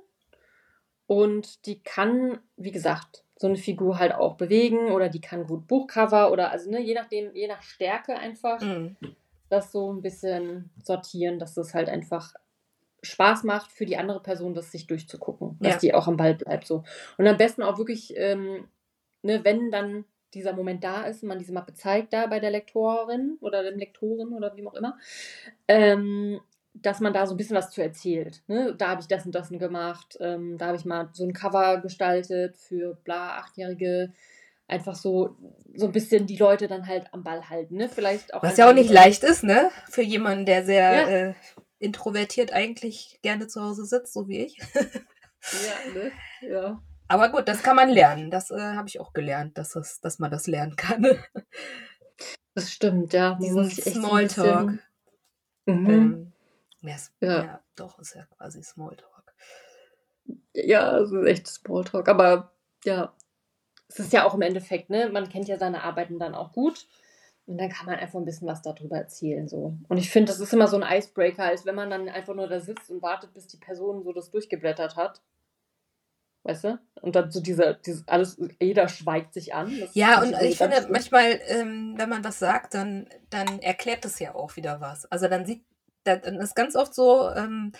und 1.07 1.65
die 1.65 1.81
kann, 1.81 2.39
wie 2.57 2.71
gesagt, 2.71 3.23
so 3.37 3.47
eine 3.47 3.57
Figur 3.57 3.97
halt 3.97 4.13
auch 4.13 4.35
bewegen 4.35 4.91
oder 4.91 5.09
die 5.09 5.21
kann 5.21 5.47
gut 5.47 5.67
Buchcover 5.67 6.31
oder 6.31 6.51
also 6.51 6.69
ne, 6.69 6.79
je 6.79 6.93
nachdem, 6.93 7.35
je 7.35 7.47
nach 7.47 7.63
Stärke 7.63 8.15
einfach 8.15 8.61
mhm. 8.61 8.95
das 9.49 9.71
so 9.71 9.91
ein 9.91 10.01
bisschen 10.01 10.69
sortieren, 10.83 11.39
dass 11.39 11.55
das 11.55 11.73
halt 11.73 11.89
einfach 11.89 12.35
Spaß 13.01 13.43
macht 13.43 13.71
für 13.71 13.85
die 13.85 13.97
andere 13.97 14.21
Person, 14.21 14.53
das 14.53 14.71
sich 14.71 14.87
durchzugucken, 14.87 15.57
dass 15.59 15.73
ja. 15.73 15.79
die 15.79 15.93
auch 15.93 16.07
am 16.07 16.17
Ball 16.17 16.35
bleibt 16.35 16.67
so. 16.67 16.83
Und 17.17 17.27
am 17.27 17.37
besten 17.37 17.63
auch 17.63 17.77
wirklich, 17.77 18.13
ähm, 18.15 18.67
ne, 19.23 19.43
wenn 19.43 19.71
dann 19.71 20.05
dieser 20.33 20.53
Moment 20.53 20.83
da 20.83 21.03
ist 21.03 21.23
und 21.23 21.29
man 21.29 21.39
diese 21.39 21.53
Mappe 21.53 21.73
zeigt 21.73 22.13
da 22.13 22.27
bei 22.27 22.39
der 22.39 22.51
Lektorin 22.51 23.37
oder 23.41 23.63
dem 23.63 23.77
Lektoren 23.77 24.33
oder 24.33 24.55
wie 24.55 24.65
auch 24.65 24.73
immer, 24.75 24.97
ähm, 25.67 26.39
dass 26.73 27.01
man 27.01 27.13
da 27.13 27.27
so 27.27 27.33
ein 27.33 27.37
bisschen 27.37 27.57
was 27.57 27.71
zu 27.71 27.81
erzählt. 27.81 28.41
Ne? 28.47 28.73
Da 28.77 28.89
habe 28.89 29.01
ich 29.01 29.07
das 29.07 29.25
und 29.25 29.35
das 29.35 29.49
gemacht, 29.49 30.17
ähm, 30.21 30.57
da 30.57 30.67
habe 30.67 30.77
ich 30.77 30.85
mal 30.85 31.09
so 31.11 31.25
ein 31.25 31.33
Cover 31.33 31.81
gestaltet 31.81 32.55
für 32.55 32.95
bla, 33.03 33.37
Achtjährige. 33.39 34.13
Einfach 34.67 34.95
so, 34.95 35.35
so 35.75 35.87
ein 35.87 35.91
bisschen 35.91 36.27
die 36.27 36.37
Leute 36.37 36.69
dann 36.69 36.87
halt 36.87 37.13
am 37.13 37.25
Ball 37.25 37.49
halten. 37.49 37.75
Ne? 37.75 37.89
Vielleicht 37.89 38.33
auch 38.33 38.41
Was 38.41 38.55
ja 38.55 38.69
auch 38.69 38.73
nicht 38.73 38.89
leicht 38.89 39.21
ist, 39.25 39.43
ne? 39.43 39.69
Für 39.89 40.01
jemanden, 40.01 40.45
der 40.45 40.63
sehr 40.63 40.91
ja. 40.93 41.07
äh, 41.09 41.33
introvertiert 41.81 42.53
eigentlich 42.53 43.19
gerne 43.21 43.47
zu 43.47 43.61
Hause 43.61 43.85
sitzt, 43.85 44.13
so 44.13 44.27
wie 44.27 44.45
ich. 44.45 44.57
ja, 44.75 45.93
ne? 45.93 46.11
Ja. 46.41 46.81
Aber 47.07 47.29
gut, 47.29 47.47
das 47.47 47.63
kann 47.63 47.75
man 47.75 47.89
lernen. 47.89 48.31
Das 48.31 48.51
äh, 48.51 48.75
habe 48.75 48.87
ich 48.87 48.99
auch 48.99 49.11
gelernt, 49.11 49.57
dass, 49.57 49.71
das, 49.71 49.99
dass 49.99 50.19
man 50.19 50.31
das 50.31 50.47
lernen 50.47 50.75
kann. 50.75 51.05
das 52.55 52.71
stimmt, 52.71 53.13
ja. 53.13 53.35
Diesen 53.35 53.69
Smalltalk. 53.69 54.79
Mhm. 55.65 55.89
Ähm, 55.89 56.33
ja, 56.81 56.95
ja. 57.19 57.43
ja, 57.43 57.61
doch, 57.75 57.99
ist 57.99 58.15
ja 58.15 58.25
quasi 58.37 58.63
Smalltalk. 58.63 59.33
Ja, 60.53 60.99
es 60.99 61.11
ist 61.11 61.25
echt 61.25 61.47
Smalltalk. 61.47 62.07
Aber 62.07 62.53
ja, 62.85 63.13
es 63.89 63.99
ist 63.99 64.13
ja 64.13 64.25
auch 64.25 64.33
im 64.33 64.41
Endeffekt, 64.41 64.89
ne? 64.89 65.09
Man 65.09 65.27
kennt 65.27 65.47
ja 65.47 65.57
seine 65.57 65.83
Arbeiten 65.83 66.17
dann 66.17 66.33
auch 66.33 66.53
gut. 66.53 66.87
Und 67.51 67.57
dann 67.57 67.69
kann 67.69 67.85
man 67.85 67.95
einfach 67.95 68.17
ein 68.17 68.23
bisschen 68.23 68.47
was 68.47 68.61
darüber 68.61 68.95
erzählen. 68.95 69.45
So. 69.45 69.75
Und 69.89 69.97
ich 69.97 70.09
finde, 70.09 70.31
das 70.31 70.39
ist 70.39 70.53
immer 70.53 70.69
so 70.69 70.79
ein 70.79 70.97
Icebreaker, 70.97 71.43
als 71.43 71.65
wenn 71.65 71.75
man 71.75 71.89
dann 71.89 72.07
einfach 72.07 72.33
nur 72.33 72.47
da 72.47 72.61
sitzt 72.61 72.89
und 72.89 73.01
wartet, 73.01 73.33
bis 73.33 73.45
die 73.47 73.57
Person 73.57 74.03
so 74.03 74.13
das 74.13 74.31
durchgeblättert 74.31 74.95
hat. 74.95 75.21
Weißt 76.43 76.63
du? 76.63 76.79
Und 77.01 77.17
dann 77.17 77.29
so 77.29 77.41
dieser, 77.41 77.73
dieses 77.73 78.07
alles, 78.07 78.41
jeder 78.61 78.87
schweigt 78.87 79.33
sich 79.33 79.53
an. 79.53 79.69
Das 79.81 79.93
ja, 79.95 80.21
und 80.21 80.33
ich 80.41 80.57
finde, 80.57 80.79
gut. 80.79 80.91
manchmal, 80.91 81.41
ähm, 81.47 81.95
wenn 81.97 82.07
man 82.07 82.23
was 82.23 82.39
sagt, 82.39 82.73
dann, 82.73 83.09
dann 83.29 83.59
erklärt 83.59 84.05
das 84.05 84.17
ja 84.19 84.33
auch 84.33 84.55
wieder 84.55 84.79
was. 84.79 85.05
Also 85.11 85.27
dann 85.27 85.45
sieht, 85.45 85.65
dann 86.05 86.39
ist 86.39 86.55
ganz 86.55 86.77
oft 86.77 86.95
so, 86.95 87.29
ähm, 87.31 87.73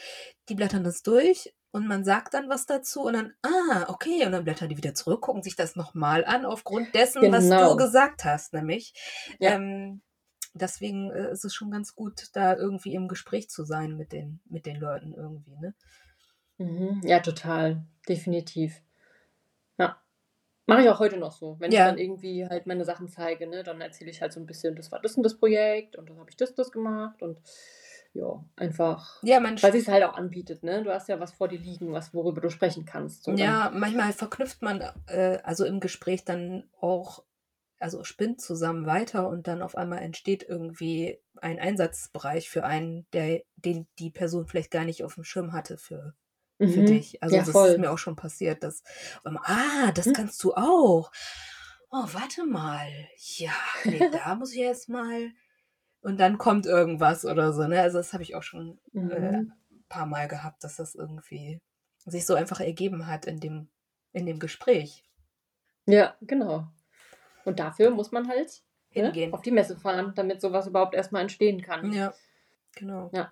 die 0.50 0.56
blättern 0.56 0.84
das 0.84 1.02
durch 1.02 1.54
und 1.72 1.88
man 1.88 2.04
sagt 2.04 2.34
dann 2.34 2.50
was 2.50 2.66
dazu 2.66 3.04
und 3.04 3.14
dann, 3.14 3.34
ah, 3.44 3.86
okay, 3.88 4.26
und 4.26 4.34
dann 4.34 4.44
blättern 4.44 4.70
die 4.70 4.78
wieder 4.78 4.94
zurück, 4.94 5.22
gucken 5.22 5.42
sich 5.42 5.56
das 5.56 5.76
nochmal 5.76 6.26
an, 6.26 6.46
aufgrund 6.46 6.94
dessen, 6.94 7.22
genau. 7.22 7.38
was 7.38 7.46
du 7.46 7.56
genau. 7.56 7.76
gesagt 7.78 8.26
hast, 8.26 8.54
nämlich. 8.54 8.94
Ja. 9.40 9.52
Ähm, 9.52 10.02
deswegen 10.54 11.12
äh, 11.12 11.32
ist 11.32 11.46
es 11.46 11.54
schon 11.54 11.72
ganz 11.72 11.96
gut, 11.96 12.30
da 12.34 12.56
irgendwie 12.56 12.94
im 12.94 13.08
Gespräch 13.08 13.50
zu 13.50 13.64
sein 13.64 13.96
mit 13.96 14.12
den, 14.12 14.42
mit 14.50 14.66
den 14.66 14.78
Leuten 14.78 15.14
irgendwie, 15.14 15.56
ne? 15.58 15.74
Mhm. 16.58 17.02
Ja, 17.04 17.20
total. 17.20 17.84
Definitiv. 18.08 18.82
Ja. 19.78 20.02
Mache 20.68 20.84
ich 20.84 20.90
auch 20.90 21.00
heute 21.00 21.18
noch 21.18 21.32
so. 21.32 21.56
Wenn 21.60 21.72
ja. 21.72 21.80
ich 21.80 21.86
dann 21.86 21.98
irgendwie 21.98 22.46
halt 22.46 22.68
meine 22.68 22.86
Sachen 22.86 23.08
zeige, 23.08 23.48
ne, 23.48 23.64
dann 23.64 23.82
erzähle 23.82 24.12
ich 24.12 24.22
halt 24.22 24.34
so 24.34 24.40
ein 24.40 24.46
bisschen, 24.46 24.76
das 24.76 24.92
war 24.92 25.00
das 25.00 25.16
und 25.16 25.24
das 25.24 25.38
Projekt 25.38 25.96
und 25.96 26.10
dann 26.10 26.20
habe 26.20 26.30
ich 26.30 26.38
das, 26.38 26.54
das 26.54 26.72
gemacht 26.72 27.22
und 27.22 27.40
ja, 28.14 28.44
einfach, 28.58 29.22
ja, 29.24 29.40
man 29.40 29.62
weil 29.62 29.72
sie 29.72 29.80
es 29.80 29.88
halt 29.88 30.04
auch 30.04 30.16
anbietet, 30.16 30.64
ne? 30.64 30.84
Du 30.84 30.92
hast 30.92 31.08
ja 31.08 31.20
was 31.20 31.32
vor 31.32 31.48
dir 31.48 31.60
liegen, 31.60 31.94
was, 31.94 32.14
worüber 32.14 32.42
du 32.42 32.50
sprechen 32.50 32.86
kannst. 32.86 33.24
So 33.24 33.32
ja, 33.32 33.72
manchmal 33.74 34.12
verknüpft 34.12 34.62
man 34.62 34.84
äh, 35.08 35.40
also 35.44 35.64
im 35.64 35.80
Gespräch 35.80 36.26
dann 36.26 36.70
auch, 36.80 37.24
also 37.80 38.04
spinnt 38.04 38.42
zusammen 38.42 38.86
weiter 38.86 39.30
und 39.30 39.48
dann 39.48 39.62
auf 39.62 39.78
einmal 39.78 40.00
entsteht 40.00 40.44
irgendwie 40.48 41.20
ein 41.38 41.58
Einsatzbereich 41.58 42.50
für 42.50 42.66
einen, 42.66 43.08
der, 43.14 43.44
den 43.56 43.88
die 43.98 44.10
Person 44.10 44.46
vielleicht 44.46 44.72
gar 44.72 44.84
nicht 44.84 45.06
auf 45.06 45.16
dem 45.16 45.24
Schirm 45.24 45.54
hatte 45.54 45.78
für, 45.78 46.14
mhm. 46.60 46.70
für 46.70 46.84
dich. 46.84 47.24
Also 47.24 47.38
ja, 47.38 47.44
das 47.44 47.52
voll. 47.52 47.70
ist 47.70 47.80
mir 47.80 47.92
auch 47.92 47.98
schon 47.98 48.18
passiert, 48.18 48.62
dass, 48.64 48.84
ah, 49.24 49.92
das 49.94 50.08
hm. 50.08 50.14
kannst 50.14 50.44
du 50.44 50.54
auch. 50.54 51.12
Oh, 51.90 52.06
warte 52.12 52.46
mal. 52.46 52.90
Ja, 53.38 53.54
nee, 53.86 54.10
da 54.12 54.36
muss 54.36 54.54
ich 54.54 54.60
erst 54.60 54.90
mal 54.90 55.32
und 56.02 56.20
dann 56.20 56.38
kommt 56.38 56.66
irgendwas 56.66 57.26
oder 57.26 57.54
so. 57.54 57.68
Ne? 57.68 57.82
Also 57.82 57.98
das 57.98 58.14
habe 58.14 58.24
ich 58.24 58.36
auch 58.36 58.44
schon 58.44 58.80
äh, 58.94 59.00
mhm. 59.00 59.12
äh, 59.12 59.38
ein 59.38 59.54
paar 59.90 60.06
Mal 60.06 60.28
gehabt, 60.28 60.64
dass 60.64 60.78
das 60.78 60.96
irgendwie 60.96 61.62
sich 62.06 62.26
so 62.26 62.36
einfach 62.36 62.60
ergeben 62.60 63.08
hat 63.08 63.26
in 63.26 63.40
dem, 63.40 63.70
in 64.12 64.26
dem 64.26 64.40
Gespräch. 64.40 65.04
Ja, 65.86 66.16
genau. 66.22 66.68
Und 67.46 67.60
dafür 67.60 67.92
muss 67.92 68.12
man 68.12 68.28
halt 68.28 68.64
ne, 68.94 69.04
hingehen. 69.04 69.30
Ne, 69.32 69.34
auf 69.34 69.42
die 69.42 69.52
Messe 69.52 69.78
fahren, 69.78 70.14
damit 70.16 70.42
sowas 70.42 70.68
überhaupt 70.68 70.96
erstmal 70.96 71.22
entstehen 71.22 71.62
kann. 71.62 71.94
Ja, 71.94 72.14
genau. 72.76 73.10
Ja. 73.14 73.32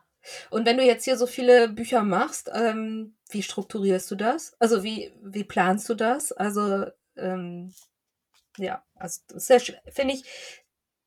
Und 0.49 0.65
wenn 0.65 0.77
du 0.77 0.83
jetzt 0.83 1.05
hier 1.05 1.17
so 1.17 1.25
viele 1.25 1.69
Bücher 1.69 2.03
machst, 2.03 2.51
ähm, 2.53 3.15
wie 3.29 3.41
strukturierst 3.41 4.11
du 4.11 4.15
das? 4.15 4.55
Also 4.59 4.83
wie, 4.83 5.13
wie 5.21 5.43
planst 5.43 5.87
du 5.89 5.95
das? 5.95 6.31
Also 6.31 6.85
ähm, 7.15 7.73
ja, 8.57 8.83
also 8.95 9.21
das 9.29 9.47
finde 9.47 10.13
ich 10.13 10.25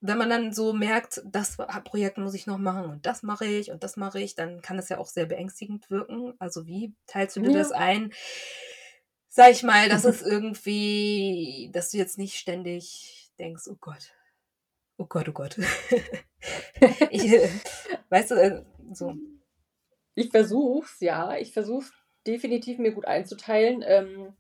wenn 0.03 0.19
man 0.19 0.29
dann 0.29 0.53
so 0.53 0.73
merkt, 0.73 1.23
das 1.25 1.57
Projekt 1.85 2.19
muss 2.19 2.35
ich 2.35 2.47
noch 2.47 2.59
machen 2.59 2.85
und 2.85 3.07
das 3.07 3.23
mache 3.23 3.47
ich 3.47 3.71
und 3.71 3.83
das 3.83 3.97
mache 3.97 4.21
ich, 4.21 4.35
dann 4.35 4.61
kann 4.61 4.79
es 4.79 4.89
ja 4.89 4.99
auch 4.99 5.07
sehr 5.07 5.27
beängstigend 5.27 5.89
wirken. 5.91 6.35
Also 6.39 6.67
wie 6.67 6.95
teilst 7.07 7.37
du 7.37 7.41
dir 7.41 7.53
ja. 7.53 7.59
das 7.59 7.73
ein? 7.73 8.13
Sag 9.29 9.53
ich 9.53 9.63
mal, 9.63 9.89
dass 9.89 10.05
es 10.05 10.21
irgendwie, 10.21 11.71
dass 11.73 11.91
du 11.91 11.97
jetzt 11.97 12.19
nicht 12.19 12.37
ständig 12.37 13.33
denkst, 13.39 13.65
oh 13.69 13.77
Gott, 13.81 14.13
Oh 14.99 15.07
Gott, 15.07 15.29
oh 15.29 15.33
Gott. 15.33 15.57
ich, 17.11 17.33
weißt 18.09 18.31
du, 18.31 18.35
äh, 18.37 18.65
so. 18.93 19.17
Ich 20.15 20.31
versuch's, 20.31 21.01
ja. 21.01 21.37
Ich 21.39 21.53
versuch's 21.53 21.93
definitiv 22.25 22.79
mir 22.79 22.93
gut 22.93 23.07
einzuteilen. 23.07 23.83
Ähm, 23.85 24.37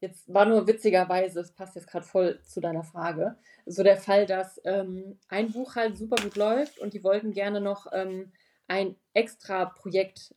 jetzt 0.00 0.32
war 0.32 0.44
nur 0.44 0.66
witzigerweise, 0.66 1.40
es 1.40 1.52
passt 1.52 1.76
jetzt 1.76 1.88
gerade 1.88 2.06
voll 2.06 2.40
zu 2.42 2.60
deiner 2.60 2.84
Frage, 2.84 3.36
so 3.66 3.82
der 3.82 3.96
Fall, 3.96 4.26
dass 4.26 4.60
ähm, 4.64 5.18
ein 5.28 5.52
Buch 5.52 5.76
halt 5.76 5.96
super 5.96 6.22
gut 6.22 6.36
läuft 6.36 6.78
und 6.78 6.94
die 6.94 7.04
wollten 7.04 7.32
gerne 7.32 7.60
noch 7.60 7.86
ähm, 7.92 8.32
ein 8.68 8.96
extra 9.14 9.66
Projekt 9.66 10.34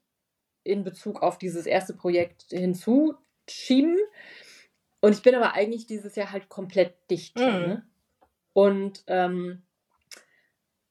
in 0.64 0.84
Bezug 0.84 1.22
auf 1.22 1.38
dieses 1.38 1.66
erste 1.66 1.93
Projekt 1.93 2.45
hinzuschieben. 2.49 3.97
Und 4.99 5.14
ich 5.14 5.24
bin 5.24 5.36
aber 5.36 5.53
eigentlich 5.53 5.88
dieses 5.88 6.16
Jahr 6.16 6.32
halt 6.32 6.49
komplett 6.49 6.93
dicht. 7.09 7.38
Mhm. 7.38 7.45
Ne? 7.45 7.89
Und 8.53 9.03
ähm, 9.07 9.64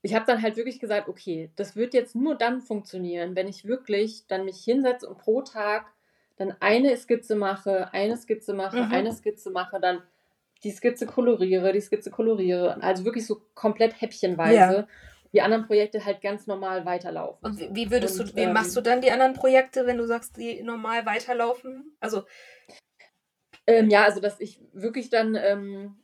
ich 0.02 0.14
habe 0.14 0.26
dann 0.26 0.42
halt 0.42 0.56
wirklich 0.56 0.80
gesagt, 0.80 1.08
okay, 1.08 1.52
das 1.56 1.76
wird 1.76 1.94
jetzt 1.94 2.14
nur 2.14 2.34
dann 2.34 2.60
funktionieren, 2.60 3.36
wenn 3.36 3.48
ich 3.48 3.66
wirklich 3.66 4.26
dann 4.26 4.44
mich 4.44 4.64
hinsetze 4.64 5.08
und 5.08 5.18
pro 5.18 5.42
Tag 5.42 5.92
dann 6.40 6.56
eine 6.60 6.96
Skizze 6.96 7.36
mache, 7.36 7.92
eine 7.92 8.16
Skizze 8.16 8.54
mache, 8.54 8.82
mhm. 8.82 8.92
eine 8.92 9.12
Skizze 9.12 9.50
mache, 9.50 9.78
dann 9.78 10.02
die 10.64 10.70
Skizze 10.70 11.06
koloriere, 11.06 11.72
die 11.72 11.80
Skizze 11.80 12.10
koloriere. 12.10 12.82
Also 12.82 13.04
wirklich 13.04 13.26
so 13.26 13.42
komplett 13.54 14.00
häppchenweise. 14.00 14.54
Ja. 14.54 14.88
Die 15.32 15.42
anderen 15.42 15.66
Projekte 15.66 16.04
halt 16.04 16.22
ganz 16.22 16.46
normal 16.46 16.84
weiterlaufen. 16.86 17.38
Und 17.42 17.74
wie 17.76 17.90
würdest 17.90 18.18
und, 18.18 18.30
du, 18.30 18.36
wie 18.36 18.40
ähm, 18.40 18.52
machst 18.52 18.76
du 18.76 18.80
dann 18.80 19.00
die 19.00 19.12
anderen 19.12 19.34
Projekte, 19.34 19.86
wenn 19.86 19.98
du 19.98 20.06
sagst, 20.06 20.36
die 20.38 20.62
normal 20.62 21.06
weiterlaufen? 21.06 21.94
Also 22.00 22.24
ähm, 23.66 23.90
ja, 23.90 24.04
also 24.04 24.20
dass 24.20 24.40
ich 24.40 24.60
wirklich 24.72 25.10
dann 25.10 25.36
ähm, 25.36 25.98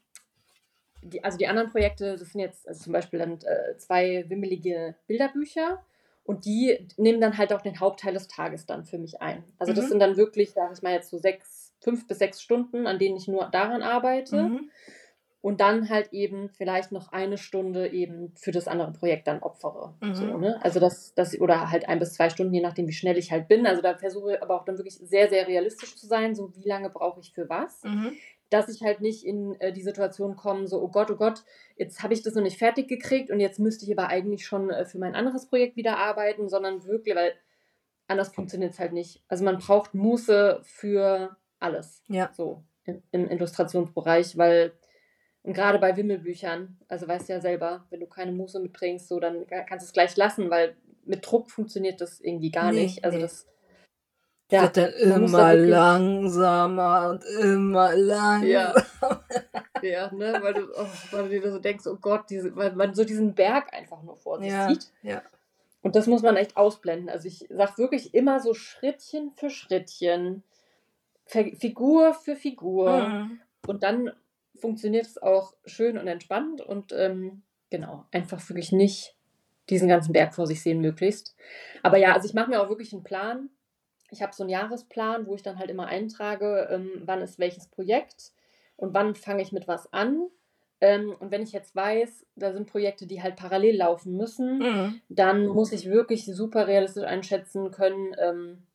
die, 1.03 1.25
also 1.25 1.39
die 1.39 1.49
anderen 1.49 1.71
Projekte, 1.71 2.17
das 2.17 2.31
sind 2.31 2.41
jetzt 2.41 2.69
also 2.69 2.85
zum 2.85 2.93
Beispiel 2.93 3.19
dann 3.19 3.39
äh, 3.41 3.77
zwei 3.79 4.27
wimmelige 4.29 4.95
Bilderbücher 5.07 5.85
und 6.27 6.45
die 6.45 6.87
nehmen 6.97 7.21
dann 7.21 7.39
halt 7.39 7.53
auch 7.53 7.63
den 7.63 7.79
Hauptteil 7.79 8.13
des 8.13 8.29
Tages 8.29 8.67
dann 8.67 8.85
für 8.85 8.99
mich 8.99 9.23
ein. 9.23 9.45
Also 9.59 9.73
mhm. 9.73 9.77
das 9.77 9.89
sind 9.89 10.01
dann 10.01 10.17
wirklich, 10.17 10.53
sage 10.53 10.75
ich 10.75 10.83
mal 10.83 10.93
jetzt 10.93 11.11
so 11.11 11.19
sechs, 11.19 11.73
fünf 11.81 12.07
bis 12.07 12.19
sechs 12.19 12.43
Stunden, 12.43 12.87
an 12.87 12.99
denen 12.99 13.17
ich 13.17 13.29
nur 13.29 13.49
daran 13.51 13.83
arbeite. 13.83 14.43
Mhm. 14.43 14.71
Und 15.43 15.61
dann 15.61 15.89
halt 15.89 16.13
eben 16.13 16.49
vielleicht 16.49 16.91
noch 16.91 17.13
eine 17.13 17.39
Stunde 17.39 17.93
eben 17.93 18.33
für 18.35 18.51
das 18.51 18.67
andere 18.67 18.91
Projekt 18.91 19.29
dann 19.29 19.45
opfere. 19.45 19.95
Mhm. 20.01 20.15
So, 20.17 20.39
ne? 20.39 20.59
Also 20.65 20.81
das, 20.81 21.15
das, 21.15 21.39
oder 21.39 21.71
halt 21.71 21.89
ein 21.89 22.01
bis 22.01 22.15
zwei 22.15 22.31
Stunden, 22.31 22.53
je 22.53 22.61
nachdem, 22.61 22.89
wie 22.89 22.93
schnell 22.93 23.17
ich 23.17 23.31
halt 23.31 23.47
bin. 23.47 23.65
Also 23.65 23.81
da 23.81 23.97
versuche 23.97 24.35
ich 24.35 24.43
aber 24.43 24.57
auch 24.57 24.65
dann 24.65 24.77
wirklich 24.77 24.99
sehr, 24.99 25.29
sehr 25.29 25.47
realistisch 25.47 25.95
zu 25.95 26.07
sein, 26.09 26.35
so 26.35 26.53
wie 26.57 26.69
lange 26.69 26.91
brauche 26.91 27.21
ich 27.21 27.33
für 27.33 27.49
was. 27.49 27.85
Dass 28.51 28.69
ich 28.69 28.83
halt 28.83 29.01
nicht 29.01 29.25
in 29.25 29.61
äh, 29.61 29.73
die 29.73 29.83
Situation 29.83 30.37
komme, 30.37 30.69
so, 30.69 30.81
oh 30.81 30.89
Gott, 30.89 31.11
oh 31.11 31.17
Gott, 31.17 31.43
jetzt 31.77 32.03
habe 32.03 32.15
ich 32.15 32.23
das 32.23 32.35
noch 32.35 32.43
nicht 32.43 32.59
fertig 32.59 32.89
gekriegt 32.89 33.31
und 33.31 33.41
jetzt 33.41 33.59
müsste 33.59 33.85
ich 33.85 33.99
aber 33.99 34.09
eigentlich 34.09 34.47
schon 34.47 34.71
äh, 34.71 34.85
für 34.85 34.99
mein 34.99 35.15
anderes 35.15 35.49
Projekt 35.49 35.77
wieder 35.77 35.99
arbeiten, 35.99 36.49
sondern 36.49 36.85
wirklich, 36.85 37.17
weil 37.17 37.35
anders 38.07 38.33
funktioniert 38.33 38.73
es 38.73 38.79
halt 38.79 38.93
nicht. 38.93 39.23
Also 39.29 39.45
man 39.45 39.59
braucht 39.59 39.95
Muße 39.95 40.61
für 40.63 41.37
alles. 41.59 42.03
Ja. 42.09 42.31
So 42.33 42.63
im, 42.85 43.03
im 43.11 43.29
Illustrationsbereich, 43.31 44.37
weil 44.39 44.73
und 45.47 45.53
gerade 45.53 45.79
bei 45.79 45.97
Wimmelbüchern, 45.97 46.77
also 46.89 47.07
weißt 47.07 47.29
du 47.29 47.35
ja 47.35 47.41
selber, 47.41 47.87
wenn 47.91 48.01
du 48.01 48.07
keine 48.07 48.33
Muße 48.33 48.59
mitbringst, 48.59 49.07
so 49.07 49.21
dann 49.21 49.47
kannst 49.47 49.85
du 49.85 49.87
es 49.87 49.93
gleich 49.93 50.17
lassen, 50.17 50.51
weil 50.51 50.77
mit 51.05 51.25
Druck 51.25 51.53
funktioniert 51.53 52.01
das 52.01 52.21
irgendwie 52.21 52.51
gar 52.51 52.73
nee, 52.73 52.83
nicht. 52.83 53.05
Also 53.05 53.19
nee. 53.19 53.23
das 53.23 53.47
ja, 54.51 54.63
wird 54.63 54.77
dann 54.77 54.93
immer 54.93 55.55
langsamer 55.55 57.11
und 57.11 57.25
immer 57.25 57.97
langsamer. 57.97 58.45
Ja, 58.47 58.75
ja 59.83 60.15
ne, 60.15 60.39
weil 60.41 60.55
du, 60.55 60.69
oh, 60.75 60.87
weil 61.11 61.29
du 61.29 61.41
dir 61.41 61.53
so 61.53 61.59
denkst, 61.59 61.87
oh 61.87 61.97
Gott, 61.97 62.31
diese, 62.31 62.55
weil 62.55 62.73
man 62.75 62.95
so 62.95 63.05
diesen 63.05 63.35
Berg 63.35 63.73
einfach 63.75 64.03
nur 64.03 64.17
vor 64.17 64.39
sich 64.39 64.51
ja, 64.51 64.69
sieht. 64.69 64.89
Ja. 65.03 65.23
Und 65.83 65.97
das 65.97 66.07
muss 66.07 66.23
man 66.23 66.37
echt 66.37 66.57
ausblenden. 66.57 67.09
Also 67.09 67.29
ich 67.29 67.47
sag 67.51 67.79
wirklich 67.79 68.15
immer 68.15 68.41
so 68.41 68.55
Schrittchen 68.55 69.33
für 69.37 69.51
Schrittchen, 69.51 70.43
Figur 71.27 72.15
für 72.15 72.37
Figur. 72.37 73.09
Mhm. 73.09 73.41
Und 73.67 73.83
dann 73.83 74.13
funktioniert 74.57 75.07
es 75.07 75.21
auch 75.21 75.55
schön 75.65 75.99
und 75.99 76.07
entspannt 76.07 76.61
und 76.61 76.93
ähm, 76.93 77.43
genau, 77.71 78.05
einfach 78.11 78.49
wirklich 78.49 78.73
nicht 78.73 79.17
diesen 79.69 79.89
ganzen 79.89 80.13
Berg 80.13 80.35
vor 80.35 80.47
sich 80.47 80.63
sehen 80.63 80.81
möglichst. 80.81 81.35
Aber 81.83 81.99
ja, 81.99 82.13
also 82.13 82.29
ich 82.29 82.35
mache 82.35 82.51
mir 82.51 82.61
auch 82.63 82.69
wirklich 82.69 82.93
einen 82.93 83.03
Plan 83.03 83.51
ich 84.11 84.23
habe 84.23 84.33
so 84.33 84.43
einen 84.43 84.51
Jahresplan, 84.51 85.27
wo 85.27 85.35
ich 85.35 85.43
dann 85.43 85.59
halt 85.59 85.71
immer 85.71 85.87
eintrage, 85.87 86.69
ähm, 86.71 87.03
wann 87.05 87.23
ist 87.23 87.39
welches 87.39 87.69
Projekt 87.69 88.33
und 88.77 88.95
wann 88.95 89.15
fange 89.15 89.43
ich 89.43 89.53
mit 89.53 89.69
was 89.69 89.93
an. 89.93 90.27
Ähm, 90.81 91.15
und 91.19 91.31
wenn 91.31 91.43
ich 91.43 91.53
jetzt 91.53 91.75
weiß, 91.75 92.27
da 92.37 92.53
sind 92.53 92.69
Projekte, 92.69 93.07
die 93.07 93.23
halt 93.23 93.37
parallel 93.37 93.77
laufen 93.77 94.17
müssen, 94.17 94.59
mhm. 94.59 95.01
dann 95.09 95.47
muss 95.47 95.73
ich 95.73 95.87
wirklich 95.87 96.27
super 96.27 96.67
realistisch 96.67 97.05
einschätzen 97.05 97.71
können, 97.71 98.15
ähm, 98.19 98.67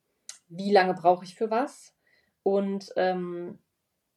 wie 0.49 0.71
lange 0.71 0.95
brauche 0.95 1.23
ich 1.23 1.35
für 1.35 1.51
was. 1.51 1.93
Und 2.43 2.91
ähm, 2.95 3.59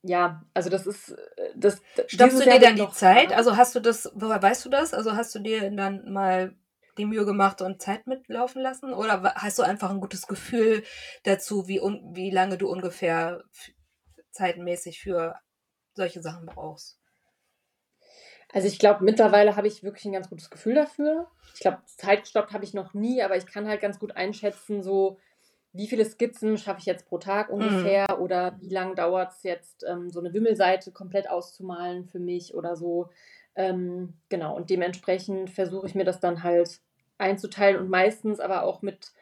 ja, 0.02 0.42
also 0.54 0.70
das 0.70 0.86
ist 0.86 1.10
äh, 1.10 1.50
das. 1.56 1.82
Stoppst 2.06 2.40
du 2.40 2.50
dir 2.50 2.58
dann 2.58 2.76
die 2.76 2.88
Zeit? 2.90 3.32
Also 3.32 3.56
hast 3.56 3.74
du 3.74 3.80
das, 3.80 4.10
woher 4.14 4.42
weißt 4.42 4.64
du 4.64 4.70
das? 4.70 4.94
Also 4.94 5.14
hast 5.14 5.34
du 5.34 5.38
dir 5.38 5.70
dann 5.70 6.10
mal 6.10 6.54
die 6.98 7.06
Mühe 7.06 7.24
gemacht 7.24 7.62
und 7.62 7.82
Zeit 7.82 8.06
mitlaufen 8.06 8.62
lassen? 8.62 8.92
Oder 8.92 9.34
hast 9.36 9.58
du 9.58 9.62
einfach 9.62 9.90
ein 9.90 10.00
gutes 10.00 10.26
Gefühl 10.26 10.82
dazu, 11.24 11.68
wie, 11.68 11.80
un 11.80 12.14
wie 12.14 12.30
lange 12.30 12.58
du 12.58 12.68
ungefähr 12.68 13.42
zeitmäßig 14.32 15.00
für 15.00 15.36
solche 15.94 16.22
Sachen 16.22 16.46
brauchst? 16.46 16.98
Also 18.52 18.68
ich 18.68 18.78
glaube, 18.78 19.02
mittlerweile 19.02 19.56
habe 19.56 19.66
ich 19.66 19.82
wirklich 19.82 20.04
ein 20.04 20.12
ganz 20.12 20.28
gutes 20.28 20.48
Gefühl 20.48 20.74
dafür. 20.74 21.28
Ich 21.54 21.60
glaube, 21.60 21.78
Zeitstopp 21.86 22.52
habe 22.52 22.64
ich 22.64 22.72
noch 22.72 22.94
nie, 22.94 23.22
aber 23.22 23.36
ich 23.36 23.46
kann 23.46 23.66
halt 23.66 23.80
ganz 23.80 23.98
gut 23.98 24.16
einschätzen, 24.16 24.82
so 24.82 25.18
wie 25.72 25.88
viele 25.88 26.04
Skizzen 26.04 26.56
schaffe 26.56 26.78
ich 26.78 26.86
jetzt 26.86 27.08
pro 27.08 27.18
Tag 27.18 27.48
mhm. 27.48 27.54
ungefähr 27.54 28.06
mhm. 28.08 28.22
oder 28.22 28.56
wie 28.60 28.72
lange 28.72 28.94
dauert 28.94 29.32
es 29.32 29.42
jetzt, 29.42 29.84
ähm, 29.88 30.08
so 30.08 30.20
eine 30.20 30.32
Wimmelseite 30.32 30.92
komplett 30.92 31.28
auszumalen 31.28 32.06
für 32.06 32.20
mich 32.20 32.54
oder 32.54 32.76
so. 32.76 33.10
Ähm, 33.56 34.14
genau, 34.28 34.56
und 34.56 34.70
dementsprechend 34.70 35.50
versuche 35.50 35.86
ich 35.86 35.96
mir 35.96 36.04
das 36.04 36.20
dann 36.20 36.44
halt 36.44 36.80
einzuteilen 37.18 37.80
und 37.80 37.88
meistens 37.88 38.40
aber 38.40 38.62
auch 38.62 38.82
mit 38.82 39.12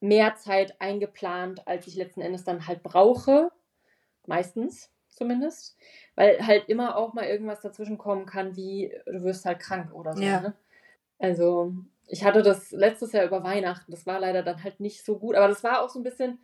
mehr 0.00 0.34
Zeit 0.36 0.80
eingeplant, 0.80 1.66
als 1.66 1.86
ich 1.86 1.96
letzten 1.96 2.20
Endes 2.20 2.44
dann 2.44 2.66
halt 2.66 2.82
brauche. 2.82 3.50
Meistens 4.26 4.90
zumindest. 5.08 5.76
Weil 6.14 6.44
halt 6.46 6.68
immer 6.68 6.96
auch 6.96 7.14
mal 7.14 7.26
irgendwas 7.26 7.60
dazwischen 7.60 7.98
kommen 7.98 8.26
kann, 8.26 8.56
wie 8.56 8.92
du 9.06 9.22
wirst 9.22 9.44
halt 9.44 9.60
krank 9.60 9.92
oder 9.94 10.14
so. 10.14 10.22
Ja. 10.22 10.40
Ne? 10.40 10.54
Also, 11.18 11.72
ich 12.08 12.24
hatte 12.24 12.42
das 12.42 12.72
letztes 12.72 13.12
Jahr 13.12 13.24
über 13.24 13.44
Weihnachten. 13.44 13.92
Das 13.92 14.06
war 14.06 14.18
leider 14.18 14.42
dann 14.42 14.62
halt 14.62 14.80
nicht 14.80 15.04
so 15.04 15.18
gut. 15.18 15.36
Aber 15.36 15.48
das 15.48 15.62
war 15.62 15.82
auch 15.82 15.88
so 15.88 16.00
ein 16.00 16.04
bisschen 16.04 16.38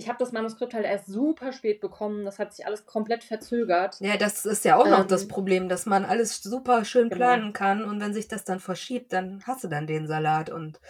ich 0.00 0.08
habe 0.08 0.18
das 0.18 0.32
Manuskript 0.32 0.72
halt 0.72 0.86
erst 0.86 1.08
super 1.08 1.52
spät 1.52 1.82
bekommen. 1.82 2.24
Das 2.24 2.38
hat 2.38 2.54
sich 2.54 2.64
alles 2.64 2.86
komplett 2.86 3.22
verzögert. 3.22 4.00
Ja, 4.00 4.16
das 4.16 4.46
ist 4.46 4.64
ja 4.64 4.76
auch 4.76 4.86
ähm, 4.86 4.92
noch 4.92 5.06
das 5.06 5.24
ähm, 5.24 5.28
Problem, 5.28 5.68
dass 5.68 5.84
man 5.84 6.06
alles 6.06 6.42
super 6.42 6.86
schön 6.86 7.10
genau. 7.10 7.16
planen 7.16 7.52
kann 7.52 7.84
und 7.84 8.00
wenn 8.00 8.14
sich 8.14 8.26
das 8.26 8.44
dann 8.44 8.60
verschiebt, 8.60 9.12
dann 9.12 9.42
hast 9.46 9.62
du 9.62 9.68
dann 9.68 9.86
den 9.86 10.06
Salat 10.06 10.48
und. 10.48 10.80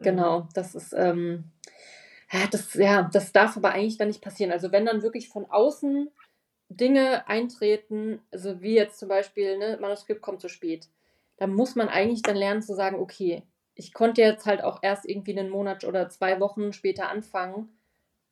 Genau, 0.00 0.48
das 0.52 0.74
ist. 0.74 0.92
Ähm, 0.94 1.52
ja, 2.32 2.40
das, 2.50 2.74
ja, 2.74 3.08
das 3.10 3.32
darf 3.32 3.56
aber 3.56 3.70
eigentlich 3.70 3.98
dann 3.98 4.08
nicht 4.08 4.20
passieren. 4.20 4.50
Also 4.50 4.72
wenn 4.72 4.84
dann 4.84 5.02
wirklich 5.02 5.28
von 5.28 5.46
außen 5.48 6.10
Dinge 6.68 7.26
eintreten, 7.28 8.20
also 8.32 8.60
wie 8.60 8.74
jetzt 8.74 8.98
zum 8.98 9.08
Beispiel, 9.08 9.58
ne, 9.58 9.78
Manuskript 9.80 10.22
kommt 10.22 10.40
zu 10.40 10.48
spät, 10.48 10.88
dann 11.36 11.54
muss 11.54 11.76
man 11.76 11.88
eigentlich 11.88 12.22
dann 12.22 12.36
lernen 12.36 12.62
zu 12.62 12.74
sagen, 12.74 12.98
okay, 12.98 13.44
ich 13.76 13.94
konnte 13.94 14.22
jetzt 14.22 14.44
halt 14.44 14.62
auch 14.64 14.80
erst 14.82 15.08
irgendwie 15.08 15.38
einen 15.38 15.50
Monat 15.50 15.84
oder 15.84 16.08
zwei 16.08 16.40
Wochen 16.40 16.72
später 16.72 17.08
anfangen 17.08 17.77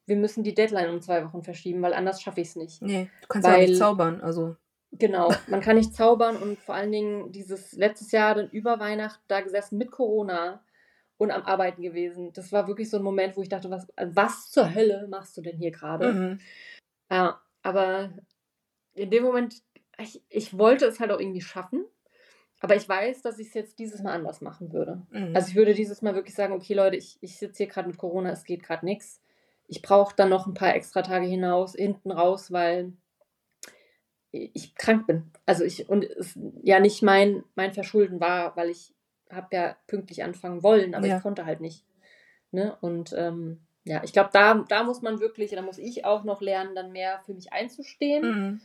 wir 0.06 0.16
müssen 0.16 0.44
die 0.44 0.54
Deadline 0.54 0.90
um 0.90 1.02
zwei 1.02 1.24
Wochen 1.24 1.42
verschieben, 1.42 1.82
weil 1.82 1.92
anders 1.92 2.22
schaffe 2.22 2.40
ich 2.40 2.48
es 2.48 2.56
nicht. 2.56 2.80
Nee, 2.80 3.10
du 3.22 3.26
kannst 3.28 3.48
weil, 3.48 3.54
auch 3.54 3.68
nicht 3.68 3.76
zaubern, 3.76 4.20
also. 4.20 4.56
Genau, 4.92 5.28
man 5.48 5.60
kann 5.60 5.76
nicht 5.76 5.94
zaubern 5.94 6.36
und 6.36 6.58
vor 6.58 6.74
allen 6.74 6.92
Dingen 6.92 7.32
dieses 7.32 7.72
letztes 7.72 8.12
Jahr 8.12 8.36
dann 8.36 8.48
über 8.50 8.78
Weihnachten 8.78 9.22
da 9.28 9.40
gesessen 9.40 9.78
mit 9.78 9.90
Corona 9.90 10.62
und 11.18 11.30
am 11.30 11.42
Arbeiten 11.42 11.82
gewesen. 11.82 12.32
Das 12.32 12.52
war 12.52 12.68
wirklich 12.68 12.88
so 12.88 12.98
ein 12.98 13.02
Moment, 13.02 13.36
wo 13.36 13.42
ich 13.42 13.48
dachte, 13.48 13.70
was, 13.70 13.86
was 13.96 14.50
zur 14.50 14.74
Hölle 14.74 15.08
machst 15.08 15.36
du 15.36 15.42
denn 15.42 15.56
hier 15.56 15.72
gerade? 15.72 16.12
Mhm. 16.12 16.40
Ja, 17.10 17.40
aber 17.62 18.10
in 18.94 19.10
dem 19.10 19.24
Moment, 19.24 19.62
ich, 19.98 20.22
ich 20.28 20.56
wollte 20.56 20.86
es 20.86 21.00
halt 21.00 21.10
auch 21.10 21.20
irgendwie 21.20 21.40
schaffen. 21.40 21.84
Aber 22.60 22.74
ich 22.74 22.88
weiß, 22.88 23.20
dass 23.20 23.38
ich 23.38 23.48
es 23.48 23.54
jetzt 23.54 23.78
dieses 23.78 24.02
Mal 24.02 24.12
anders 24.12 24.40
machen 24.40 24.72
würde. 24.72 25.02
Mhm. 25.10 25.36
Also 25.36 25.48
ich 25.48 25.56
würde 25.56 25.74
dieses 25.74 26.00
Mal 26.00 26.14
wirklich 26.14 26.34
sagen, 26.34 26.54
okay 26.54 26.72
Leute, 26.72 26.96
ich, 26.96 27.18
ich 27.20 27.38
sitze 27.38 27.58
hier 27.58 27.66
gerade 27.66 27.88
mit 27.88 27.98
Corona, 27.98 28.30
es 28.30 28.44
geht 28.44 28.62
gerade 28.62 28.84
nichts 28.84 29.20
ich 29.68 29.82
brauche 29.82 30.14
dann 30.16 30.28
noch 30.28 30.46
ein 30.46 30.54
paar 30.54 30.74
extra 30.74 31.02
Tage 31.02 31.26
hinaus, 31.26 31.74
hinten 31.74 32.10
raus, 32.10 32.52
weil 32.52 32.92
ich 34.30 34.74
krank 34.74 35.06
bin. 35.06 35.30
Also 35.46 35.64
ich, 35.64 35.88
und 35.88 36.04
es 36.04 36.38
ja 36.62 36.80
nicht 36.80 37.02
mein, 37.02 37.44
mein 37.54 37.72
Verschulden 37.72 38.20
war, 38.20 38.56
weil 38.56 38.70
ich 38.70 38.94
habe 39.30 39.48
ja 39.52 39.76
pünktlich 39.86 40.22
anfangen 40.22 40.62
wollen, 40.62 40.94
aber 40.94 41.06
ja. 41.06 41.16
ich 41.16 41.22
konnte 41.22 41.46
halt 41.46 41.60
nicht. 41.60 41.84
Ne? 42.52 42.76
Und 42.80 43.12
ähm, 43.16 43.60
ja, 43.84 44.02
ich 44.04 44.12
glaube, 44.12 44.30
da, 44.32 44.64
da 44.68 44.82
muss 44.82 45.02
man 45.02 45.20
wirklich, 45.20 45.52
da 45.52 45.62
muss 45.62 45.78
ich 45.78 46.04
auch 46.04 46.24
noch 46.24 46.40
lernen, 46.40 46.74
dann 46.74 46.92
mehr 46.92 47.20
für 47.24 47.34
mich 47.34 47.52
einzustehen. 47.52 48.22
Mhm. 48.24 48.60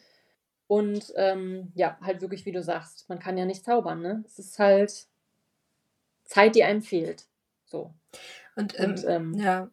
Und 0.67 1.13
ähm, 1.15 1.71
ja, 1.75 1.97
halt 2.01 2.21
wirklich, 2.21 2.45
wie 2.45 2.51
du 2.51 2.63
sagst, 2.63 3.07
man 3.09 3.19
kann 3.19 3.37
ja 3.37 3.45
nicht 3.45 3.65
zaubern, 3.65 4.01
ne? 4.01 4.23
Es 4.25 4.39
ist 4.39 4.57
halt 4.57 5.07
Zeit, 6.23 6.55
die 6.55 6.63
einem 6.63 6.81
fehlt. 6.81 7.25
So. 7.65 7.93
Und, 8.55 8.79
ähm, 8.79 8.89
und 8.89 9.05
ähm, 9.05 9.33
ja. 9.35 9.69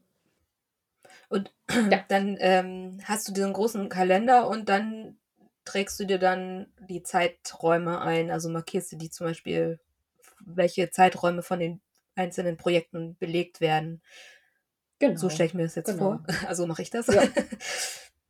Und 1.28 1.52
ja. 1.70 2.04
dann 2.08 2.36
ähm, 2.40 2.98
hast 3.04 3.28
du 3.28 3.32
diesen 3.32 3.52
großen 3.52 3.88
Kalender 3.88 4.48
und 4.48 4.68
dann 4.68 5.18
trägst 5.64 6.00
du 6.00 6.04
dir 6.04 6.18
dann 6.18 6.66
die 6.88 7.02
Zeiträume 7.02 8.00
ein, 8.00 8.30
also 8.30 8.48
markierst 8.48 8.92
du 8.92 8.96
die 8.96 9.10
zum 9.10 9.26
Beispiel, 9.26 9.78
welche 10.40 10.90
Zeiträume 10.90 11.42
von 11.42 11.58
den 11.58 11.80
einzelnen 12.14 12.56
Projekten 12.56 13.16
belegt 13.18 13.60
werden. 13.60 14.02
Genau. 14.98 15.16
So 15.16 15.28
stelle 15.28 15.48
ich 15.48 15.54
mir 15.54 15.62
das 15.64 15.74
jetzt 15.74 15.92
genau. 15.92 15.98
vor. 15.98 16.24
Also 16.48 16.66
mache 16.66 16.82
ich 16.82 16.90
das. 16.90 17.06
Ja. 17.06 17.22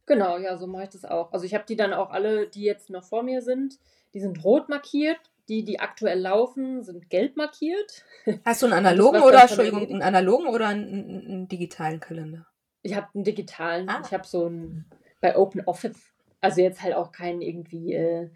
Genau, 0.06 0.38
ja, 0.38 0.56
so 0.56 0.66
mache 0.66 0.84
ich 0.84 0.88
das 0.88 1.04
auch. 1.04 1.34
Also 1.34 1.44
ich 1.44 1.52
habe 1.52 1.66
die 1.68 1.76
dann 1.76 1.92
auch 1.92 2.08
alle, 2.08 2.48
die 2.48 2.62
jetzt 2.62 2.88
noch 2.88 3.04
vor 3.04 3.22
mir 3.22 3.42
sind, 3.42 3.78
die 4.14 4.20
sind 4.20 4.42
rot 4.42 4.70
markiert. 4.70 5.18
Die, 5.50 5.64
die 5.64 5.80
aktuell 5.80 6.18
laufen, 6.20 6.82
sind 6.82 7.10
gelb 7.10 7.36
markiert. 7.36 8.04
Hast 8.42 8.62
du 8.62 8.66
einen 8.66 8.72
analogen 8.86 9.20
oder 9.20 9.42
Entschuldigung, 9.42 9.86
einen 9.86 10.02
analogen 10.02 10.46
oder 10.46 10.68
einen, 10.68 11.26
einen 11.26 11.48
digitalen 11.48 12.00
Kalender? 12.00 12.46
Ich 12.82 12.94
habe 12.94 13.08
einen 13.14 13.24
digitalen. 13.24 13.88
Ah. 13.88 14.02
Ich 14.04 14.12
habe 14.12 14.26
so 14.26 14.46
einen 14.46 14.84
bei 15.20 15.36
Open 15.36 15.62
Office. 15.66 16.12
Also 16.40 16.60
jetzt 16.60 16.82
halt 16.82 16.94
auch 16.94 17.10
keinen 17.10 17.42
irgendwie 17.42 17.94
äh, 17.94 18.30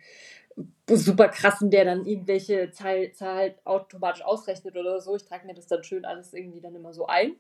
super 0.89 1.29
krassen, 1.29 1.71
der 1.71 1.85
dann 1.85 2.05
irgendwelche 2.05 2.71
Zahl, 2.71 3.13
Zahl 3.13 3.55
automatisch 3.65 4.25
ausrechnet 4.25 4.77
oder 4.77 5.01
so. 5.01 5.17
Ich 5.17 5.25
trage 5.25 5.47
mir 5.47 5.55
das 5.55 5.67
dann 5.67 5.85
schön 5.85 6.05
alles 6.05 6.35
irgendwie 6.35 6.61
dann 6.61 6.75
immer 6.75 6.93
so 6.93 7.07
ein. 7.07 7.37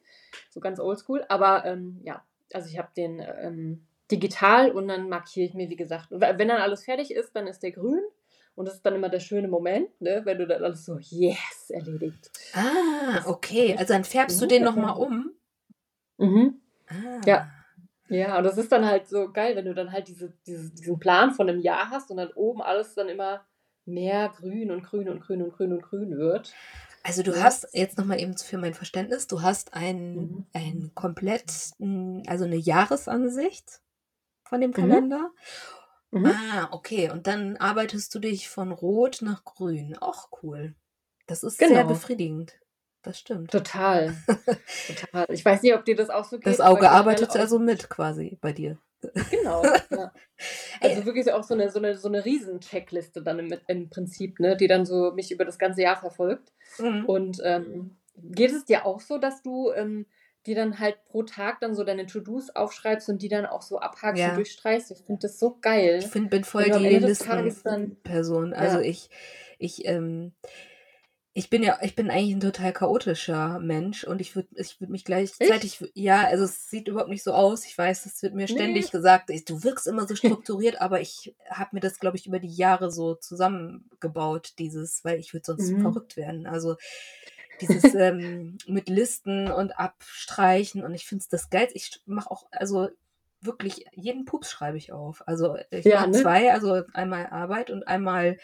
So 0.51 0.61
ganz 0.61 0.79
oldschool. 0.79 1.25
Aber 1.29 1.65
ähm, 1.65 2.01
ja, 2.05 2.25
also 2.53 2.69
ich 2.69 2.79
habe 2.79 2.89
den 2.97 3.21
ähm, 3.21 3.87
digital 4.11 4.71
und 4.71 4.89
dann 4.89 5.09
markiere 5.09 5.47
ich 5.47 5.55
mir, 5.55 5.69
wie 5.69 5.77
gesagt, 5.77 6.09
wenn 6.11 6.49
dann 6.49 6.61
alles 6.61 6.85
fertig 6.85 7.13
ist, 7.13 7.35
dann 7.35 7.47
ist 7.47 7.63
der 7.63 7.73
grün. 7.73 8.03
Und 8.55 8.67
das 8.67 8.75
ist 8.75 8.87
dann 8.87 8.95
immer 8.95 9.09
der 9.09 9.21
schöne 9.21 9.49
Moment, 9.49 9.89
ne, 10.01 10.21
wenn 10.25 10.37
du 10.39 10.47
dann 10.47 10.63
alles 10.63 10.85
so, 10.85 10.99
yes, 10.99 11.71
erledigt. 11.71 12.31
Ah, 12.53 13.23
okay. 13.27 13.75
Also 13.79 13.95
dann 13.95 14.05
färbst 14.05 14.41
du 14.41 14.47
den 14.47 14.63
nochmal 14.63 14.95
um. 14.99 15.31
Mhm. 16.19 16.61
Ah. 16.93 17.20
Ja. 17.26 17.51
Ja, 18.09 18.36
und 18.36 18.45
das 18.45 18.59
ist 18.59 18.70
dann 18.70 18.84
halt 18.84 19.09
so 19.09 19.32
geil, 19.32 19.57
wenn 19.57 19.64
du 19.64 19.74
dann 19.74 19.90
halt 19.90 20.07
diese, 20.09 20.34
diese, 20.47 20.70
diesen 20.70 20.99
Plan 20.99 21.32
von 21.32 21.49
einem 21.49 21.61
Jahr 21.61 21.88
hast 21.88 22.11
und 22.11 22.18
dann 22.18 22.30
oben 22.34 22.61
alles 22.61 22.95
dann 22.95 23.09
immer 23.09 23.47
mehr 23.86 24.28
grün 24.28 24.70
und 24.70 24.82
grün 24.82 25.09
und 25.09 25.20
grün 25.20 25.43
und 25.43 25.53
grün 25.55 25.72
und 25.72 25.82
grün 25.82 26.18
wird. 26.18 26.53
Also 27.03 27.22
du 27.22 27.43
hast 27.43 27.66
jetzt 27.72 27.99
nochmal 27.99 28.20
eben 28.20 28.36
für 28.36 28.59
mein 28.59 28.74
Verständnis, 28.74 29.26
du 29.26 29.43
hast 29.43 29.74
ein, 29.74 30.14
mhm. 30.14 30.47
ein 30.53 30.90
komplett, 30.95 31.51
also 32.26 32.45
eine 32.45 32.57
Jahresansicht 32.57 33.80
von 34.45 34.61
dem 34.61 34.70
mhm. 34.70 34.74
Kalender. 34.74 35.30
Mhm. 36.11 36.26
Ah, 36.26 36.68
okay. 36.70 37.11
Und 37.11 37.26
dann 37.26 37.57
arbeitest 37.57 38.14
du 38.14 38.18
dich 38.18 38.49
von 38.49 38.70
Rot 38.70 39.20
nach 39.22 39.45
Grün. 39.45 39.97
Auch 39.99 40.28
cool. 40.43 40.74
Das 41.26 41.43
ist 41.43 41.59
genau. 41.59 41.74
sehr 41.74 41.84
befriedigend. 41.84 42.55
Das 43.03 43.19
stimmt. 43.19 43.51
Total. 43.51 44.17
Total. 44.87 45.27
Ich 45.29 45.45
weiß 45.45 45.63
nicht, 45.63 45.75
ob 45.75 45.85
dir 45.85 45.97
das 45.97 46.09
auch 46.09 46.25
so 46.25 46.39
geht. 46.39 46.47
Das 46.47 46.61
Auge 46.61 46.91
arbeitet 46.91 47.37
also 47.37 47.59
mit 47.59 47.91
quasi 47.91 48.39
bei 48.41 48.53
dir. 48.53 48.79
Genau. 49.31 49.63
Ja. 49.91 50.11
Also 50.81 51.05
wirklich 51.05 51.31
auch 51.31 51.45
so 51.45 51.55
eine, 51.55 51.71
so 51.71 51.79
eine, 51.79 51.97
so 51.97 52.09
eine 52.09 52.25
Riesen-Checkliste 52.25 53.23
dann 53.23 53.39
im, 53.39 53.55
im 53.69 53.91
Prinzip, 53.91 54.41
ne, 54.41 54.57
die 54.57 54.67
dann 54.67 54.85
so 54.85 55.13
mich 55.13 55.31
über 55.31 55.45
das 55.45 55.57
ganze 55.57 55.83
Jahr 55.83 55.97
verfolgt. 55.97 56.53
Mhm. 56.79 57.05
Und 57.05 57.39
ähm, 57.45 57.97
geht 58.17 58.51
es 58.51 58.65
dir 58.65 58.85
auch 58.85 59.01
so, 59.01 59.19
dass 59.19 59.43
du 59.43 59.71
ähm, 59.71 60.07
die 60.47 60.55
dann 60.55 60.81
halt 60.81 61.05
pro 61.05 61.23
Tag 61.23 61.61
dann 61.61 61.75
so 61.75 61.85
deine 61.85 62.07
To-Dos 62.07 62.51
aufschreibst 62.51 63.09
und 63.09 63.23
die 63.23 63.29
dann 63.29 63.47
auch 63.47 63.63
so 63.63 63.79
abhakst 63.79 64.21
ja. 64.21 64.31
und 64.31 64.37
durchstreichst. 64.37 64.91
Ich 64.91 65.05
finde 65.05 65.23
das 65.23 65.39
so 65.39 65.59
geil. 65.61 65.99
Ich 66.01 66.09
find, 66.09 66.31
bin 66.31 66.43
voll 66.45 66.65
die 66.65 66.99
Listenperson. 66.99 68.53
Also 68.53 68.79
ja. 68.79 68.85
ich, 68.85 69.09
ich, 69.59 69.87
ähm, 69.87 70.33
ich 71.35 71.49
bin 71.49 71.62
ja, 71.62 71.78
ich 71.80 71.95
bin 71.95 72.11
eigentlich 72.11 72.35
ein 72.35 72.41
total 72.41 72.72
chaotischer 72.74 73.59
Mensch 73.59 74.05
und 74.05 74.20
ich 74.20 74.37
würde 74.37 74.49
ich 74.55 74.78
würd 74.80 74.91
mich 74.91 75.05
gleichzeitig, 75.05 75.80
ich? 75.80 75.91
ja, 75.95 76.24
also 76.24 76.45
es 76.45 76.68
sieht 76.68 76.89
überhaupt 76.89 77.09
nicht 77.09 77.22
so 77.22 77.33
aus. 77.33 77.64
Ich 77.64 77.76
weiß, 77.76 78.05
es 78.05 78.22
wird 78.22 78.35
mir 78.35 78.49
ständig 78.49 78.87
nee. 78.87 78.91
gesagt, 78.91 79.30
du 79.30 79.64
wirkst 79.64 79.87
immer 79.87 80.07
so 80.07 80.14
strukturiert, 80.14 80.80
aber 80.83 81.01
ich 81.01 81.35
habe 81.49 81.70
mir 81.72 81.80
das, 81.80 81.99
glaube 81.99 82.18
ich, 82.18 82.26
über 82.26 82.39
die 82.39 82.55
Jahre 82.55 82.91
so 82.91 83.14
zusammengebaut, 83.14 84.53
dieses, 84.59 85.05
weil 85.05 85.18
ich 85.18 85.33
würde 85.33 85.47
sonst 85.47 85.70
mhm. 85.70 85.80
verrückt 85.80 86.18
werden. 86.18 86.47
Also 86.47 86.76
dieses 87.62 87.83
ähm, 87.95 88.59
mit 88.66 88.91
Listen 88.91 89.51
und 89.51 89.78
Abstreichen 89.78 90.85
und 90.85 90.95
ich 90.95 91.07
finde 91.07 91.22
es 91.22 91.28
das 91.28 91.49
geil. 91.49 91.68
Ich 91.72 92.03
mache 92.05 92.30
auch, 92.30 92.45
also 92.51 92.89
wirklich 93.41 93.87
jeden 93.95 94.26
Pups 94.26 94.51
schreibe 94.51 94.76
ich 94.76 94.93
auf. 94.93 95.26
Also 95.26 95.57
ich 95.70 95.87
ja, 95.87 96.01
mache 96.01 96.11
ne? 96.11 96.20
zwei, 96.20 96.53
also 96.53 96.83
einmal 96.93 97.26
Arbeit 97.28 97.70
und 97.70 97.89
einmal 97.89 98.39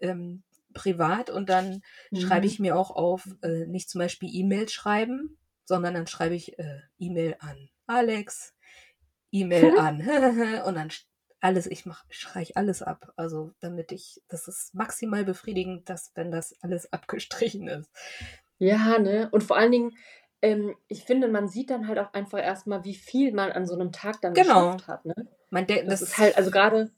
ähm, 0.00 0.42
privat 0.76 1.30
und 1.30 1.48
dann 1.48 1.82
mhm. 2.10 2.20
schreibe 2.20 2.46
ich 2.46 2.60
mir 2.60 2.76
auch 2.76 2.90
auf, 2.90 3.26
äh, 3.42 3.66
nicht 3.66 3.88
zum 3.88 4.00
Beispiel 4.00 4.28
E-Mail 4.30 4.68
schreiben, 4.68 5.38
sondern 5.64 5.94
dann 5.94 6.06
schreibe 6.06 6.34
ich 6.34 6.58
äh, 6.58 6.80
E-Mail 6.98 7.36
an 7.40 7.70
Alex, 7.86 8.54
E-Mail 9.32 9.78
an 9.78 10.00
und 10.66 10.74
dann 10.76 10.90
alles, 11.40 11.66
ich 11.66 11.86
mach, 11.86 12.04
streiche 12.08 12.56
alles 12.56 12.82
ab. 12.82 13.12
Also 13.16 13.52
damit 13.60 13.92
ich, 13.92 14.22
das 14.28 14.48
ist 14.48 14.74
maximal 14.74 15.24
befriedigend, 15.24 15.88
dass 15.88 16.12
wenn 16.14 16.30
das 16.30 16.54
alles 16.60 16.92
abgestrichen 16.92 17.68
ist. 17.68 17.90
Ja, 18.58 18.98
ne? 18.98 19.28
Und 19.32 19.42
vor 19.42 19.56
allen 19.56 19.72
Dingen, 19.72 19.96
ähm, 20.42 20.74
ich 20.88 21.04
finde, 21.04 21.28
man 21.28 21.48
sieht 21.48 21.70
dann 21.70 21.88
halt 21.88 21.98
auch 21.98 22.12
einfach 22.12 22.38
erstmal, 22.38 22.84
wie 22.84 22.94
viel 22.94 23.32
man 23.32 23.50
an 23.50 23.66
so 23.66 23.74
einem 23.74 23.92
Tag 23.92 24.20
dann 24.20 24.34
genau. 24.34 24.72
geschafft 24.72 24.88
hat, 24.88 25.04
ne? 25.06 25.14
Man 25.50 25.66
denkt, 25.66 25.90
das, 25.90 26.00
das 26.00 26.10
ist 26.10 26.18
halt, 26.18 26.36
also 26.36 26.50
gerade 26.50 26.90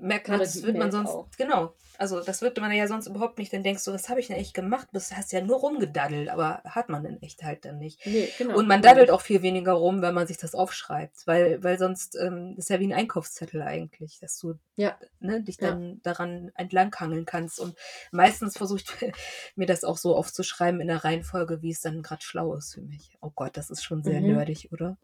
merkt 0.00 0.28
man, 0.28 0.38
das 0.38 0.62
wird 0.62 0.76
man 0.76 0.90
sonst, 0.90 1.10
auch. 1.10 1.28
genau, 1.36 1.74
also 1.98 2.20
das 2.20 2.42
würde 2.42 2.60
man 2.60 2.72
ja 2.72 2.88
sonst 2.88 3.06
überhaupt 3.06 3.38
nicht, 3.38 3.52
dann 3.52 3.62
denkst 3.62 3.84
du, 3.84 3.92
was 3.92 4.08
habe 4.08 4.20
ich 4.20 4.26
denn 4.26 4.36
echt 4.36 4.54
gemacht? 4.54 4.88
Du 4.92 4.98
hast 4.98 5.32
ja 5.32 5.40
nur 5.40 5.58
rumgedaddelt, 5.58 6.30
aber 6.30 6.62
hat 6.64 6.88
man 6.88 7.04
in 7.04 7.22
echt 7.22 7.44
halt 7.44 7.64
dann 7.64 7.78
nicht. 7.78 8.04
Nee, 8.06 8.28
genau. 8.38 8.56
Und 8.56 8.66
man 8.66 8.82
daddelt 8.82 9.10
auch 9.10 9.20
viel 9.20 9.42
weniger 9.42 9.72
rum, 9.72 10.02
wenn 10.02 10.14
man 10.14 10.26
sich 10.26 10.38
das 10.38 10.54
aufschreibt, 10.54 11.26
weil, 11.26 11.62
weil 11.62 11.78
sonst 11.78 12.16
ähm, 12.16 12.54
ist 12.56 12.70
ja 12.70 12.80
wie 12.80 12.86
ein 12.86 12.92
Einkaufszettel 12.92 13.62
eigentlich, 13.62 14.18
dass 14.20 14.38
du 14.38 14.54
ja. 14.76 14.96
ne, 15.20 15.42
dich 15.42 15.58
dann 15.58 15.90
ja. 15.90 15.96
daran 16.02 16.50
entlanghangeln 16.56 17.24
kannst. 17.24 17.60
Und 17.60 17.76
meistens 18.10 18.56
versuche 18.56 18.80
ich 18.80 19.12
mir 19.56 19.66
das 19.66 19.84
auch 19.84 19.98
so 19.98 20.16
aufzuschreiben 20.16 20.80
in 20.80 20.88
der 20.88 21.04
Reihenfolge, 21.04 21.62
wie 21.62 21.70
es 21.70 21.82
dann 21.82 22.02
gerade 22.02 22.22
schlau 22.22 22.54
ist 22.54 22.74
für 22.74 22.82
mich. 22.82 23.16
Oh 23.20 23.30
Gott, 23.34 23.56
das 23.56 23.70
ist 23.70 23.84
schon 23.84 24.02
sehr 24.02 24.20
mhm. 24.20 24.34
nerdig, 24.34 24.70
oder? 24.72 24.96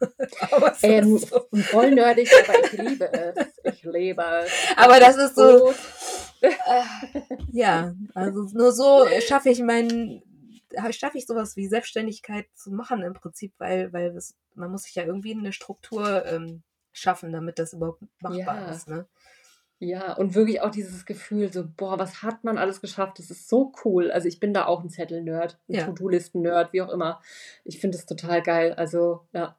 ähm, 0.82 1.18
so. 1.18 1.46
Voll 1.52 1.92
nerdig, 1.92 2.30
aber 2.44 2.64
ich 2.64 2.72
liebe 2.72 3.12
es. 3.12 3.74
Ich 3.74 3.82
liebe 3.84 4.22
es. 4.22 4.50
Aber 4.76 5.00
das 5.00 5.16
ist 5.16 5.36
so. 5.36 5.72
Äh, 6.40 6.52
ja, 7.52 7.94
also 8.14 8.42
nur 8.52 8.72
so 8.72 9.06
schaffe 9.26 9.50
ich 9.50 9.60
meinen, 9.60 10.22
schaffe 10.90 11.18
ich 11.18 11.26
sowas 11.26 11.56
wie 11.56 11.66
Selbstständigkeit 11.66 12.46
zu 12.54 12.70
machen 12.70 13.02
im 13.02 13.14
Prinzip, 13.14 13.54
weil, 13.58 13.92
weil 13.92 14.12
das, 14.12 14.34
man 14.54 14.70
muss 14.70 14.84
sich 14.84 14.94
ja 14.94 15.04
irgendwie 15.04 15.32
eine 15.32 15.52
Struktur 15.52 16.24
ähm, 16.26 16.62
schaffen, 16.92 17.32
damit 17.32 17.58
das 17.58 17.72
überhaupt 17.72 18.02
machbar 18.20 18.62
ja. 18.62 18.70
ist. 18.70 18.88
Ne? 18.88 19.06
Ja, 19.78 20.14
und 20.14 20.34
wirklich 20.34 20.62
auch 20.62 20.70
dieses 20.70 21.04
Gefühl, 21.04 21.52
so, 21.52 21.64
boah, 21.76 21.98
was 21.98 22.22
hat 22.22 22.44
man 22.44 22.56
alles 22.56 22.80
geschafft? 22.80 23.18
Das 23.18 23.30
ist 23.30 23.48
so 23.48 23.72
cool. 23.84 24.10
Also 24.10 24.26
ich 24.26 24.40
bin 24.40 24.54
da 24.54 24.64
auch 24.64 24.82
ein 24.82 24.88
Zettel-Nerd, 24.88 25.58
ein 25.68 25.74
ja. 25.74 25.84
To-Do-Listen-Nerd, 25.84 26.72
wie 26.72 26.80
auch 26.80 26.88
immer. 26.88 27.20
Ich 27.64 27.78
finde 27.78 27.98
es 27.98 28.06
total 28.06 28.42
geil. 28.42 28.72
Also, 28.72 29.26
ja. 29.34 29.54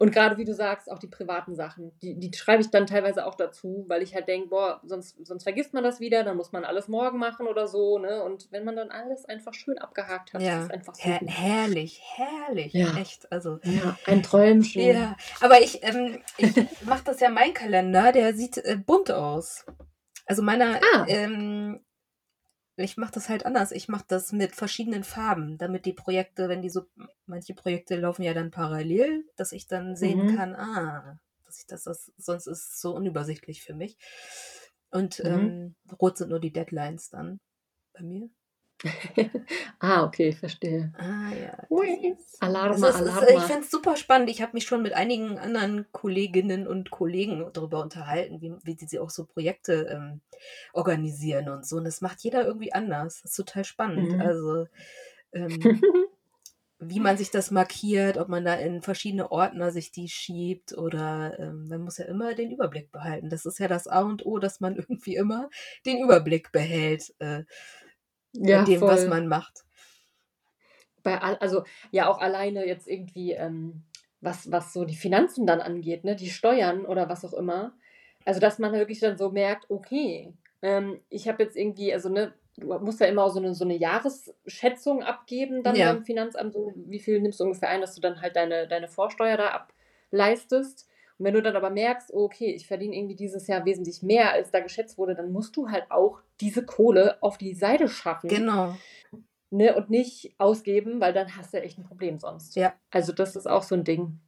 Und 0.00 0.12
gerade 0.12 0.36
wie 0.36 0.44
du 0.44 0.54
sagst, 0.54 0.90
auch 0.90 1.00
die 1.00 1.08
privaten 1.08 1.56
Sachen, 1.56 1.90
die, 2.00 2.14
die 2.14 2.32
schreibe 2.32 2.62
ich 2.62 2.70
dann 2.70 2.86
teilweise 2.86 3.26
auch 3.26 3.34
dazu, 3.34 3.84
weil 3.88 4.00
ich 4.02 4.14
halt 4.14 4.28
denke, 4.28 4.48
boah, 4.48 4.80
sonst, 4.84 5.16
sonst 5.26 5.42
vergisst 5.42 5.74
man 5.74 5.82
das 5.82 5.98
wieder, 5.98 6.22
dann 6.22 6.36
muss 6.36 6.52
man 6.52 6.64
alles 6.64 6.86
morgen 6.86 7.18
machen 7.18 7.48
oder 7.48 7.66
so, 7.66 7.98
ne? 7.98 8.22
Und 8.22 8.52
wenn 8.52 8.64
man 8.64 8.76
dann 8.76 8.92
alles 8.92 9.24
einfach 9.24 9.54
schön 9.54 9.76
abgehakt 9.78 10.34
hat, 10.34 10.40
ja. 10.40 10.62
ist 10.62 10.70
einfach 10.70 10.94
so 10.94 11.02
Her 11.02 11.18
herrlich, 11.26 12.00
herrlich, 12.14 12.72
ja. 12.72 12.96
echt. 12.96 13.30
Also, 13.32 13.58
ja, 13.64 13.98
ein 14.06 14.22
Träumchen. 14.22 14.82
Ja, 14.82 15.16
aber 15.40 15.60
ich, 15.60 15.82
ähm, 15.82 16.22
ich 16.36 16.54
mache 16.84 17.02
das 17.04 17.18
ja, 17.18 17.28
mein 17.28 17.52
Kalender, 17.52 18.12
der 18.12 18.34
sieht 18.34 18.58
äh, 18.58 18.76
bunt 18.76 19.10
aus. 19.10 19.66
Also 20.26 20.42
meiner, 20.42 20.80
ah. 20.94 21.06
ähm, 21.08 21.80
ich 22.84 22.96
mache 22.96 23.12
das 23.12 23.28
halt 23.28 23.44
anders. 23.44 23.72
Ich 23.72 23.88
mache 23.88 24.04
das 24.08 24.32
mit 24.32 24.54
verschiedenen 24.54 25.04
Farben, 25.04 25.58
damit 25.58 25.84
die 25.84 25.92
Projekte, 25.92 26.48
wenn 26.48 26.62
die 26.62 26.70
so, 26.70 26.86
manche 27.26 27.54
Projekte 27.54 27.96
laufen 27.96 28.22
ja 28.22 28.34
dann 28.34 28.50
parallel, 28.50 29.24
dass 29.36 29.52
ich 29.52 29.66
dann 29.66 29.96
sehen 29.96 30.26
mhm. 30.26 30.36
kann, 30.36 30.54
ah, 30.54 31.18
dass 31.44 31.58
ich 31.58 31.66
das, 31.66 31.84
das, 31.84 32.12
sonst 32.16 32.46
ist 32.46 32.72
es 32.72 32.80
so 32.80 32.94
unübersichtlich 32.94 33.62
für 33.62 33.74
mich. 33.74 33.98
Und 34.90 35.18
mhm. 35.18 35.26
ähm, 35.26 35.76
rot 36.00 36.18
sind 36.18 36.30
nur 36.30 36.40
die 36.40 36.52
Deadlines 36.52 37.10
dann 37.10 37.40
bei 37.92 38.02
mir. 38.02 38.30
ah, 39.80 40.04
okay, 40.04 40.32
verstehe. 40.32 40.92
Ah, 40.98 41.32
ja. 41.34 41.66
Alarma, 42.40 42.88
ist, 42.88 42.96
Alarma. 42.96 43.26
ich 43.28 43.42
finde 43.42 43.62
es 43.62 43.70
super 43.70 43.96
spannend. 43.96 44.30
Ich 44.30 44.40
habe 44.40 44.52
mich 44.54 44.64
schon 44.64 44.82
mit 44.82 44.92
einigen 44.92 45.38
anderen 45.38 45.86
Kolleginnen 45.92 46.66
und 46.66 46.90
Kollegen 46.90 47.44
darüber 47.52 47.82
unterhalten, 47.82 48.40
wie, 48.40 48.54
wie 48.62 48.86
sie 48.86 48.98
auch 48.98 49.10
so 49.10 49.24
Projekte 49.24 49.88
ähm, 49.90 50.20
organisieren 50.72 51.48
und 51.48 51.66
so. 51.66 51.76
Und 51.76 51.84
das 51.84 52.00
macht 52.00 52.20
jeder 52.20 52.44
irgendwie 52.44 52.72
anders. 52.72 53.22
Das 53.22 53.32
ist 53.32 53.36
total 53.36 53.64
spannend. 53.64 54.12
Mhm. 54.12 54.20
Also, 54.20 54.66
ähm, 55.32 55.82
wie 56.80 57.00
man 57.00 57.16
sich 57.16 57.30
das 57.30 57.50
markiert, 57.50 58.18
ob 58.18 58.28
man 58.28 58.44
da 58.44 58.54
in 58.54 58.82
verschiedene 58.82 59.32
Ordner 59.32 59.72
sich 59.72 59.90
die 59.90 60.08
schiebt 60.08 60.78
oder 60.78 61.36
ähm, 61.38 61.66
man 61.68 61.82
muss 61.82 61.98
ja 61.98 62.04
immer 62.04 62.34
den 62.34 62.52
Überblick 62.52 62.92
behalten. 62.92 63.30
Das 63.30 63.46
ist 63.46 63.58
ja 63.58 63.66
das 63.66 63.88
A 63.88 64.02
und 64.02 64.24
O, 64.24 64.38
dass 64.38 64.60
man 64.60 64.76
irgendwie 64.76 65.16
immer 65.16 65.50
den 65.84 65.98
Überblick 65.98 66.52
behält 66.52 67.14
äh, 67.18 67.42
Ja, 68.40 68.60
in 68.60 68.64
dem, 68.66 68.80
was 68.82 69.00
voll. 69.00 69.08
man 69.08 69.28
macht. 69.28 69.64
Bei 71.02 71.20
all, 71.20 71.36
also 71.36 71.64
ja 71.90 72.08
auch 72.08 72.18
alleine 72.20 72.66
jetzt 72.66 72.88
irgendwie, 72.88 73.32
ähm, 73.32 73.84
was, 74.20 74.50
was 74.50 74.72
so 74.72 74.84
die 74.84 74.96
Finanzen 74.96 75.46
dann 75.46 75.60
angeht, 75.60 76.04
ne, 76.04 76.16
die 76.16 76.30
Steuern 76.30 76.84
oder 76.84 77.08
was 77.08 77.24
auch 77.24 77.34
immer. 77.34 77.72
Also 78.24 78.40
dass 78.40 78.58
man 78.58 78.72
wirklich 78.72 79.00
dann 79.00 79.16
so 79.16 79.30
merkt, 79.30 79.70
okay, 79.70 80.34
ähm, 80.62 81.00
ich 81.08 81.28
habe 81.28 81.42
jetzt 81.42 81.56
irgendwie, 81.56 81.92
also 81.92 82.08
ne, 82.08 82.34
du 82.56 82.66
musst 82.80 83.00
ja 83.00 83.06
immer 83.06 83.24
auch 83.24 83.30
so 83.32 83.38
eine, 83.38 83.54
so 83.54 83.64
eine 83.64 83.76
Jahresschätzung 83.76 85.02
abgeben 85.02 85.62
dann 85.62 85.76
Ja. 85.76 85.92
beim 85.92 86.04
Finanzamt, 86.04 86.52
so 86.52 86.72
wie 86.74 86.98
viel 86.98 87.20
nimmst 87.20 87.38
du 87.40 87.44
ungefähr 87.44 87.68
ein, 87.68 87.80
dass 87.80 87.94
du 87.94 88.00
dann 88.00 88.20
halt 88.20 88.34
deine, 88.36 88.66
deine 88.66 88.88
Vorsteuer 88.88 89.36
da 89.36 89.68
ableistest. 90.10 90.87
Und 91.18 91.24
wenn 91.24 91.34
du 91.34 91.42
dann 91.42 91.56
aber 91.56 91.70
merkst, 91.70 92.12
okay, 92.14 92.52
ich 92.54 92.66
verdiene 92.66 92.96
irgendwie 92.96 93.16
dieses 93.16 93.46
Jahr 93.46 93.64
wesentlich 93.64 94.02
mehr, 94.02 94.32
als 94.32 94.50
da 94.50 94.60
geschätzt 94.60 94.98
wurde, 94.98 95.14
dann 95.14 95.32
musst 95.32 95.56
du 95.56 95.68
halt 95.68 95.90
auch 95.90 96.20
diese 96.40 96.64
Kohle 96.64 97.18
auf 97.22 97.38
die 97.38 97.54
Seite 97.54 97.88
schaffen. 97.88 98.28
Genau. 98.28 98.76
Ne, 99.50 99.74
und 99.74 99.88
nicht 99.90 100.34
ausgeben, 100.38 101.00
weil 101.00 101.12
dann 101.12 101.36
hast 101.36 101.54
du 101.54 101.62
echt 101.62 101.78
ein 101.78 101.84
Problem 101.84 102.18
sonst. 102.18 102.54
Ja. 102.54 102.74
Also 102.90 103.12
das 103.12 103.34
ist 103.34 103.48
auch 103.48 103.62
so 103.62 103.74
ein 103.74 103.84
Ding. 103.84 104.20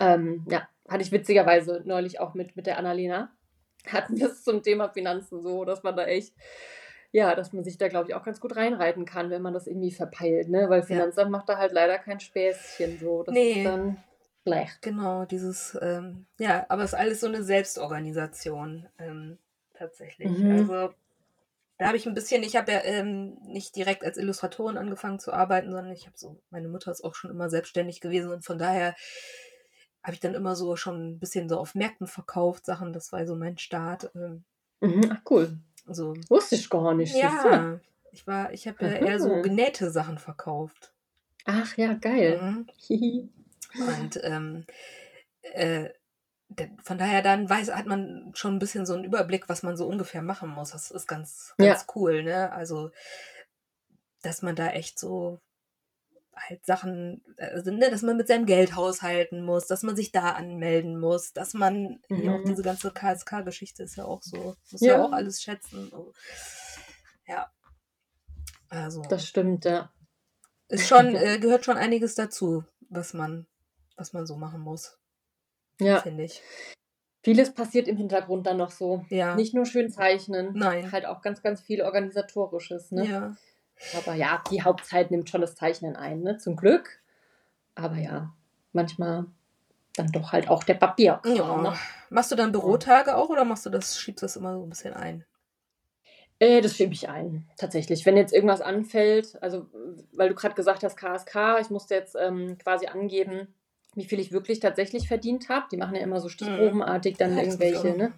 Ähm, 0.00 0.46
ja, 0.48 0.68
hatte 0.88 1.02
ich 1.02 1.12
witzigerweise 1.12 1.82
neulich 1.84 2.20
auch 2.20 2.34
mit, 2.34 2.54
mit 2.56 2.66
der 2.66 2.78
Annalena. 2.78 3.32
Hatten 3.88 4.16
wir 4.16 4.28
es 4.28 4.44
zum 4.44 4.62
Thema 4.62 4.88
Finanzen 4.88 5.42
so, 5.42 5.64
dass 5.64 5.82
man 5.82 5.96
da 5.96 6.04
echt, 6.06 6.32
ja, 7.10 7.34
dass 7.34 7.52
man 7.52 7.64
sich 7.64 7.76
da, 7.76 7.88
glaube 7.88 8.08
ich, 8.08 8.14
auch 8.14 8.22
ganz 8.22 8.40
gut 8.40 8.54
reinreiten 8.54 9.04
kann, 9.04 9.30
wenn 9.30 9.42
man 9.42 9.52
das 9.52 9.66
irgendwie 9.66 9.90
verpeilt, 9.90 10.48
ne? 10.48 10.70
Weil 10.70 10.82
Finanzamt 10.84 11.32
macht 11.32 11.48
da 11.48 11.58
halt 11.58 11.72
leider 11.72 11.98
kein 11.98 12.20
Späßchen 12.20 12.98
so. 13.00 13.24
Das 13.24 13.34
Nee. 13.34 13.54
ist 13.54 13.64
dann 13.64 13.96
schlecht. 14.46 14.82
Genau, 14.82 15.24
dieses, 15.24 15.78
ähm, 15.80 16.26
ja, 16.38 16.66
aber 16.68 16.82
es 16.84 16.92
ist 16.92 16.98
alles 16.98 17.20
so 17.20 17.26
eine 17.26 17.42
Selbstorganisation, 17.44 18.88
ähm, 18.98 19.38
tatsächlich. 19.74 20.30
Mhm. 20.30 20.50
Also 20.50 20.94
da 21.78 21.88
habe 21.88 21.96
ich 21.96 22.06
ein 22.06 22.14
bisschen, 22.14 22.42
ich 22.42 22.56
habe 22.56 22.72
ja 22.72 22.80
ähm, 22.84 23.38
nicht 23.44 23.76
direkt 23.76 24.04
als 24.04 24.18
Illustratorin 24.18 24.78
angefangen 24.78 25.18
zu 25.20 25.32
arbeiten, 25.32 25.72
sondern 25.72 25.92
ich 25.92 26.06
habe 26.06 26.18
so, 26.18 26.40
meine 26.50 26.68
Mutter 26.68 26.90
ist 26.92 27.04
auch 27.04 27.14
schon 27.14 27.30
immer 27.30 27.50
selbstständig 27.50 28.00
gewesen 28.00 28.32
und 28.32 28.44
von 28.44 28.58
daher 28.58 28.94
habe 30.02 30.14
ich 30.14 30.20
dann 30.20 30.34
immer 30.34 30.56
so 30.56 30.76
schon 30.76 31.12
ein 31.12 31.18
bisschen 31.18 31.48
so 31.48 31.58
auf 31.58 31.74
Märkten 31.74 32.06
verkauft, 32.06 32.64
Sachen, 32.66 32.92
das 32.92 33.12
war 33.12 33.24
so 33.26 33.36
mein 33.36 33.58
Start. 33.58 34.10
Ähm, 34.14 34.44
Mhm, 34.80 35.10
ach 35.12 35.20
cool. 35.30 35.58
so, 35.86 36.14
Wusste 36.28 36.56
ich 36.56 36.68
gar 36.68 36.94
nicht. 36.94 37.14
ja, 37.14 37.80
ich 38.10 38.26
war, 38.26 38.52
ich 38.52 38.66
habe 38.68 38.84
ja 38.84 38.92
eher 38.94 39.20
so 39.20 39.40
genähte 39.40 39.90
Sachen 39.90 40.18
verkauft. 40.18 40.92
Ach 41.44 41.76
ja, 41.76 41.94
geil. 41.94 42.38
Mhm. 42.90 43.30
Und 43.74 44.20
ähm, 44.22 44.66
äh, 45.42 45.90
von 46.82 46.98
daher 46.98 47.22
dann 47.22 47.48
weiß, 47.48 47.72
hat 47.74 47.86
man 47.86 48.30
schon 48.34 48.54
ein 48.56 48.58
bisschen 48.58 48.84
so 48.84 48.92
einen 48.94 49.04
Überblick, 49.04 49.48
was 49.48 49.62
man 49.62 49.76
so 49.76 49.86
ungefähr 49.86 50.20
machen 50.22 50.50
muss. 50.50 50.70
Das 50.72 50.90
ist 50.90 51.06
ganz, 51.06 51.54
Ja. 51.58 51.68
ganz 51.72 51.86
cool, 51.94 52.22
ne? 52.24 52.52
Also, 52.52 52.90
dass 54.22 54.42
man 54.42 54.54
da 54.54 54.68
echt 54.68 54.98
so 54.98 55.40
halt 56.34 56.64
Sachen, 56.64 57.22
also, 57.36 57.70
ne, 57.70 57.90
dass 57.90 58.02
man 58.02 58.16
mit 58.16 58.26
seinem 58.28 58.46
Geld 58.46 58.74
haushalten 58.74 59.44
muss, 59.44 59.66
dass 59.66 59.82
man 59.82 59.96
sich 59.96 60.12
da 60.12 60.30
anmelden 60.30 60.98
muss, 60.98 61.32
dass 61.32 61.52
man 61.54 62.00
hier 62.08 62.32
auch 62.34 62.38
Mhm. 62.38 62.46
diese 62.46 62.62
ganze 62.62 62.90
KSK-Geschichte 62.90 63.82
ist 63.82 63.96
ja 63.96 64.04
auch 64.04 64.22
so, 64.22 64.56
muss 64.70 64.80
ja. 64.80 64.94
Ja. 64.98 65.04
auch 65.04 65.12
alles 65.12 65.42
schätzen. 65.42 65.88
So. 65.90 66.12
Ja. 67.26 67.50
Also 68.70 69.02
Das 69.02 69.26
stimmt, 69.26 69.64
ja. 69.66 69.92
ist 70.68 70.88
schon, 70.88 71.14
äh, 71.16 71.38
gehört 71.38 71.64
schon 71.66 71.76
einiges 71.76 72.14
dazu, 72.14 72.64
was 72.88 73.12
man, 73.12 73.46
was 74.02 74.12
man 74.12 74.26
so 74.26 74.36
machen 74.36 74.60
muss, 74.60 74.98
Ja. 75.80 76.00
finde 76.00 76.24
ich. 76.24 76.42
Vieles 77.22 77.54
passiert 77.54 77.86
im 77.86 77.96
Hintergrund 77.96 78.48
dann 78.48 78.56
noch 78.56 78.72
so. 78.72 79.04
Ja. 79.08 79.36
Nicht 79.36 79.54
nur 79.54 79.64
schön 79.64 79.90
zeichnen, 79.92 80.50
Nein. 80.54 80.90
halt 80.90 81.06
auch 81.06 81.22
ganz, 81.22 81.40
ganz 81.40 81.60
viel 81.60 81.80
Organisatorisches. 81.82 82.90
Ne? 82.90 83.06
Ja. 83.06 83.36
Aber 83.96 84.14
ja, 84.14 84.42
die 84.50 84.62
Hauptzeit 84.62 85.12
nimmt 85.12 85.30
schon 85.30 85.40
das 85.40 85.54
Zeichnen 85.54 85.94
ein, 85.94 86.22
ne? 86.22 86.36
zum 86.38 86.56
Glück. 86.56 87.00
Aber 87.76 87.96
ja, 87.96 88.34
manchmal 88.72 89.26
dann 89.94 90.08
doch 90.08 90.32
halt 90.32 90.48
auch 90.48 90.64
der 90.64 90.74
Papierkram. 90.74 91.36
ja. 91.36 91.56
Ne? 91.70 91.76
Machst 92.10 92.32
du 92.32 92.36
dann 92.36 92.50
Bürotage 92.50 93.16
auch 93.16 93.28
oder 93.28 93.44
machst 93.44 93.64
du 93.66 93.70
das, 93.70 93.98
schiebst 94.00 94.24
das 94.24 94.34
immer 94.36 94.54
so 94.56 94.64
ein 94.64 94.68
bisschen 94.70 94.94
ein? 94.94 95.24
Äh, 96.40 96.60
das 96.60 96.74
schiebe 96.76 96.92
ich 96.92 97.08
ein, 97.08 97.48
tatsächlich. 97.56 98.04
Wenn 98.04 98.16
jetzt 98.16 98.32
irgendwas 98.34 98.62
anfällt, 98.62 99.40
also 99.40 99.66
weil 100.12 100.28
du 100.28 100.34
gerade 100.34 100.56
gesagt 100.56 100.82
hast, 100.82 100.96
KSK, 100.96 101.60
ich 101.60 101.70
musste 101.70 101.94
jetzt 101.94 102.16
ähm, 102.18 102.58
quasi 102.58 102.86
angeben, 102.86 103.54
wie 103.94 104.04
viel 104.04 104.20
ich 104.20 104.32
wirklich 104.32 104.60
tatsächlich 104.60 105.08
verdient 105.08 105.48
habe. 105.48 105.66
Die 105.70 105.76
machen 105.76 105.94
ja 105.96 106.02
immer 106.02 106.20
so 106.20 106.28
stichprobenartig 106.28 107.16
dann 107.16 107.32
Mhm. 107.32 107.36
Ja, 107.38 107.42
irgendwelche, 107.44 107.96
ne? 107.96 108.12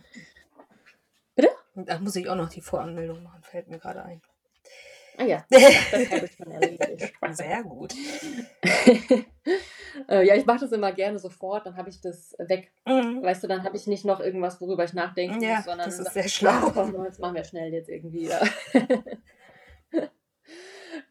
Und 1.75 1.89
Da 1.89 1.99
muss 1.99 2.15
ich 2.15 2.29
auch 2.29 2.37
noch 2.37 2.49
die 2.51 2.61
Voranmeldung 2.61 3.23
machen, 3.25 3.43
fällt 3.43 3.69
mir 3.69 3.79
gerade 3.79 4.05
ein. 4.05 4.23
Ah 5.17 5.25
ja, 5.25 5.45
das 5.51 6.11
habe 6.11 6.27
ich 6.27 6.33
schon 6.37 6.51
erledigt. 6.51 7.13
Sehr 7.33 7.63
gut. 7.63 7.95
äh, 10.09 10.27
ja, 10.27 10.35
ich 10.35 10.47
mache 10.47 10.61
das 10.61 10.73
immer 10.73 10.93
gerne 10.93 11.19
sofort, 11.19 11.67
dann 11.67 11.77
habe 11.77 11.89
ich 11.89 12.01
das 12.01 12.35
weg. 12.39 12.73
Mhm. 12.87 13.23
Weißt 13.23 13.43
du, 13.43 13.49
dann 13.49 13.63
habe 13.65 13.77
ich 13.77 13.87
nicht 13.87 14.05
noch 14.05 14.21
irgendwas, 14.21 14.61
worüber 14.61 14.85
ich 14.85 14.93
nachdenken 14.93 15.41
Ja, 15.41 15.57
muss, 15.57 15.65
sondern 15.65 15.89
das 15.89 15.99
ist 15.99 16.13
sehr 16.15 16.29
schlau. 16.29 16.51
"Ah, 16.51 16.71
komm, 16.73 17.05
jetzt 17.05 17.19
machen 17.21 17.35
wir 17.35 17.45
schnell 17.45 17.73
jetzt 17.73 17.89
irgendwie. 17.89 18.27
Ja. 18.27 18.41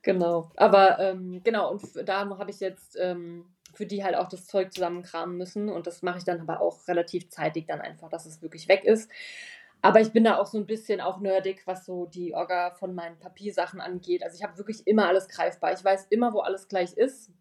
genau. 0.01 0.51
Aber 0.55 0.99
ähm, 0.99 1.41
genau, 1.43 1.71
und 1.71 1.81
da 2.07 2.27
habe 2.27 2.51
ich 2.51 2.59
jetzt 2.59 2.97
ähm, 2.99 3.45
für 3.73 3.85
die 3.85 4.03
halt 4.03 4.15
auch 4.15 4.29
das 4.29 4.45
Zeug 4.47 4.73
zusammenkramen 4.73 5.37
müssen 5.37 5.69
und 5.69 5.87
das 5.87 6.01
mache 6.01 6.19
ich 6.19 6.23
dann 6.23 6.39
aber 6.39 6.61
auch 6.61 6.87
relativ 6.87 7.29
zeitig 7.29 7.65
dann 7.67 7.81
einfach, 7.81 8.09
dass 8.09 8.25
es 8.25 8.41
wirklich 8.41 8.67
weg 8.67 8.83
ist. 8.83 9.11
Aber 9.81 9.99
ich 9.99 10.13
bin 10.13 10.23
da 10.23 10.37
auch 10.37 10.45
so 10.45 10.57
ein 10.57 10.65
bisschen 10.65 11.01
auch 11.01 11.19
nerdig, 11.19 11.63
was 11.65 11.85
so 11.85 12.05
die 12.05 12.33
Orga 12.33 12.71
von 12.71 12.95
meinen 12.95 13.19
Papiersachen 13.19 13.81
angeht. 13.81 14.23
Also 14.23 14.37
ich 14.37 14.43
habe 14.43 14.57
wirklich 14.57 14.87
immer 14.87 15.09
alles 15.09 15.27
greifbar. 15.27 15.73
Ich 15.73 15.83
weiß 15.83 16.07
immer, 16.09 16.33
wo 16.33 16.39
alles 16.39 16.69
gleich 16.69 16.93
ist. 16.93 17.31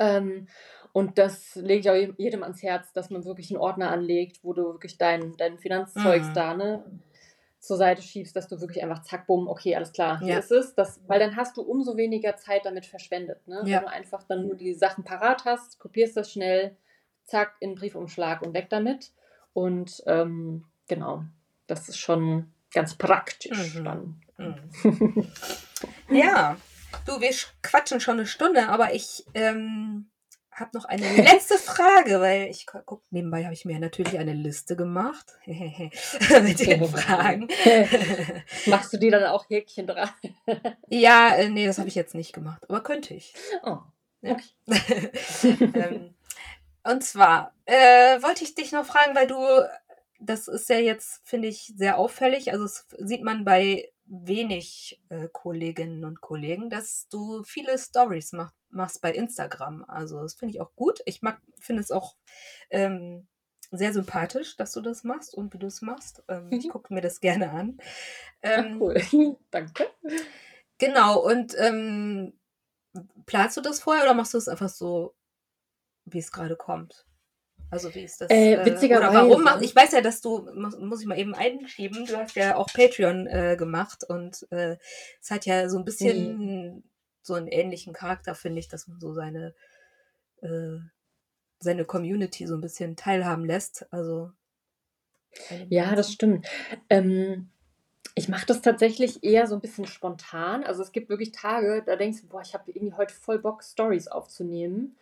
Ähm, 0.00 0.48
und 0.92 1.18
das 1.18 1.54
lege 1.54 1.80
ich 1.80 1.90
auch 1.90 2.14
jedem 2.18 2.42
ans 2.42 2.62
Herz, 2.64 2.92
dass 2.92 3.10
man 3.10 3.24
wirklich 3.24 3.50
einen 3.50 3.60
Ordner 3.60 3.92
anlegt, 3.92 4.42
wo 4.42 4.52
du 4.52 4.64
wirklich 4.64 4.98
dein, 4.98 5.36
dein 5.36 5.58
Finanzzeugs 5.58 6.28
Mhm. 6.30 6.34
da 6.34 6.54
ne, 6.54 6.84
zur 7.60 7.76
Seite 7.76 8.02
schiebst, 8.02 8.34
dass 8.34 8.48
du 8.48 8.60
wirklich 8.60 8.82
einfach 8.82 9.02
zack, 9.02 9.26
bumm, 9.26 9.46
okay, 9.46 9.76
alles 9.76 9.92
klar, 9.92 10.18
hier 10.18 10.28
Ja. 10.34 10.38
ist 10.38 10.50
es. 10.50 10.74
Das, 10.74 11.00
weil 11.06 11.20
dann 11.20 11.36
hast 11.36 11.56
du 11.56 11.62
umso 11.62 11.96
weniger 11.96 12.36
Zeit 12.36 12.64
damit 12.64 12.86
verschwendet. 12.86 13.46
Ne? 13.46 13.62
Ja. 13.66 13.78
Wenn 13.78 13.84
du 13.84 13.90
einfach 13.90 14.22
dann 14.24 14.42
nur 14.46 14.56
die 14.56 14.72
Sachen 14.74 15.04
parat 15.04 15.44
hast, 15.44 15.78
kopierst 15.78 16.16
das 16.16 16.32
schnell, 16.32 16.76
zack, 17.24 17.54
in 17.60 17.70
den 17.70 17.76
Briefumschlag 17.78 18.42
und 18.42 18.54
weg 18.54 18.68
damit. 18.70 19.12
Und 19.52 20.02
ähm, 20.06 20.64
genau, 20.88 21.24
das 21.66 21.88
ist 21.88 21.98
schon 21.98 22.52
ganz 22.72 22.94
praktisch 22.96 23.74
Mhm. 23.76 23.84
dann. 23.84 24.22
Mhm. 24.38 25.26
Ja, 26.10 26.56
du, 27.06 27.20
wir 27.20 27.30
sch- 27.32 27.48
quatschen 27.62 28.00
schon 28.00 28.14
eine 28.18 28.26
Stunde, 28.26 28.68
aber 28.68 28.94
ich 28.94 29.24
ähm, 29.34 30.09
habe 30.60 30.70
noch 30.74 30.84
eine 30.84 31.16
letzte 31.16 31.56
Frage, 31.58 32.20
weil 32.20 32.48
ich 32.48 32.66
gu- 32.66 32.80
guck, 32.84 33.02
nebenbei 33.10 33.44
habe 33.44 33.54
ich 33.54 33.64
mir 33.64 33.78
natürlich 33.78 34.18
eine 34.18 34.32
Liste 34.34 34.76
gemacht 34.76 35.26
mit 35.46 36.60
den 36.60 36.84
Fragen. 36.88 37.48
Machst 38.66 38.92
du 38.92 38.98
die 38.98 39.10
dann 39.10 39.24
auch 39.24 39.48
Häkchen 39.48 39.86
dran? 39.86 40.10
ja, 40.88 41.34
äh, 41.36 41.48
nee, 41.48 41.66
das 41.66 41.78
habe 41.78 41.88
ich 41.88 41.94
jetzt 41.94 42.14
nicht 42.14 42.32
gemacht, 42.32 42.62
aber 42.68 42.82
könnte 42.82 43.14
ich. 43.14 43.34
Oh, 43.62 43.78
okay. 44.22 45.10
ähm, 45.74 46.14
und 46.84 47.04
zwar 47.04 47.54
äh, 47.66 48.22
wollte 48.22 48.44
ich 48.44 48.54
dich 48.54 48.72
noch 48.72 48.86
fragen, 48.86 49.14
weil 49.14 49.26
du, 49.26 49.36
das 50.18 50.48
ist 50.48 50.68
ja 50.68 50.76
jetzt, 50.78 51.20
finde 51.24 51.48
ich, 51.48 51.72
sehr 51.76 51.98
auffällig. 51.98 52.52
Also 52.52 52.64
es 52.64 52.86
sieht 52.98 53.22
man 53.22 53.44
bei 53.44 53.90
wenig 54.06 55.00
äh, 55.08 55.28
Kolleginnen 55.32 56.04
und 56.04 56.20
Kollegen, 56.20 56.68
dass 56.70 57.06
du 57.08 57.42
viele 57.44 57.78
Stories 57.78 58.32
mach, 58.32 58.50
machst 58.70 59.00
bei 59.02 59.12
Instagram. 59.12 59.84
Also 59.88 60.22
das 60.22 60.34
finde 60.34 60.54
ich 60.54 60.60
auch 60.60 60.74
gut. 60.76 61.00
Ich 61.04 61.22
mag, 61.22 61.40
finde 61.58 61.82
es 61.82 61.90
auch 61.90 62.16
ähm, 62.70 63.26
sehr 63.72 63.92
sympathisch, 63.92 64.56
dass 64.56 64.72
du 64.72 64.80
das 64.80 65.04
machst 65.04 65.34
und 65.34 65.52
wie 65.54 65.58
du 65.58 65.66
es 65.66 65.80
machst. 65.82 66.22
Ähm, 66.28 66.48
Ich 66.52 66.66
Mhm. 66.66 66.70
gucke 66.70 66.92
mir 66.94 67.00
das 67.00 67.20
gerne 67.20 67.50
an. 67.50 67.78
Ach, 68.42 68.64
Ähm, 68.64 68.80
cool. 68.80 68.94
Danke. 69.50 69.86
Genau, 70.78 71.20
und 71.24 71.54
ähm, 71.58 72.32
planst 73.26 73.56
du 73.56 73.60
das 73.60 73.80
vorher 73.80 74.02
oder 74.04 74.14
machst 74.14 74.34
du 74.34 74.38
es 74.38 74.48
einfach 74.48 74.68
so, 74.70 75.14
wie 76.06 76.18
es 76.18 76.32
gerade 76.32 76.56
kommt? 76.56 77.06
Also 77.72 77.94
wie 77.94 78.02
ist 78.02 78.20
das? 78.20 78.30
Äh, 78.32 78.54
oder 78.54 78.64
witzigerweise- 78.66 79.14
warum 79.14 79.44
mach, 79.44 79.60
Ich 79.60 79.76
weiß 79.76 79.92
ja, 79.92 80.00
dass 80.00 80.20
du, 80.20 80.48
muss, 80.54 81.00
ich 81.02 81.06
mal 81.06 81.18
eben 81.18 81.34
einschieben, 81.36 82.04
du 82.06 82.16
hast 82.16 82.34
ja 82.34 82.56
auch 82.56 82.66
Patreon 82.72 83.28
äh, 83.28 83.54
gemacht 83.56 84.02
und 84.08 84.44
äh, 84.50 84.76
es 85.20 85.30
hat 85.30 85.46
ja 85.46 85.68
so 85.68 85.78
ein 85.78 85.84
bisschen 85.84 86.89
so 87.22 87.34
einen 87.34 87.48
ähnlichen 87.48 87.92
Charakter, 87.92 88.34
finde 88.34 88.60
ich, 88.60 88.68
dass 88.68 88.88
man 88.88 89.00
so 89.00 89.12
seine, 89.12 89.54
äh, 90.42 90.78
seine 91.60 91.84
Community 91.84 92.46
so 92.46 92.54
ein 92.54 92.60
bisschen 92.60 92.96
teilhaben 92.96 93.44
lässt. 93.44 93.92
Also 93.92 94.32
Ja, 95.68 95.94
das 95.94 96.12
stimmt. 96.12 96.46
Ähm, 96.88 97.50
ich 98.14 98.28
mache 98.28 98.46
das 98.46 98.62
tatsächlich 98.62 99.22
eher 99.22 99.46
so 99.46 99.54
ein 99.54 99.60
bisschen 99.60 99.86
spontan. 99.86 100.64
Also 100.64 100.82
es 100.82 100.92
gibt 100.92 101.08
wirklich 101.08 101.32
Tage, 101.32 101.82
da 101.84 101.96
denkst 101.96 102.22
du, 102.22 102.28
boah, 102.28 102.42
ich 102.42 102.54
habe 102.54 102.70
irgendwie 102.70 102.94
heute 102.94 103.14
voll 103.14 103.38
Bock, 103.38 103.62
Stories 103.62 104.08
aufzunehmen. 104.08 104.96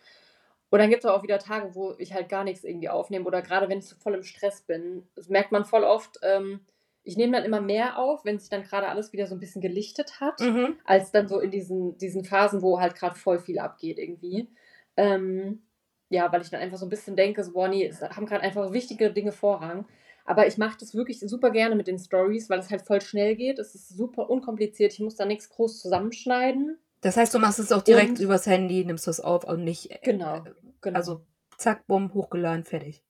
Und 0.69 0.79
dann 0.79 0.89
gibt 0.89 1.03
es 1.03 1.09
auch 1.09 1.23
wieder 1.23 1.39
Tage, 1.39 1.73
wo 1.73 1.95
ich 1.97 2.13
halt 2.13 2.29
gar 2.29 2.43
nichts 2.43 2.63
irgendwie 2.63 2.89
aufnehme 2.89 3.25
oder 3.25 3.41
gerade 3.41 3.69
wenn 3.69 3.79
ich 3.79 3.87
so 3.87 3.95
voll 3.95 4.13
im 4.13 4.23
Stress 4.23 4.61
bin. 4.61 5.07
Das 5.15 5.27
merkt 5.29 5.51
man 5.51 5.65
voll 5.65 5.83
oft. 5.83 6.19
Ähm, 6.21 6.61
ich 7.09 7.17
nehme 7.17 7.35
dann 7.35 7.43
immer 7.43 7.59
mehr 7.59 7.97
auf, 7.97 8.23
wenn 8.23 8.37
sich 8.37 8.49
dann 8.49 8.61
gerade 8.61 8.87
alles 8.87 9.11
wieder 9.13 9.25
so 9.25 9.35
ein 9.35 9.39
bisschen 9.39 9.63
gelichtet 9.63 10.19
hat, 10.19 10.39
mhm. 10.39 10.75
als 10.85 11.11
dann 11.11 11.27
so 11.27 11.39
in 11.39 11.49
diesen, 11.49 11.97
diesen 11.97 12.23
Phasen, 12.23 12.61
wo 12.61 12.79
halt 12.79 12.93
gerade 12.93 13.15
voll 13.15 13.39
viel 13.39 13.57
abgeht 13.57 13.97
irgendwie. 13.97 14.47
Ähm, 14.95 15.63
ja, 16.09 16.31
weil 16.31 16.41
ich 16.41 16.51
dann 16.51 16.61
einfach 16.61 16.77
so 16.77 16.85
ein 16.85 16.89
bisschen 16.89 17.15
denke, 17.15 17.43
so, 17.43 17.53
boah, 17.53 17.67
nee, 17.67 17.83
es 17.83 18.01
haben 18.01 18.27
gerade 18.27 18.43
einfach 18.43 18.71
wichtige 18.71 19.11
Dinge 19.11 19.31
Vorrang. 19.31 19.87
Aber 20.23 20.45
ich 20.45 20.59
mache 20.59 20.77
das 20.79 20.93
wirklich 20.93 21.19
super 21.19 21.49
gerne 21.49 21.75
mit 21.75 21.87
den 21.87 21.97
Stories, 21.97 22.47
weil 22.47 22.59
es 22.59 22.69
halt 22.69 22.83
voll 22.83 23.01
schnell 23.01 23.35
geht. 23.35 23.57
Es 23.57 23.73
ist 23.73 23.89
super 23.89 24.29
unkompliziert. 24.29 24.93
Ich 24.93 24.99
muss 24.99 25.15
da 25.15 25.25
nichts 25.25 25.49
groß 25.49 25.81
zusammenschneiden. 25.81 26.77
Das 27.01 27.17
heißt, 27.17 27.33
du 27.33 27.39
machst 27.39 27.57
es 27.57 27.71
auch 27.71 27.81
direkt 27.81 28.11
und, 28.11 28.19
übers 28.19 28.45
Handy, 28.45 28.85
nimmst 28.85 29.07
das 29.07 29.19
auf 29.19 29.45
und 29.45 29.63
nicht. 29.63 29.89
Äh, 29.89 29.97
genau, 30.03 30.43
genau. 30.81 30.95
Also 30.95 31.25
zack, 31.57 31.87
bumm, 31.87 32.13
hochgeladen, 32.13 32.65
fertig. 32.65 33.03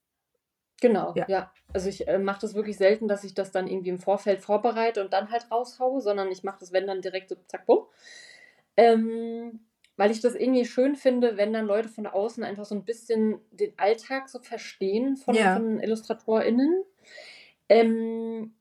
Genau, 0.82 1.14
ja. 1.16 1.26
ja. 1.28 1.54
Also 1.74 1.90
ich 1.90 2.08
äh, 2.08 2.20
mache 2.20 2.42
das 2.42 2.56
wirklich 2.56 2.78
selten, 2.78 3.08
dass 3.08 3.24
ich 3.24 3.34
das 3.34 3.52
dann 3.52 3.68
irgendwie 3.68 3.90
im 3.90 4.00
Vorfeld 4.00 4.42
vorbereite 4.42 5.04
und 5.04 5.14
dann 5.14 5.32
halt 5.32 5.50
raushaue, 5.52 6.02
sondern 6.02 6.32
ich 6.32 6.44
mache 6.44 6.60
das, 6.60 6.72
wenn 6.72 6.88
dann 6.88 7.02
direkt 7.02 7.30
so 7.30 7.36
zack, 7.48 7.66
bumm. 7.66 7.86
Ähm, 8.78 9.60
weil 9.98 10.12
ich 10.12 10.22
das 10.22 10.34
irgendwie 10.34 10.64
schön 10.64 10.96
finde, 10.96 11.36
wenn 11.36 11.52
dann 11.52 11.66
Leute 11.66 11.90
von 11.90 12.08
außen 12.08 12.44
einfach 12.46 12.64
so 12.64 12.74
ein 12.74 12.86
bisschen 12.86 13.42
den 13.52 13.74
Alltag 13.78 14.30
so 14.30 14.40
verstehen 14.40 15.18
von, 15.18 15.36
ja. 15.36 15.56
von 15.56 15.82
IllustratorInnen. 15.82 16.86
Ähm, 17.68 18.54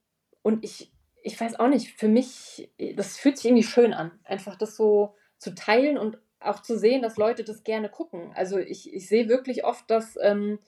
und 0.42 0.64
ich, 0.64 0.90
ich 1.22 1.40
weiß 1.40 1.60
auch 1.60 1.68
nicht, 1.68 1.92
für 1.92 2.08
mich, 2.08 2.72
das 2.96 3.16
fühlt 3.16 3.36
sich 3.36 3.46
irgendwie 3.46 3.62
schön 3.62 3.94
an, 3.94 4.10
einfach 4.24 4.56
das 4.56 4.76
so 4.76 5.14
zu 5.38 5.54
teilen 5.54 5.96
und 5.96 6.18
auch 6.40 6.62
zu 6.62 6.76
sehen, 6.76 7.02
dass 7.02 7.16
Leute 7.16 7.44
das 7.44 7.62
gerne 7.62 7.88
gucken. 7.88 8.32
Also 8.34 8.58
ich, 8.58 8.92
ich 8.92 9.08
sehe 9.08 9.28
wirklich 9.28 9.64
oft, 9.64 9.88
dass 9.90 10.18
ähm, 10.20 10.58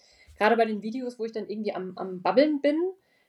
gerade 0.40 0.56
bei 0.56 0.64
den 0.64 0.82
Videos, 0.82 1.18
wo 1.18 1.26
ich 1.26 1.32
dann 1.32 1.48
irgendwie 1.48 1.74
am, 1.74 1.92
am 1.96 2.22
Babbeln 2.22 2.62
bin, 2.62 2.80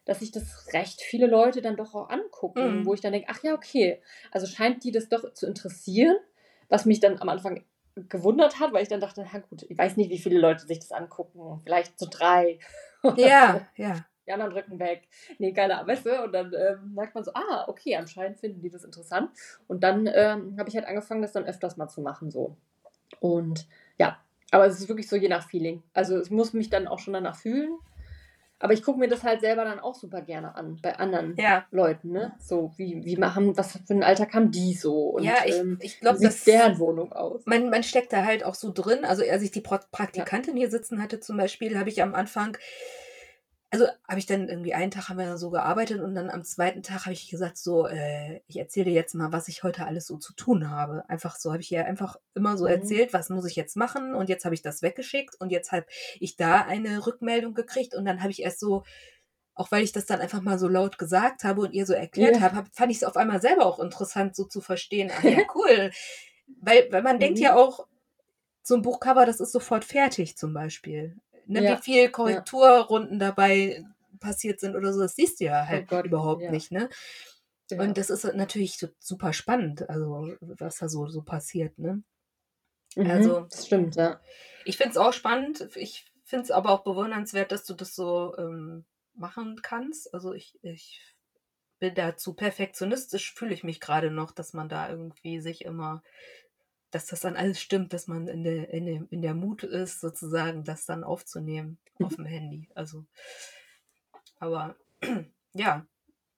dass 0.05 0.19
sich 0.19 0.31
das 0.31 0.73
recht 0.73 1.01
viele 1.01 1.27
Leute 1.27 1.61
dann 1.61 1.75
doch 1.75 1.93
auch 1.93 2.09
angucken, 2.09 2.79
mhm. 2.79 2.85
wo 2.85 2.93
ich 2.93 3.01
dann 3.01 3.11
denke, 3.11 3.27
ach 3.29 3.43
ja, 3.43 3.53
okay, 3.53 4.01
also 4.31 4.47
scheint 4.47 4.83
die 4.85 4.91
das 4.91 5.09
doch 5.09 5.33
zu 5.33 5.45
interessieren, 5.45 6.15
was 6.69 6.85
mich 6.85 7.01
dann 7.01 7.19
am 7.19 7.27
Anfang 7.27 7.65
gewundert 8.07 8.59
hat, 8.61 8.71
weil 8.71 8.81
ich 8.81 8.87
dann 8.87 9.01
dachte, 9.01 9.27
na 9.31 9.39
gut, 9.39 9.63
ich 9.67 9.77
weiß 9.77 9.97
nicht, 9.97 10.09
wie 10.09 10.19
viele 10.19 10.39
Leute 10.39 10.65
sich 10.65 10.79
das 10.79 10.93
angucken, 10.93 11.59
vielleicht 11.63 11.99
so 11.99 12.07
drei. 12.09 12.59
Ja, 13.17 13.67
ja 13.77 14.05
die 14.27 14.31
anderen 14.31 14.53
drücken 14.53 14.79
weg. 14.79 15.07
Nee, 15.39 15.51
keine 15.51 15.75
Ahnung, 15.75 15.87
weißt 15.87 16.05
du? 16.05 16.23
Und 16.23 16.31
dann 16.31 16.53
ähm, 16.53 16.93
merkt 16.93 17.15
man 17.15 17.23
so, 17.23 17.31
ah, 17.33 17.65
okay, 17.67 17.95
anscheinend 17.95 18.39
finden 18.39 18.61
die 18.61 18.69
das 18.69 18.83
interessant. 18.83 19.31
Und 19.67 19.83
dann 19.83 20.07
ähm, 20.13 20.55
habe 20.59 20.69
ich 20.69 20.75
halt 20.75 20.85
angefangen, 20.85 21.23
das 21.23 21.31
dann 21.31 21.45
öfters 21.45 21.75
mal 21.75 21.87
zu 21.87 22.01
machen, 22.01 22.29
so. 22.29 22.55
Und 23.19 23.67
ja, 23.97 24.19
aber 24.51 24.67
es 24.67 24.79
ist 24.79 24.89
wirklich 24.89 25.09
so 25.09 25.15
je 25.15 25.29
nach 25.29 25.47
Feeling. 25.47 25.81
Also 25.93 26.17
es 26.17 26.29
muss 26.29 26.53
mich 26.53 26.69
dann 26.69 26.87
auch 26.87 26.99
schon 26.99 27.13
danach 27.13 27.37
fühlen. 27.37 27.77
Aber 28.59 28.73
ich 28.73 28.83
gucke 28.83 28.99
mir 28.99 29.07
das 29.07 29.23
halt 29.23 29.41
selber 29.41 29.65
dann 29.65 29.79
auch 29.79 29.95
super 29.95 30.21
gerne 30.21 30.53
an, 30.53 30.77
bei 30.83 30.95
anderen 30.99 31.35
ja. 31.35 31.65
Leuten, 31.71 32.11
ne? 32.11 32.33
So, 32.39 32.71
wie, 32.77 33.03
wie 33.03 33.17
machen, 33.17 33.57
was 33.57 33.71
für 33.71 33.79
einen 33.89 34.03
Alltag 34.03 34.35
haben 34.35 34.51
die 34.51 34.75
so? 34.75 34.93
Und, 34.93 35.23
ja, 35.23 35.37
ich, 35.45 35.55
ähm, 35.55 35.79
ich 35.81 35.99
glaube, 35.99 36.19
das 36.21 36.43
deren 36.43 36.77
Wohnung 36.77 37.11
aus. 37.11 37.41
Man, 37.45 37.71
man 37.71 37.81
steckt 37.81 38.13
da 38.13 38.23
halt 38.23 38.45
auch 38.45 38.53
so 38.53 38.71
drin. 38.71 39.03
Also 39.03 39.23
als 39.27 39.41
ich 39.41 39.49
die 39.49 39.61
Praktikantin 39.61 40.55
ja. 40.55 40.59
hier 40.61 40.69
sitzen 40.69 41.01
hatte 41.01 41.19
zum 41.19 41.37
Beispiel, 41.37 41.79
habe 41.79 41.89
ich 41.89 42.03
am 42.03 42.13
Anfang 42.13 42.55
also 43.73 43.87
habe 44.05 44.19
ich 44.19 44.25
dann 44.25 44.49
irgendwie 44.49 44.73
einen 44.73 44.91
Tag 44.91 45.07
haben 45.07 45.17
wir 45.17 45.37
so 45.37 45.49
gearbeitet 45.49 46.01
und 46.01 46.13
dann 46.13 46.29
am 46.29 46.43
zweiten 46.43 46.83
Tag 46.83 47.05
habe 47.05 47.13
ich 47.13 47.29
gesagt, 47.29 47.57
so, 47.57 47.87
äh, 47.87 48.41
ich 48.47 48.57
erzähle 48.57 48.87
dir 48.87 48.93
jetzt 48.93 49.15
mal, 49.15 49.31
was 49.31 49.47
ich 49.47 49.63
heute 49.63 49.85
alles 49.85 50.05
so 50.07 50.17
zu 50.17 50.33
tun 50.33 50.69
habe. 50.69 51.07
Einfach 51.09 51.37
so, 51.37 51.53
habe 51.53 51.61
ich 51.61 51.71
ihr 51.71 51.85
einfach 51.85 52.17
immer 52.35 52.57
so 52.57 52.65
mhm. 52.65 52.71
erzählt, 52.71 53.13
was 53.13 53.29
muss 53.29 53.45
ich 53.45 53.55
jetzt 53.55 53.77
machen 53.77 54.13
und 54.13 54.27
jetzt 54.27 54.43
habe 54.43 54.53
ich 54.53 54.61
das 54.61 54.81
weggeschickt 54.81 55.39
und 55.39 55.51
jetzt 55.51 55.71
habe 55.71 55.85
ich 56.19 56.35
da 56.35 56.61
eine 56.61 57.07
Rückmeldung 57.07 57.53
gekriegt 57.53 57.95
und 57.95 58.03
dann 58.03 58.19
habe 58.21 58.31
ich 58.31 58.41
erst 58.41 58.59
so, 58.59 58.83
auch 59.55 59.71
weil 59.71 59.85
ich 59.85 59.93
das 59.93 60.05
dann 60.05 60.19
einfach 60.19 60.41
mal 60.41 60.59
so 60.59 60.67
laut 60.67 60.97
gesagt 60.97 61.45
habe 61.45 61.61
und 61.61 61.71
ihr 61.71 61.85
so 61.85 61.93
erklärt 61.93 62.35
ja. 62.35 62.41
habe, 62.41 62.57
hab, 62.57 62.75
fand 62.75 62.91
ich 62.91 62.97
es 62.97 63.03
auf 63.05 63.15
einmal 63.15 63.39
selber 63.39 63.65
auch 63.65 63.79
interessant, 63.79 64.35
so 64.35 64.43
zu 64.43 64.59
verstehen. 64.59 65.11
Ah 65.17 65.25
ja, 65.25 65.39
cool. 65.55 65.91
weil, 66.59 66.89
weil 66.91 67.03
man 67.03 67.15
mhm. 67.15 67.21
denkt 67.21 67.39
ja 67.39 67.55
auch, 67.55 67.87
so 68.63 68.75
ein 68.75 68.81
Buchcover, 68.81 69.25
das 69.25 69.39
ist 69.39 69.53
sofort 69.53 69.85
fertig 69.85 70.37
zum 70.37 70.53
Beispiel 70.53 71.15
ne, 71.45 71.63
ja. 71.63 71.77
wie 71.77 71.81
viel 71.81 72.09
Korrekturrunden 72.09 73.19
dabei 73.19 73.83
passiert 74.19 74.59
sind 74.59 74.75
oder 74.75 74.93
so, 74.93 75.01
das 75.01 75.15
siehst 75.15 75.39
du 75.39 75.45
ja 75.45 75.63
oh 75.63 75.67
halt 75.67 75.91
oh 75.91 76.01
überhaupt 76.01 76.43
ja. 76.43 76.51
nicht, 76.51 76.71
ne? 76.71 76.89
Und 77.77 77.97
das 77.97 78.09
ist 78.09 78.25
natürlich 78.33 78.85
super 78.99 79.31
spannend, 79.31 79.89
also 79.89 80.33
was 80.41 80.77
da 80.77 80.89
so, 80.89 81.07
so 81.07 81.21
passiert, 81.21 81.79
ne? 81.79 82.03
Mhm, 82.95 83.09
also, 83.09 83.39
das 83.41 83.65
stimmt, 83.65 83.95
ja. 83.95 84.19
Ich 84.65 84.77
finde 84.77 84.91
es 84.91 84.97
auch 84.97 85.13
spannend. 85.13 85.69
Ich 85.75 86.11
finde 86.23 86.43
es 86.43 86.51
aber 86.51 86.71
auch 86.71 86.83
bewundernswert, 86.83 87.51
dass 87.51 87.65
du 87.65 87.73
das 87.73 87.95
so 87.95 88.35
ähm, 88.37 88.85
machen 89.13 89.61
kannst. 89.61 90.13
Also 90.13 90.33
ich, 90.33 90.59
ich 90.61 91.01
bin 91.79 91.95
dazu 91.95 92.33
perfektionistisch, 92.33 93.33
fühle 93.33 93.53
ich 93.53 93.63
mich 93.63 93.79
gerade 93.79 94.11
noch, 94.11 94.31
dass 94.31 94.53
man 94.53 94.69
da 94.69 94.89
irgendwie 94.89 95.39
sich 95.39 95.65
immer 95.65 96.03
dass 96.91 97.07
das 97.07 97.21
dann 97.21 97.35
alles 97.35 97.59
stimmt, 97.59 97.93
dass 97.93 98.07
man 98.07 98.27
in 98.27 98.43
der, 98.43 98.69
in 98.69 98.85
der, 98.85 99.01
in 99.09 99.21
der 99.21 99.33
Mut 99.33 99.63
ist, 99.63 100.01
sozusagen 100.01 100.63
das 100.63 100.85
dann 100.85 101.03
aufzunehmen 101.03 101.77
mhm. 101.97 102.05
auf 102.05 102.15
dem 102.15 102.25
Handy. 102.25 102.69
Also, 102.75 103.05
aber 104.39 104.75
ja. 105.53 105.85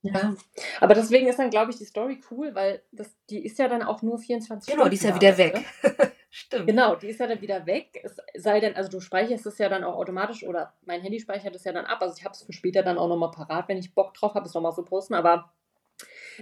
Ja, 0.06 0.36
aber 0.82 0.96
deswegen 0.96 1.28
ist 1.28 1.40
dann, 1.40 1.50
glaube 1.50 1.72
ich, 1.72 1.78
die 1.78 1.86
Story 1.86 2.20
cool, 2.30 2.54
weil 2.56 2.84
das, 2.92 3.16
die 3.30 3.46
ist 3.46 3.58
ja 3.58 3.70
dann 3.70 3.84
auch 3.84 4.02
nur 4.02 4.20
24 4.20 4.66
Stunden. 4.66 4.78
Genau, 4.78 4.90
die 4.90 4.98
ist 4.98 5.04
ja 5.04 5.16
wieder 5.16 5.38
weg. 5.38 5.64
Stimmt. 6.30 6.68
Genau, 6.68 6.96
die 6.96 7.08
ist 7.08 7.22
ja 7.22 7.28
dann 7.28 7.40
wieder 7.40 7.66
weg. 7.66 8.02
Es 8.04 8.18
sei 8.36 8.60
denn, 8.60 8.76
also 8.76 8.90
du 8.90 9.00
speicherst 9.00 9.46
es 9.46 9.60
ja 9.60 9.70
dann 9.70 9.86
auch 9.86 9.96
automatisch 9.96 10.44
oder 10.44 10.74
mein 10.84 11.02
Handy 11.02 11.22
speichert 11.22 11.56
es 11.56 11.64
ja 11.64 11.72
dann 11.72 11.86
ab. 11.86 12.02
Also 12.02 12.16
ich 12.18 12.26
habe 12.26 12.34
es 12.34 12.42
für 12.42 12.52
später 12.52 12.84
dann 12.84 12.98
auch 12.98 13.08
nochmal 13.08 13.32
parat, 13.32 13.70
wenn 13.70 13.78
ich 13.78 13.94
Bock 13.94 14.14
drauf 14.14 14.34
habe, 14.34 14.46
es 14.46 14.54
nochmal 14.54 14.74
zu 14.74 14.84
posten. 14.84 15.14
Aber 15.14 15.54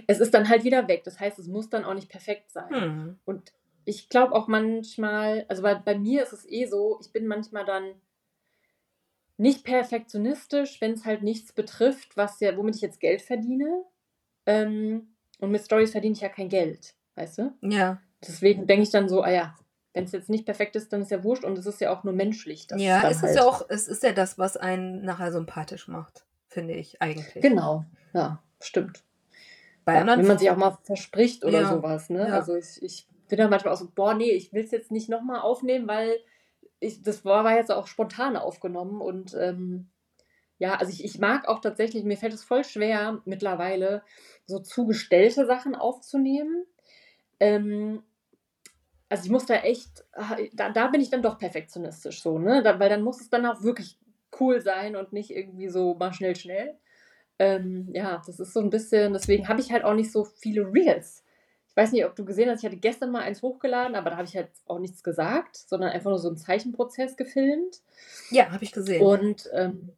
es 0.06 0.18
ist 0.18 0.34
dann 0.34 0.48
halt 0.48 0.64
wieder 0.64 0.88
weg. 0.88 1.04
Das 1.04 1.20
heißt, 1.20 1.38
es 1.38 1.46
muss 1.46 1.68
dann 1.68 1.84
auch 1.84 1.94
nicht 1.94 2.08
perfekt 2.08 2.50
sein. 2.50 2.70
Hm. 2.70 3.18
Und 3.26 3.52
ich 3.84 4.08
glaube 4.08 4.34
auch 4.34 4.48
manchmal, 4.48 5.44
also 5.48 5.62
bei, 5.62 5.74
bei 5.74 5.98
mir 5.98 6.22
ist 6.22 6.32
es 6.32 6.48
eh 6.48 6.66
so, 6.66 6.98
ich 7.00 7.12
bin 7.12 7.26
manchmal 7.26 7.64
dann 7.64 7.94
nicht 9.36 9.64
perfektionistisch, 9.64 10.80
wenn 10.80 10.92
es 10.92 11.04
halt 11.04 11.22
nichts 11.22 11.52
betrifft, 11.52 12.16
was 12.16 12.38
ja, 12.40 12.56
womit 12.56 12.76
ich 12.76 12.82
jetzt 12.82 13.00
Geld 13.00 13.22
verdiene. 13.22 13.84
Ähm, 14.46 15.14
und 15.40 15.50
mit 15.50 15.62
Stories 15.62 15.92
verdiene 15.92 16.14
ich 16.14 16.20
ja 16.20 16.28
kein 16.28 16.48
Geld, 16.48 16.94
weißt 17.16 17.38
du? 17.38 17.54
Ja. 17.62 18.00
Deswegen 18.26 18.66
denke 18.66 18.84
ich 18.84 18.90
dann 18.90 19.08
so, 19.08 19.22
ah 19.22 19.30
ja, 19.30 19.56
wenn 19.94 20.04
es 20.04 20.12
jetzt 20.12 20.30
nicht 20.30 20.44
perfekt 20.44 20.76
ist, 20.76 20.92
dann 20.92 21.02
ist 21.02 21.10
ja 21.10 21.24
wurscht 21.24 21.44
und 21.44 21.58
es 21.58 21.66
ist 21.66 21.80
ja 21.80 21.92
auch 21.92 22.04
nur 22.04 22.14
menschlich. 22.14 22.66
ja, 22.76 23.08
es 23.10 23.20
halt 23.20 23.30
ist 23.30 23.36
ja 23.36 23.44
auch, 23.44 23.66
es 23.68 23.88
ist 23.88 24.02
ja 24.02 24.12
das, 24.12 24.38
was 24.38 24.56
einen 24.56 25.04
nachher 25.04 25.32
sympathisch 25.32 25.88
macht, 25.88 26.24
finde 26.46 26.74
ich 26.74 27.02
eigentlich. 27.02 27.42
Genau, 27.42 27.84
ja, 28.14 28.42
stimmt. 28.60 29.02
Bei 29.84 29.96
ja, 29.96 30.06
wenn 30.06 30.26
man 30.26 30.38
sich 30.38 30.50
auch 30.50 30.56
mal 30.56 30.78
verspricht 30.84 31.44
oder 31.44 31.62
ja, 31.62 31.68
sowas, 31.68 32.08
ne? 32.08 32.28
Ja. 32.28 32.34
Also 32.34 32.54
ich, 32.54 32.80
ich 32.82 33.08
bin 33.32 33.38
dann 33.38 33.48
manchmal 33.48 33.72
auch 33.72 33.78
so, 33.78 33.88
boah, 33.94 34.12
nee, 34.12 34.32
ich 34.32 34.52
will 34.52 34.62
es 34.62 34.72
jetzt 34.72 34.90
nicht 34.90 35.08
nochmal 35.08 35.40
aufnehmen, 35.40 35.88
weil 35.88 36.18
ich, 36.80 37.02
das 37.02 37.24
war, 37.24 37.56
jetzt 37.56 37.72
auch 37.72 37.86
spontan 37.86 38.36
aufgenommen 38.36 39.00
und 39.00 39.34
ähm, 39.40 39.88
ja, 40.58 40.74
also 40.74 40.92
ich, 40.92 41.02
ich 41.02 41.18
mag 41.18 41.48
auch 41.48 41.60
tatsächlich, 41.60 42.04
mir 42.04 42.18
fällt 42.18 42.34
es 42.34 42.44
voll 42.44 42.62
schwer 42.62 43.22
mittlerweile, 43.24 44.02
so 44.44 44.58
zugestellte 44.58 45.46
Sachen 45.46 45.74
aufzunehmen. 45.74 46.66
Ähm, 47.40 48.02
also 49.08 49.24
ich 49.24 49.30
muss 49.30 49.46
da 49.46 49.54
echt, 49.54 50.04
ah, 50.12 50.36
da, 50.52 50.68
da 50.68 50.88
bin 50.88 51.00
ich 51.00 51.08
dann 51.08 51.22
doch 51.22 51.38
perfektionistisch 51.38 52.22
so, 52.22 52.38
ne? 52.38 52.62
Da, 52.62 52.78
weil 52.78 52.90
dann 52.90 53.02
muss 53.02 53.22
es 53.22 53.30
dann 53.30 53.46
auch 53.46 53.62
wirklich 53.62 53.98
cool 54.40 54.60
sein 54.60 54.94
und 54.94 55.14
nicht 55.14 55.30
irgendwie 55.30 55.68
so 55.68 55.94
mal 55.94 56.12
schnell, 56.12 56.36
schnell. 56.36 56.76
Ähm, 57.38 57.88
ja, 57.94 58.20
das 58.26 58.40
ist 58.40 58.52
so 58.52 58.60
ein 58.60 58.68
bisschen, 58.68 59.14
deswegen 59.14 59.48
habe 59.48 59.62
ich 59.62 59.72
halt 59.72 59.84
auch 59.84 59.94
nicht 59.94 60.12
so 60.12 60.24
viele 60.26 60.70
Reels. 60.70 61.21
Ich 61.72 61.76
weiß 61.76 61.92
nicht, 61.92 62.04
ob 62.04 62.14
du 62.14 62.26
gesehen 62.26 62.50
hast, 62.50 62.60
ich 62.60 62.66
hatte 62.66 62.76
gestern 62.76 63.10
mal 63.10 63.22
eins 63.22 63.40
hochgeladen, 63.40 63.96
aber 63.96 64.10
da 64.10 64.16
habe 64.16 64.28
ich 64.28 64.36
halt 64.36 64.50
auch 64.66 64.78
nichts 64.78 65.02
gesagt, 65.02 65.56
sondern 65.56 65.88
einfach 65.88 66.10
nur 66.10 66.18
so 66.18 66.28
einen 66.28 66.36
Zeichenprozess 66.36 67.16
gefilmt. 67.16 67.80
Ja, 68.30 68.50
habe 68.50 68.62
ich 68.62 68.72
gesehen. 68.72 69.00
Und 69.00 69.48
ähm, 69.54 69.88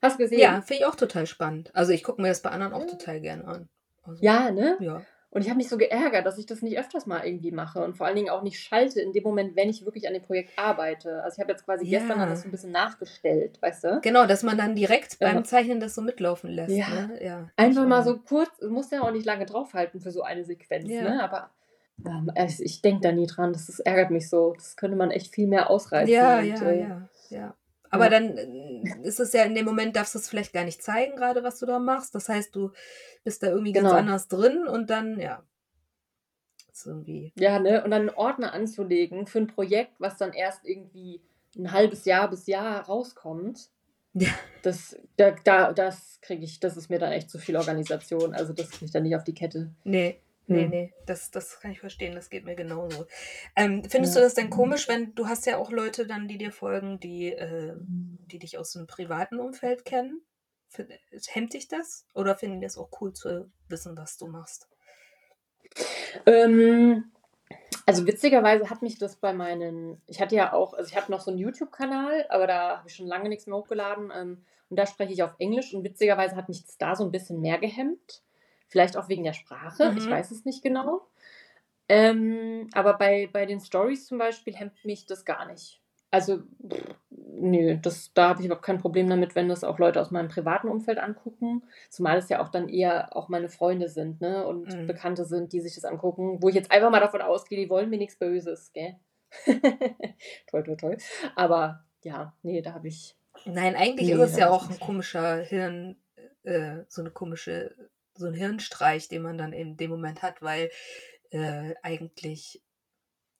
hast 0.00 0.18
du 0.18 0.24
gesehen? 0.24 0.40
Ja, 0.40 0.60
finde 0.62 0.80
ich 0.80 0.86
auch 0.86 0.96
total 0.96 1.26
spannend. 1.26 1.70
Also 1.74 1.92
ich 1.92 2.02
gucke 2.02 2.20
mir 2.20 2.26
das 2.26 2.42
bei 2.42 2.50
anderen 2.50 2.72
auch 2.72 2.86
total 2.86 3.20
gerne 3.20 3.46
an. 3.46 3.68
Also, 4.02 4.20
ja, 4.20 4.50
ne? 4.50 4.76
Ja. 4.80 5.02
Und 5.34 5.40
ich 5.40 5.48
habe 5.48 5.56
mich 5.56 5.70
so 5.70 5.78
geärgert, 5.78 6.26
dass 6.26 6.36
ich 6.36 6.44
das 6.44 6.60
nicht 6.60 6.78
öfters 6.78 7.06
mal 7.06 7.24
irgendwie 7.24 7.52
mache 7.52 7.82
und 7.82 7.96
vor 7.96 8.06
allen 8.06 8.16
Dingen 8.16 8.28
auch 8.28 8.42
nicht 8.42 8.60
schalte 8.60 9.00
in 9.00 9.14
dem 9.14 9.22
Moment, 9.22 9.56
wenn 9.56 9.70
ich 9.70 9.82
wirklich 9.86 10.06
an 10.06 10.12
dem 10.12 10.22
Projekt 10.22 10.50
arbeite. 10.58 11.22
Also 11.22 11.36
ich 11.36 11.40
habe 11.40 11.52
jetzt 11.52 11.64
quasi 11.64 11.86
ja. 11.86 12.00
gestern 12.00 12.18
das 12.28 12.42
so 12.42 12.48
ein 12.48 12.50
bisschen 12.50 12.70
nachgestellt, 12.70 13.56
weißt 13.62 13.84
du? 13.84 14.00
Genau, 14.02 14.26
dass 14.26 14.42
man 14.42 14.58
dann 14.58 14.74
direkt 14.74 15.18
beim 15.18 15.42
Zeichnen 15.44 15.80
das 15.80 15.94
so 15.94 16.02
mitlaufen 16.02 16.50
lässt. 16.50 16.76
Ja. 16.76 16.88
Ne? 16.88 17.24
ja 17.24 17.48
Einfach 17.56 17.86
mal 17.86 18.04
so 18.04 18.18
kurz, 18.18 18.50
muss 18.60 18.90
ja 18.90 19.00
auch 19.00 19.10
nicht 19.10 19.24
lange 19.24 19.46
draufhalten 19.46 20.02
für 20.02 20.10
so 20.10 20.20
eine 20.20 20.44
Sequenz, 20.44 20.86
ne? 20.86 21.22
Aber 21.22 21.48
ähm, 22.04 22.30
ich 22.36 22.82
denke 22.82 23.00
da 23.00 23.12
nie 23.12 23.26
dran. 23.26 23.54
Das, 23.54 23.66
das, 23.66 23.80
ärgert 23.80 24.10
mich 24.10 24.28
so. 24.28 24.52
Das 24.54 24.76
könnte 24.76 24.96
man 24.96 25.10
echt 25.10 25.34
viel 25.34 25.46
mehr 25.46 25.70
ausreißen. 25.70 26.12
Ja, 26.12 26.40
und, 26.40 26.46
ja, 26.46 26.62
äh, 26.62 26.80
ja, 26.80 27.08
ja. 27.30 27.54
Aber 27.92 28.04
ja. 28.04 28.10
dann 28.10 28.38
äh, 28.38 28.82
ist 29.02 29.20
es 29.20 29.34
ja 29.34 29.44
in 29.44 29.54
dem 29.54 29.66
Moment, 29.66 29.94
darfst 29.94 30.14
du 30.14 30.18
es 30.18 30.28
vielleicht 30.28 30.54
gar 30.54 30.64
nicht 30.64 30.82
zeigen, 30.82 31.14
gerade 31.14 31.44
was 31.44 31.58
du 31.58 31.66
da 31.66 31.78
machst. 31.78 32.14
Das 32.14 32.28
heißt, 32.28 32.56
du 32.56 32.72
bist 33.22 33.42
da 33.42 33.48
irgendwie 33.48 33.72
genau. 33.72 33.90
ganz 33.90 34.00
anders 34.00 34.28
drin 34.28 34.66
und 34.66 34.88
dann, 34.90 35.20
ja. 35.20 35.44
Ist 36.72 36.86
irgendwie. 36.86 37.32
Ja, 37.36 37.58
ne? 37.58 37.84
Und 37.84 37.90
dann 37.90 38.08
einen 38.08 38.16
Ordner 38.16 38.54
anzulegen 38.54 39.26
für 39.26 39.40
ein 39.40 39.46
Projekt, 39.46 39.92
was 39.98 40.16
dann 40.16 40.32
erst 40.32 40.64
irgendwie 40.64 41.20
ein 41.56 41.70
halbes 41.70 42.06
Jahr 42.06 42.30
bis 42.30 42.46
Jahr 42.46 42.80
rauskommt. 42.86 43.68
Ja. 44.14 44.30
Das, 44.62 44.96
da, 45.18 45.32
da, 45.44 45.74
das 45.74 46.18
kriege 46.22 46.44
ich, 46.44 46.60
das 46.60 46.78
ist 46.78 46.88
mir 46.88 46.98
dann 46.98 47.12
echt 47.12 47.28
zu 47.28 47.38
viel 47.38 47.56
Organisation. 47.56 48.34
Also 48.34 48.54
das 48.54 48.70
kriege 48.70 48.86
ich 48.86 48.90
dann 48.90 49.02
nicht 49.02 49.16
auf 49.16 49.24
die 49.24 49.34
Kette. 49.34 49.70
Nee. 49.84 50.18
Nee, 50.46 50.64
hm. 50.64 50.70
nee, 50.70 50.94
das, 51.06 51.30
das 51.30 51.60
kann 51.60 51.70
ich 51.70 51.80
verstehen, 51.80 52.14
das 52.14 52.28
geht 52.28 52.44
mir 52.44 52.56
genauso. 52.56 53.06
Ähm, 53.54 53.84
findest 53.84 54.14
ja. 54.14 54.20
du 54.20 54.26
das 54.26 54.34
denn 54.34 54.50
komisch, 54.50 54.88
wenn 54.88 55.14
du 55.14 55.28
hast 55.28 55.46
ja 55.46 55.56
auch 55.56 55.70
Leute 55.70 56.06
dann, 56.06 56.28
die 56.28 56.38
dir 56.38 56.52
folgen, 56.52 56.98
die, 56.98 57.32
äh, 57.32 57.74
die 57.78 58.38
dich 58.38 58.58
aus 58.58 58.72
dem 58.72 58.86
privaten 58.86 59.38
Umfeld 59.38 59.84
kennen? 59.84 60.20
Hemmt 61.28 61.52
dich 61.52 61.68
das? 61.68 62.06
Oder 62.14 62.34
finden 62.34 62.60
die 62.60 62.66
es 62.66 62.78
auch 62.78 62.90
cool 63.00 63.12
zu 63.12 63.50
wissen, 63.68 63.96
was 63.96 64.16
du 64.16 64.26
machst? 64.26 64.68
Ähm, 66.26 67.12
also 67.86 68.06
witzigerweise 68.06 68.70
hat 68.70 68.82
mich 68.82 68.98
das 68.98 69.16
bei 69.16 69.32
meinen, 69.32 70.00
ich 70.06 70.20
hatte 70.20 70.34
ja 70.34 70.52
auch, 70.52 70.74
also 70.74 70.88
ich 70.88 70.96
habe 70.96 71.10
noch 71.10 71.20
so 71.20 71.30
einen 71.30 71.38
YouTube-Kanal, 71.38 72.26
aber 72.28 72.46
da 72.46 72.78
habe 72.78 72.88
ich 72.88 72.94
schon 72.94 73.06
lange 73.06 73.28
nichts 73.28 73.46
mehr 73.46 73.56
hochgeladen 73.56 74.12
ähm, 74.14 74.44
und 74.70 74.76
da 74.76 74.86
spreche 74.86 75.12
ich 75.12 75.22
auf 75.22 75.34
Englisch 75.38 75.74
und 75.74 75.84
witzigerweise 75.84 76.36
hat 76.36 76.48
mich 76.48 76.64
das 76.64 76.78
da 76.78 76.94
so 76.94 77.04
ein 77.04 77.12
bisschen 77.12 77.40
mehr 77.40 77.58
gehemmt. 77.58 78.22
Vielleicht 78.72 78.96
auch 78.96 79.10
wegen 79.10 79.22
der 79.22 79.34
Sprache, 79.34 79.90
mhm. 79.90 79.98
ich 79.98 80.08
weiß 80.08 80.30
es 80.30 80.46
nicht 80.46 80.62
genau. 80.62 81.06
Ähm, 81.90 82.70
aber 82.72 82.94
bei, 82.94 83.28
bei 83.30 83.44
den 83.44 83.60
Stories 83.60 84.06
zum 84.06 84.16
Beispiel 84.16 84.56
hemmt 84.56 84.82
mich 84.82 85.04
das 85.04 85.26
gar 85.26 85.44
nicht. 85.44 85.82
Also, 86.10 86.40
nö, 87.10 87.76
das, 87.82 88.14
da 88.14 88.30
habe 88.30 88.40
ich 88.40 88.46
überhaupt 88.46 88.64
kein 88.64 88.78
Problem 88.78 89.10
damit, 89.10 89.34
wenn 89.34 89.50
das 89.50 89.62
auch 89.62 89.78
Leute 89.78 90.00
aus 90.00 90.10
meinem 90.10 90.28
privaten 90.28 90.68
Umfeld 90.68 90.98
angucken. 90.98 91.64
Zumal 91.90 92.16
es 92.16 92.30
ja 92.30 92.42
auch 92.42 92.48
dann 92.48 92.70
eher 92.70 93.14
auch 93.14 93.28
meine 93.28 93.50
Freunde 93.50 93.90
sind, 93.90 94.22
ne? 94.22 94.46
Und 94.46 94.74
mhm. 94.74 94.86
Bekannte 94.86 95.26
sind, 95.26 95.52
die 95.52 95.60
sich 95.60 95.74
das 95.74 95.84
angucken, 95.84 96.38
wo 96.40 96.48
ich 96.48 96.54
jetzt 96.54 96.70
einfach 96.70 96.90
mal 96.90 97.00
davon 97.00 97.20
ausgehe, 97.20 97.58
die 97.58 97.68
wollen 97.68 97.90
mir 97.90 97.98
nichts 97.98 98.16
Böses, 98.16 98.72
gell? 98.72 98.96
toll, 100.50 100.62
toll, 100.64 100.76
toll. 100.78 100.96
Aber 101.36 101.84
ja, 102.02 102.32
nee, 102.42 102.62
da 102.62 102.72
habe 102.72 102.88
ich. 102.88 103.16
Nein, 103.44 103.76
eigentlich 103.76 104.08
nee, 104.08 104.14
ist 104.14 104.32
es 104.32 104.38
ja 104.38 104.48
auch 104.48 104.70
ein 104.70 104.80
komischer 104.80 105.36
Hirn, 105.36 105.96
äh, 106.44 106.84
so 106.88 107.02
eine 107.02 107.10
komische, 107.10 107.74
so 108.22 108.28
ein 108.28 108.34
Hirnstreich, 108.34 109.08
den 109.08 109.22
man 109.22 109.36
dann 109.36 109.52
in 109.52 109.76
dem 109.76 109.90
Moment 109.90 110.22
hat, 110.22 110.40
weil 110.40 110.70
äh, 111.30 111.74
eigentlich 111.82 112.62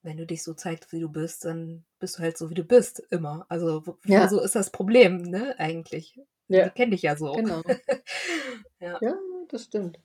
wenn 0.03 0.17
du 0.17 0.27
dich 0.27 0.43
so 0.43 0.55
zeigst, 0.55 0.93
wie 0.93 1.01
du 1.01 1.09
bist, 1.09 1.45
dann 1.45 1.85
bist 1.99 2.19
du 2.19 2.23
halt 2.23 2.37
so, 2.37 2.51
wie 2.51 2.55
du 2.55 2.65
bist, 2.65 3.01
immer. 3.11 3.47
Also 3.49 3.83
ja. 4.05 4.29
so 4.29 4.41
ist 4.41 4.57
das 4.57 4.71
Problem, 4.71 5.23
ne, 5.23 5.55
eigentlich. 5.59 6.19
Ja. 6.49 6.67
Ich 6.67 6.75
kenne 6.75 6.91
dich 6.91 7.03
ja 7.03 7.17
so. 7.17 7.33
Genau. 7.33 7.63
ja. 8.81 8.99
ja, 9.01 9.15
das 9.49 9.65
stimmt. 9.65 10.01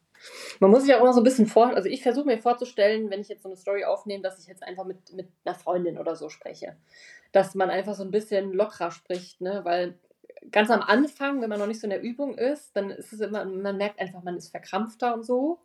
Man 0.60 0.72
muss 0.72 0.82
sich 0.82 0.92
ja 0.92 0.98
auch 0.98 1.02
immer 1.02 1.14
so 1.14 1.22
ein 1.22 1.24
bisschen 1.26 1.48
vor, 1.48 1.76
also 1.76 1.90
ich 1.90 2.02
versuche 2.02 2.26
mir 2.26 2.38
vorzustellen, 2.38 3.10
wenn 3.10 3.22
ich 3.22 3.28
jetzt 3.28 3.44
so 3.44 3.50
eine 3.50 3.58
Story 3.58 3.86
aufnehme, 3.86 4.24
dass 4.24 4.40
ich 4.40 4.48
jetzt 4.48 4.64
einfach 4.64 4.86
mit, 4.86 5.14
mit 5.14 5.28
einer 5.46 5.56
Freundin 5.56 5.98
oder 5.98 6.16
so 6.16 6.30
spreche. 6.30 6.76
Dass 7.32 7.56
man 7.56 7.70
einfach 7.70 7.96
so 7.96 8.04
ein 8.04 8.12
bisschen 8.12 8.54
lockerer 8.54 8.92
spricht, 8.92 9.42
ne, 9.42 9.62
weil 9.64 10.00
ganz 10.52 10.70
am 10.70 10.82
Anfang, 10.82 11.42
wenn 11.42 11.50
man 11.50 11.60
noch 11.60 11.68
nicht 11.68 11.80
so 11.80 11.86
in 11.86 11.92
der 11.92 12.02
Übung 12.02 12.38
ist, 12.38 12.76
dann 12.76 12.90
ist 12.90 13.14
es 13.14 13.20
immer, 13.20 13.46
man 13.46 13.78
merkt 13.78 14.00
einfach, 14.00 14.24
man 14.24 14.38
ist 14.38 14.50
verkrampfter 14.50 15.14
und 15.14 15.24
so. 15.24 15.60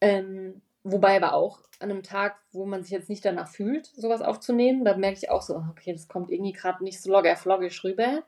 Ähm, 0.00 0.62
Wobei 0.84 1.16
aber 1.16 1.34
auch 1.34 1.60
an 1.78 1.90
einem 1.90 2.02
Tag, 2.02 2.36
wo 2.50 2.66
man 2.66 2.82
sich 2.82 2.90
jetzt 2.90 3.08
nicht 3.08 3.24
danach 3.24 3.48
fühlt, 3.48 3.86
sowas 3.86 4.20
aufzunehmen, 4.20 4.84
da 4.84 4.96
merke 4.96 5.18
ich 5.18 5.30
auch 5.30 5.42
so, 5.42 5.64
okay, 5.70 5.92
das 5.92 6.08
kommt 6.08 6.30
irgendwie 6.30 6.52
gerade 6.52 6.82
nicht 6.82 7.00
so 7.00 7.10
logger-floggisch 7.12 7.84
rüber. 7.84 8.24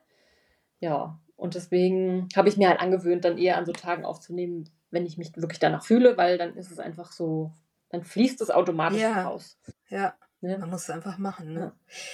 Ja, 0.79 1.19
und 1.37 1.57
deswegen 1.57 2.29
habe 2.37 2.49
ich 2.49 2.57
mir 2.57 2.69
halt 2.69 2.81
angewöhnt, 2.81 3.25
dann 3.25 3.39
eher 3.39 3.57
an 3.57 3.66
so 3.66 3.73
Tagen 3.73 4.05
aufzunehmen, 4.05 4.71
wenn 4.91 5.05
ich 5.05 5.19
mich 5.19 5.35
wirklich 5.37 5.59
danach 5.59 5.85
fühle, 5.85 6.16
weil 6.16 6.39
dann 6.39 6.57
ist 6.57 6.71
es 6.71 6.79
einfach 6.79 7.11
so, 7.11 7.51
dann 7.89 8.05
fließt 8.05 8.41
es 8.41 8.51
automatisch 8.51 9.01
ja. 9.01 9.25
raus. 9.25 9.59
Ja. 9.89 10.15
Ja. 10.51 10.59
Man 10.59 10.71
muss 10.71 10.83
es 10.83 10.91
einfach 10.91 11.19
machen. 11.19 11.53
Ne? 11.53 11.61
Ja. 11.61 11.73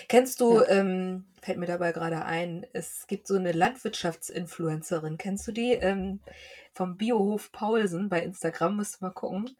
Kennst 0.08 0.40
du, 0.40 0.60
ja. 0.60 0.68
ähm, 0.68 1.24
fällt 1.42 1.58
mir 1.58 1.66
dabei 1.66 1.92
gerade 1.92 2.24
ein, 2.24 2.66
es 2.72 3.06
gibt 3.06 3.26
so 3.26 3.36
eine 3.36 3.52
Landwirtschaftsinfluencerin, 3.52 5.18
kennst 5.18 5.46
du 5.48 5.52
die? 5.52 5.72
Ähm, 5.72 6.20
vom 6.72 6.96
Biohof 6.96 7.52
Paulsen 7.52 8.08
bei 8.08 8.22
Instagram, 8.22 8.76
musst 8.76 9.00
du 9.00 9.04
mal 9.04 9.12
gucken. 9.12 9.56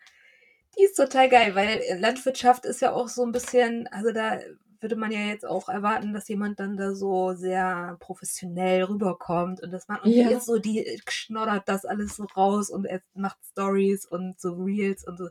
Die 0.79 0.85
ist 0.85 0.95
total 0.95 1.29
geil, 1.29 1.55
weil 1.55 1.81
Landwirtschaft 1.99 2.65
ist 2.65 2.81
ja 2.81 2.93
auch 2.93 3.09
so 3.09 3.25
ein 3.25 3.33
bisschen, 3.33 3.89
also 3.89 4.13
da 4.13 4.39
würde 4.81 4.97
man 4.97 5.13
ja 5.13 5.21
jetzt 5.21 5.47
auch 5.47 5.69
erwarten, 5.69 6.15
dass 6.15 6.29
jemand 6.29 6.59
dann 6.59 6.77
da 6.77 6.95
so 6.95 7.35
sehr 7.35 7.97
professionell 8.01 8.85
rüberkommt 8.85 9.63
und 9.63 9.71
das 9.73 9.89
macht 9.89 10.05
und 10.05 10.13
ja. 10.13 10.31
jetzt 10.31 10.47
so, 10.47 10.59
die 10.59 11.01
schnoddert 11.09 11.69
das 11.69 11.85
alles 11.85 12.17
so 12.17 12.25
raus 12.25 12.71
und 12.71 12.87
er 12.87 13.03
macht 13.15 13.39
Stories 13.51 14.07
und 14.07 14.41
so 14.41 14.55
Reels 14.55 15.07
und 15.07 15.19
so. 15.19 15.29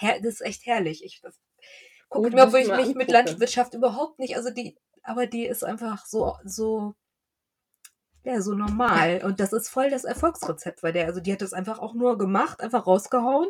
Das 0.00 0.20
ist 0.22 0.40
echt 0.42 0.66
herrlich. 0.66 1.04
Ich 1.04 1.20
gucke 2.12 2.30
mir, 2.30 2.44
obwohl 2.44 2.60
ich 2.60 2.68
mich 2.68 2.78
angucken. 2.78 2.98
mit 2.98 3.10
Landwirtschaft 3.10 3.74
überhaupt 3.74 4.18
nicht, 4.18 4.36
also 4.36 4.50
die, 4.50 4.76
aber 5.02 5.26
die 5.26 5.46
ist 5.46 5.64
einfach 5.64 6.06
so, 6.06 6.36
so, 6.44 6.94
ja, 8.24 8.40
so 8.40 8.54
normal. 8.54 9.22
Und 9.24 9.40
das 9.40 9.52
ist 9.52 9.68
voll 9.68 9.90
das 9.90 10.04
Erfolgsrezept 10.04 10.82
bei 10.82 10.92
der. 10.92 11.06
Also 11.06 11.20
die 11.20 11.32
hat 11.32 11.42
das 11.42 11.52
einfach 11.52 11.80
auch 11.80 11.94
nur 11.94 12.18
gemacht, 12.18 12.60
einfach 12.60 12.86
rausgehauen. 12.86 13.48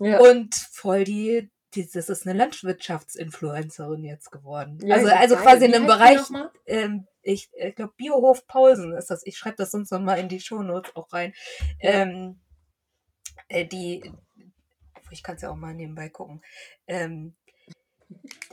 Ja. 0.00 0.18
Und 0.18 0.54
voll 0.54 1.04
die, 1.04 1.50
die, 1.74 1.88
das 1.88 2.08
ist 2.08 2.26
eine 2.26 2.36
Landwirtschaftsinfluencerin 2.36 4.04
jetzt 4.04 4.30
geworden. 4.30 4.78
Ja, 4.82 4.96
also, 4.96 5.08
also 5.08 5.36
quasi 5.36 5.66
in 5.66 5.74
einem 5.74 5.86
Bereich, 5.86 6.20
ähm, 6.66 7.06
ich, 7.22 7.50
ich 7.52 7.74
glaube, 7.76 7.92
Biohof 7.96 8.46
Paulsen 8.46 8.92
ist 8.94 9.10
das. 9.10 9.24
Ich 9.24 9.36
schreibe 9.36 9.56
das 9.56 9.70
sonst 9.70 9.92
nochmal 9.92 10.18
in 10.18 10.28
die 10.28 10.40
Shownotes 10.40 10.96
auch 10.96 11.12
rein. 11.12 11.34
Ähm, 11.80 12.40
äh, 13.48 13.66
die, 13.66 14.12
ich 15.10 15.22
kann 15.22 15.36
es 15.36 15.42
ja 15.42 15.50
auch 15.50 15.56
mal 15.56 15.74
nebenbei 15.74 16.08
gucken. 16.08 16.42
Ähm, 16.86 17.36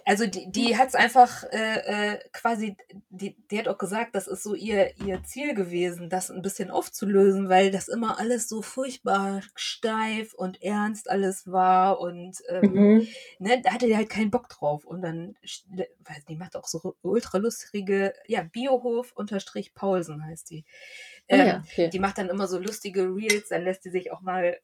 also 0.05 0.27
die, 0.27 0.51
die 0.51 0.77
hat 0.77 0.89
es 0.89 0.95
einfach 0.95 1.43
äh, 1.51 2.13
äh, 2.13 2.19
quasi, 2.31 2.77
die, 3.09 3.35
die 3.49 3.57
hat 3.57 3.67
auch 3.67 3.77
gesagt, 3.77 4.13
das 4.13 4.27
ist 4.27 4.43
so 4.43 4.53
ihr, 4.53 4.95
ihr 4.99 5.23
Ziel 5.23 5.55
gewesen, 5.55 6.09
das 6.09 6.29
ein 6.29 6.43
bisschen 6.43 6.69
aufzulösen, 6.69 7.49
weil 7.49 7.71
das 7.71 7.87
immer 7.87 8.19
alles 8.19 8.47
so 8.47 8.61
furchtbar 8.61 9.41
steif 9.55 10.33
und 10.33 10.61
ernst 10.61 11.09
alles 11.09 11.51
war 11.51 11.99
und 11.99 12.37
ähm, 12.49 12.73
mhm. 12.73 13.07
ne, 13.39 13.61
da 13.63 13.73
hatte 13.73 13.87
die 13.87 13.97
halt 13.97 14.09
keinen 14.09 14.29
Bock 14.29 14.47
drauf. 14.49 14.85
Und 14.85 15.01
dann, 15.01 15.35
weiß 15.41 16.25
die 16.29 16.35
macht 16.35 16.55
auch 16.55 16.67
so 16.67 16.95
ultra 17.01 17.39
lustige, 17.39 18.13
ja, 18.27 18.43
Biohof 18.43 19.11
unterstrich 19.13 19.73
Paulsen 19.73 20.23
heißt 20.23 20.51
die. 20.51 20.65
Ähm, 21.27 21.39
oh 21.39 21.47
ja, 21.47 21.63
okay. 21.63 21.89
Die 21.89 21.99
macht 21.99 22.19
dann 22.19 22.29
immer 22.29 22.47
so 22.47 22.59
lustige 22.59 23.03
Reels, 23.03 23.49
dann 23.49 23.63
lässt 23.63 23.81
sie 23.83 23.89
sich 23.89 24.11
auch 24.11 24.21
mal 24.21 24.59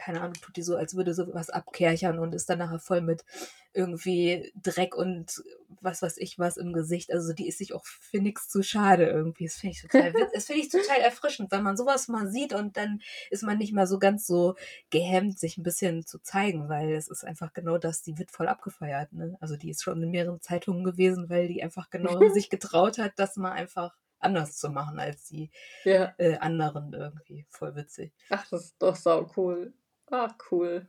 keine 0.00 0.20
Ahnung, 0.22 0.34
tut 0.34 0.56
die 0.56 0.62
so, 0.62 0.76
als 0.76 0.96
würde 0.96 1.12
so 1.12 1.32
was 1.34 1.50
abkerchern 1.50 2.18
und 2.18 2.34
ist 2.34 2.48
dann 2.48 2.58
nachher 2.58 2.78
voll 2.78 3.02
mit 3.02 3.24
irgendwie 3.72 4.50
Dreck 4.60 4.96
und 4.96 5.42
was 5.80 6.02
weiß 6.02 6.16
ich 6.16 6.38
was 6.38 6.56
im 6.56 6.72
Gesicht. 6.72 7.12
Also 7.12 7.32
die 7.32 7.46
ist 7.46 7.58
sich 7.58 7.74
auch 7.74 7.84
für 7.84 8.18
nichts 8.18 8.48
zu 8.48 8.62
schade 8.62 9.06
irgendwie. 9.06 9.44
Das 9.44 9.56
finde 9.56 9.76
ich 9.76 9.82
total, 9.82 10.12
das 10.34 10.46
finde 10.46 10.62
ich 10.62 10.70
total 10.70 11.00
erfrischend, 11.00 11.52
wenn 11.52 11.62
man 11.62 11.76
sowas 11.76 12.08
mal 12.08 12.28
sieht 12.28 12.54
und 12.54 12.76
dann 12.76 13.00
ist 13.30 13.42
man 13.42 13.58
nicht 13.58 13.72
mal 13.72 13.86
so 13.86 13.98
ganz 13.98 14.26
so 14.26 14.56
gehemmt, 14.88 15.38
sich 15.38 15.58
ein 15.58 15.62
bisschen 15.62 16.06
zu 16.06 16.18
zeigen, 16.18 16.68
weil 16.68 16.94
es 16.94 17.08
ist 17.08 17.24
einfach 17.24 17.52
genau 17.52 17.76
das, 17.78 18.02
die 18.02 18.18
wird 18.18 18.30
voll 18.30 18.48
abgefeiert. 18.48 19.12
Ne? 19.12 19.36
Also 19.40 19.56
die 19.56 19.70
ist 19.70 19.82
schon 19.82 20.02
in 20.02 20.10
mehreren 20.10 20.40
Zeitungen 20.40 20.82
gewesen, 20.82 21.28
weil 21.28 21.46
die 21.46 21.62
einfach 21.62 21.90
genau 21.90 22.18
sich 22.32 22.48
getraut 22.48 22.98
hat, 22.98 23.12
das 23.16 23.36
mal 23.36 23.52
einfach 23.52 23.94
anders 24.18 24.56
zu 24.56 24.70
machen 24.70 24.98
als 24.98 25.24
die 25.24 25.50
ja. 25.84 26.14
äh, 26.18 26.38
anderen 26.38 26.92
irgendwie. 26.92 27.46
Voll 27.48 27.74
witzig. 27.74 28.12
Ach, 28.28 28.46
das 28.50 28.66
ist 28.66 28.76
doch 28.82 28.96
sau 28.96 29.30
cool. 29.36 29.72
Ach, 30.10 30.34
cool. 30.50 30.86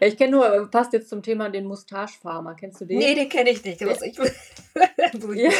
Ja, 0.00 0.06
ich 0.06 0.16
kenne 0.16 0.32
nur, 0.32 0.52
äh, 0.52 0.66
passt 0.66 0.92
jetzt 0.92 1.08
zum 1.08 1.22
Thema 1.22 1.48
den 1.48 1.66
Mustache-Farmer. 1.66 2.54
Kennst 2.54 2.80
du 2.80 2.84
den? 2.84 2.98
Nee, 2.98 3.14
den 3.14 3.28
kenne 3.28 3.50
ich 3.50 3.64
nicht. 3.64 3.84
Was 3.84 4.02
ich, 4.02 4.16
ja. 5.36 5.50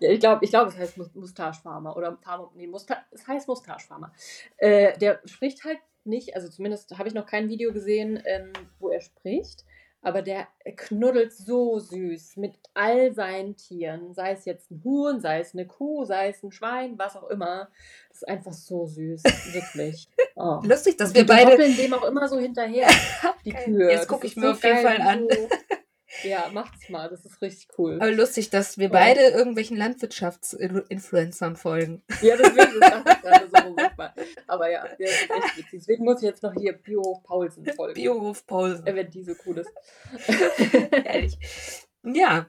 ja, 0.00 0.10
ich 0.10 0.20
glaube, 0.20 0.44
ich 0.44 0.50
glaub, 0.50 0.68
es 0.68 0.76
heißt 0.76 0.96
Mustache-Farmer. 1.14 1.96
Oder 1.96 2.18
nee, 2.54 2.66
Musta 2.66 3.04
es 3.10 3.26
heißt 3.26 3.48
Mustache-Farmer. 3.48 4.12
Äh, 4.56 4.98
der 4.98 5.20
spricht 5.24 5.64
halt 5.64 5.78
nicht, 6.04 6.34
also 6.34 6.48
zumindest 6.48 6.96
habe 6.98 7.08
ich 7.08 7.14
noch 7.14 7.26
kein 7.26 7.48
Video 7.48 7.72
gesehen, 7.72 8.22
ähm, 8.24 8.52
wo 8.78 8.90
er 8.90 9.00
spricht 9.00 9.64
aber 10.02 10.22
der 10.22 10.48
knuddelt 10.76 11.32
so 11.32 11.78
süß 11.78 12.36
mit 12.36 12.54
all 12.74 13.14
seinen 13.14 13.56
Tieren, 13.56 14.12
sei 14.14 14.32
es 14.32 14.44
jetzt 14.44 14.70
ein 14.70 14.82
Huhn, 14.84 15.20
sei 15.20 15.38
es 15.40 15.54
eine 15.54 15.66
Kuh, 15.66 16.04
sei 16.04 16.28
es 16.30 16.42
ein 16.42 16.50
Schwein, 16.50 16.98
was 16.98 17.16
auch 17.16 17.30
immer. 17.30 17.68
Das 18.08 18.18
ist 18.18 18.28
einfach 18.28 18.52
so 18.52 18.86
süß, 18.86 19.22
wirklich. 19.52 20.08
Oh. 20.34 20.62
Lustig, 20.64 20.96
dass 20.96 21.14
wir 21.14 21.26
beide. 21.26 21.62
Die 21.62 21.76
dem 21.76 21.92
auch 21.92 22.04
immer 22.04 22.26
so 22.26 22.38
hinterher, 22.38 22.88
die 23.44 23.52
Kühe. 23.64 23.90
Jetzt 23.90 24.08
gucke 24.08 24.26
ich 24.26 24.34
mir 24.34 24.46
so 24.46 24.52
auf 24.52 24.64
jeden 24.64 24.78
Fall 24.78 24.98
an. 25.02 25.28
Ja, 26.22 26.50
macht's 26.52 26.88
mal, 26.88 27.08
das 27.08 27.24
ist 27.24 27.40
richtig 27.40 27.68
cool. 27.78 27.94
Aber 28.00 28.10
lustig, 28.10 28.50
dass 28.50 28.78
wir 28.78 28.90
beide 28.90 29.20
irgendwelchen 29.20 29.76
Landwirtschaftsinfluencern 29.76 31.56
folgen. 31.56 32.02
Ja, 32.20 32.36
deswegen 32.36 32.80
dachte 32.80 33.10
ich 33.10 33.22
gerade 33.22 33.48
so 33.48 33.74
mal. 33.96 34.14
Aber 34.46 34.70
ja, 34.70 34.86
der 34.98 35.06
ist 35.06 35.30
echt 35.30 35.56
witzig. 35.56 35.80
Deswegen 35.80 36.04
muss 36.04 36.18
ich 36.18 36.28
jetzt 36.28 36.42
noch 36.42 36.54
hier 36.54 36.74
Biohof 36.74 37.22
Paulsen 37.22 37.66
folgen. 37.74 37.94
Biohof 37.94 38.46
Paulsen. 38.46 38.84
Wenn 38.84 39.10
die 39.10 39.24
so 39.24 39.32
cool 39.46 39.58
ist. 39.58 39.70
Ehrlich. 41.04 41.38
Ja. 42.04 42.46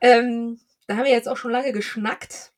Ähm, 0.00 0.60
da 0.86 0.96
haben 0.96 1.04
wir 1.04 1.12
jetzt 1.12 1.28
auch 1.28 1.36
schon 1.36 1.50
lange 1.50 1.72
geschnackt. 1.72 2.52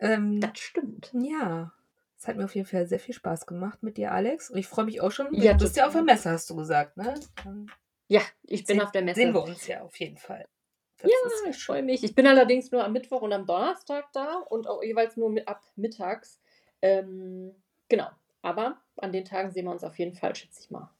Ähm, 0.00 0.40
das 0.40 0.58
stimmt. 0.58 1.12
Ja. 1.12 1.72
Es 2.18 2.26
hat 2.26 2.36
mir 2.36 2.44
auf 2.44 2.54
jeden 2.54 2.66
Fall 2.66 2.86
sehr 2.86 2.98
viel 2.98 3.14
Spaß 3.14 3.46
gemacht 3.46 3.82
mit 3.82 3.96
dir, 3.96 4.12
Alex. 4.12 4.50
Und 4.50 4.58
ich 4.58 4.66
freue 4.66 4.86
mich 4.86 5.00
auch 5.00 5.12
schon. 5.12 5.28
Ja, 5.32 5.52
du 5.52 5.60
bist 5.60 5.76
ja 5.76 5.86
auf 5.86 5.92
der 5.92 6.02
Messe, 6.02 6.30
hast 6.30 6.50
du 6.50 6.56
gesagt, 6.56 6.96
ne? 6.96 7.14
Ja, 8.08 8.22
ich 8.42 8.64
bin 8.64 8.80
auf 8.80 8.90
der 8.90 9.02
Messe. 9.02 9.20
Sehen 9.20 9.34
wir 9.34 9.42
uns 9.42 9.66
ja 9.66 9.82
auf 9.82 9.96
jeden 10.00 10.16
Fall. 10.16 10.46
Das 10.98 11.10
ja, 11.10 11.50
ich 11.50 11.62
freue 11.62 11.82
mich. 11.82 12.02
Ich 12.02 12.14
bin 12.14 12.26
allerdings 12.26 12.72
nur 12.72 12.84
am 12.84 12.92
Mittwoch 12.92 13.22
und 13.22 13.32
am 13.32 13.46
Donnerstag 13.46 14.06
da 14.12 14.38
und 14.48 14.66
auch 14.66 14.82
jeweils 14.82 15.16
nur 15.16 15.30
mit, 15.30 15.46
ab 15.46 15.62
mittags. 15.76 16.40
Ähm, 16.82 17.54
genau. 17.88 18.08
Aber 18.42 18.80
an 18.96 19.12
den 19.12 19.24
Tagen 19.24 19.50
sehen 19.50 19.66
wir 19.66 19.72
uns 19.72 19.84
auf 19.84 19.98
jeden 19.98 20.14
Fall, 20.14 20.34
schätze 20.34 20.60
ich 20.60 20.70
mal. 20.70 20.90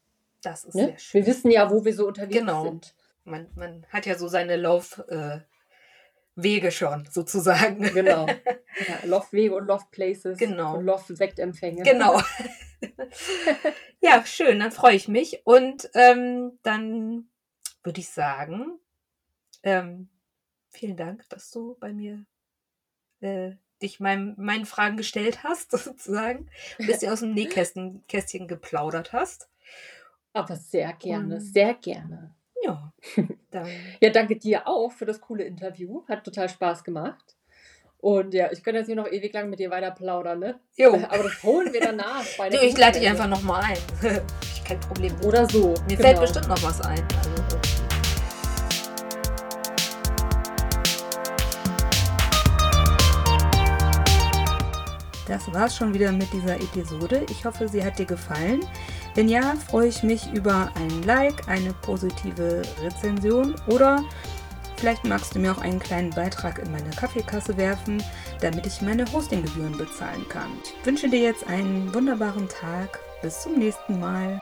Das 0.43 0.65
ist 0.65 0.75
ne? 0.75 0.87
sehr 0.87 0.99
schön. 0.99 1.21
Wir 1.21 1.27
wissen 1.27 1.51
ja, 1.51 1.71
wo 1.71 1.85
wir 1.85 1.95
so 1.95 2.07
unterwegs 2.07 2.39
genau. 2.39 2.63
sind. 2.63 2.95
Man, 3.25 3.49
man 3.57 3.87
hat 3.91 4.07
ja 4.07 4.17
so 4.17 4.29
seine 4.29 4.57
Laufwege 4.57 5.45
äh, 5.45 5.48
schon, 6.71 7.07
sozusagen. 7.11 7.83
Genau. 7.93 8.27
Ja, 8.87 9.07
Laufwege 9.07 9.57
und 9.57 9.67
Laufplaces. 9.67 10.39
Genau. 10.39 10.77
Und 10.77 10.85
Laufsektempfänge. 10.87 11.83
Genau. 11.83 12.23
ja, 14.01 14.25
schön, 14.25 14.61
dann 14.61 14.71
freue 14.71 14.95
ich 14.95 15.09
mich. 15.09 15.41
Und 15.45 15.91
ähm, 15.95 16.57
dann 16.63 17.29
würde 17.83 17.99
ich 17.99 18.09
sagen, 18.09 18.79
ähm, 19.65 20.11
vielen 20.69 20.97
Dank, 20.97 21.29
dass 21.29 21.51
du 21.51 21.77
bei 21.81 21.93
mir 21.93 22.25
äh, 23.21 23.53
dich 23.83 23.99
mein, 23.99 24.35
meinen 24.39 24.67
Fragen 24.67 24.97
gestellt 24.97 25.43
hast, 25.43 25.71
sozusagen. 25.77 26.49
Bis 26.79 27.01
du 27.01 27.13
aus 27.13 27.21
dem 27.21 27.35
Nähkästchen 27.35 28.05
Kästchen 28.07 28.47
geplaudert 28.47 29.13
hast. 29.13 29.49
Aber 30.33 30.57
sehr 30.57 30.93
gerne, 30.93 31.37
Und, 31.37 31.41
sehr 31.41 31.75
gerne. 31.75 32.35
Ja, 32.63 32.93
dann. 33.51 33.69
ja, 34.01 34.11
danke 34.11 34.37
dir 34.37 34.67
auch 34.67 34.91
für 34.91 35.07
das 35.07 35.21
coole 35.21 35.45
Interview. 35.45 36.03
Hat 36.09 36.25
total 36.25 36.49
Spaß 36.49 36.85
gemacht. 36.85 37.37
Und 38.01 38.33
ja, 38.33 38.51
ich 38.53 38.63
könnte 38.63 38.79
jetzt 38.79 38.87
hier 38.87 38.97
noch 38.97 39.11
ewig 39.11 39.33
lang 39.33 39.51
mit 39.51 39.59
dir 39.59 39.71
weiter 39.71 39.91
plaudern, 39.91 40.39
ne? 40.39 40.61
Jo. 40.77 40.95
Aber 41.09 41.25
das 41.25 41.43
holen 41.43 41.73
wir 41.73 41.81
danach. 41.81 42.25
du, 42.51 42.57
ich 42.57 42.77
leite 42.77 43.01
dich 43.01 43.09
einfach 43.09 43.29
nochmal 43.29 43.63
ein. 43.63 43.79
ich 44.43 44.65
kein 44.65 44.81
Problem. 44.81 45.15
Oder 45.25 45.49
so. 45.49 45.75
Mir 45.89 45.97
genau. 45.97 46.03
fällt 46.03 46.21
bestimmt 46.21 46.49
noch 46.49 46.63
was 46.63 46.81
ein. 46.83 47.03
Also, 47.19 47.59
Das 55.29 55.53
war's 55.53 55.77
schon 55.77 55.93
wieder 55.93 56.11
mit 56.11 56.33
dieser 56.33 56.57
Episode. 56.57 57.27
Ich 57.31 57.45
hoffe, 57.45 57.69
sie 57.69 57.85
hat 57.85 57.99
dir 57.99 58.07
gefallen. 58.07 58.65
Wenn 59.15 59.29
ja, 59.29 59.55
freue 59.69 59.89
ich 59.89 60.03
mich 60.03 60.33
über 60.33 60.71
ein 60.75 61.03
Like, 61.03 61.49
eine 61.49 61.73
positive 61.73 62.63
Rezension 62.83 63.55
oder 63.67 64.05
vielleicht 64.77 65.05
magst 65.05 65.35
du 65.35 65.41
mir 65.41 65.53
auch 65.53 65.61
einen 65.61 65.81
kleinen 65.81 66.11
Beitrag 66.11 66.59
in 66.59 66.71
meine 66.71 66.91
Kaffeekasse 66.91 67.57
werfen, 67.57 68.03
damit 68.41 68.67
ich 68.67 68.81
meine 68.81 69.11
Hostinggebühren 69.13 69.77
bezahlen 69.77 70.29
kann. 70.29 70.51
Ich 70.63 70.87
wünsche 70.87 71.09
dir 71.09 71.21
jetzt 71.21 71.47
einen 71.47 71.93
wunderbaren 71.93 72.49
Tag. 72.49 73.01
Bis 73.21 73.43
zum 73.43 73.59
nächsten 73.59 73.99
Mal. 73.99 74.41